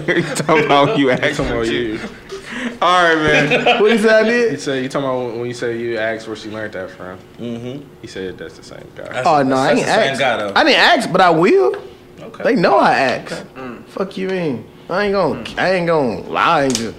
What? 0.00 0.08
you 0.16 0.22
talking 0.22 0.64
about 0.64 0.98
you 0.98 1.10
Talking 1.10 1.24
asking 1.24 1.46
about 1.50 1.66
you? 1.66 1.72
you. 1.80 2.00
All 2.80 3.02
right, 3.04 3.14
man. 3.16 3.80
What 3.82 3.92
he 3.92 3.98
said 3.98 4.24
I 4.24 4.26
You 4.26 4.32
did? 4.50 4.60
say 4.60 4.82
you 4.82 4.88
talking 4.88 5.06
about 5.06 5.36
when 5.36 5.46
you 5.46 5.54
say 5.54 5.78
you 5.78 5.98
asked 5.98 6.26
where 6.28 6.36
she 6.36 6.48
learned 6.50 6.72
that 6.72 6.90
from. 6.90 7.18
Mhm. 7.38 7.84
He 8.00 8.06
said 8.06 8.38
that's 8.38 8.56
the 8.56 8.62
same 8.64 8.90
guy. 8.96 9.04
That's- 9.04 9.26
Oh 9.26 9.42
no, 9.42 9.56
I 9.56 9.74
that's 9.74 9.78
ain't 9.80 9.86
the 9.86 9.92
same 10.16 10.22
asked. 10.40 10.56
I 10.56 10.64
didn't 10.64 10.78
ask, 10.80 11.12
but 11.12 11.20
I 11.20 11.28
will. 11.28 11.74
Okay. 12.24 12.44
They 12.44 12.54
know 12.54 12.78
I 12.78 12.92
asked. 12.98 13.44
Fuck 13.88 14.16
you 14.16 14.28
mean? 14.28 14.66
I 14.88 15.04
ain't 15.04 15.12
gonna. 15.12 15.44
I 15.56 15.72
ain't 15.74 15.86
gonna 15.86 16.20
lie. 16.20 16.60
I 16.60 16.64
ain't, 16.64 16.76
just, 16.76 16.96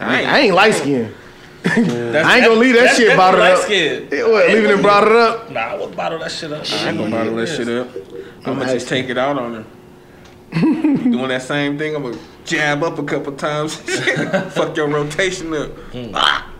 I 0.00 0.20
ain't, 0.20 0.28
I 0.28 0.38
ain't 0.40 0.54
light 0.54 0.74
skinned. 0.74 1.14
I 1.66 2.36
ain't 2.36 2.46
gonna 2.46 2.60
leave 2.60 2.74
that 2.74 2.84
that's 2.84 2.96
shit 2.96 3.16
bottled 3.16 3.42
up. 3.42 3.58
light-skinned. 3.58 4.10
What? 4.10 4.48
Leaving 4.48 4.70
it 4.70 4.78
it 4.78 4.84
up. 4.84 5.50
Nah, 5.50 5.60
I 5.60 5.76
would 5.76 5.96
bottle 5.96 6.18
that 6.20 6.30
shit 6.30 6.52
up. 6.52 6.64
I 6.70 6.88
ain't 6.88 6.98
gonna 6.98 7.10
bottle 7.10 7.34
that 7.36 7.46
shit 7.48 7.68
up. 7.68 7.88
I'm 8.46 8.58
gonna 8.58 8.72
just 8.72 8.88
take 8.88 9.08
it 9.08 9.18
out 9.18 9.36
on 9.36 9.54
her. 9.54 9.64
You 10.54 10.96
doing 11.10 11.28
that 11.28 11.42
same 11.42 11.76
thing? 11.76 11.96
I'm 11.96 12.02
gonna 12.04 12.18
jab 12.44 12.84
up 12.84 12.98
a 12.98 13.04
couple 13.04 13.32
times. 13.32 13.74
Fuck 14.54 14.76
your 14.76 14.88
rotation 14.88 15.52
up. 15.54 15.70
Ah. 16.14 16.52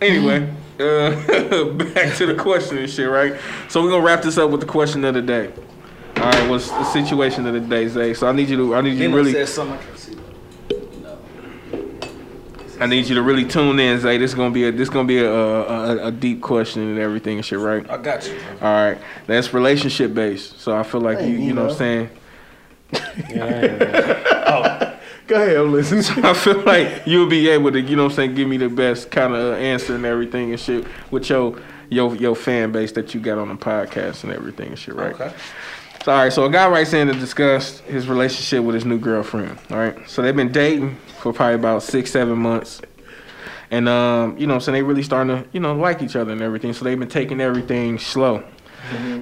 Anyway, 0.00 0.50
uh, 0.78 1.64
back 1.74 2.16
to 2.16 2.26
the 2.26 2.36
question 2.38 2.78
and 2.78 2.88
shit, 2.88 3.08
right? 3.08 3.34
So 3.68 3.82
we're 3.82 3.90
gonna 3.90 4.04
wrap 4.04 4.22
this 4.22 4.38
up 4.38 4.50
with 4.50 4.60
the 4.60 4.66
question 4.66 5.04
of 5.04 5.12
the 5.14 5.22
day. 5.22 5.52
All 6.16 6.24
right, 6.24 6.50
what's 6.50 6.68
the 6.68 6.84
situation 6.84 7.46
of 7.46 7.54
the 7.54 7.60
day, 7.60 7.88
Zay? 7.88 8.14
So 8.14 8.28
I 8.28 8.32
need 8.32 8.48
you 8.48 8.56
to, 8.56 8.74
I 8.74 8.80
need 8.82 8.98
you 8.98 9.08
to 9.08 9.16
really, 9.16 9.32
said 9.32 9.48
something 9.48 9.78
I 9.78 9.82
can. 9.82 9.90
I 12.80 12.86
need 12.86 13.06
you 13.06 13.14
to 13.14 13.22
really 13.22 13.44
tune 13.44 13.78
in, 13.78 14.00
Zay. 14.00 14.16
This 14.16 14.30
is 14.30 14.34
gonna 14.34 14.54
be 14.54 14.64
a, 14.64 14.72
this 14.72 14.88
gonna 14.88 15.06
be 15.06 15.18
a, 15.18 15.30
a, 15.30 16.06
a 16.06 16.10
deep 16.10 16.40
question 16.40 16.82
and 16.82 16.98
everything 16.98 17.36
and 17.36 17.44
shit, 17.44 17.58
right? 17.58 17.88
I 17.90 17.98
got 17.98 18.26
you. 18.26 18.38
All 18.62 18.72
right, 18.72 18.98
that's 19.26 19.52
relationship 19.52 20.14
based. 20.14 20.60
So 20.60 20.74
I 20.74 20.82
feel 20.82 21.02
like 21.02 21.20
you, 21.20 21.36
you 21.36 21.52
know 21.52 21.64
what 21.64 21.72
I'm 21.72 21.78
saying. 21.78 22.10
Yeah. 23.30 24.24
Oh. 24.46 24.98
Go 25.28 25.36
ahead, 25.36 25.58
I'm. 25.58 25.74
I 26.24 26.34
feel 26.34 26.60
like 26.62 27.06
you'll 27.06 27.28
be 27.28 27.48
able 27.50 27.70
to, 27.70 27.80
you 27.80 27.94
know 27.94 28.04
what 28.04 28.12
I'm 28.12 28.16
saying, 28.16 28.34
give 28.34 28.48
me 28.48 28.56
the 28.56 28.68
best 28.68 29.12
kind 29.12 29.32
of 29.32 29.54
answer 29.58 29.94
and 29.94 30.04
everything 30.04 30.50
and 30.50 30.58
shit 30.58 30.84
with 31.12 31.30
your 31.30 31.56
your 31.88 32.16
your 32.16 32.34
fan 32.34 32.72
base 32.72 32.90
that 32.92 33.14
you 33.14 33.20
got 33.20 33.38
on 33.38 33.48
the 33.48 33.54
podcast 33.54 34.24
and 34.24 34.32
everything 34.32 34.68
and 34.68 34.78
shit, 34.78 34.96
right? 34.96 35.14
Okay. 35.14 35.32
So, 36.04 36.12
all 36.12 36.18
right, 36.18 36.32
so 36.32 36.46
a 36.46 36.50
guy 36.50 36.66
writes 36.66 36.94
in 36.94 37.08
to 37.08 37.12
discuss 37.12 37.80
his 37.80 38.08
relationship 38.08 38.64
with 38.64 38.74
his 38.74 38.86
new 38.86 38.98
girlfriend. 38.98 39.58
All 39.70 39.76
right, 39.76 40.08
so 40.08 40.22
they've 40.22 40.34
been 40.34 40.50
dating 40.50 40.96
for 41.18 41.30
probably 41.30 41.56
about 41.56 41.82
six, 41.82 42.10
seven 42.10 42.38
months. 42.38 42.80
And 43.70 43.86
um, 43.86 44.36
you 44.38 44.46
know, 44.46 44.58
so 44.58 44.72
they 44.72 44.82
really 44.82 45.02
starting 45.02 45.36
to, 45.36 45.48
you 45.52 45.60
know, 45.60 45.74
like 45.74 46.02
each 46.02 46.16
other 46.16 46.32
and 46.32 46.40
everything. 46.40 46.72
So 46.72 46.84
they've 46.84 46.98
been 46.98 47.08
taking 47.08 47.40
everything 47.40 47.98
slow. 47.98 48.42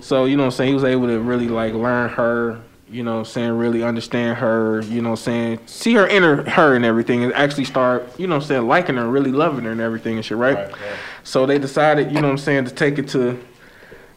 So, 0.01 0.25
you 0.25 0.37
know 0.37 0.45
what 0.45 0.47
I'm 0.47 0.53
saying? 0.53 0.69
He 0.69 0.75
was 0.75 0.85
able 0.85 1.09
to 1.09 1.19
really 1.19 1.49
like 1.49 1.75
learn 1.75 2.11
her, 2.11 2.63
you 2.91 3.03
know 3.03 3.19
I'm 3.19 3.25
saying, 3.25 3.53
really 3.53 3.83
understand 3.83 4.39
her, 4.39 4.81
you 4.83 5.03
know 5.03 5.11
I'm 5.11 5.17
saying, 5.17 5.61
see 5.67 5.95
her 5.95 6.07
inner 6.07 6.49
her 6.49 6.75
and 6.75 6.85
everything 6.85 7.25
and 7.25 7.33
actually 7.35 7.65
start, 7.65 8.09
you 8.19 8.27
know 8.27 8.37
I'm 8.37 8.43
saying, 8.43 8.67
liking 8.67 8.97
her, 8.97 9.07
really 9.07 9.33
loving 9.33 9.65
her 9.65 9.73
and 9.73 9.81
everything 9.81 10.17
and 10.17 10.25
shit, 10.25 10.39
right? 10.39 10.57
Right, 10.57 10.73
right. 10.73 10.99
So 11.25 11.45
they 11.45 11.59
decided, 11.59 12.09
you 12.09 12.15
know 12.15 12.29
what 12.29 12.33
I'm 12.33 12.39
saying, 12.39 12.65
to 12.67 12.71
take 12.71 12.99
it 12.99 13.09
to 13.09 13.39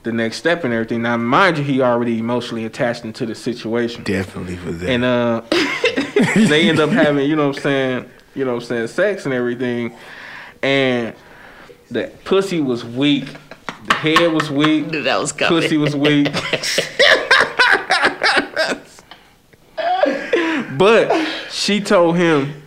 the 0.03 0.11
next 0.11 0.37
step 0.37 0.63
and 0.63 0.73
everything. 0.73 1.01
Now, 1.01 1.17
mind 1.17 1.57
you, 1.57 1.63
he 1.63 1.81
already 1.81 2.19
emotionally 2.19 2.65
attached 2.65 3.05
into 3.05 3.25
the 3.25 3.35
situation. 3.35 4.03
Definitely 4.03 4.57
for 4.57 4.71
that. 4.71 4.89
And 4.89 5.03
uh 5.03 5.41
they 6.47 6.69
end 6.69 6.79
up 6.79 6.89
having, 6.89 7.29
you 7.29 7.35
know 7.35 7.47
what 7.47 7.57
I'm 7.57 7.61
saying, 7.61 8.09
you 8.35 8.45
know 8.45 8.55
what 8.55 8.63
I'm 8.63 8.67
saying, 8.67 8.87
sex 8.87 9.25
and 9.25 9.33
everything. 9.33 9.95
And 10.61 11.15
the 11.89 12.11
pussy 12.23 12.61
was 12.61 12.85
weak. 12.85 13.25
The 13.87 13.95
head 13.95 14.31
was 14.31 14.51
weak. 14.51 14.91
That 14.91 15.19
was 15.19 15.31
coming. 15.31 15.61
Pussy 15.61 15.77
was 15.77 15.95
weak. 15.95 16.31
but 20.77 21.27
she 21.49 21.81
told 21.81 22.17
him 22.17 22.60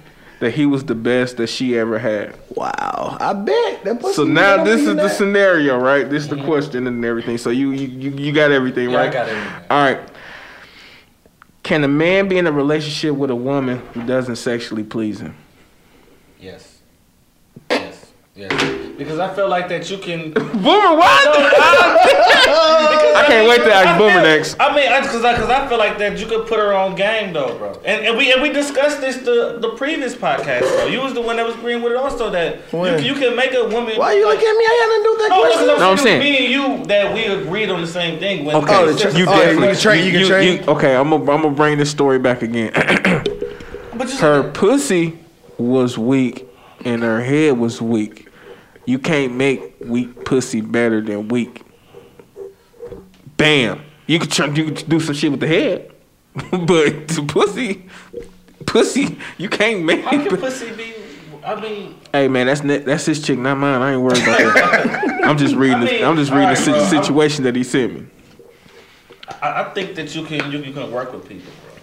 that 0.44 0.52
he 0.52 0.66
was 0.66 0.84
the 0.84 0.94
best 0.94 1.38
that 1.38 1.46
she 1.46 1.78
ever 1.78 1.98
had. 1.98 2.38
wow, 2.50 3.16
I 3.18 3.32
bet. 3.32 3.82
That 3.84 3.98
pussy 3.98 4.12
So 4.14 4.24
now 4.24 4.62
this 4.62 4.82
mean 4.82 4.90
is 4.90 4.96
the 4.96 5.08
scenario, 5.08 5.78
right? 5.78 6.08
This 6.08 6.24
is 6.24 6.28
the 6.28 6.44
question 6.44 6.86
and 6.86 7.02
everything. 7.02 7.38
So 7.38 7.48
you 7.48 7.70
you 7.70 7.88
you, 7.88 8.10
you 8.10 8.30
got 8.30 8.52
everything, 8.52 8.90
Yeah, 8.90 8.98
I 8.98 9.04
right? 9.04 9.12
got 9.12 9.28
everything. 9.30 9.62
All 9.70 9.82
right. 9.82 10.00
Can 11.62 11.82
a 11.82 11.88
man 11.88 12.28
be 12.28 12.36
in 12.36 12.46
a 12.46 12.52
relationship 12.52 13.14
with 13.16 13.30
a 13.30 13.34
woman 13.34 13.78
who 13.94 14.04
doesn't 14.04 14.36
sexually 14.36 14.84
please 14.84 15.18
him? 15.20 15.34
Yes. 16.38 16.80
Yes. 17.70 18.12
Yes. 18.36 18.73
Because 18.96 19.18
I 19.18 19.34
feel 19.34 19.48
like 19.48 19.68
that 19.70 19.90
you 19.90 19.98
can. 19.98 20.30
Boomer, 20.32 20.94
what? 20.94 21.28
I 22.46 23.24
can't 23.26 23.48
wait 23.48 23.58
to 23.58 23.72
ask 23.74 23.98
Boomer 23.98 24.22
next. 24.22 24.56
I 24.60 24.74
mean, 24.74 24.88
because 25.02 25.24
I, 25.24 25.34
cause 25.36 25.50
I 25.50 25.66
feel 25.68 25.78
like 25.78 25.98
that 25.98 26.18
you 26.18 26.26
could 26.26 26.46
put 26.46 26.58
her 26.58 26.72
on 26.74 26.94
game 26.94 27.32
though, 27.32 27.56
bro. 27.58 27.72
And, 27.84 28.06
and 28.06 28.16
we 28.16 28.32
and 28.32 28.40
we 28.42 28.50
discussed 28.50 29.00
this 29.00 29.16
the 29.18 29.58
the 29.60 29.70
previous 29.70 30.14
podcast, 30.14 30.60
bro. 30.60 30.86
You 30.86 31.00
was 31.00 31.12
the 31.14 31.20
one 31.20 31.36
that 31.36 31.46
was 31.46 31.54
agreeing 31.56 31.82
with 31.82 31.92
it 31.92 31.96
also 31.98 32.30
that 32.30 32.56
you, 32.72 32.78
When? 32.78 32.96
can- 32.96 33.04
you 33.04 33.14
can 33.14 33.34
make 33.36 33.52
a 33.54 33.64
woman. 33.64 33.96
Why 33.98 34.12
are 34.14 34.14
you 34.14 34.26
look 34.26 34.38
at 34.38 34.42
me? 34.42 34.64
I 34.64 34.74
had 34.80 34.88
nothing 34.88 35.02
to 35.02 35.08
do 35.10 35.16
that 35.18 35.28
No, 35.30 35.40
question. 35.40 35.66
no, 35.66 35.76
No, 35.76 35.90
I'm 35.90 35.96
no, 35.96 36.02
saying- 36.02 36.20
me 36.20 36.44
and 36.44 36.52
you 36.80 36.84
that 36.86 37.14
we 37.14 37.24
agreed 37.24 37.70
on 37.70 37.80
the 37.80 37.86
same 37.86 38.18
thing. 38.18 38.44
When 38.44 38.56
Okay, 38.56 38.74
Oh, 38.76 38.92
the 38.92 38.98
tra- 38.98 39.10
oh, 39.12 39.16
you 39.16 39.24
oh, 39.28 39.32
definitely 39.38 39.66
you 39.68 39.72
can 39.72 39.80
train- 39.80 40.04
you 40.06 40.12
can 40.20 40.26
train? 40.28 40.68
okay, 40.68 40.94
I'm 40.96 41.10
gonna 41.10 41.32
I'm 41.32 41.42
gonna 41.42 41.50
bring 41.50 41.78
this 41.78 41.90
story 41.90 42.18
back 42.18 42.42
again. 42.42 42.70
but 43.94 44.06
just, 44.08 44.20
her 44.20 44.50
pussy 44.52 45.18
was 45.58 45.96
weak 45.98 46.46
and 46.84 47.02
her 47.02 47.22
head 47.22 47.58
was 47.58 47.80
weak. 47.80 48.23
You 48.86 48.98
can't 48.98 49.34
make 49.34 49.74
weak 49.80 50.24
pussy 50.24 50.60
better 50.60 51.00
than 51.00 51.28
weak. 51.28 51.62
Bam. 53.36 53.82
You 54.06 54.18
could 54.18 54.30
try 54.30 54.46
you 54.46 54.66
could 54.66 54.88
do 54.88 55.00
some 55.00 55.14
shit 55.14 55.30
with 55.30 55.40
the 55.40 55.46
head, 55.46 55.90
but 56.34 57.08
the 57.08 57.24
pussy, 57.26 57.86
pussy, 58.66 59.18
you 59.38 59.48
can't 59.48 59.82
make. 59.84 60.02
how 60.04 60.10
can 60.10 60.26
it. 60.26 60.40
pussy 60.40 60.70
be? 60.72 60.92
I 61.42 61.60
mean, 61.60 61.94
Hey 62.12 62.28
man, 62.28 62.46
that's 62.46 62.60
that's 62.60 63.06
his 63.06 63.22
chick, 63.22 63.38
not 63.38 63.56
mine. 63.58 63.80
I 63.80 63.92
ain't 63.92 64.02
worried 64.02 64.22
about 64.22 64.38
that. 64.54 65.20
I'm 65.24 65.36
just 65.38 65.54
reading. 65.54 65.76
I 65.78 65.84
the, 65.84 65.90
mean, 65.92 66.04
I'm 66.04 66.16
just 66.16 66.30
reading 66.30 66.48
the 66.50 66.60
alright, 66.60 66.88
si- 66.88 66.94
bro. 66.96 67.02
situation 67.02 67.44
that 67.44 67.56
he 67.56 67.64
sent 67.64 67.94
me. 67.94 68.06
I, 69.42 69.62
I 69.62 69.70
think 69.74 69.94
that 69.96 70.14
you 70.14 70.24
can 70.24 70.50
you, 70.52 70.58
you 70.58 70.72
can 70.72 70.90
work 70.90 71.12
with 71.12 71.26
people, 71.28 71.50
bro. 71.66 71.74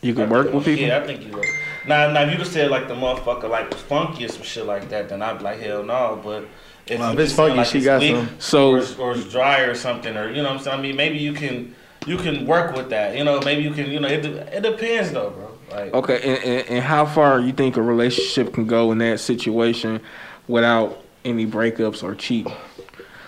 You 0.00 0.14
can 0.14 0.30
work 0.30 0.52
with 0.52 0.64
people. 0.64 0.86
Yeah, 0.86 0.98
I 0.98 1.06
think 1.06 1.24
you 1.26 1.32
will. 1.32 1.42
Now, 1.88 2.10
now 2.10 2.22
if 2.22 2.30
you 2.32 2.38
just 2.38 2.52
said 2.52 2.70
like 2.70 2.86
the 2.88 2.94
motherfucker 2.94 3.48
like 3.48 3.70
was 3.70 3.80
funky 3.80 4.24
or 4.26 4.28
some 4.28 4.42
shit 4.42 4.66
like 4.66 4.88
that, 4.90 5.08
then 5.08 5.22
I'd 5.22 5.38
be 5.38 5.44
like 5.44 5.58
hell 5.60 5.82
no. 5.82 6.20
But 6.22 6.44
if, 6.86 6.98
Well, 7.00 7.10
if 7.12 7.16
you 7.16 7.22
it's 7.22 7.32
just 7.32 7.36
feel 7.36 7.54
funky, 7.54 7.70
she 7.70 7.80
got 7.84 8.02
some. 8.02 8.28
So- 8.38 8.70
or, 8.72 8.78
it's- 8.78 8.98
or 8.98 9.12
it's 9.14 9.30
dry 9.30 9.60
or 9.60 9.74
something, 9.74 10.16
or 10.16 10.28
you 10.28 10.36
know 10.42 10.50
what 10.50 10.58
I'm 10.58 10.62
saying. 10.64 10.78
I 10.78 10.82
mean, 10.82 10.96
maybe 10.96 11.18
you 11.18 11.32
can 11.32 11.74
you 12.06 12.16
can 12.16 12.46
work 12.46 12.76
with 12.76 12.90
that. 12.90 13.16
You 13.16 13.24
know, 13.24 13.40
maybe 13.40 13.62
you 13.62 13.72
can. 13.72 13.90
You 13.90 14.00
know, 14.00 14.08
it, 14.08 14.24
it 14.24 14.62
depends 14.62 15.12
though, 15.12 15.30
bro. 15.30 15.50
Like, 15.70 15.92
Okay, 15.94 16.20
and, 16.22 16.44
and, 16.44 16.68
and 16.70 16.84
how 16.84 17.04
far 17.04 17.40
you 17.40 17.52
think 17.52 17.76
a 17.76 17.82
relationship 17.82 18.54
can 18.54 18.66
go 18.66 18.90
in 18.92 18.98
that 18.98 19.20
situation 19.20 20.00
without 20.46 21.02
any 21.26 21.46
breakups 21.46 22.02
or 22.02 22.14
cheating? 22.14 22.54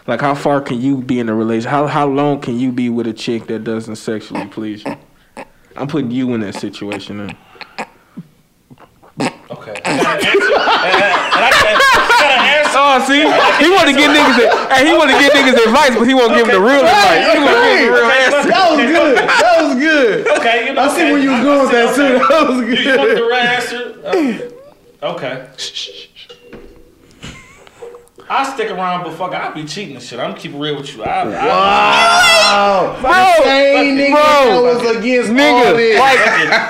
Like, 0.06 0.22
how 0.22 0.34
far 0.34 0.62
can 0.62 0.80
you 0.80 0.96
be 1.02 1.18
in 1.18 1.28
a 1.28 1.34
relationship? 1.34 1.70
How 1.70 1.86
how 1.86 2.06
long 2.06 2.40
can 2.40 2.58
you 2.58 2.72
be 2.72 2.88
with 2.88 3.06
a 3.06 3.12
chick 3.12 3.46
that 3.48 3.64
doesn't 3.64 3.96
sexually 3.96 4.46
please 4.48 4.84
you? 4.84 4.96
I'm 5.76 5.86
putting 5.86 6.10
you 6.10 6.32
in 6.34 6.40
that 6.40 6.54
situation. 6.54 7.26
Now. 7.26 7.36
Okay, 9.50 9.76
I 9.84 9.90
an 9.90 10.20
and, 10.20 11.12
and 11.34 11.42
I, 11.44 11.50
got- 11.50 11.76
I 11.76 12.24
an 12.30 12.42
answer. 12.60 12.78
Oh, 12.80 12.96
see, 13.06 13.20
he 13.62 13.68
want 13.70 13.86
to 13.90 13.94
give 13.94 14.10
niggas, 14.10 14.38
hey, 14.72 14.86
he 14.86 14.92
want 14.96 15.10
to 15.10 15.18
give 15.18 15.32
niggas 15.32 15.58
advice, 15.66 15.94
but 15.98 16.06
he 16.06 16.14
won't 16.14 16.34
give 16.34 16.46
them 16.46 16.54
the 16.56 16.62
real 16.62 16.80
advice. 16.80 17.34
He 17.34 17.38
want 17.42 17.56
to 17.56 17.66
give 17.66 17.86
the 17.86 17.92
real 17.92 18.06
Okay, 18.06 18.24
answer. 18.24 18.48
That 18.48 18.66
was 18.70 18.80
good. 18.86 19.16
That 19.18 19.54
was 19.62 19.74
good. 19.76 20.28
Okay, 20.38 20.66
you 20.68 20.72
know, 20.74 20.82
I 20.82 20.88
see 20.88 21.02
okay. 21.02 21.12
where 21.12 21.20
you 21.22 21.30
was 21.30 21.42
going 21.42 21.60
with 21.62 21.72
that 21.72 21.88
see, 21.94 22.08
too. 22.08 22.18
That 22.30 22.42
was 22.48 22.58
You, 22.60 22.90
you 22.90 22.96
want 22.98 23.10
the 23.10 23.14
good. 23.16 23.30
right 23.30 23.48
answer? 23.58 23.82
Uh, 25.02 25.06
okay. 25.14 25.34
I 28.32 28.46
stick 28.54 28.70
around, 28.70 29.02
but 29.02 29.14
fuck, 29.14 29.34
I 29.34 29.50
be 29.50 29.64
cheating 29.64 29.96
and 29.96 30.04
shit. 30.04 30.20
I'm 30.20 30.34
keep 30.36 30.52
it 30.54 30.56
real 30.56 30.76
with 30.76 30.94
you. 30.94 31.02
I, 31.02 31.22
I, 31.26 31.34
Wow. 31.34 33.02
The 33.02 33.42
same 33.42 33.96
nigga 33.98 34.14
bro. 34.14 34.22
that 34.22 34.62
was 34.62 34.96
against 34.96 35.30
all 35.30 35.36
Nigga, 35.36 35.74
this. 35.76 35.98
like 35.98 36.20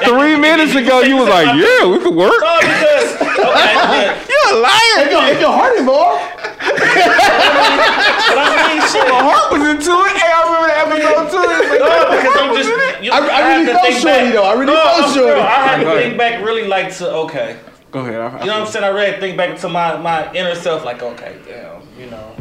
three 0.08 0.36
minutes 0.48 0.72
ago, 0.74 1.02
you 1.02 1.16
was 1.20 1.28
like, 1.28 1.52
yeah, 1.60 1.84
we 1.84 1.98
could 2.00 2.16
work. 2.16 2.32
No, 2.40 2.56
because 2.64 3.12
okay, 3.20 3.76
yeah. 3.76 4.16
You 4.30 4.38
a 4.48 4.54
liar. 4.56 5.04
If 5.04 5.10
your, 5.12 5.24
if 5.36 5.40
your 5.40 5.52
heart 5.52 5.76
involved, 5.76 6.24
but 6.40 8.38
I 8.40 8.56
mean, 8.72 8.80
shit. 8.88 9.04
My 9.04 9.20
heart 9.20 9.52
was 9.52 9.60
into 9.68 9.92
it. 9.92 10.16
Hey, 10.16 10.32
I 10.32 10.40
remember 10.48 10.68
that 10.72 10.80
episode 10.88 11.28
too. 11.28 11.44
Like, 11.60 11.76
No, 11.76 11.92
because 12.08 12.36
I'm 12.40 12.50
just. 12.56 12.70
You, 13.04 13.12
I- 13.12 13.20
I 13.20 13.40
had 13.40 13.60
really 13.60 13.66
to 13.68 13.72
felt 13.76 13.92
shorty, 14.00 14.08
back. 14.08 14.32
though. 14.32 14.44
I 14.48 14.52
really 14.56 14.72
no, 14.72 14.80
felt 14.80 15.04
I'm 15.04 15.12
shorty. 15.14 15.40
I 15.40 15.60
had 15.68 15.76
to 15.84 15.92
think 16.00 16.16
back, 16.18 16.44
really 16.44 16.66
like 16.68 16.88
to 16.96 17.10
okay. 17.28 17.56
Go 17.90 18.00
ahead. 18.00 18.20
I, 18.20 18.40
You 18.40 18.46
know 18.46 18.60
what 18.60 18.66
I'm 18.66 18.72
saying? 18.72 18.84
I 18.84 18.88
really 18.88 19.18
think 19.18 19.36
back 19.36 19.58
to 19.58 19.68
my 19.68 19.96
my 19.96 20.32
inner 20.32 20.54
self, 20.54 20.84
like 20.84 21.02
okay, 21.02 21.38
damn, 21.46 21.82
you 21.98 22.10
know. 22.10 22.36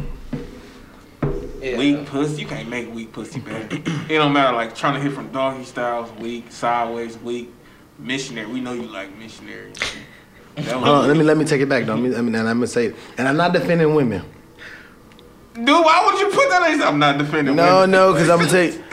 Yeah. 1.60 1.76
Weak 1.76 2.06
pussy, 2.06 2.40
you 2.40 2.46
can't 2.46 2.68
make 2.68 2.92
weak 2.94 3.12
pussy 3.12 3.40
better. 3.40 3.68
it 3.76 4.08
don't 4.08 4.32
matter, 4.32 4.56
like 4.56 4.74
trying 4.74 4.94
to 4.94 5.00
hit 5.00 5.12
from 5.12 5.30
doggy 5.30 5.64
styles, 5.64 6.10
weak, 6.18 6.50
sideways, 6.50 7.18
weak, 7.18 7.52
missionary. 7.98 8.46
We 8.46 8.60
know 8.60 8.72
you 8.72 8.84
like 8.84 9.14
missionary. 9.18 9.72
Uh, 10.56 11.06
let 11.06 11.16
me 11.16 11.22
let 11.22 11.36
me 11.36 11.44
take 11.44 11.60
it 11.60 11.68
back 11.68 11.84
though. 11.84 11.94
Let 11.94 12.02
me, 12.02 12.08
let 12.10 12.24
me, 12.24 12.38
and 12.38 12.48
I'm 12.48 12.56
gonna 12.56 12.66
say, 12.66 12.86
it. 12.86 12.96
and 13.18 13.28
I'm 13.28 13.36
not 13.36 13.52
defending 13.52 13.94
women. 13.94 14.22
Dude, 15.54 15.66
why 15.66 16.06
would 16.06 16.18
you 16.20 16.28
put 16.30 16.48
that 16.48 16.62
on? 16.62 16.82
I'm 16.82 16.98
not 16.98 17.18
defending. 17.18 17.56
No, 17.56 17.80
women. 17.80 17.90
no, 17.90 18.06
no, 18.06 18.12
because 18.12 18.30
I'm 18.30 18.38
gonna 18.38 18.50
tell 18.50 18.64
you, 18.64 18.84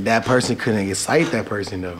that 0.00 0.24
person 0.24 0.56
couldn't 0.56 0.88
excite 0.88 1.32
that 1.32 1.46
person 1.46 1.80
though. 1.80 1.98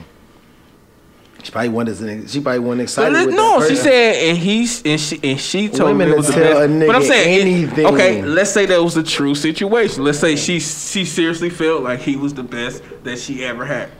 She 1.43 1.51
probably 1.51 1.71
wasn't. 1.71 2.31
She 2.31 2.41
probably 2.41 2.61
wasn't 2.61 2.83
excited. 2.83 3.27
with 3.27 3.35
no, 3.35 3.67
she 3.69 3.75
said, 3.75 4.15
and 4.29 4.39
he's 4.39 4.83
and 4.85 5.01
she 5.01 5.19
and 5.25 5.41
she 5.41 5.69
told 5.69 5.91
Women 5.91 6.09
me 6.09 6.15
it 6.15 6.17
was 6.17 6.29
the 6.29 6.35
best. 6.35 6.71
a 6.71 6.87
but 6.87 6.95
I'm 6.95 7.03
saying, 7.03 7.41
anything. 7.41 7.87
okay, 7.87 8.23
let's 8.23 8.51
say 8.53 8.67
that 8.67 8.83
was 8.83 8.97
a 8.97 9.03
true 9.03 9.35
situation. 9.35 10.05
Let's 10.05 10.21
say 10.21 10.37
she 10.37 10.61
she 10.61 11.05
seriously 11.05 11.51
felt 11.51 11.83
like 11.83 11.99
he 12.01 12.15
was 12.17 12.35
the 12.35 12.45
best 12.45 12.83
that 13.03 13.19
she 13.19 13.45
ever 13.45 13.65
had, 13.65 13.91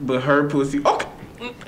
but 0.00 0.22
her 0.22 0.48
pussy. 0.48 0.78
Okay, 0.84 1.08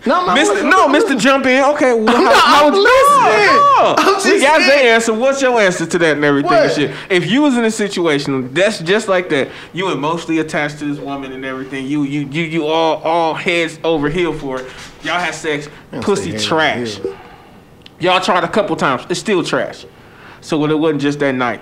No, 0.06 0.34
Mister, 0.34 0.62
no, 0.64 0.88
Mister, 0.88 1.14
jump 1.16 1.46
in. 1.46 1.62
Okay, 1.74 1.92
well, 1.94 2.14
how, 2.16 2.22
not- 2.22 2.34
how 2.34 2.66
I'm 2.66 2.72
would 2.72 2.78
you- 2.78 2.84
listening. 2.84 3.46
No, 3.46 3.94
I'm 3.98 4.06
no. 4.06 4.12
We 4.16 4.30
just 4.30 4.44
got 4.44 4.58
the 4.58 4.64
saying. 4.64 4.86
answer. 4.88 5.12
What's 5.14 5.42
your 5.42 5.60
answer 5.60 5.86
to 5.86 5.98
that 5.98 6.16
and 6.16 6.24
everything 6.24 6.52
and 6.52 6.72
shit? 6.72 6.90
If 7.10 7.30
you 7.30 7.42
was 7.42 7.56
in 7.58 7.64
a 7.64 7.70
situation 7.70 8.52
that's 8.54 8.78
just 8.80 9.08
like 9.08 9.28
that, 9.30 9.48
you 9.72 9.90
emotionally 9.90 10.38
attached 10.38 10.78
to 10.78 10.84
this 10.84 10.98
woman 10.98 11.32
and 11.32 11.44
everything, 11.44 11.86
you 11.86 12.02
you 12.04 12.20
you 12.28 12.42
you 12.44 12.66
all 12.66 13.02
all 13.02 13.34
heads 13.34 13.78
over 13.84 14.08
heel 14.08 14.32
for 14.32 14.60
it. 14.60 14.66
Y'all 15.02 15.18
had 15.20 15.34
sex, 15.34 15.68
pussy 16.00 16.24
say 16.24 16.30
head 16.32 16.36
over 16.40 16.48
trash. 16.48 17.00
Y'all 17.98 18.20
tried 18.20 18.44
a 18.44 18.48
couple 18.48 18.76
times, 18.76 19.04
it's 19.08 19.20
still 19.20 19.42
trash. 19.42 19.86
So 20.40 20.58
when 20.58 20.70
it 20.70 20.78
wasn't 20.78 21.00
just 21.02 21.18
that 21.20 21.32
night, 21.34 21.60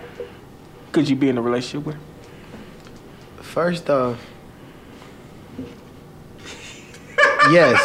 could 0.93 1.09
you 1.09 1.17
be 1.17 1.29
in 1.29 1.39
a 1.39 1.43
relationship 1.43 1.87
with? 1.87 1.97
her? 1.97 2.01
First 3.43 3.89
off, 3.89 4.19
yes. 7.51 7.81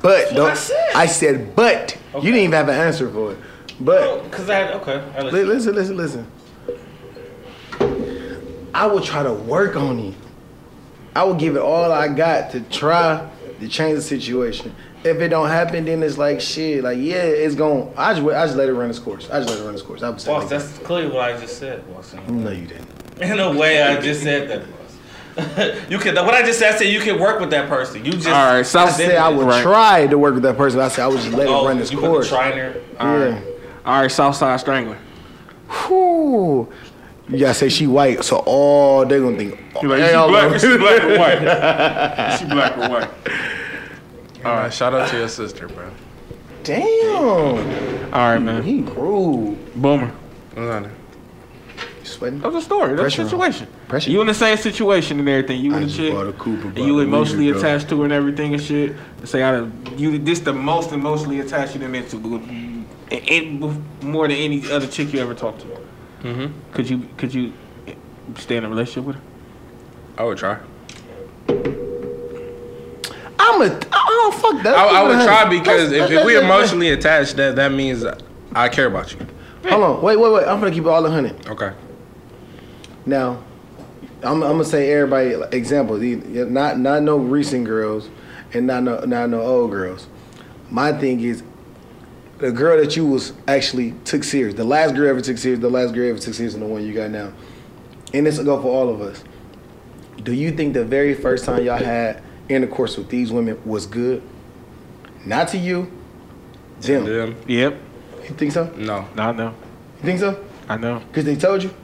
But 0.00 0.34
don't, 0.34 0.50
I 0.50 0.54
said. 0.54 0.90
I 0.94 1.06
said, 1.06 1.56
but 1.56 1.96
you 2.14 2.20
didn't 2.22 2.40
even 2.40 2.52
have 2.52 2.68
an 2.68 2.76
answer 2.76 3.10
for 3.10 3.32
it. 3.32 3.38
But 3.80 4.24
Because 4.24 4.48
I 4.48 4.58
had 4.58 4.74
okay. 4.76 5.02
I 5.16 5.22
li- 5.22 5.44
listen, 5.44 5.74
listen, 5.74 5.96
listen. 5.96 6.30
I 8.72 8.86
will 8.86 9.00
try 9.00 9.22
to 9.22 9.32
work 9.32 9.74
on 9.76 9.98
it. 9.98 10.14
I 11.14 11.24
will 11.24 11.34
give 11.34 11.56
it 11.56 11.62
all 11.62 11.90
I 11.90 12.08
got 12.08 12.52
to 12.52 12.60
try 12.60 13.28
to 13.58 13.68
change 13.68 13.96
the 13.96 14.02
situation. 14.02 14.74
If 15.02 15.18
it 15.18 15.28
don't 15.28 15.48
happen, 15.48 15.86
then 15.86 16.02
it's 16.02 16.18
like 16.18 16.40
shit. 16.40 16.84
Like 16.84 16.98
yeah, 16.98 17.22
it's 17.22 17.54
going. 17.54 17.92
I 17.96 18.14
just 18.14 18.26
I 18.26 18.44
just 18.46 18.56
let 18.56 18.68
it 18.68 18.74
run 18.74 18.90
its 18.90 18.98
course. 18.98 19.28
I 19.30 19.40
just 19.40 19.48
let 19.48 19.58
it 19.58 19.64
run 19.64 19.74
its 19.74 19.82
course. 19.82 20.02
I 20.02 20.16
say. 20.18 20.30
Boss, 20.30 20.42
like 20.42 20.48
that. 20.50 20.58
that's 20.60 20.78
clearly 20.78 21.10
what 21.10 21.22
I 21.22 21.40
just 21.40 21.58
said. 21.58 21.82
No, 22.28 22.50
you 22.50 22.66
didn't. 22.66 22.86
In 23.20 23.38
a 23.38 23.52
way, 23.56 23.82
I 23.82 24.00
just 24.00 24.22
said 24.22 24.48
that. 24.50 24.79
You 25.88 25.98
can. 25.98 26.14
What 26.16 26.34
I 26.34 26.42
just 26.42 26.58
said, 26.58 26.74
I 26.74 26.78
said 26.78 26.88
you 26.88 27.00
can 27.00 27.18
work 27.20 27.40
with 27.40 27.50
that 27.50 27.68
person. 27.68 28.04
You 28.04 28.12
just. 28.12 28.26
All 28.28 28.32
right, 28.54 28.66
So 28.66 28.80
I 28.80 28.86
South 28.86 28.96
said 28.96 29.16
I 29.16 29.28
would 29.28 29.46
Right. 29.46 29.62
try 29.62 30.06
to 30.06 30.18
work 30.18 30.34
with 30.34 30.42
that 30.42 30.56
person. 30.56 30.80
I 30.80 30.88
said 30.88 31.04
I 31.04 31.08
would 31.08 31.20
just 31.20 31.32
let 31.32 31.46
it 31.46 31.50
Oh, 31.50 31.66
run 31.66 31.78
this 31.78 31.90
you 31.92 31.98
put 31.98 32.02
the 32.06 32.08
course. 32.08 32.28
try 32.28 32.50
in 32.50 32.56
there. 32.56 32.76
Yeah. 32.98 33.40
All 33.86 34.00
right, 34.02 34.10
Southside 34.10 34.58
Strangler. 34.60 34.98
Whew. 35.86 36.68
You 37.28 37.38
gotta 37.38 37.54
say 37.54 37.68
she 37.68 37.86
white, 37.86 38.24
so 38.24 38.42
all 38.44 39.06
they 39.06 39.20
gonna 39.20 39.36
think. 39.36 39.58
You 39.82 39.88
like, 39.88 40.00
hell 40.00 40.26
she 40.26 40.32
black, 40.32 40.60
she 40.60 40.76
black 40.78 41.04
or 41.04 41.18
white? 41.18 42.38
she 42.38 42.44
black 42.46 42.76
or 42.76 42.88
white? 42.88 43.08
All 44.44 44.52
right, 44.56 44.72
shout 44.72 44.94
out 44.94 45.08
to 45.10 45.18
your 45.18 45.28
sister, 45.28 45.68
bro. 45.68 45.90
Damn, 46.64 48.12
All 48.12 48.30
right, 48.32 48.38
man. 48.38 48.62
he 48.64 48.82
rude. 48.82 49.56
Boomer. 49.76 50.08
What's 50.54 50.58
on 50.70 50.84
it? 50.86 50.90
You 52.20 52.26
sweating? 52.26 52.40
That 52.40 52.52
was 52.52 52.62
a 52.62 52.66
story. 52.66 52.90
That's 52.90 53.00
Pressure 53.00 53.22
a 53.22 53.24
on. 53.24 53.30
situation. 53.30 53.66
Pressure. 53.88 54.10
You 54.10 54.20
in 54.20 54.26
the 54.26 54.34
same 54.34 54.56
situation 54.58 55.18
and 55.20 55.28
everything. 55.28 55.60
You 55.60 55.72
I 55.72 55.76
and 55.76 55.84
the 55.84 55.88
just 55.88 55.98
chick. 55.98 56.12
bought 56.12 56.26
a 56.26 56.32
Cooper 56.32 56.68
and 56.68 56.76
about 56.76 56.86
you 56.86 56.92
a 56.94 56.96
week 56.98 57.06
emotionally 57.08 57.48
ago. 57.50 57.58
attached 57.58 57.88
to 57.88 57.98
her 57.98 58.04
and 58.04 58.12
everything 58.12 58.52
and 58.54 58.62
shit. 58.62 58.94
Say 59.24 59.42
I 59.42 59.52
done- 59.52 59.72
you 59.96 60.18
this 60.18 60.40
the 60.40 60.52
most 60.52 60.92
emotionally 60.92 61.40
attached 61.40 61.74
you 61.74 61.80
done 61.80 61.92
been 61.92 62.06
to, 62.08 62.16
and, 62.18 62.86
and 63.28 63.84
more 64.02 64.28
than 64.28 64.36
any 64.36 64.70
other 64.70 64.86
chick 64.86 65.12
you 65.12 65.20
ever 65.20 65.34
talked 65.34 65.60
to. 65.62 65.66
Mm-hmm. 66.28 66.72
Could 66.74 66.90
you 66.90 67.08
could 67.16 67.32
you 67.32 67.52
stay 68.36 68.56
in 68.56 68.64
a 68.64 68.68
relationship 68.68 69.04
with 69.04 69.16
her? 69.16 69.22
I 70.18 70.24
would 70.24 70.36
try. 70.38 70.58
I'm 73.42 73.62
a. 73.62 73.80
Oh 73.92 74.38
fuck 74.40 74.62
that. 74.64 74.76
I, 74.76 75.00
I 75.00 75.02
would 75.02 75.24
try 75.26 75.48
because 75.48 75.90
if, 75.92 76.00
let's- 76.00 76.12
if 76.12 76.24
we 76.26 76.36
emotionally 76.38 76.90
attached, 76.90 77.36
that 77.36 77.56
that 77.56 77.72
means 77.72 78.04
I 78.54 78.68
care 78.68 78.86
about 78.86 79.12
you. 79.12 79.26
Hold 79.68 79.82
on, 79.82 80.02
wait, 80.02 80.16
wait, 80.18 80.32
wait. 80.32 80.46
I'm 80.46 80.58
gonna 80.60 80.70
keep 80.70 80.84
it 80.84 80.88
all 80.88 81.04
a 81.04 81.10
hundred. 81.10 81.46
Okay. 81.46 81.72
Now, 83.06 83.42
I'm, 84.22 84.42
I'm 84.42 84.52
gonna 84.52 84.64
say 84.64 84.92
everybody 84.92 85.36
like, 85.36 85.54
example. 85.54 85.96
Not 85.98 86.78
not 86.78 87.02
no 87.02 87.16
recent 87.16 87.64
girls, 87.64 88.08
and 88.52 88.66
not 88.66 88.82
no 88.82 89.00
not 89.00 89.30
no 89.30 89.40
old 89.40 89.70
girls. 89.70 90.06
My 90.70 90.92
thing 90.92 91.20
is, 91.20 91.42
the 92.38 92.52
girl 92.52 92.78
that 92.78 92.96
you 92.96 93.06
was 93.06 93.32
actually 93.48 93.92
took 94.04 94.24
serious. 94.24 94.54
The 94.54 94.64
last 94.64 94.94
girl 94.94 95.08
ever 95.08 95.20
took 95.20 95.38
serious. 95.38 95.60
The 95.60 95.70
last 95.70 95.94
girl 95.94 96.08
ever 96.10 96.18
took 96.18 96.34
serious, 96.34 96.54
and 96.54 96.62
the 96.62 96.66
one 96.66 96.84
you 96.84 96.92
got 96.92 97.10
now. 97.10 97.32
And 98.12 98.26
this 98.26 98.38
will 98.38 98.44
go 98.44 98.60
for 98.60 98.68
all 98.68 98.88
of 98.88 99.00
us. 99.00 99.22
Do 100.22 100.32
you 100.32 100.50
think 100.52 100.74
the 100.74 100.84
very 100.84 101.14
first 101.14 101.44
time 101.44 101.64
y'all 101.64 101.78
had 101.78 102.22
intercourse 102.48 102.96
with 102.96 103.08
these 103.08 103.32
women 103.32 103.60
was 103.64 103.86
good? 103.86 104.22
Not 105.24 105.48
to 105.48 105.58
you, 105.58 105.90
them. 106.80 107.04
Them? 107.04 107.36
Yep. 107.46 107.78
You 108.22 108.34
think 108.36 108.52
so? 108.52 108.64
No. 108.76 109.06
not 109.14 109.36
no. 109.36 109.54
You 109.98 110.02
think 110.02 110.20
so? 110.20 110.44
I 110.68 110.76
know. 110.76 111.02
Cause 111.12 111.24
they 111.24 111.36
told 111.36 111.62
you. 111.62 111.74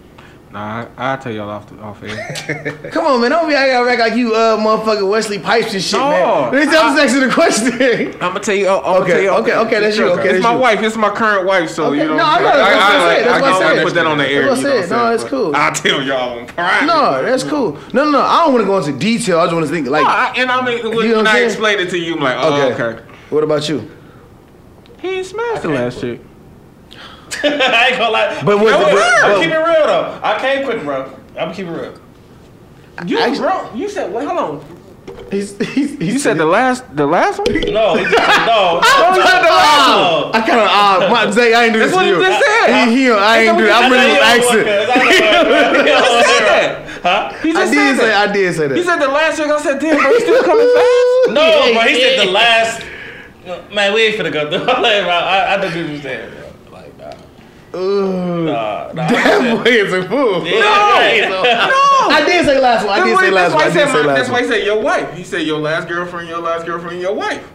Nah, 0.52 0.86
I, 0.96 1.10
I'll 1.12 1.18
tell 1.18 1.32
y'all 1.32 1.50
off 1.50 1.68
the, 1.68 1.76
off 1.82 2.02
air. 2.04 2.72
Come 2.92 3.04
on, 3.04 3.20
man. 3.20 3.30
Don't 3.30 3.48
be 3.48 3.54
out 3.56 3.64
here 3.66 3.88
act 3.88 3.98
like 4.00 4.14
you, 4.14 4.32
uh, 4.34 4.56
motherfucking 4.56 5.10
Wesley 5.10 5.40
Pipes 5.40 5.74
and 5.74 5.82
shit, 5.82 5.98
No, 5.98 6.50
man. 6.50 6.52
Let's 6.52 6.72
I- 6.74 7.02
answer 7.02 7.20
the 7.26 7.32
question. 7.32 7.72
I'm 8.22 8.32
gonna 8.32 8.40
tell 8.40 8.54
you. 8.54 8.68
I'm 8.68 8.82
gonna 8.82 8.98
Okay, 9.00 9.10
tell 9.12 9.22
you. 9.22 9.30
okay, 9.30 9.54
okay, 9.56 9.80
that's 9.80 9.96
you, 9.98 10.04
okay, 10.12 10.22
It's 10.22 10.32
that's 10.34 10.42
my 10.44 10.52
you. 10.54 10.58
wife. 10.60 10.82
It's 10.82 10.96
my 10.96 11.10
current 11.10 11.46
wife. 11.46 11.70
So 11.70 11.86
Okay, 11.86 12.02
you 12.02 12.08
know. 12.08 12.16
no, 12.16 12.22
what 12.24 12.24
I 12.24 12.40
know, 12.40 12.48
I'm 12.48 12.56
that's 12.58 12.86
saying? 12.86 13.00
what 13.02 13.10
I 13.10 13.16
said, 13.16 13.28
I, 13.28 13.40
that's 13.40 13.44
I, 13.44 13.58
what 13.58 13.66
I 13.76 13.80
I, 13.80 13.84
put 13.84 13.94
that 13.94 14.06
on 14.06 14.18
the 14.18 14.28
air. 14.28 14.44
That's 14.46 14.62
what 14.62 14.66
I 14.66 14.74
you 14.74 14.80
know 14.80 14.86
said. 14.86 14.90
No, 14.96 15.02
I'm 15.04 15.16
that's 15.16 15.24
cool. 15.28 15.56
I'll 15.56 15.72
tell 15.74 16.02
y'all 16.02 16.38
on 16.38 16.46
private. 16.46 16.86
no, 16.86 17.22
that's 17.22 17.42
cool. 17.42 17.72
No, 17.92 18.04
no, 18.04 18.10
no. 18.12 18.20
I 18.22 18.44
don't 18.44 18.52
want 18.54 18.62
to 18.62 18.66
go 18.66 18.78
into 18.78 18.92
detail. 18.98 19.40
I 19.40 19.44
just 19.46 19.54
want 19.54 19.66
to 19.66 19.72
think 19.72 19.88
like. 19.88 20.04
No, 20.04 20.08
I, 20.10 20.32
and 20.36 20.50
I 20.50 20.64
mean, 20.64 20.82
when, 20.84 20.84
You 20.84 20.90
know 20.92 21.08
what 21.08 21.16
when 21.16 21.26
I'm 21.26 21.26
I 21.26 21.32
saying? 21.38 21.50
explain 21.50 21.78
it 21.80 21.90
to 21.90 21.98
you, 21.98 22.14
I'm 22.14 22.20
like, 22.20 22.36
oh, 22.38 22.70
okay. 22.70 22.82
okay. 22.84 23.02
What 23.30 23.42
about 23.42 23.68
you? 23.68 23.90
He 25.00 25.08
ain't 25.08 25.26
smashed 25.26 25.62
the 25.62 25.68
last 25.70 26.00
chick. 26.00 26.20
I 27.44 27.88
ain't 27.90 27.98
gonna 27.98 28.10
lie. 28.10 28.42
But 28.44 28.58
what- 28.58 28.72
I 28.72 28.78
would- 28.78 28.92
but- 28.92 29.24
I'm 29.24 29.30
but- 29.32 29.40
keep 29.42 29.50
it 29.50 29.56
real 29.58 29.86
though. 29.86 30.18
I 30.22 30.38
came 30.40 30.64
quick, 30.64 30.82
bro. 30.82 31.10
I'm 31.38 31.52
keep 31.54 31.66
it 31.66 31.70
real. 31.70 31.94
You, 33.06 33.18
Actually- 33.18 33.38
bro, 33.40 33.68
you 33.74 33.88
said, 33.88 34.12
wait, 34.12 34.26
hold 34.26 34.38
on. 34.38 34.60
He's, 35.30 35.56
he's, 35.74 35.92
You 36.00 36.18
said 36.18 36.36
the 36.38 36.44
last, 36.46 36.84
the 36.94 37.06
last 37.06 37.38
one. 37.38 37.46
No, 37.72 37.94
he 37.96 38.04
just, 38.04 38.16
no. 38.46 38.80
Oh, 38.84 40.30
I 40.32 40.40
kind 40.40 40.60
of 40.60 40.68
uh, 40.68 41.08
my 41.10 41.30
Zay, 41.30 41.52
I 41.54 41.64
ain't 41.64 41.72
do 41.72 41.78
this 41.80 41.90
That's 41.90 41.96
what 41.96 42.02
to 42.02 42.08
he 42.08 42.12
you. 42.14 42.20
just 42.20 42.44
said. 42.44 42.88
He, 42.88 42.94
he, 42.96 43.10
I 43.10 43.38
ain't 43.42 43.58
do. 43.58 43.68
I'm 43.70 43.90
really 43.90 44.18
accent. 44.18 44.66
Huh? 47.06 47.30
He 47.40 47.50
I 47.50 47.52
just 47.52 47.72
did 47.72 47.78
said 47.78 47.96
say, 48.00 48.06
that. 48.08 48.28
I 48.28 48.32
did 48.32 48.54
say 48.56 48.66
that. 48.66 48.76
He 48.76 48.82
said 48.82 48.96
the 48.96 49.06
last 49.08 49.36
chick. 49.36 49.46
I 49.46 49.60
said, 49.60 49.78
damn, 49.78 49.96
bro, 49.96 50.10
you 50.10 50.20
still 50.20 50.42
coming 50.42 50.68
fast? 50.74 51.28
No, 51.28 51.70
but 51.74 51.86
he 51.88 51.94
said 52.00 52.18
the 52.26 52.30
last. 52.32 52.82
Man, 53.72 53.92
we 53.94 54.00
ain't 54.06 54.16
finna 54.18 54.32
go 54.32 54.48
through 54.50 54.68
all 54.68 54.82
that, 54.82 55.02
bro. 55.04 55.12
I, 55.12 55.54
I 55.54 55.56
know 55.60 55.68
what 55.68 55.76
you 55.76 55.98
said, 56.00 56.32
bro. 56.32 56.42
Like, 56.72 56.92
nah. 56.98 57.12
Ooh. 57.76 58.44
Nah, 58.46 58.92
nah. 58.92 59.08
That 59.08 59.64
boy 59.64 59.70
is 59.70 59.92
a 59.92 60.08
fool. 60.08 60.46
Yeah, 60.46 60.60
right. 60.60 61.28
No. 61.28 61.42
I 62.14 62.24
did 62.26 62.44
say 62.46 62.60
last 62.60 62.86
one. 62.86 62.94
I 62.94 62.98
That's 63.00 63.06
did 63.08 63.14
why- 63.14 63.22
say 63.22 63.30
last 63.30 63.52
that's 63.52 63.54
one. 63.54 63.60
why 63.60 63.66
I 63.66 63.70
he 63.70 63.76
did 63.76 63.86
said 63.86 63.92
say 63.92 64.06
last 64.06 64.16
That's 64.16 64.28
why 64.30 64.40
he 64.42 64.48
said 64.48 64.64
your 64.66 64.80
wife. 64.82 65.12
He 65.16 65.24
said 65.24 65.42
your 65.46 65.58
last 65.58 65.88
girlfriend, 65.88 66.28
your 66.28 66.38
last 66.40 66.64
girlfriend, 66.66 67.00
your 67.00 67.14
wife. 67.14 67.46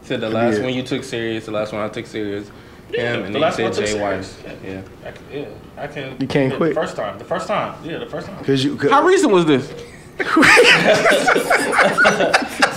He 0.00 0.06
Said 0.06 0.20
the 0.20 0.30
last 0.30 0.58
Yeah. 0.58 0.64
one 0.64 0.74
you 0.74 0.82
took 0.82 1.02
serious, 1.02 1.46
the 1.46 1.50
last 1.52 1.72
one 1.72 1.82
I 1.82 1.88
took 1.88 2.06
serious. 2.06 2.50
Yeah, 2.90 3.14
Him, 3.14 3.24
and 3.24 3.28
the 3.28 3.32
then 3.32 3.40
last 3.42 3.58
you 3.58 3.64
one 3.64 3.72
said 3.72 3.80
took 3.86 3.90
Jay 3.90 3.98
serious. 3.98 4.34
White. 4.36 4.56
Yeah, 4.64 4.80
I 5.06 5.10
can, 5.10 5.22
yeah, 5.32 5.46
I 5.78 5.86
can. 5.86 6.16
You 6.20 6.26
can't 6.28 6.52
yeah, 6.52 6.56
quit. 6.58 6.74
The 6.74 6.80
first 6.80 6.96
time, 6.96 7.18
the 7.18 7.24
first 7.24 7.48
time, 7.48 7.74
yeah, 7.84 7.98
the 7.98 8.06
first 8.06 8.26
time. 8.28 8.44
Cause 8.44 8.62
you, 8.62 8.76
cause, 8.76 8.90
How 8.90 9.02
recent 9.04 9.32
was 9.32 9.46
this? 9.46 9.72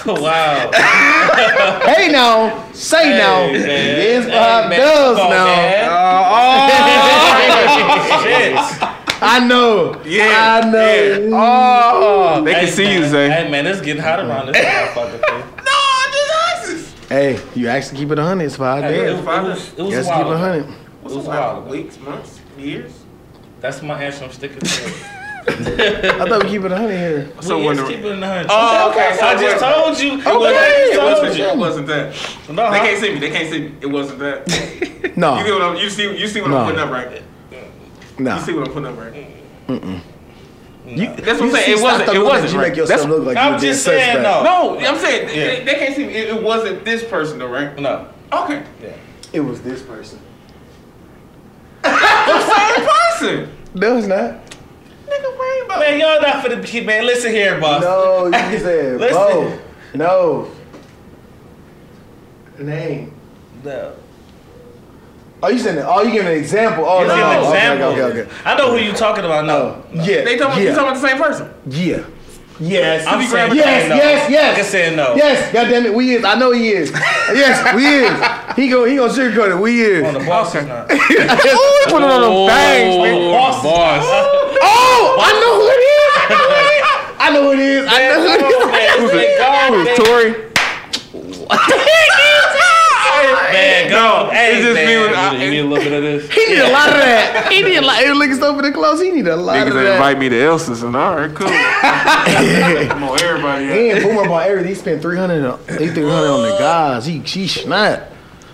Wow. 0.07 0.71
hey 1.85 2.09
now, 2.11 2.65
say 2.73 3.09
now, 3.17 3.47
Hey, 3.47 3.53
man. 3.53 3.63
this 3.63 4.25
Hey, 4.25 4.31
Bob 4.31 4.69
man, 4.69 4.79
does 4.79 5.17
come 5.17 5.29
now. 5.29 5.45
man. 5.45 5.89
oh, 5.91 5.93
Shit. 8.23 8.55
I 9.19 9.39
know. 9.47 9.99
Yeah, 10.05 10.61
I 10.63 10.69
know. 10.69 11.29
oh, 11.33 12.41
they 12.43 12.53
can 12.53 12.67
see 12.67 12.83
man. 12.85 13.01
you, 13.01 13.07
Zay. 13.09 13.29
Hey 13.29 13.49
man, 13.51 13.65
it's 13.67 13.81
getting 13.81 14.01
hot 14.01 14.19
around 14.19 14.45
this 14.47 14.57
motherfucker. 14.57 15.11
thing. 15.11 15.39
No, 15.39 15.71
I 15.71 16.09
just 16.13 16.31
asked 16.95 17.09
Hey, 17.09 17.39
you 17.55 17.67
actually 17.67 17.97
keep 17.99 18.11
it 18.11 18.19
a 18.19 18.23
hundred. 18.23 18.45
It's 18.45 18.55
five 18.55 18.83
Hey, 18.83 18.99
it, 18.99 19.03
days. 19.15 19.25
was- 19.25 19.25
it 19.25 19.43
was, 19.43 19.73
it 19.73 19.81
was 19.83 19.91
Yes, 19.91 20.07
a 20.07 20.11
keep 20.11 20.19
it 20.19 20.21
a 20.21 20.25
ago. 20.29 20.37
hundred. 20.37 20.65
It 20.69 20.75
was 21.03 21.15
a 21.15 21.19
while. 21.19 21.61
Weeks, 21.63 21.99
months, 21.99 22.39
years. 22.57 22.91
That's 23.59 23.81
my 23.81 24.01
answer. 24.03 24.23
I'm 24.25 24.31
sticking 24.31 24.59
to 24.59 24.65
it. 24.87 24.93
I 25.49 26.25
thought 26.27 26.43
we 26.43 26.49
keep 26.49 26.63
it 26.63 26.71
a 26.71 26.75
hundred 26.77 26.97
here. 26.97 27.29
So 27.41 27.57
we 27.59 27.65
when 27.67 27.77
is 27.77 27.83
the- 27.83 27.87
keeping 27.89 28.05
it 28.05 28.11
in 28.13 28.21
hundred. 28.21 28.47
Oh, 28.49 28.89
okay, 28.91 29.15
so 29.17 29.25
I 29.25 29.35
just 29.39 29.63
told 29.63 29.99
you. 29.99 30.19
It 30.19 30.27
I 30.27 30.37
wasn't, 30.37 30.57
it 30.57 30.95
told 30.97 31.11
wasn't, 31.13 31.37
you. 31.37 31.45
it 31.45 31.57
wasn't 31.57 31.87
that. 31.87 32.15
No, 32.49 32.71
They 32.71 32.79
can't 32.79 32.99
see 33.01 33.13
me. 33.13 33.19
They 33.19 33.29
can't 33.31 33.49
see 33.49 33.59
me. 33.61 33.75
It 33.81 33.87
wasn't 33.87 34.19
that. 34.19 35.13
No, 35.15 35.37
You 35.39 35.45
get 35.45 35.53
what 35.53 35.61
I'm, 35.63 35.75
you 35.77 35.89
see 35.89 36.15
you 36.15 36.27
see 36.27 36.41
what 36.41 36.51
No. 36.51 36.57
I'm 36.57 36.65
putting 36.65 36.79
up 36.81 36.91
right. 36.91 37.09
there. 37.49 37.63
no. 38.19 38.35
You 38.35 38.41
see 38.41 38.53
what 38.53 38.67
I'm 38.67 38.73
putting 38.73 38.89
up 38.89 38.97
right. 38.99 39.27
You, 40.85 41.07
That's 41.15 41.39
what 41.39 41.41
I'm 41.41 41.51
saying. 41.51 41.77
It 41.77 41.81
wasn't- 41.81 42.05
the 42.07 42.11
it 42.13 42.19
look 42.19 42.29
wasn't 42.29 42.51
You 42.53 42.59
right. 42.59 42.67
make 42.69 42.77
yourself 42.77 43.01
That's- 43.01 43.17
look 43.17 43.25
like 43.25 43.37
I'm 43.37 43.53
you 43.55 43.59
just 43.59 43.83
saying, 43.83 44.15
suspect. 44.17 44.23
no. 44.23 44.43
No, 44.43 44.79
I'm 44.87 44.97
saying 44.99 45.27
Yeah. 45.29 45.33
they, 45.33 45.63
they 45.65 45.73
can't 45.79 45.95
see 45.95 46.05
me. 46.05 46.13
It, 46.13 46.29
it 46.35 46.43
wasn't 46.43 46.85
this 46.85 47.03
person 47.03 47.39
though, 47.39 47.47
right? 47.49 47.77
No. 47.79 48.07
Okay. 48.31 48.63
Yeah. 48.83 48.93
It 49.33 49.39
was 49.39 49.61
this 49.61 49.81
person. 49.81 50.19
Same 51.83 52.87
person. 52.87 53.49
No, 53.73 53.97
it's 53.97 54.07
not. 54.07 54.46
Nigga, 55.17 55.39
rainbow. 55.39 55.79
Man, 55.79 55.99
y'all 55.99 56.21
not 56.21 56.43
for 56.43 56.55
the 56.55 56.61
keep 56.65 56.85
man. 56.85 57.05
Listen 57.05 57.31
here, 57.31 57.59
boss. 57.59 57.81
No, 57.81 58.25
you 58.25 58.31
said 58.59 58.99
Listen. 58.99 59.15
both. 59.15 59.61
No. 59.95 60.51
Name. 62.59 63.13
No. 63.63 63.95
Oh, 65.43 65.49
you 65.49 65.59
saying 65.59 65.75
that? 65.75 65.87
Oh, 65.87 66.01
you 66.01 66.11
giving 66.11 66.31
an 66.31 66.37
example? 66.37 66.83
Oh, 66.87 66.99
Give 66.99 67.09
no. 67.09 67.15
me 67.15 67.21
an 67.21 67.43
example. 67.43 67.87
Okay, 67.89 68.01
okay, 68.01 68.21
okay. 68.21 68.31
I 68.43 68.57
know 68.57 68.71
who 68.71 68.77
you 68.83 68.91
talking 68.91 69.23
about. 69.23 69.45
No. 69.45 69.83
Oh, 69.85 69.85
yeah. 69.93 70.23
They 70.23 70.35
talking, 70.35 70.63
yeah. 70.63 70.69
you 70.69 70.75
talking 70.75 70.91
about 70.91 71.01
the 71.01 71.07
same 71.07 71.17
person. 71.17 71.53
Yeah. 71.67 72.05
Yes. 72.59 73.05
I'm 73.05 73.21
yes, 73.21 73.31
saying 73.31 73.55
yes, 73.55 73.89
no. 73.89 73.95
yes, 73.95 74.31
yes. 74.31 74.57
Like 74.57 74.65
I 74.65 74.67
said, 74.67 74.95
no. 74.95 75.15
Yes, 75.15 75.53
goddamn 75.53 75.85
it, 75.85 75.93
we 75.93 76.15
is. 76.15 76.25
I 76.25 76.33
know 76.39 76.51
he 76.51 76.69
is. 76.69 76.89
yes, 77.33 77.75
we 77.75 77.85
is. 77.85 78.55
He 78.55 78.67
go, 78.67 78.85
he 78.85 78.95
gonna 78.95 79.13
sugarcoat 79.13 79.55
it. 79.55 79.61
We 79.61 79.81
is. 79.81 80.03
On 80.03 80.13
the 80.15 80.19
boss 80.27 80.55
is 80.55 80.65
not. 80.65 80.91
Ooh, 80.91 80.95
he 80.95 80.97
put 80.97 82.01
it 82.01 82.09
on 82.09 82.21
them 82.21 82.49
things, 82.49 82.97
man. 82.97 83.31
Boss. 83.31 83.63
Boss. 83.63 84.46
Oh, 84.61 85.17
I 85.21 85.31
know 85.39 85.53
who 85.59 85.67
it 85.67 85.81
is. 85.83 85.97
I 87.19 87.29
know 87.33 87.43
who 87.43 87.51
it 87.53 87.59
is. 87.59 87.87
I 87.87 87.97
know 88.07 88.21
who 88.21 88.29
it 88.31 89.23
is. 89.23 89.39
I 89.39 89.69
know 89.69 89.77
who 89.77 89.81
it 89.83 89.87
is. 89.87 89.97
Tory. 89.99 90.47
Man, 93.51 93.89
go. 93.89 94.29
Hey, 94.31 94.55
It's 94.57 94.65
just 94.65 94.75
me 94.77 94.85
man. 94.85 95.01
with- 95.09 95.17
I- 95.17 95.35
you 95.43 95.49
need 95.51 95.59
a 95.59 95.63
little 95.63 95.83
bit 95.83 95.93
of 95.93 96.01
this. 96.03 96.31
He 96.31 96.45
need 96.47 96.59
a 96.59 96.69
lot 96.71 96.89
of 96.89 96.95
that. 96.95 97.47
He 97.51 97.61
need 97.61 97.77
a 97.77 97.81
lot. 97.81 97.97
He 98.03 98.11
looking 98.11 98.35
so 98.35 98.55
for 98.55 98.61
the 98.61 98.71
clothes. 98.71 99.01
He 99.01 99.09
need 99.11 99.27
a 99.27 99.35
lot 99.35 99.55
Niggas 99.57 99.67
of 99.69 99.73
that 99.75 99.83
that. 99.83 99.93
invite 99.95 100.19
me 100.19 100.29
to 100.29 100.39
Elsa's 100.41 100.83
and 100.83 100.95
all 100.95 101.15
right, 101.15 101.33
cool. 101.33 101.47
Come 102.89 103.03
on, 103.03 103.19
everybody. 103.21 103.65
He 103.65 103.71
ain't 103.91 104.03
boom 104.03 104.17
about 104.17 104.47
everything. 104.47 104.69
He 104.69 104.75
spent 104.75 105.01
three 105.01 105.17
hundred. 105.17 105.43
He 105.79 105.87
three 105.87 106.03
hundred 106.09 106.29
on 106.29 106.43
the 106.43 106.55
guys. 106.59 107.05
He 107.05 107.23
she 107.25 107.47
snap. 107.47 108.11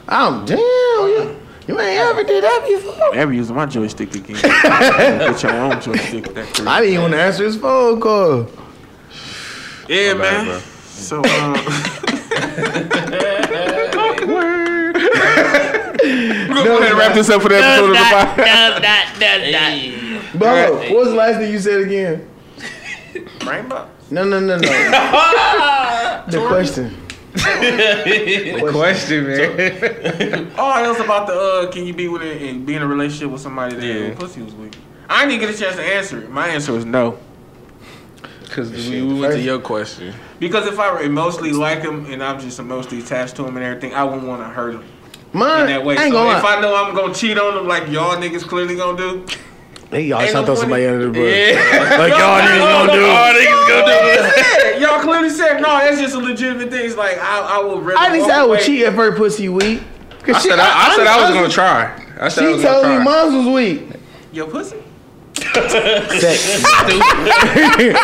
I'm 0.08 0.46
damn. 0.46 0.58
You, 0.60 1.40
you 1.68 1.80
ain't 1.80 2.00
ever 2.00 2.24
did 2.24 2.44
that 2.44 2.66
before. 2.68 3.16
Never 3.16 3.34
using 3.34 3.56
my 3.56 3.66
joystick 3.66 4.14
again. 4.16 4.36
Get 4.42 5.44
your 5.44 5.54
own 5.54 5.82
joystick. 5.82 6.34
That 6.34 6.62
I 6.68 6.82
didn't 6.82 7.00
even 7.00 7.14
answer 7.14 7.46
his 7.46 7.58
phone 7.58 8.00
call. 8.02 8.48
Yeah, 9.88 10.14
bad, 10.14 10.20
man. 10.20 10.46
bro. 10.46 10.60
So, 10.60 11.18
um, 11.18 11.24
awkward. 13.98 14.96
We're 16.04 16.48
gonna 16.48 16.64
go 16.64 16.78
ahead 16.78 16.90
and 16.92 16.98
wrap 16.98 17.14
this 17.14 17.30
up 17.30 17.42
for 17.42 17.50
the 17.50 17.58
episode 17.58 17.86
of 17.86 17.92
the 17.92 17.98
podcast. 17.98 18.80
Hey. 19.52 20.20
Bro, 20.38 20.76
what 20.76 20.92
was 20.92 21.10
the 21.10 21.16
last 21.16 21.38
thing 21.38 21.52
you 21.52 21.60
said 21.60 21.82
again? 21.82 22.28
Rainbow. 23.46 23.90
No, 24.10 24.24
no, 24.24 24.40
no, 24.40 24.58
no. 24.58 24.60
the 26.28 26.46
question. 26.48 26.96
The 27.34 28.70
question, 28.72 29.26
man. 29.28 30.52
Oh, 30.58 30.84
it 30.84 30.88
was 30.88 31.00
about 31.00 31.28
the 31.28 31.34
uh, 31.34 31.72
can 31.72 31.86
you 31.86 31.94
be 31.94 32.08
with 32.08 32.22
it 32.22 32.42
and 32.44 32.66
be 32.66 32.76
in 32.76 32.82
a 32.82 32.88
relationship 32.88 33.30
with 33.32 33.42
somebody 33.42 33.76
that 33.76 33.86
Yeah. 33.86 34.08
yeah. 34.08 34.14
pussy 34.16 34.42
was 34.42 34.54
weak? 34.54 34.76
I 35.10 35.26
didn't 35.26 35.40
get 35.42 35.50
a 35.54 35.58
chance 35.58 35.76
to 35.76 35.84
answer 35.84 36.20
it. 36.24 36.30
My 36.30 36.48
answer 36.48 36.72
was 36.74 36.86
no. 36.86 37.18
Because 38.44 38.72
we 38.72 39.02
we 39.02 39.20
went 39.20 39.34
to 39.34 39.42
your 39.42 39.60
question. 39.60 40.14
Because 40.40 40.68
if 40.68 40.78
I 40.80 40.92
were 40.94 41.02
emotionally 41.02 41.52
like 41.54 41.82
him 41.82 42.06
and 42.06 42.24
I'm 42.24 42.40
just 42.40 42.60
emotionally 42.60 43.00
attached 43.02 43.36
to 43.38 43.46
him 43.46 43.56
and 43.58 43.66
everything, 43.66 43.94
I 43.96 44.04
wouldn't 44.04 44.28
want 44.28 44.42
to 44.44 44.48
hurt 44.50 44.76
him 44.76 44.84
Mine, 45.34 45.62
in 45.62 45.68
that 45.68 45.84
way. 45.84 45.98
I 45.98 46.04
ain't 46.04 46.14
So 46.14 46.20
gonna 46.24 46.38
if 46.38 46.44
lie. 46.44 46.56
I 46.58 46.62
know 46.62 46.76
I'm 46.76 46.94
gonna 46.96 47.14
cheat 47.16 47.38
on 47.40 47.58
him 47.58 47.68
like 47.68 47.88
y'all 47.90 48.16
niggas 48.16 48.44
clearly 48.48 48.76
gonna 48.76 48.98
do, 48.98 49.26
Hey, 49.94 50.02
y'all 50.08 50.22
Ain't 50.22 50.32
trying 50.32 50.46
throw 50.46 50.56
somebody 50.56 50.86
under 50.86 51.06
the 51.06 51.12
bus. 51.12 51.24
Yeah. 51.24 51.98
Like 51.98 52.12
y'all 52.12 52.42
niggas 52.42 52.60
gonna 52.60 52.94
do. 52.94 53.06
All 53.06 53.34
niggas 53.34 53.68
gonna 53.70 53.86
do 53.86 54.76
it. 54.76 54.82
y'all 54.82 55.00
clearly 55.02 55.30
said 55.30 55.60
no. 55.62 55.68
That's 55.80 56.00
just 56.00 56.16
a 56.16 56.20
legitimate 56.20 56.70
thing. 56.70 56.86
It's 56.86 56.96
like 56.98 57.18
I, 57.20 57.60
I 57.60 57.64
would 57.64 57.84
really. 57.84 57.98
I 57.98 58.12
didn't 58.12 58.28
say 58.28 58.34
I 58.34 58.44
would 58.44 58.58
away. 58.60 58.66
cheat 58.66 58.82
if 58.82 58.94
her 58.96 59.16
pussy 59.16 59.50
weak. 59.50 59.82
Cause 60.24 60.36
I 60.36 60.40
she- 60.40 60.50
said 60.50 60.60
I, 60.60 60.66
I 60.66 60.96
said 60.96 61.08
I 61.08 61.16
was 61.18 61.26
honestly, 61.26 61.40
gonna 61.42 61.54
try. 61.54 62.06
I 62.20 62.30
said 62.30 62.44
I 62.44 62.48
She 62.48 62.54
was 62.54 62.64
told 62.64 62.84
gonna 62.84 63.00
me 63.00 63.04
try. 63.06 63.24
mine 63.24 63.46
was 63.46 63.54
weak. 63.56 64.00
Your 64.32 64.48
pussy. 64.50 64.78
Sex. 65.36 66.64
I 66.64 67.98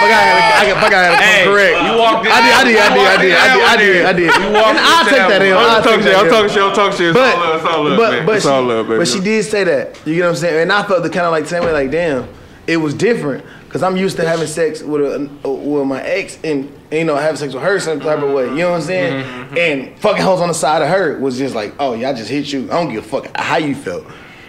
forgot. 0.00 0.20
I 0.20 0.66
got. 0.66 0.76
I 0.76 0.84
forgot. 0.84 0.92
I 0.94 1.16
Hey, 1.20 1.44
got 1.44 1.50
correct. 1.52 1.74
you 1.84 1.98
walked 1.98 2.26
in- 2.26 2.32
I 2.32 2.40
did. 2.40 2.54
I 2.54 2.64
did. 2.64 2.76
I 2.78 2.88
did. 2.94 3.06
I 3.06 3.16
did. 3.20 3.34
I 3.34 3.54
did. 3.54 3.64
I 3.64 3.76
did. 3.76 4.06
I 4.06 4.12
did. 4.12 4.44
You 4.46 4.52
walked 4.52 4.68
And 4.68 4.78
I'll 4.78 5.04
take 5.04 5.14
that 5.16 5.28
that 5.28 5.42
L. 5.42 5.56
one. 5.56 5.64
I'll 5.64 5.76
I'm 5.76 5.82
talking 5.82 6.02
shit. 6.04 6.14
I'm 6.16 6.28
talking 6.28 6.50
shit. 6.50 6.62
I'm 6.62 6.74
talking 6.74 6.98
shit. 6.98 7.10
It's 7.10 7.18
all 7.18 7.24
love. 7.40 7.56
It's 7.56 7.66
all 7.66 7.84
love, 7.84 7.96
but 7.98 8.10
man. 8.12 8.26
but 8.26 8.36
It's 8.36 8.44
she, 8.44 8.50
all 8.50 8.62
love, 8.62 8.86
baby. 8.86 8.98
but 8.98 9.08
she 9.08 9.20
did 9.20 9.44
say 9.44 9.64
that. 9.64 9.98
You 10.06 10.14
get 10.14 10.22
what 10.22 10.28
I'm 10.30 10.36
saying? 10.36 10.62
And 10.62 10.72
I 10.72 10.82
felt 10.86 11.02
the 11.02 11.10
kind 11.10 11.26
of 11.26 11.32
like 11.32 11.46
same 11.46 11.62
way. 11.64 11.72
Like 11.72 11.90
damn, 11.90 12.28
it 12.66 12.76
was 12.78 12.94
different 12.94 13.44
because 13.66 13.82
I'm 13.82 13.96
used 13.96 14.16
to 14.16 14.26
having 14.26 14.46
sex 14.46 14.82
with 14.82 15.00
a, 15.02 15.48
with 15.48 15.86
my 15.86 16.02
ex 16.02 16.36
and, 16.42 16.64
and, 16.90 16.98
you 16.98 17.04
know 17.04 17.16
having 17.16 17.36
sex 17.36 17.54
with 17.54 17.62
her 17.62 17.78
some 17.80 18.00
type 18.00 18.20
of 18.22 18.32
way. 18.32 18.46
You 18.48 18.54
know 18.56 18.70
what 18.70 18.76
I'm 18.76 18.82
saying? 18.82 19.24
Mm-hmm, 19.24 19.56
And 19.58 19.98
fucking 20.00 20.22
hoes 20.22 20.40
on 20.40 20.48
the 20.48 20.54
side 20.54 20.82
of 20.82 20.88
her 20.88 21.18
was 21.18 21.38
just 21.38 21.54
like, 21.54 21.74
oh 21.78 21.94
yeah, 21.94 22.10
I 22.10 22.12
just 22.14 22.30
hit 22.30 22.52
you. 22.52 22.64
I 22.70 22.74
don't 22.82 22.92
give 22.92 23.04
a 23.04 23.08
fuck 23.08 23.30
how 23.36 23.58
you 23.58 23.74
felt, 23.76 24.04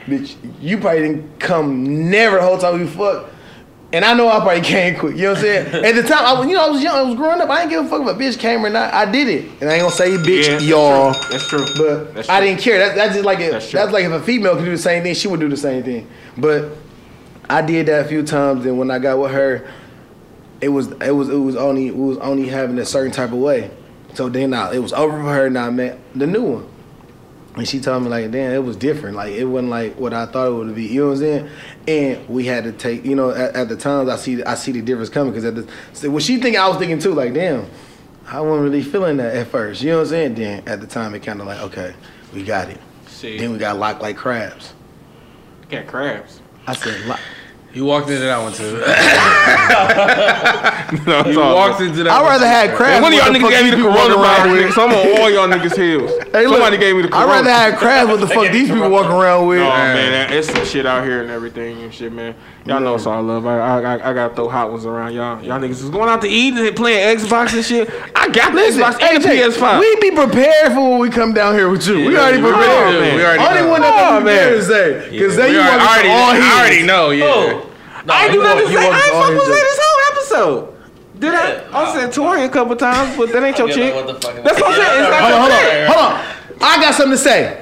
bitch. 0.05 0.35
You 0.59 0.77
probably 0.77 1.01
didn't 1.01 1.39
come 1.39 2.09
never 2.09 2.37
the 2.37 2.41
whole 2.43 2.57
time 2.57 2.79
we 2.79 2.87
fuck. 2.87 3.29
And 3.93 4.05
I 4.05 4.13
know 4.13 4.29
I 4.29 4.39
probably 4.39 4.61
came 4.75 4.97
quick. 4.97 5.17
You 5.17 5.23
know 5.23 5.29
what 5.31 5.39
I'm 5.39 5.43
saying? 5.43 5.85
At 5.85 5.95
the 5.95 6.03
time, 6.03 6.25
I 6.25 6.33
was, 6.39 6.47
you 6.47 6.53
know, 6.55 6.65
I 6.65 6.69
was 6.69 6.81
young. 6.81 6.95
I 6.95 7.01
was 7.01 7.15
growing 7.15 7.41
up. 7.41 7.49
I 7.49 7.57
didn't 7.65 7.71
give 7.71 7.85
a 7.85 7.89
fuck 7.89 8.01
if 8.01 8.15
a 8.15 8.19
bitch 8.19 8.39
came 8.39 8.65
or 8.65 8.69
not. 8.69 8.93
I 8.93 9.09
did 9.09 9.27
it, 9.27 9.51
and 9.59 9.69
I 9.69 9.73
ain't 9.73 9.81
gonna 9.83 9.93
say 9.93 10.11
bitch, 10.11 10.45
Yeah, 10.45 10.51
that's 10.53 10.63
y'all. 10.65 11.13
true. 11.13 11.23
That's 11.29 11.47
true. 11.49 11.65
But 11.77 12.13
That's 12.13 12.29
I 12.29 12.39
didn't 12.39 12.61
care. 12.61 12.79
That, 12.79 12.95
that's 12.95 13.13
just 13.15 13.25
like 13.25 13.39
if, 13.39 13.51
That's 13.51 13.71
that's, 13.71 13.91
like 13.91 14.05
if 14.05 14.11
a 14.11 14.21
female 14.21 14.55
could 14.55 14.65
do 14.65 14.71
the 14.71 14.77
same 14.77 15.03
thing, 15.03 15.13
she 15.13 15.27
would 15.27 15.39
do 15.41 15.49
the 15.49 15.57
same 15.57 15.83
thing. 15.83 16.07
But 16.37 16.71
I 17.49 17.61
did 17.61 17.87
that 17.87 18.05
a 18.05 18.07
few 18.07 18.23
times, 18.23 18.65
and 18.65 18.79
when 18.79 18.89
I 18.91 18.97
got 18.99 19.19
with 19.19 19.31
her, 19.31 19.69
it 20.61 20.69
was 20.69 20.87
it 21.01 21.11
was 21.11 21.27
it 21.27 21.35
was 21.35 21.57
only 21.57 21.87
it 21.87 21.95
was 21.97 22.17
only 22.19 22.47
having 22.47 22.79
a 22.79 22.85
certain 22.85 23.11
type 23.11 23.31
of 23.33 23.39
way. 23.39 23.71
So 24.13 24.29
then 24.29 24.53
I, 24.53 24.73
it 24.73 24.79
was 24.79 24.93
over 24.93 25.17
for 25.17 25.23
her, 25.33 25.47
and 25.47 25.57
I 25.57 25.69
met 25.69 25.99
the 26.15 26.27
new 26.27 26.43
one. 26.43 26.70
And 27.55 27.67
she 27.67 27.81
told 27.81 28.03
me 28.03 28.09
like, 28.09 28.31
damn, 28.31 28.53
it 28.53 28.63
was 28.63 28.77
different. 28.77 29.17
Like 29.17 29.33
it 29.33 29.43
wasn't 29.43 29.71
like 29.71 29.95
what 29.97 30.13
I 30.13 30.25
thought 30.25 30.47
it 30.47 30.53
would 30.53 30.73
be. 30.73 30.85
You 30.85 31.01
know 31.01 31.07
what 31.07 31.13
I'm 31.13 31.19
saying? 31.19 31.49
And 31.87 32.29
we 32.29 32.45
had 32.45 32.63
to 32.63 32.71
take, 32.71 33.03
you 33.03 33.15
know, 33.15 33.31
at, 33.31 33.55
at 33.55 33.69
the 33.69 33.75
times 33.75 34.09
I 34.09 34.15
see 34.15 34.41
I 34.43 34.55
see 34.55 34.71
the 34.71 34.81
difference 34.81 35.09
coming 35.09 35.33
because 35.33 35.43
at 35.45 35.55
the 35.55 35.67
so 35.91 36.09
what 36.09 36.23
she 36.23 36.37
think 36.37 36.55
I 36.55 36.67
was 36.69 36.77
thinking 36.77 36.99
too, 36.99 37.13
like, 37.13 37.33
damn, 37.33 37.65
I 38.25 38.39
wasn't 38.39 38.63
really 38.63 38.81
feeling 38.83 39.17
that 39.17 39.35
at 39.35 39.47
first. 39.47 39.81
You 39.81 39.89
know 39.91 39.97
what 39.97 40.03
I'm 40.03 40.09
saying? 40.09 40.35
Then 40.35 40.63
at 40.65 40.79
the 40.79 40.87
time 40.87 41.13
it 41.13 41.23
kind 41.23 41.41
of 41.41 41.47
like, 41.47 41.59
okay, 41.59 41.93
we 42.33 42.43
got 42.43 42.69
it. 42.69 42.79
See, 43.07 43.37
Then 43.37 43.51
we 43.51 43.57
got 43.57 43.77
locked 43.77 44.01
like 44.01 44.15
crabs. 44.15 44.73
got 45.69 45.87
crabs. 45.87 46.39
I 46.67 46.73
said, 46.73 47.05
lock. 47.05 47.19
You 47.73 47.85
walked 47.85 48.09
into 48.09 48.25
that 48.25 48.37
one 48.43 48.51
too. 48.51 48.63
no, 51.07 51.19
it's 51.21 51.29
You 51.33 51.39
walked 51.39 51.77
good. 51.79 51.91
into 51.91 52.03
that. 52.03 52.11
I'd 52.11 52.21
rather 52.27 52.43
too. 52.43 52.49
have 52.49 52.75
crabs. 52.75 53.01
One 53.01 53.13
of 53.13 53.19
y'all 53.19 53.29
niggas 53.33 53.49
gave 53.49 53.63
me 53.63 53.69
the 53.71 53.77
people 53.77 53.93
around 53.95 54.11
coronavirus, 54.11 54.65
with. 54.65 54.73
so 54.75 54.83
I'm 54.87 54.91
on 54.91 55.21
all 55.21 55.29
y'all 55.29 55.47
niggas' 55.47 55.77
heels. 55.77 56.11
Hey, 56.31 56.47
look, 56.47 56.59
Somebody 56.59 56.77
gave 56.77 56.95
me 56.95 57.01
the 57.03 57.09
I'd 57.13 57.25
rather 57.25 57.43
corona. 57.43 57.49
have 57.51 57.75
crabs. 57.77 58.09
What 58.09 58.19
the 58.21 58.27
fuck 58.27 58.51
these 58.53 58.69
people 58.69 58.89
walking 58.89 59.11
around 59.11 59.47
with? 59.47 59.59
Oh 59.59 59.67
man, 59.69 60.31
it's 60.31 60.49
some 60.51 60.63
shit 60.65 60.85
out 60.85 61.03
here 61.03 61.21
and 61.21 61.29
everything 61.29 61.81
and 61.83 61.93
shit, 61.93 62.11
man. 62.13 62.35
Y'all 62.65 62.79
know 62.79 62.93
it's 62.93 63.07
all 63.07 63.23
love. 63.23 63.45
I, 63.47 63.57
I, 63.57 63.81
I, 63.81 64.09
I 64.11 64.13
gotta 64.13 64.35
throw 64.35 64.47
hot 64.47 64.69
ones 64.71 64.85
around 64.85 65.13
y'all. 65.15 65.43
Y'all 65.43 65.59
niggas 65.59 65.81
is 65.81 65.89
going 65.89 66.07
out 66.09 66.21
to 66.21 66.27
eat 66.27 66.53
and 66.53 66.75
playing 66.75 67.17
Xbox 67.17 67.53
and 67.55 67.65
shit. 67.65 67.89
I 68.15 68.29
got 68.29 68.53
the 68.53 68.59
Xbox 68.61 69.01
and 69.01 69.23
AJ, 69.23 69.49
PS5. 69.49 69.79
we 69.79 69.95
be 69.99 70.11
prepared 70.15 70.71
for 70.73 70.91
when 70.91 70.99
we 70.99 71.09
come 71.09 71.33
down 71.33 71.55
here 71.55 71.69
with 71.69 71.87
you. 71.87 72.05
we 72.05 72.15
already 72.15 72.37
oh, 72.37 72.45
we 72.45 72.51
prepared. 72.51 72.69
already 72.69 73.09
do. 73.11 73.15
We 73.17 73.23
already 73.25 73.43
Only 73.43 73.61
know. 73.61 73.69
one 73.71 73.81
that 73.81 73.93
Oh, 73.93 73.97
can 73.97 74.21
prepare 74.21 74.49
man. 74.51 74.59
is 74.59 74.65
Zay. 74.67 75.09
Because 75.09 75.37
Yeah, 75.37 75.43
Zay, 75.43 75.51
you 75.53 75.59
already- 75.59 75.77
want 75.77 75.81
I 75.81 75.89
already, 75.89 76.09
all 76.09 76.31
I 76.31 76.59
already 76.61 76.83
know. 76.83 77.09
Yeah. 77.09 77.25
Oh. 77.25 77.67
No, 78.05 78.13
I 78.13 78.23
ain't 78.25 78.33
you 78.33 78.39
do 78.39 78.43
nothing 78.45 78.67
to 78.67 78.73
say. 78.73 78.77
I 78.77 78.85
ain't 78.85 78.93
fuck 78.93 79.29
his 79.29 79.29
with 79.29 79.37
jokes. 79.41 79.47
Zay 79.47 79.61
this 79.61 79.79
whole 79.81 80.01
episode. 80.13 80.77
Did 81.19 81.33
I? 81.33 81.49
Yeah, 81.49 81.77
I 81.77 81.93
said 81.93 82.13
Tori 82.13 82.43
a 82.43 82.49
couple 82.49 82.75
times, 82.75 83.17
but 83.17 83.31
that 83.31 83.43
ain't 83.43 83.57
your 83.57 83.69
chick. 83.69 83.93
what 83.95 84.05
the 84.07 84.13
fuck- 84.21 84.43
That's 84.43 84.61
what 84.61 84.69
I'm 84.69 84.85
saying. 84.85 85.03
Hold 85.09 85.33
on, 85.33 85.41
hold 85.41 85.51
on, 85.51 85.87
hold 85.87 85.97
on. 86.13 86.61
I 86.61 86.81
got 86.81 86.93
something 86.93 87.11
to 87.13 87.17
say. 87.17 87.60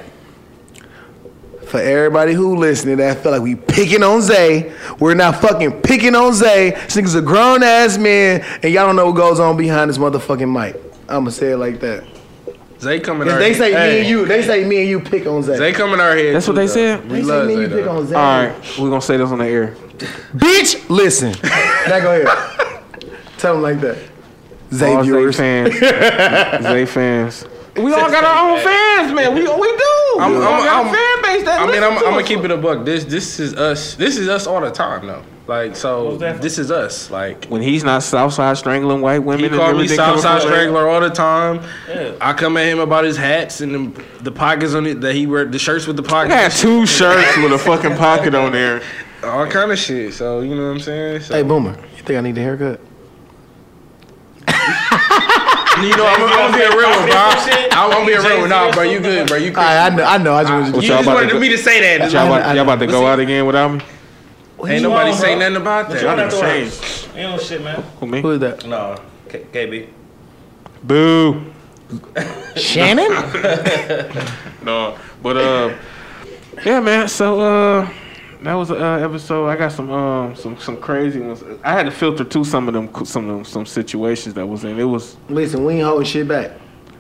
For 1.70 1.80
everybody 1.80 2.34
who 2.34 2.56
listening 2.56 2.98
that 2.98 3.22
feel 3.22 3.32
like 3.32 3.44
we 3.44 3.54
picking 3.54 4.02
on 4.02 4.24
Zay, 4.24 4.74
we're 5.00 5.14
not 5.14 5.40
fucking 5.40 5.82
picking 5.84 6.16
on 6.16 6.34
Zay. 6.34 6.72
This 6.72 6.96
nigga's 6.96 7.14
a 7.14 7.22
grown 7.22 7.62
ass 7.62 7.96
man, 8.00 8.42
and 8.64 8.74
y'all 8.74 8.88
don't 8.88 8.96
know 8.96 9.06
what 9.06 9.16
goes 9.16 9.40
on 9.40 9.56
behind 9.56 9.88
this 9.88 10.00
motherfucking 10.00 10.52
mic. 10.52 10.82
I'ma 11.08 11.30
say 11.30 11.52
it 11.52 11.58
like 11.58 11.80
that. 11.82 12.06
Zay 12.80 13.00
coming. 13.00 13.26
Cause 13.28 13.34
our 13.34 13.40
they 13.40 13.54
say 13.54 13.72
hey, 13.72 13.92
me 13.92 14.00
and 14.00 14.10
you, 14.10 14.26
they 14.26 14.42
say 14.42 14.66
me 14.66 14.80
and 14.80 14.90
you 14.90 15.00
pick 15.00 15.28
on 15.28 15.44
Zay. 15.44 15.58
Zay 15.58 15.72
coming 15.72 16.00
our 16.00 16.16
head. 16.16 16.34
That's 16.34 16.48
too, 16.48 16.54
what 16.54 16.56
they 16.56 16.66
though. 16.66 16.74
said? 16.74 17.04
We 17.08 17.22
they 17.22 17.24
say 17.24 17.46
me 17.46 17.54
and 17.54 17.62
you 17.62 17.70
pick 17.70 17.88
on 17.88 18.08
Zay. 18.08 18.16
All 18.16 18.44
right, 18.48 18.80
we're 18.80 18.90
gonna 18.90 19.02
say 19.02 19.18
this 19.18 19.30
on 19.30 19.38
the 19.38 19.46
air. 19.46 19.76
Bitch, 20.34 20.90
listen. 20.90 21.34
now 21.88 22.00
go 22.00 22.20
ahead. 22.20 22.82
Tell 23.38 23.54
them 23.54 23.62
like 23.62 23.80
that. 23.82 23.98
Zay 24.74 24.96
all 24.96 25.04
Zay 25.04 25.10
viewers. 25.12 25.38
fans, 25.38 25.74
Zay 26.64 26.86
fans. 26.88 27.46
We 27.84 27.94
all 27.94 28.10
got 28.12 28.24
our 28.24 28.52
own 28.52 28.64
fans, 28.64 29.14
man. 29.14 29.34
We 29.34 29.42
we 29.42 29.48
do. 29.48 30.20
I'm- 30.20 30.32
we 30.32 30.38
all 30.38 30.44
I'm- 30.54 30.64
got 30.64 30.76
I'm- 30.76 30.88
a 30.88 30.92
fan 30.94 31.22
base 31.24 31.44
that 31.46 31.60
I 31.62 31.66
mean, 31.72 31.84
I'm, 31.84 31.98
to 32.00 32.06
I'm 32.06 32.14
gonna 32.14 32.24
keep 32.24 32.40
it 32.44 32.52
a 32.52 32.58
buck. 32.58 32.86
This 32.86 33.04
this 33.06 33.40
is 33.40 33.54
us. 33.56 33.96
This 33.96 34.18
is 34.18 34.28
us 34.28 34.48
all 34.48 34.62
the 34.62 34.72
time, 34.72 35.08
though. 35.08 35.22
Like 35.48 35.76
so, 35.76 36.16
this 36.18 36.60
is 36.60 36.70
us. 36.70 37.10
Like 37.10 37.46
when 37.48 37.64
he's 37.64 37.84
not 37.84 38.04
Southside 38.04 38.56
strangling 38.58 39.02
white 39.02 39.20
women. 39.24 39.52
he 39.52 39.58
called 39.58 39.78
me 39.78 39.88
Southside 39.88 40.42
Strangler 40.44 40.88
all 40.88 41.00
the 41.02 41.10
time. 41.10 41.62
Yeah. 41.90 42.12
I 42.22 42.34
come 42.34 42.56
at 42.58 42.66
him 42.68 42.78
about 42.80 43.04
his 43.04 43.18
hats 43.18 43.60
and 43.62 43.96
the, 43.96 44.04
the 44.22 44.32
pockets 44.32 44.76
on 44.76 44.86
it 44.86 45.02
that 45.02 45.16
he 45.16 45.26
wear, 45.26 45.46
the 45.46 45.58
shirts 45.58 45.88
with 45.88 45.98
the 45.98 46.04
I 46.04 46.28
got 46.28 46.30
pockets, 46.30 46.62
two 46.62 46.86
shirts 46.86 47.36
with 47.38 47.52
a 47.52 47.58
fucking 47.58 47.96
pocket 47.98 48.36
on 48.36 48.52
there. 48.52 48.84
all 49.24 49.48
kind 49.48 49.72
of 49.72 49.80
shit. 49.80 50.14
So 50.14 50.42
you 50.42 50.54
know 50.54 50.66
what 50.68 50.76
I'm 50.76 50.80
saying? 50.82 51.22
So, 51.22 51.34
Hey, 51.34 51.42
Boomer, 51.42 51.72
you 51.98 52.04
think 52.04 52.20
I 52.20 52.22
need 52.22 52.38
a 52.38 52.42
haircut? 52.42 52.80
You 55.84 55.96
know, 55.98 56.06
I'm, 56.06 56.22
I'm 56.24 56.52
gonna 56.52 56.58
be 56.58 56.64
a 56.64 56.78
real 56.78 56.90
one, 56.90 57.10
bro. 57.10 57.30
Shit. 57.46 57.68
I'm 57.72 57.92
gonna 57.92 58.06
be 58.06 58.14
a 58.14 58.22
real 58.22 58.40
one. 58.42 58.50
Nah, 58.50 58.72
bro, 58.72 58.84
you 58.84 59.00
good, 59.00 59.28
bro. 59.28 59.38
You 59.38 59.50
good. 59.52 59.60
I, 59.60 59.88
I 59.88 59.90
know, 59.90 60.04
I 60.04 60.18
know. 60.18 60.34
I 60.34 60.44
just 60.44 60.54
want 60.54 60.66
you 60.68 60.74
you 60.76 60.82
to 60.82 60.88
y'all 60.88 60.98
just 60.98 61.04
about 61.08 61.12
to 61.14 61.16
wanted 61.16 61.34
go- 61.34 61.40
me 61.40 61.50
to 61.50 61.58
say 61.58 61.98
that. 61.98 62.12
Y'all 62.12 62.28
about, 62.28 62.56
y'all 62.56 62.64
about 62.64 62.80
to 62.80 62.88
go 62.88 63.06
out 63.08 63.20
again 63.20 63.46
without 63.46 63.70
me? 63.72 63.82
Ain't 64.68 64.84
nobody 64.84 65.10
wrong, 65.12 65.20
say 65.20 65.36
bro? 65.36 65.40
nothing 65.40 65.56
about 65.56 65.90
that. 65.90 66.04
want 66.04 66.04
Y'all 66.04 66.30
done 66.30 66.42
changed. 66.70 67.08
Ain't 67.16 67.30
no 67.32 67.38
shit, 67.38 67.64
man. 67.64 67.82
Who 68.00 68.06
me? 68.08 68.22
Who 68.22 68.32
is 68.32 68.40
that? 68.40 68.66
No, 68.66 68.96
K- 69.30 69.46
KB. 69.54 69.88
Boo. 70.84 71.46
Shannon? 72.56 73.12
No, 74.62 74.98
but 75.24 75.38
uh, 75.38 75.74
yeah, 76.66 76.80
man. 76.82 77.08
So 77.08 77.40
uh, 77.40 77.90
that 78.42 78.54
was 78.54 78.70
an 78.70 78.82
uh, 78.82 78.98
episode. 78.98 79.48
I 79.48 79.56
got 79.56 79.72
some 79.72 79.92
um 79.92 80.36
some 80.36 80.58
some 80.58 80.78
crazy 80.78 81.20
ones. 81.20 81.44
I 81.64 81.74
had 81.74 81.84
to 81.84 81.92
filter 81.92 82.24
through 82.24 82.46
some 82.46 82.68
of 82.68 82.74
them 82.74 83.06
some 83.06 83.30
of 83.30 83.36
them, 83.36 83.46
some 83.46 83.66
situations 83.66 84.36
that 84.36 84.46
was 84.46 84.64
in. 84.64 84.80
It 84.80 84.84
was 84.84 85.18
Listen, 85.30 85.66
we 85.66 85.76
ain't 85.76 85.84
holding 85.84 86.06
shit 86.06 86.28
back. 86.28 86.52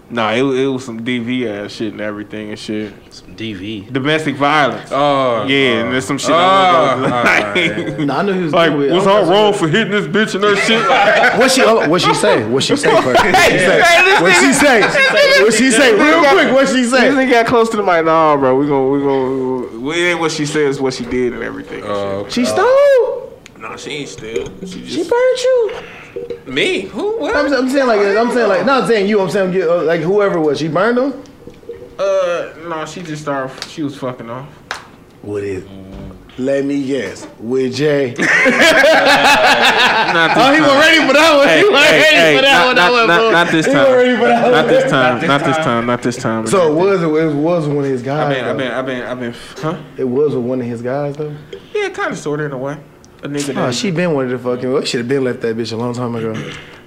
Nah. 0.09 0.31
It, 0.31 0.43
it 0.43 0.67
was 0.67 0.85
some 0.85 1.03
DV 1.05 1.47
ass 1.47 1.71
shit 1.71 1.91
and 1.93 2.01
everything 2.01 2.49
and 2.49 2.59
shit. 2.59 2.93
Some 3.11 3.35
DV. 3.35 3.91
Domestic 3.91 4.35
violence. 4.35 4.89
Oh, 4.91 5.45
yeah, 5.47 5.81
and 5.83 5.93
there's 5.93 6.05
some 6.05 6.17
shit. 6.17 6.31
Oh, 6.31 6.35
I 6.35 6.95
was 6.95 7.11
alright. 7.11 7.87
like, 7.87 7.99
No, 7.99 8.15
I 8.15 8.21
knew 8.23 8.33
he 8.33 8.43
was 8.43 8.53
like, 8.53 8.69
good 8.71 8.77
with 8.79 8.91
what's 8.91 9.07
I 9.07 9.11
all 9.11 9.21
don't 9.21 9.29
wrong 9.31 9.53
for 9.53 9.67
hitting 9.67 9.91
this 9.91 10.05
bitch 10.07 10.35
and 10.35 10.43
her 10.43 10.55
shit? 10.67 10.87
Like, 10.87 11.37
What 11.39 11.51
she? 11.51 11.61
Oh, 11.63 11.79
hold 11.79 11.89
What 11.89 12.01
she 12.01 12.13
say? 12.13 12.45
What 12.49 12.63
she 12.63 12.75
say 12.75 13.01
first? 13.01 13.05
What 13.23 13.35
she 13.51 13.57
say? 13.59 13.81
hey, 13.81 14.21
What 14.21 14.33
she 14.33 14.45
nigga- 14.47 14.53
say? 14.53 15.43
What 15.43 15.53
she 15.53 15.71
say? 15.71 15.93
Real 15.93 16.19
quick, 16.31 16.53
what 16.53 16.67
she 16.67 16.81
This 16.81 16.91
say? 16.91 17.09
nigga 17.09 17.31
got 17.31 17.45
close 17.47 17.69
to 17.69 17.77
the 17.77 17.83
mic. 17.83 18.05
Nah, 18.05 18.35
bro. 18.37 18.55
We 18.55 18.67
gonna 18.67 18.87
we 18.89 18.99
gonna. 18.99 19.79
We 19.79 19.95
ain't 20.07 20.19
what 20.19 20.31
she 20.31 20.45
says. 20.45 20.79
What 20.81 20.93
she 20.93 21.05
did 21.05 21.33
and 21.33 21.43
everything. 21.43 21.81
and 21.83 21.91
Oh, 21.91 22.25
She 22.29 22.45
stole. 22.45 23.18
Shit. 23.79 23.79
Nah, 23.79 23.81
she 23.85 23.91
ain't 23.91 24.09
still. 24.09 24.67
She 24.67 24.85
She 24.87 25.03
burned 25.09 25.39
you. 25.39 25.71
me. 26.53 26.81
Who? 26.81 27.19
What? 27.19 27.35
I'm, 27.35 27.51
I'm 27.53 27.69
saying 27.69 27.87
like 27.87 27.99
I'm 27.99 28.31
saying 28.31 28.49
like 28.49 28.65
not 28.65 28.87
saying 28.87 29.07
you. 29.07 29.21
I'm 29.21 29.29
saying 29.29 29.53
you, 29.53 29.71
uh, 29.71 29.83
like 29.83 30.01
whoever 30.01 30.39
was. 30.39 30.59
She 30.59 30.67
burned 30.67 30.97
him. 30.97 31.13
Uh, 31.97 32.53
no, 32.67 32.85
she 32.85 33.01
just 33.01 33.21
started. 33.23 33.63
She 33.69 33.83
was 33.83 33.95
fucking 33.97 34.29
off. 34.29 34.47
What 35.21 35.43
is? 35.43 35.65
Let 36.37 36.63
me 36.63 36.85
guess. 36.87 37.27
With 37.39 37.75
Jay. 37.75 38.13
Not 38.17 38.23
this 38.23 38.29
Oh, 40.37 40.51
he 40.53 40.59
time. 40.59 40.61
was 40.61 40.77
ready 40.79 41.07
for 41.07 41.13
that 41.13 41.33
one. 41.37 41.47
Hey, 41.47 41.59
he 41.59 41.63
was 41.69 41.83
hey, 41.83 41.99
ready 41.99 42.15
hey, 42.15 42.35
for 42.37 42.41
that 42.43 42.53
not- 42.53 42.65
one. 42.67 42.75
not- 42.75 42.75
that 42.75 42.91
one, 42.91 43.07
not- 43.07 43.19
bro. 43.19 43.31
not 43.31 43.47
this 43.51 43.65
He 43.65 43.71
time. 43.73 43.83
was 43.87 43.95
ready 43.95 44.15
for 44.15 44.27
that 44.27 44.43
one. 44.43 44.51
Not 44.53 44.67
this 44.67 44.91
time. 44.91 45.27
Not 45.27 45.43
this 45.43 45.57
time. 45.57 45.85
Not 45.85 46.01
this 46.01 46.15
time. 46.17 46.47
So 46.47 46.71
it 46.71 46.75
was. 46.75 47.01
It 47.03 47.35
was 47.35 47.67
one 47.67 47.83
of 47.83 47.89
his 47.91 48.01
guys. 48.01 48.37
I've 48.37 48.57
been. 48.57 48.71
I've 48.71 48.85
been. 48.85 49.03
I've 49.03 49.19
been. 49.19 49.33
I've 49.33 49.35
been. 49.35 49.35
Huh? 49.61 49.77
It 49.97 50.05
was 50.05 50.33
with 50.35 50.45
one 50.45 50.61
of 50.61 50.67
his 50.67 50.81
guys 50.81 51.17
though. 51.17 51.35
Yeah, 51.75 51.89
kind 51.89 52.11
of, 52.13 52.17
sort 52.17 52.39
of, 52.39 52.45
in 52.47 52.51
a 52.53 52.57
way. 52.57 52.77
A 53.23 53.27
nigga. 53.27 53.49
Oh, 53.49 53.53
that- 53.67 53.75
she 53.75 53.91
been 53.91 54.13
wanted 54.13 54.29
to 54.29 54.39
fucking. 54.39 54.71
We 54.73 54.85
should 54.85 54.99
have 55.01 55.07
been 55.07 55.23
left 55.23 55.41
that 55.41 55.55
bitch 55.57 55.71
a 55.73 55.75
long 55.77 55.93
time 55.93 56.15
ago. 56.15 56.33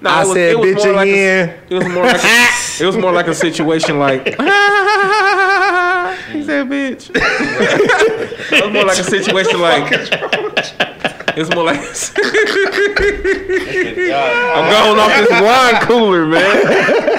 No, 0.00 0.10
I 0.10 0.22
it 0.22 0.24
was- 0.26 0.32
said 0.34 0.50
it 0.52 0.58
was 0.58 0.66
bitch 0.70 0.84
more 0.84 0.92
like 0.94 1.08
a- 1.08 1.12
again. 1.12 1.54
It 1.68 1.74
was 1.74 1.88
more 1.88 2.04
like 2.04 2.22
a, 2.24 2.48
it 2.82 2.86
was 2.86 2.96
more 2.96 3.12
like 3.12 3.26
a 3.28 3.34
situation 3.34 3.98
like 3.98 4.24
he 6.32 6.42
said 6.42 6.66
bitch. 6.68 7.10
it 7.14 8.64
was 8.64 8.72
more 8.72 8.84
like 8.84 8.98
a 8.98 9.04
situation 9.04 9.60
like 9.60 9.92
it 9.92 11.38
was 11.38 11.50
more 11.54 11.64
like 11.64 11.78
I'm 14.14 14.70
going 14.70 14.98
off 14.98 15.12
this 15.28 15.40
wine 15.40 15.80
cooler, 15.86 16.26
man. 16.26 16.66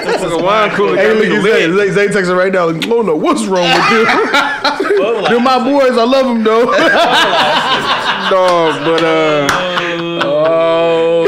This 0.04 0.22
is 0.22 0.32
a 0.32 0.38
wine 0.42 0.70
cooler. 0.70 0.96
Hey, 0.96 1.14
got 1.14 1.20
me 1.22 1.28
look. 1.30 1.42
Zay. 1.42 1.90
Zay, 1.90 1.90
Zay 1.90 2.06
texting 2.20 2.36
right 2.36 2.52
now. 2.52 2.66
Like, 2.70 2.86
oh 2.88 3.02
no, 3.02 3.16
what's 3.16 3.44
wrong 3.46 3.64
with 3.64 3.90
you? 3.90 4.04
They're 5.28 5.40
my 5.40 5.58
boys. 5.64 5.96
I 5.98 6.04
love 6.04 6.26
them 6.26 6.44
though. 6.44 6.72
Dog, 8.30 8.84
but 8.84 9.02
uh, 9.04 9.48
oh. 10.24 11.26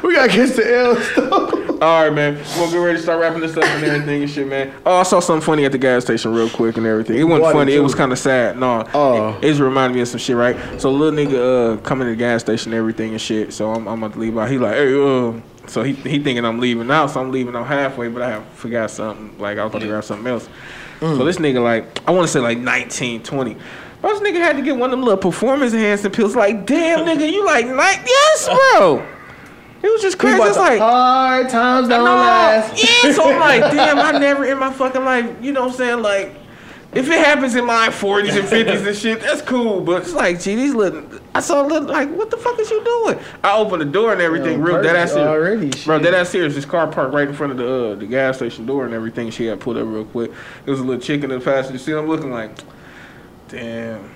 we 0.02 0.14
gotta 0.14 0.28
kiss 0.32 0.56
the 0.56 0.74
L. 0.76 1.78
All 1.82 2.02
right, 2.04 2.12
man. 2.12 2.34
We'll 2.56 2.70
get 2.70 2.78
ready 2.78 2.96
to 2.96 3.02
start 3.02 3.20
wrapping 3.20 3.40
this 3.40 3.56
up 3.56 3.62
and 3.64 3.84
everything 3.84 4.22
and 4.22 4.30
shit, 4.30 4.48
man. 4.48 4.72
Oh, 4.84 4.96
I 4.96 5.02
saw 5.04 5.20
something 5.20 5.44
funny 5.44 5.64
at 5.64 5.72
the 5.72 5.78
gas 5.78 6.04
station 6.04 6.32
real 6.34 6.48
quick 6.50 6.76
and 6.76 6.86
everything. 6.86 7.16
It 7.18 7.24
wasn't 7.24 7.42
What, 7.42 7.52
funny. 7.52 7.74
It 7.74 7.80
was 7.80 7.94
kind 7.94 8.10
of 8.10 8.18
sad. 8.18 8.58
No, 8.58 8.88
Oh. 8.94 9.34
it, 9.36 9.44
it 9.44 9.48
just 9.50 9.60
reminded 9.60 9.94
me 9.94 10.00
of 10.02 10.08
some 10.08 10.18
shit, 10.18 10.34
right? 10.36 10.56
So, 10.80 10.90
little 10.90 11.16
nigga 11.16 11.74
uh, 11.74 11.76
coming 11.82 12.06
to 12.06 12.10
the 12.10 12.16
gas 12.16 12.40
station 12.40 12.72
and 12.72 12.78
everything 12.78 13.12
and 13.12 13.20
shit. 13.20 13.52
So 13.52 13.70
I'm, 13.72 13.86
I'm 13.86 14.02
about 14.02 14.14
to 14.14 14.18
leave 14.18 14.36
out. 14.38 14.50
He 14.50 14.58
like, 14.58 14.74
hey, 14.74 14.94
uh. 14.94 15.40
So 15.68 15.82
he 15.82 15.92
he 15.92 16.18
thinking 16.18 16.44
I'm 16.46 16.58
leaving 16.60 16.90
out. 16.90 17.10
So 17.10 17.20
I'm 17.20 17.30
leaving 17.30 17.54
out 17.54 17.66
halfway, 17.66 18.08
but 18.08 18.22
I 18.22 18.30
have 18.30 18.46
forgot 18.54 18.90
something. 18.90 19.38
Like 19.38 19.58
I 19.58 19.64
was 19.64 19.72
gonna 19.72 19.86
grab 19.86 20.02
something 20.02 20.26
else. 20.26 20.48
So 21.00 21.24
this 21.24 21.36
nigga 21.36 21.62
like, 21.62 22.08
I 22.08 22.10
want 22.10 22.26
to 22.26 22.32
say 22.32 22.40
like 22.40 22.58
19, 22.58 23.22
20. 23.22 23.56
This 24.02 24.20
nigga 24.20 24.40
had 24.40 24.56
to 24.56 24.62
get 24.62 24.76
one 24.76 24.90
of 24.90 24.92
them 24.92 25.02
little 25.02 25.18
performance 25.18 25.72
enhancing 25.72 26.12
pills. 26.12 26.36
Like, 26.36 26.66
damn, 26.66 27.00
nigga, 27.00 27.30
you 27.30 27.44
like, 27.44 27.66
like, 27.66 28.00
yes, 28.06 28.46
bro. 28.46 29.06
It 29.82 29.88
was 29.88 30.02
just 30.02 30.18
crazy. 30.18 30.42
It's 30.42 30.56
like, 30.56 30.80
hard 30.80 31.48
times 31.48 31.88
don't 31.88 32.04
last. 32.04 32.82
yeah, 32.82 33.12
so 33.12 33.30
I'm 33.30 33.38
like, 33.38 33.60
damn, 33.72 33.98
I 33.98 34.18
never 34.18 34.44
in 34.44 34.58
my 34.58 34.72
fucking 34.72 35.04
life, 35.04 35.36
you 35.40 35.52
know 35.52 35.62
what 35.62 35.72
I'm 35.72 35.76
saying? 35.76 36.02
Like, 36.02 36.34
if 36.94 37.06
it 37.06 37.18
happens 37.24 37.54
in 37.54 37.66
my 37.66 37.88
40s 37.88 38.38
and 38.38 38.48
50s 38.48 38.86
and 38.86 38.96
shit, 38.96 39.20
that's 39.20 39.42
cool. 39.42 39.82
But 39.82 40.02
it's 40.02 40.14
like, 40.14 40.40
gee, 40.40 40.56
these 40.56 40.74
little, 40.74 41.04
I 41.34 41.40
saw 41.40 41.62
a 41.62 41.66
little, 41.66 41.86
like, 41.88 42.10
what 42.10 42.30
the 42.30 42.38
fuck 42.38 42.58
is 42.58 42.70
you 42.70 42.82
doing? 42.82 43.18
I 43.44 43.56
opened 43.56 43.82
the 43.82 43.86
door 43.86 44.12
and 44.12 44.22
everything, 44.22 44.58
Yo, 44.58 44.64
real 44.64 44.82
dead 44.82 44.96
ass 44.96 45.12
already, 45.12 45.70
Bro, 45.84 46.00
dead 46.00 46.14
ass 46.14 46.30
serious. 46.30 46.54
This 46.54 46.64
car 46.64 46.86
parked 46.86 47.12
right 47.12 47.28
in 47.28 47.34
front 47.34 47.52
of 47.52 47.58
the 47.58 47.92
uh, 47.92 47.94
the 47.94 48.06
gas 48.06 48.36
station 48.36 48.64
door 48.64 48.84
and 48.86 48.94
everything. 48.94 49.30
She 49.30 49.44
had 49.46 49.60
pulled 49.60 49.76
up 49.76 49.86
real 49.86 50.06
quick. 50.06 50.32
There 50.64 50.72
was 50.72 50.80
a 50.80 50.84
little 50.84 51.00
chick 51.00 51.22
in 51.22 51.30
the 51.30 51.40
passenger 51.40 51.78
seat. 51.78 51.94
I'm 51.94 52.08
looking 52.08 52.32
like, 52.32 52.52
damn. 53.48 54.14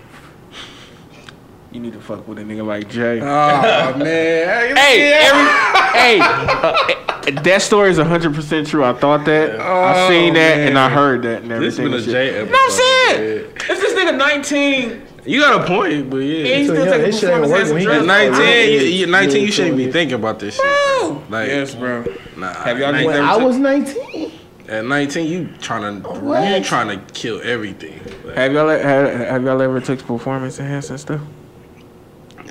You 1.72 1.80
need 1.80 1.94
to 1.94 2.00
fuck 2.00 2.28
with 2.28 2.38
a 2.38 2.42
nigga 2.42 2.66
like 2.66 2.88
Jay. 2.90 3.20
Oh 3.20 3.96
man. 3.96 4.76
Hey, 4.76 5.12
every, 5.14 5.48
hey, 5.98 6.18
uh, 6.20 7.42
that 7.42 7.62
story 7.62 7.90
is 7.90 7.98
100% 7.98 8.66
true. 8.68 8.84
I 8.84 8.92
thought 8.92 9.24
that. 9.26 9.58
I 9.60 10.04
Oh, 10.04 10.08
seen 10.08 10.34
that 10.34 10.56
man. 10.58 10.68
and 10.68 10.78
I 10.78 10.88
heard 10.90 11.22
that 11.22 11.42
and 11.42 11.52
everything. 11.52 11.90
This 11.90 11.90
been 11.90 11.92
a 11.92 11.96
and 11.96 12.04
shit. 12.04 12.12
Jay 12.12 12.26
You 12.40 12.44
know 12.46 12.50
what 12.52 12.64
I'm 12.64 12.70
saying? 13.16 13.44
episode, 13.54 13.70
If 13.70 13.80
this 13.80 13.94
nigga 13.94 14.18
19 14.18 15.02
You 15.24 15.40
got 15.40 15.62
a 15.62 15.66
point, 15.66 16.10
but 16.10 16.16
and 16.18 16.28
yeah. 16.28 16.56
he's 16.56 16.66
So, 16.66 16.74
still 16.74 16.84
yeah, 16.86 16.90
taking 16.96 17.12
shit 17.12 17.30
ain't 17.30 17.42
performance 17.42 17.50
working. 17.52 17.76
enhancing 17.76 17.78
He 17.78 17.84
drugs, 17.84 18.02
At 18.02 18.06
19, 18.06 18.72
you, 18.72 18.78
you, 18.88 19.06
19, 19.06 19.42
you 19.46 19.52
shouldn't 19.52 19.76
be 19.78 19.92
thinking 19.92 20.14
about 20.16 20.38
this 20.40 20.56
shit. 20.56 20.64
Bro. 21.00 21.22
Like, 21.30 21.48
yes, 21.48 21.74
bro. 21.74 22.04
nah. 22.36 22.52
Have 22.52 22.78
y'all 22.78 22.88
at 22.88 22.94
niggas 22.96 23.06
When 23.06 23.16
ever 23.16 23.26
I 23.26 23.36
was 23.36 23.56
19. 23.56 24.32
At 24.68 24.84
19, 24.84 25.26
you 25.30 25.48
trying 25.60 26.02
to 26.02 26.08
What? 26.08 26.58
you 26.58 26.62
trying 26.64 26.88
to 26.98 27.12
kill 27.14 27.40
everything. 27.42 28.00
Like, 28.24 28.36
Have 28.36 28.52
y'all 28.52 28.68
have, 28.68 28.80
have 29.28 29.42
y'all 29.44 29.60
ever 29.62 29.80
took 29.80 30.04
performance 30.06 30.58
enhancing 30.60 30.98
stuff? 30.98 31.20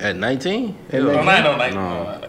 at 0.00 0.16
19? 0.16 0.76
At 0.90 1.02
19? 1.02 1.04
No, 1.04 1.22
no, 1.22 1.56
no, 1.56 1.68
No. 1.70 2.20
no. 2.20 2.28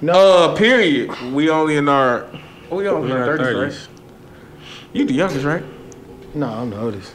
No. 0.00 0.12
Uh, 0.12 0.56
period. 0.56 1.10
We 1.32 1.48
only 1.50 1.76
in 1.76 1.88
our 1.88 2.26
we 2.70 2.88
only 2.88 3.10
in 3.10 3.16
We're 3.16 3.22
our 3.24 3.34
in 3.36 3.40
our 3.40 3.46
30s, 3.46 3.54
30s. 3.54 3.62
right? 3.88 3.88
You 4.92 5.04
the 5.06 5.12
youngest, 5.14 5.44
right? 5.44 5.62
No, 6.34 6.48
I'm 6.48 6.70
the 6.70 6.80
oldest. 6.80 7.14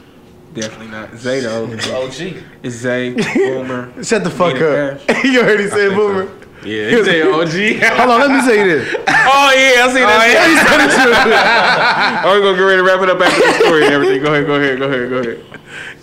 Definitely 0.54 0.88
not. 0.88 1.14
Zay 1.16 1.40
the 1.40 1.54
oldest. 1.58 1.90
OG. 1.92 2.42
It's 2.62 2.76
Zay, 2.76 3.10
Boomer. 3.12 3.92
Shut 4.02 4.24
the 4.24 4.30
fuck 4.30 4.54
Nina 4.54 4.66
up. 5.08 5.24
you 5.24 5.40
already 5.40 5.68
said 5.68 5.94
boomer. 5.94 6.28
Yeah, 6.64 6.90
he 6.90 7.04
said 7.04 7.22
OG. 7.26 7.82
Hold 7.98 8.10
on, 8.10 8.20
let 8.20 8.30
me 8.30 8.40
say 8.42 8.64
this. 8.66 8.94
Oh 9.30 9.52
yeah, 9.52 9.84
I 9.84 9.88
see 9.92 10.00
that. 10.00 12.22
Oh, 12.24 12.34
we 12.34 12.40
gonna 12.40 12.56
get 12.56 12.62
ready 12.62 12.76
to 12.78 12.82
wrap 12.82 13.02
it 13.02 13.10
up 13.10 13.20
after 13.20 13.40
the 13.46 13.52
story 13.58 13.84
and 13.84 13.92
everything. 13.94 14.22
Go 14.22 14.32
ahead, 14.32 14.46
go 14.46 14.54
ahead, 14.54 14.78
go 14.78 14.86
ahead, 14.88 15.10
go 15.10 15.16
ahead. 15.18 15.44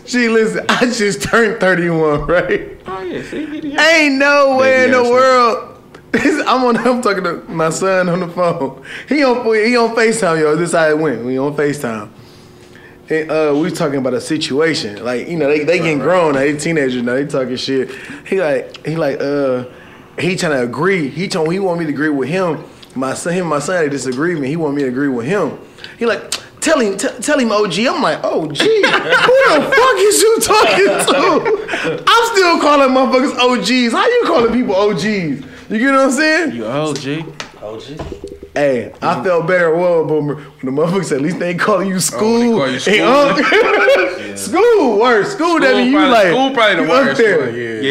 Gee, 0.06 0.30
listen, 0.30 0.64
I 0.70 0.86
just 0.86 1.24
turned 1.24 1.60
31, 1.60 2.28
right? 2.28 2.78
Oh 2.86 3.02
yeah, 3.02 3.24
see. 3.24 3.76
Ain't 3.80 4.18
no 4.20 4.58
way 4.58 4.86
in 4.86 4.92
the 4.92 5.02
world. 5.04 5.82
I'm 6.14 6.64
on. 6.66 6.78
I'm 6.78 7.02
talking 7.02 7.24
to 7.24 7.44
my 7.50 7.70
son 7.70 8.10
on 8.10 8.20
the 8.20 8.28
phone. 8.28 8.86
He 9.10 9.24
on 9.24 9.44
he 9.56 9.76
on 9.76 9.96
Facetime, 9.96 10.40
yo. 10.40 10.56
This 10.56 10.74
how 10.74 10.88
it 10.88 10.98
went. 10.98 11.26
We 11.26 11.38
on 11.40 11.56
Facetime. 11.56 12.10
And 13.10 13.32
uh, 13.32 13.56
we 13.60 13.72
talking 13.72 14.00
about 14.00 14.14
a 14.14 14.22
situation. 14.22 15.04
Like 15.04 15.28
you 15.28 15.38
know, 15.38 15.48
they 15.48 15.64
they 15.64 15.80
getting 15.80 16.00
grown 16.00 16.34
now. 16.34 16.40
They 16.40 16.58
teenagers 16.58 17.02
now. 17.02 17.16
They 17.16 17.26
talking 17.26 17.56
shit. 17.56 17.92
He 18.26 18.40
like 18.40 18.86
he 18.86 18.96
like 18.96 19.20
uh 19.20 19.66
he 20.20 20.36
trying 20.36 20.54
to 20.54 20.64
agree. 20.64 21.10
He 21.10 21.28
told 21.28 21.50
me 21.50 21.56
he 21.56 21.60
want 21.60 21.80
me 21.80 21.86
to 21.86 21.92
agree 21.92 22.10
with 22.10 22.30
him. 22.30 22.64
My 22.96 23.14
son, 23.14 23.34
him, 23.34 23.42
and 23.42 23.50
my 23.50 23.60
son 23.60 23.76
had 23.76 23.86
a 23.86 23.90
disagreement. 23.90 24.48
He 24.48 24.56
want 24.56 24.76
me 24.76 24.84
to 24.84 24.88
agree 24.88 25.10
with 25.10 25.26
him. 25.26 25.58
He 25.98 26.06
like. 26.06 26.42
Tell 26.62 26.80
him, 26.80 26.98
t- 26.98 27.08
tell 27.22 27.38
him, 27.38 27.52
OG. 27.52 27.78
I'm 27.78 28.02
like, 28.02 28.24
OG. 28.24 28.58
Who 28.58 28.82
the 28.82 29.72
fuck 29.78 29.98
is 30.00 30.20
you 30.20 30.40
talking 30.42 30.88
to? 31.14 32.04
I'm 32.08 32.36
still 32.36 32.60
calling 32.60 32.90
motherfuckers 32.90 33.38
OGs. 33.38 33.92
How 33.94 34.08
you 34.08 34.24
calling 34.26 34.52
people 34.52 34.76
OGs? 34.76 35.06
You 35.06 35.78
get 35.78 35.92
what 35.92 36.00
I'm 36.00 36.12
saying? 36.12 36.56
You 36.56 36.66
OG. 36.66 37.36
OG. 37.62 37.84
Hey, 38.56 38.94
I 39.02 39.24
felt 39.24 39.48
better, 39.48 39.76
well, 39.76 40.06
boomer, 40.06 40.36
when 40.36 40.76
the 40.76 40.82
motherfuckers 40.82 41.12
at 41.12 41.22
least 41.22 41.40
they 41.40 41.50
ain't 41.50 41.60
calling 41.60 41.90
you 41.90 41.96
oh, 41.96 42.00
school. 42.00 42.58
call 42.58 42.72
you 42.72 42.80
Hey, 42.80 43.02
uh, 43.02 43.36
unc. 44.36 44.52
school, 44.54 45.00
worse. 45.00 45.34
School, 45.34 45.60
that 45.60 45.76
mean 45.76 45.92
you 45.92 46.00
like, 46.08 46.28
school 46.28 46.54
probably 46.54 46.76
the 46.76 46.82
you 46.84 46.90
worst 46.90 47.18
there. 47.20 47.50
yeah. 47.50 47.82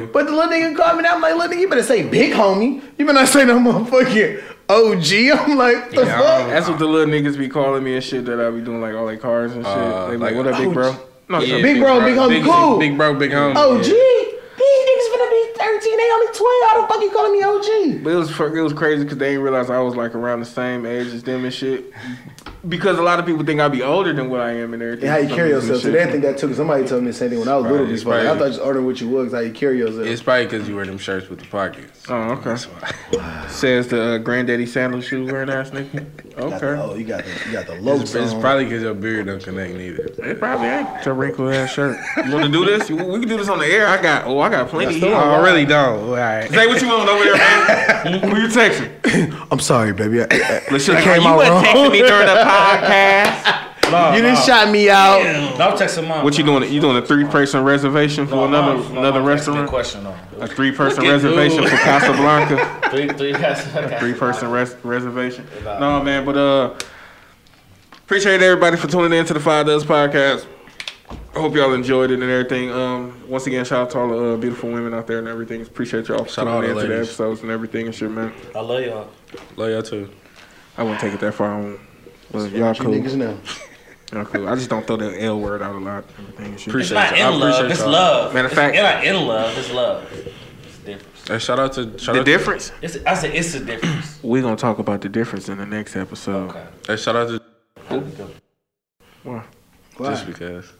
Yeah. 0.00 0.06
But 0.12 0.26
the 0.26 0.32
little 0.32 0.52
nigga 0.52 0.76
called 0.76 0.98
me, 1.00 1.08
I'm 1.08 1.20
like, 1.20 1.34
little 1.34 1.52
nigga, 1.56 1.60
you 1.60 1.68
better 1.68 1.82
say 1.82 2.08
big 2.08 2.32
homie. 2.32 2.82
You 2.98 3.06
better 3.06 3.18
not 3.18 3.28
say 3.28 3.44
no 3.44 3.58
motherfucking 3.58 4.42
OG. 4.68 5.38
I'm 5.48 5.56
like, 5.58 5.90
the 5.90 6.04
Yeah, 6.04 6.18
fuck? 6.18 6.48
That's 6.50 6.68
what 6.68 6.78
the 6.78 6.86
little 6.86 7.12
niggas 7.12 7.38
be 7.38 7.48
calling 7.48 7.82
me 7.84 7.94
and 7.94 8.04
shit 8.04 8.24
that 8.26 8.40
I 8.40 8.50
be 8.50 8.60
doing 8.60 8.80
like 8.80 8.94
all 8.94 9.06
their 9.06 9.16
cars 9.16 9.52
and 9.52 9.64
shit. 9.64 9.72
Uh, 9.72 10.06
they 10.06 10.12
be 10.12 10.18
like, 10.18 10.34
like, 10.34 10.44
what 10.44 10.52
up, 10.54 10.58
big 10.60 10.72
bro? 10.72 10.96
No, 11.28 11.38
Yeah, 11.40 11.56
yeah, 11.56 11.62
Big 11.62 11.80
bro, 11.80 12.00
big 12.00 12.16
homie, 12.16 12.44
cool. 12.44 12.78
Big, 12.78 12.96
bro, 12.96 13.14
big 13.14 13.30
homie. 13.30 13.54
OG? 13.54 13.86
yeah. 13.86 14.36
These 14.60 14.82
niggas 14.88 15.08
finna 15.14 15.30
be 15.30 15.58
13, 15.58 15.96
they 15.96 16.10
only 16.12 16.26
12. 16.26 16.38
How 16.68 16.80
the 16.82 16.88
fuck 16.92 17.02
you 17.02 17.10
calling 17.12 17.32
me 17.32 17.42
OG? 17.42 18.04
But 18.04 18.10
it 18.12 18.16
was 18.16 18.30
fu- 18.30 18.54
it 18.56 18.60
was 18.60 18.72
crazy 18.72 19.04
because 19.04 19.18
they 19.18 19.30
didn't 19.30 19.42
realize 19.42 19.70
I 19.70 19.78
was 19.78 19.94
like 19.96 20.14
around 20.14 20.40
the 20.40 20.46
same 20.46 20.84
age 20.86 21.06
as 21.08 21.22
them 21.22 21.44
and 21.44 21.54
shit. 21.54 21.92
Because 22.68 22.98
a 22.98 23.02
lot 23.02 23.18
of 23.18 23.24
people 23.26 23.44
think 23.44 23.58
I'd 23.60 23.72
be 23.72 23.82
older 23.82 24.12
than 24.12 24.28
what 24.28 24.40
I 24.40 24.50
am 24.52 24.74
and 24.74 24.82
everything. 24.82 25.04
And 25.08 25.10
how 25.12 25.16
you 25.18 25.34
carry 25.34 25.48
yourself. 25.50 25.80
So 25.80 25.90
they 25.90 25.98
didn't 25.98 26.10
think 26.12 26.22
that 26.24 26.36
took 26.38 26.52
Somebody 26.54 26.86
told 26.86 27.02
me 27.04 27.10
the 27.10 27.16
same 27.16 27.30
thing 27.30 27.38
when 27.38 27.48
I 27.48 27.56
was 27.56 27.64
Right, 27.64 27.72
little. 27.72 27.90
it's 27.90 28.04
Before. 28.04 28.18
I 28.18 28.24
thought 28.36 28.48
just 28.48 28.60
ordering 28.60 28.84
what 28.84 29.00
you 29.00 29.08
was, 29.08 29.32
how 29.32 29.38
you 29.38 29.52
carry 29.52 29.78
yourself. 29.78 30.06
It's 30.06 30.20
probably 30.22 30.44
because 30.44 30.68
you 30.68 30.76
wear 30.76 30.84
them 30.84 30.98
shirts 30.98 31.28
with 31.30 31.38
the 31.40 31.46
pockets. 31.46 32.04
Oh, 32.08 32.14
okay. 32.32 32.44
That's 32.44 32.64
why. 32.64 33.46
Says 33.48 33.88
the 33.88 34.02
uh, 34.02 34.18
granddaddy 34.18 34.66
sandal 34.66 35.00
shoe 35.00 35.24
wearing 35.24 35.48
ass 35.48 35.70
nigga. 35.70 35.94
You 35.94 36.00
the- 36.00 36.20
Okay. 36.40 36.66
oh, 36.68 36.94
you 36.94 37.04
got 37.04 37.24
the 37.24 37.30
you 37.46 37.52
got 37.52 37.66
the 37.66 37.74
It's, 38.00 38.14
it's 38.14 38.32
probably 38.34 38.64
because 38.64 38.82
your 38.82 38.94
beard 38.94 39.26
don't 39.26 39.42
connect 39.42 39.74
neither. 39.74 40.04
It 40.04 40.38
probably 40.38 40.68
ain't. 40.68 40.88
It's 40.96 41.06
a 41.06 41.12
wrinkled 41.12 41.52
ass 41.52 41.70
shirt. 41.72 41.98
You 42.24 42.32
want 42.32 42.46
to 42.46 42.50
do 42.50 42.64
this? 42.64 42.88
We 42.88 42.96
can 42.96 43.28
do 43.28 43.36
this 43.36 43.48
on 43.48 43.58
the 43.58 43.66
air. 43.66 43.86
I 43.88 44.00
got. 44.00 44.24
Oh, 44.26 44.38
I 44.40 44.48
got 44.48 44.68
plenty. 44.68 44.86
That's 44.94 45.04
Here. 45.04 45.14
Oh, 45.14 45.18
I 45.18 45.42
really 45.44 45.66
don't. 45.66 46.08
All 46.08 46.14
right. 46.14 46.48
Say 46.48 46.66
what 46.66 46.80
you 46.80 46.88
want 46.88 47.08
over 47.10 47.24
there, 47.24 47.36
man. 47.36 48.20
Who 48.30 48.40
you 48.40 48.48
texting? 48.48 49.48
I'm 49.50 49.58
sorry, 49.60 49.92
baby. 49.92 50.22
I, 50.22 50.26
I, 50.30 50.62
Listen, 50.70 50.96
I 50.96 51.02
came 51.02 51.22
out 51.26 51.36
wasn't 51.36 51.56
wrong. 51.56 51.64
texting 51.64 51.92
me 51.92 51.98
during 51.98 52.26
the 52.26 52.44
podcast. 52.50 53.56
No, 53.90 54.12
you 54.14 54.22
no. 54.22 54.28
didn't 54.28 54.44
shot 54.46 54.70
me 54.70 54.88
out. 54.88 55.20
No, 55.58 55.70
I'm 55.70 55.76
texting 55.76 56.06
mom. 56.06 56.22
What 56.22 56.38
you 56.38 56.44
doing? 56.44 56.72
You 56.72 56.80
doing 56.80 56.96
a 56.98 57.04
three 57.04 57.24
person 57.24 57.64
reservation 57.64 58.24
for 58.24 58.36
No, 58.36 58.44
another 58.44 58.76
Mom- 58.76 58.98
another 58.98 59.18
Mom 59.20 59.28
texted 59.30 59.48
me 59.48 59.58
restaurant? 59.64 59.68
Question 59.68 60.04
though. 60.04 60.16
A 60.38 60.46
three 60.46 60.70
person 60.70 61.02
reservation 61.08 61.64
for 61.64 61.76
Casablanca. 61.76 62.88
Three, 62.90 63.08
three 63.08 63.32
guys. 63.32 63.64
three 63.98 64.14
person 64.14 64.48
res- 64.52 64.76
reservation. 64.84 65.44
No 65.64 66.00
man, 66.04 66.24
but 66.24 66.36
uh, 66.36 66.78
appreciate 68.04 68.40
everybody 68.42 68.76
for 68.76 68.86
tuning 68.86 69.18
in 69.18 69.24
to 69.26 69.34
the 69.34 69.40
Five 69.40 69.66
Dubs 69.66 69.82
podcast. 69.82 70.46
I 71.34 71.38
hope 71.40 71.56
y'all 71.56 71.72
enjoyed 71.72 72.12
it 72.12 72.20
and 72.22 72.30
everything. 72.30 72.70
Um, 72.70 73.28
once 73.28 73.48
again, 73.48 73.64
shout 73.64 73.80
out 73.86 73.90
to 73.90 73.98
all 73.98 74.08
the 74.08 74.34
uh, 74.34 74.36
beautiful 74.36 74.70
women 74.70 74.94
out 74.94 75.08
there 75.08 75.18
and 75.18 75.26
everything. 75.26 75.62
Appreciate 75.62 76.06
y'all 76.06 76.22
for 76.24 76.30
Shout 76.30 76.46
out 76.46 76.60
tuning 76.60 76.76
to 76.76 76.80
in 76.80 76.86
to 76.86 76.92
the 76.92 76.96
episodes 77.00 77.42
and 77.42 77.50
everything 77.50 77.86
and 77.86 77.94
shit, 77.94 78.10
man. 78.10 78.32
I 78.54 78.60
love 78.60 78.84
y'all. 78.84 79.08
Love 79.56 79.70
y'all 79.70 79.82
too. 79.82 80.08
I 80.78 80.84
won't 80.84 81.00
take 81.00 81.12
it 81.12 81.18
that 81.20 81.34
far. 81.34 81.74
I. 82.30 82.32
But 82.32 82.52
y'all 82.52 82.74
cool. 82.74 82.92
niggas 82.92 83.16
know. 83.16 83.38
Y'all 84.12 84.24
cool. 84.24 84.48
I 84.48 84.54
just 84.56 84.68
don't 84.70 84.86
throw 84.86 84.96
the 84.96 85.22
L 85.22 85.38
word 85.40 85.62
out 85.62 85.74
a 85.74 85.78
lot. 85.78 86.04
and 86.18 86.26
Everything 86.28 86.46
and 86.46 86.60
shit. 86.60 86.74
It's 86.74 86.90
Appreciate 86.90 86.94
not 86.94 87.16
y'all. 87.18 87.26
I 87.30 87.34
in 87.34 87.40
love. 87.40 87.50
appreciate 87.54 87.70
It's 87.72 87.80
y'all. 87.80 87.90
love. 87.90 88.34
Matter 88.34 88.48
of 88.48 88.52
fact- 88.54 88.74
it's 88.76 88.82
not 88.82 89.04
in 89.04 89.26
love. 89.26 89.58
It's 89.58 89.70
love. 89.72 90.12
It's 90.12 90.78
different. 90.78 91.28
Hey, 91.28 91.38
shout 91.38 91.58
out 91.60 91.72
to 91.74 91.98
shout 91.98 92.14
The 92.14 92.20
out 92.20 92.26
difference? 92.26 92.72
It's, 92.82 92.96
I 93.06 93.14
said 93.14 93.34
it's 93.34 93.54
a 93.54 93.60
difference. 93.64 94.18
We're 94.22 94.42
gonna 94.42 94.56
talk 94.56 94.78
about 94.80 95.00
the 95.02 95.08
difference 95.08 95.48
in 95.48 95.58
the 95.58 95.66
next 95.66 95.94
episode. 95.96 96.50
Okay. 96.50 96.66
To, 96.84 96.92
hey, 96.92 96.96
shout 96.96 97.14
out 97.16 97.28
to 97.28 97.40
Why? 99.22 99.44
Why? 99.96 100.10
just 100.10 100.26
because. 100.26 100.72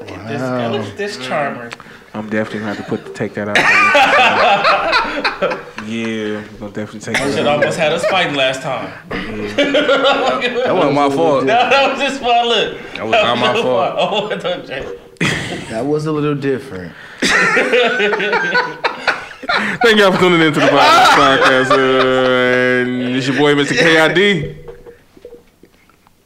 Look 0.00 0.10
at 0.10 0.28
this 0.28 0.40
guy. 0.40 0.68
Look 0.70 0.86
at 0.86 0.96
this 0.96 1.26
charmer. 1.26 1.70
I'm 2.14 2.28
definitely 2.30 2.60
gonna 2.60 2.74
have 2.74 2.84
to 2.84 2.88
put 2.96 3.14
take 3.14 3.34
that 3.34 3.48
out. 3.48 3.56
yeah, 5.86 6.38
I'm 6.38 6.56
gonna 6.58 6.72
definitely 6.72 7.00
take 7.00 7.16
that 7.16 7.34
Shit 7.34 7.40
out. 7.46 7.56
almost 7.58 7.76
had 7.76 7.92
us 7.92 8.04
fighting 8.06 8.34
last 8.36 8.62
time. 8.62 8.92
That 9.08 10.72
wasn't 10.74 10.94
my 10.94 11.08
fault. 11.16 11.44
No, 11.44 11.54
that 11.68 11.90
was 11.92 12.00
just 12.00 12.20
fun. 12.20 12.46
Look. 12.46 12.78
That 12.94 13.04
was 13.04 13.12
not 13.12 13.38
my 13.38 13.52
fault. 13.60 13.94
Oh, 13.98 14.30
I 14.30 14.38
thought 14.38 14.64
Jay. 14.66 14.98
That 15.70 15.84
was 15.86 16.06
a 16.06 16.12
little 16.12 16.34
different. 16.36 16.92
Thank 19.82 19.98
y'all 19.98 20.12
for 20.12 20.18
tuning 20.18 20.40
into 20.40 20.60
the 20.60 20.66
podcast. 20.70 21.70
Uh, 21.70 21.78
and 22.82 23.16
it's 23.16 23.26
your 23.26 23.36
boy, 23.36 23.54
Mr. 23.54 23.74
KID. 23.76 24.56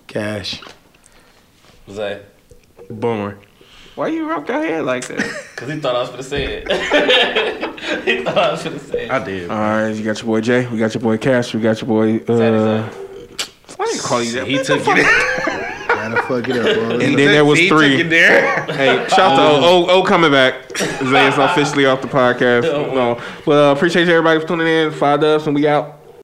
Cash. 0.07 0.61
Zay. 1.91 2.23
Boomer. 2.91 3.39
Why 3.99 4.07
you 4.07 4.31
rock 4.31 4.47
your 4.47 4.63
head 4.63 4.85
like 4.85 5.09
that? 5.09 5.19
Because 5.59 5.73
he 5.75 5.81
thought 5.81 5.97
I 5.97 6.01
was 6.03 6.11
going 6.11 6.23
to 6.23 6.29
say 6.29 6.63
it. 6.63 6.69
he 8.05 8.23
thought 8.23 8.39
I 8.39 8.53
was 8.53 8.63
going 8.63 8.79
to 8.79 8.85
say 8.85 9.07
it. 9.07 9.11
I 9.11 9.25
did. 9.25 9.51
All 9.51 9.59
right, 9.59 9.89
you 9.89 10.05
got 10.05 10.19
your 10.19 10.27
boy 10.27 10.41
Jay. 10.41 10.69
We 10.69 10.79
got 10.79 10.95
your 10.95 11.03
boy 11.03 11.19
Cash. 11.19 11.53
We 11.53 11.61
got 11.61 11.81
your 11.81 11.89
boy. 11.89 12.19
Uh, 12.33 12.89
why 13.75 13.87
do 13.87 13.95
you 13.97 14.01
call 14.01 14.23
you 14.23 14.33
that? 14.35 14.47
He 14.47 14.63
took 14.63 14.83
it. 14.87 15.89
Gotta 15.89 16.23
fuck 16.23 16.49
it 16.49 16.57
up, 16.57 16.77
bro. 16.77 16.91
And 16.93 17.01
then 17.01 17.17
there 17.17 17.45
was 17.45 17.59
He 17.59 17.69
three. 17.69 17.97
took 17.97 18.07
it 18.07 18.11
there. 18.11 18.63
Hey, 18.67 19.05
shout 19.09 19.33
out 19.33 19.37
to 19.37 19.67
O, 19.67 19.87
o, 19.89 20.01
o 20.01 20.03
coming 20.05 20.31
back. 20.31 20.77
Zay 20.79 21.27
is 21.27 21.37
officially 21.37 21.87
off 21.87 22.01
the 22.01 22.07
podcast. 22.07 22.63
No, 22.63 23.21
but 23.45 23.71
uh, 23.71 23.73
appreciate 23.73 24.09
everybody 24.09 24.39
for 24.39 24.47
tuning 24.47 24.69
in. 24.69 24.93
Five 24.93 25.23
dubs, 25.23 25.49
and 25.49 25.57
we 25.57 25.67
out. 25.67 25.98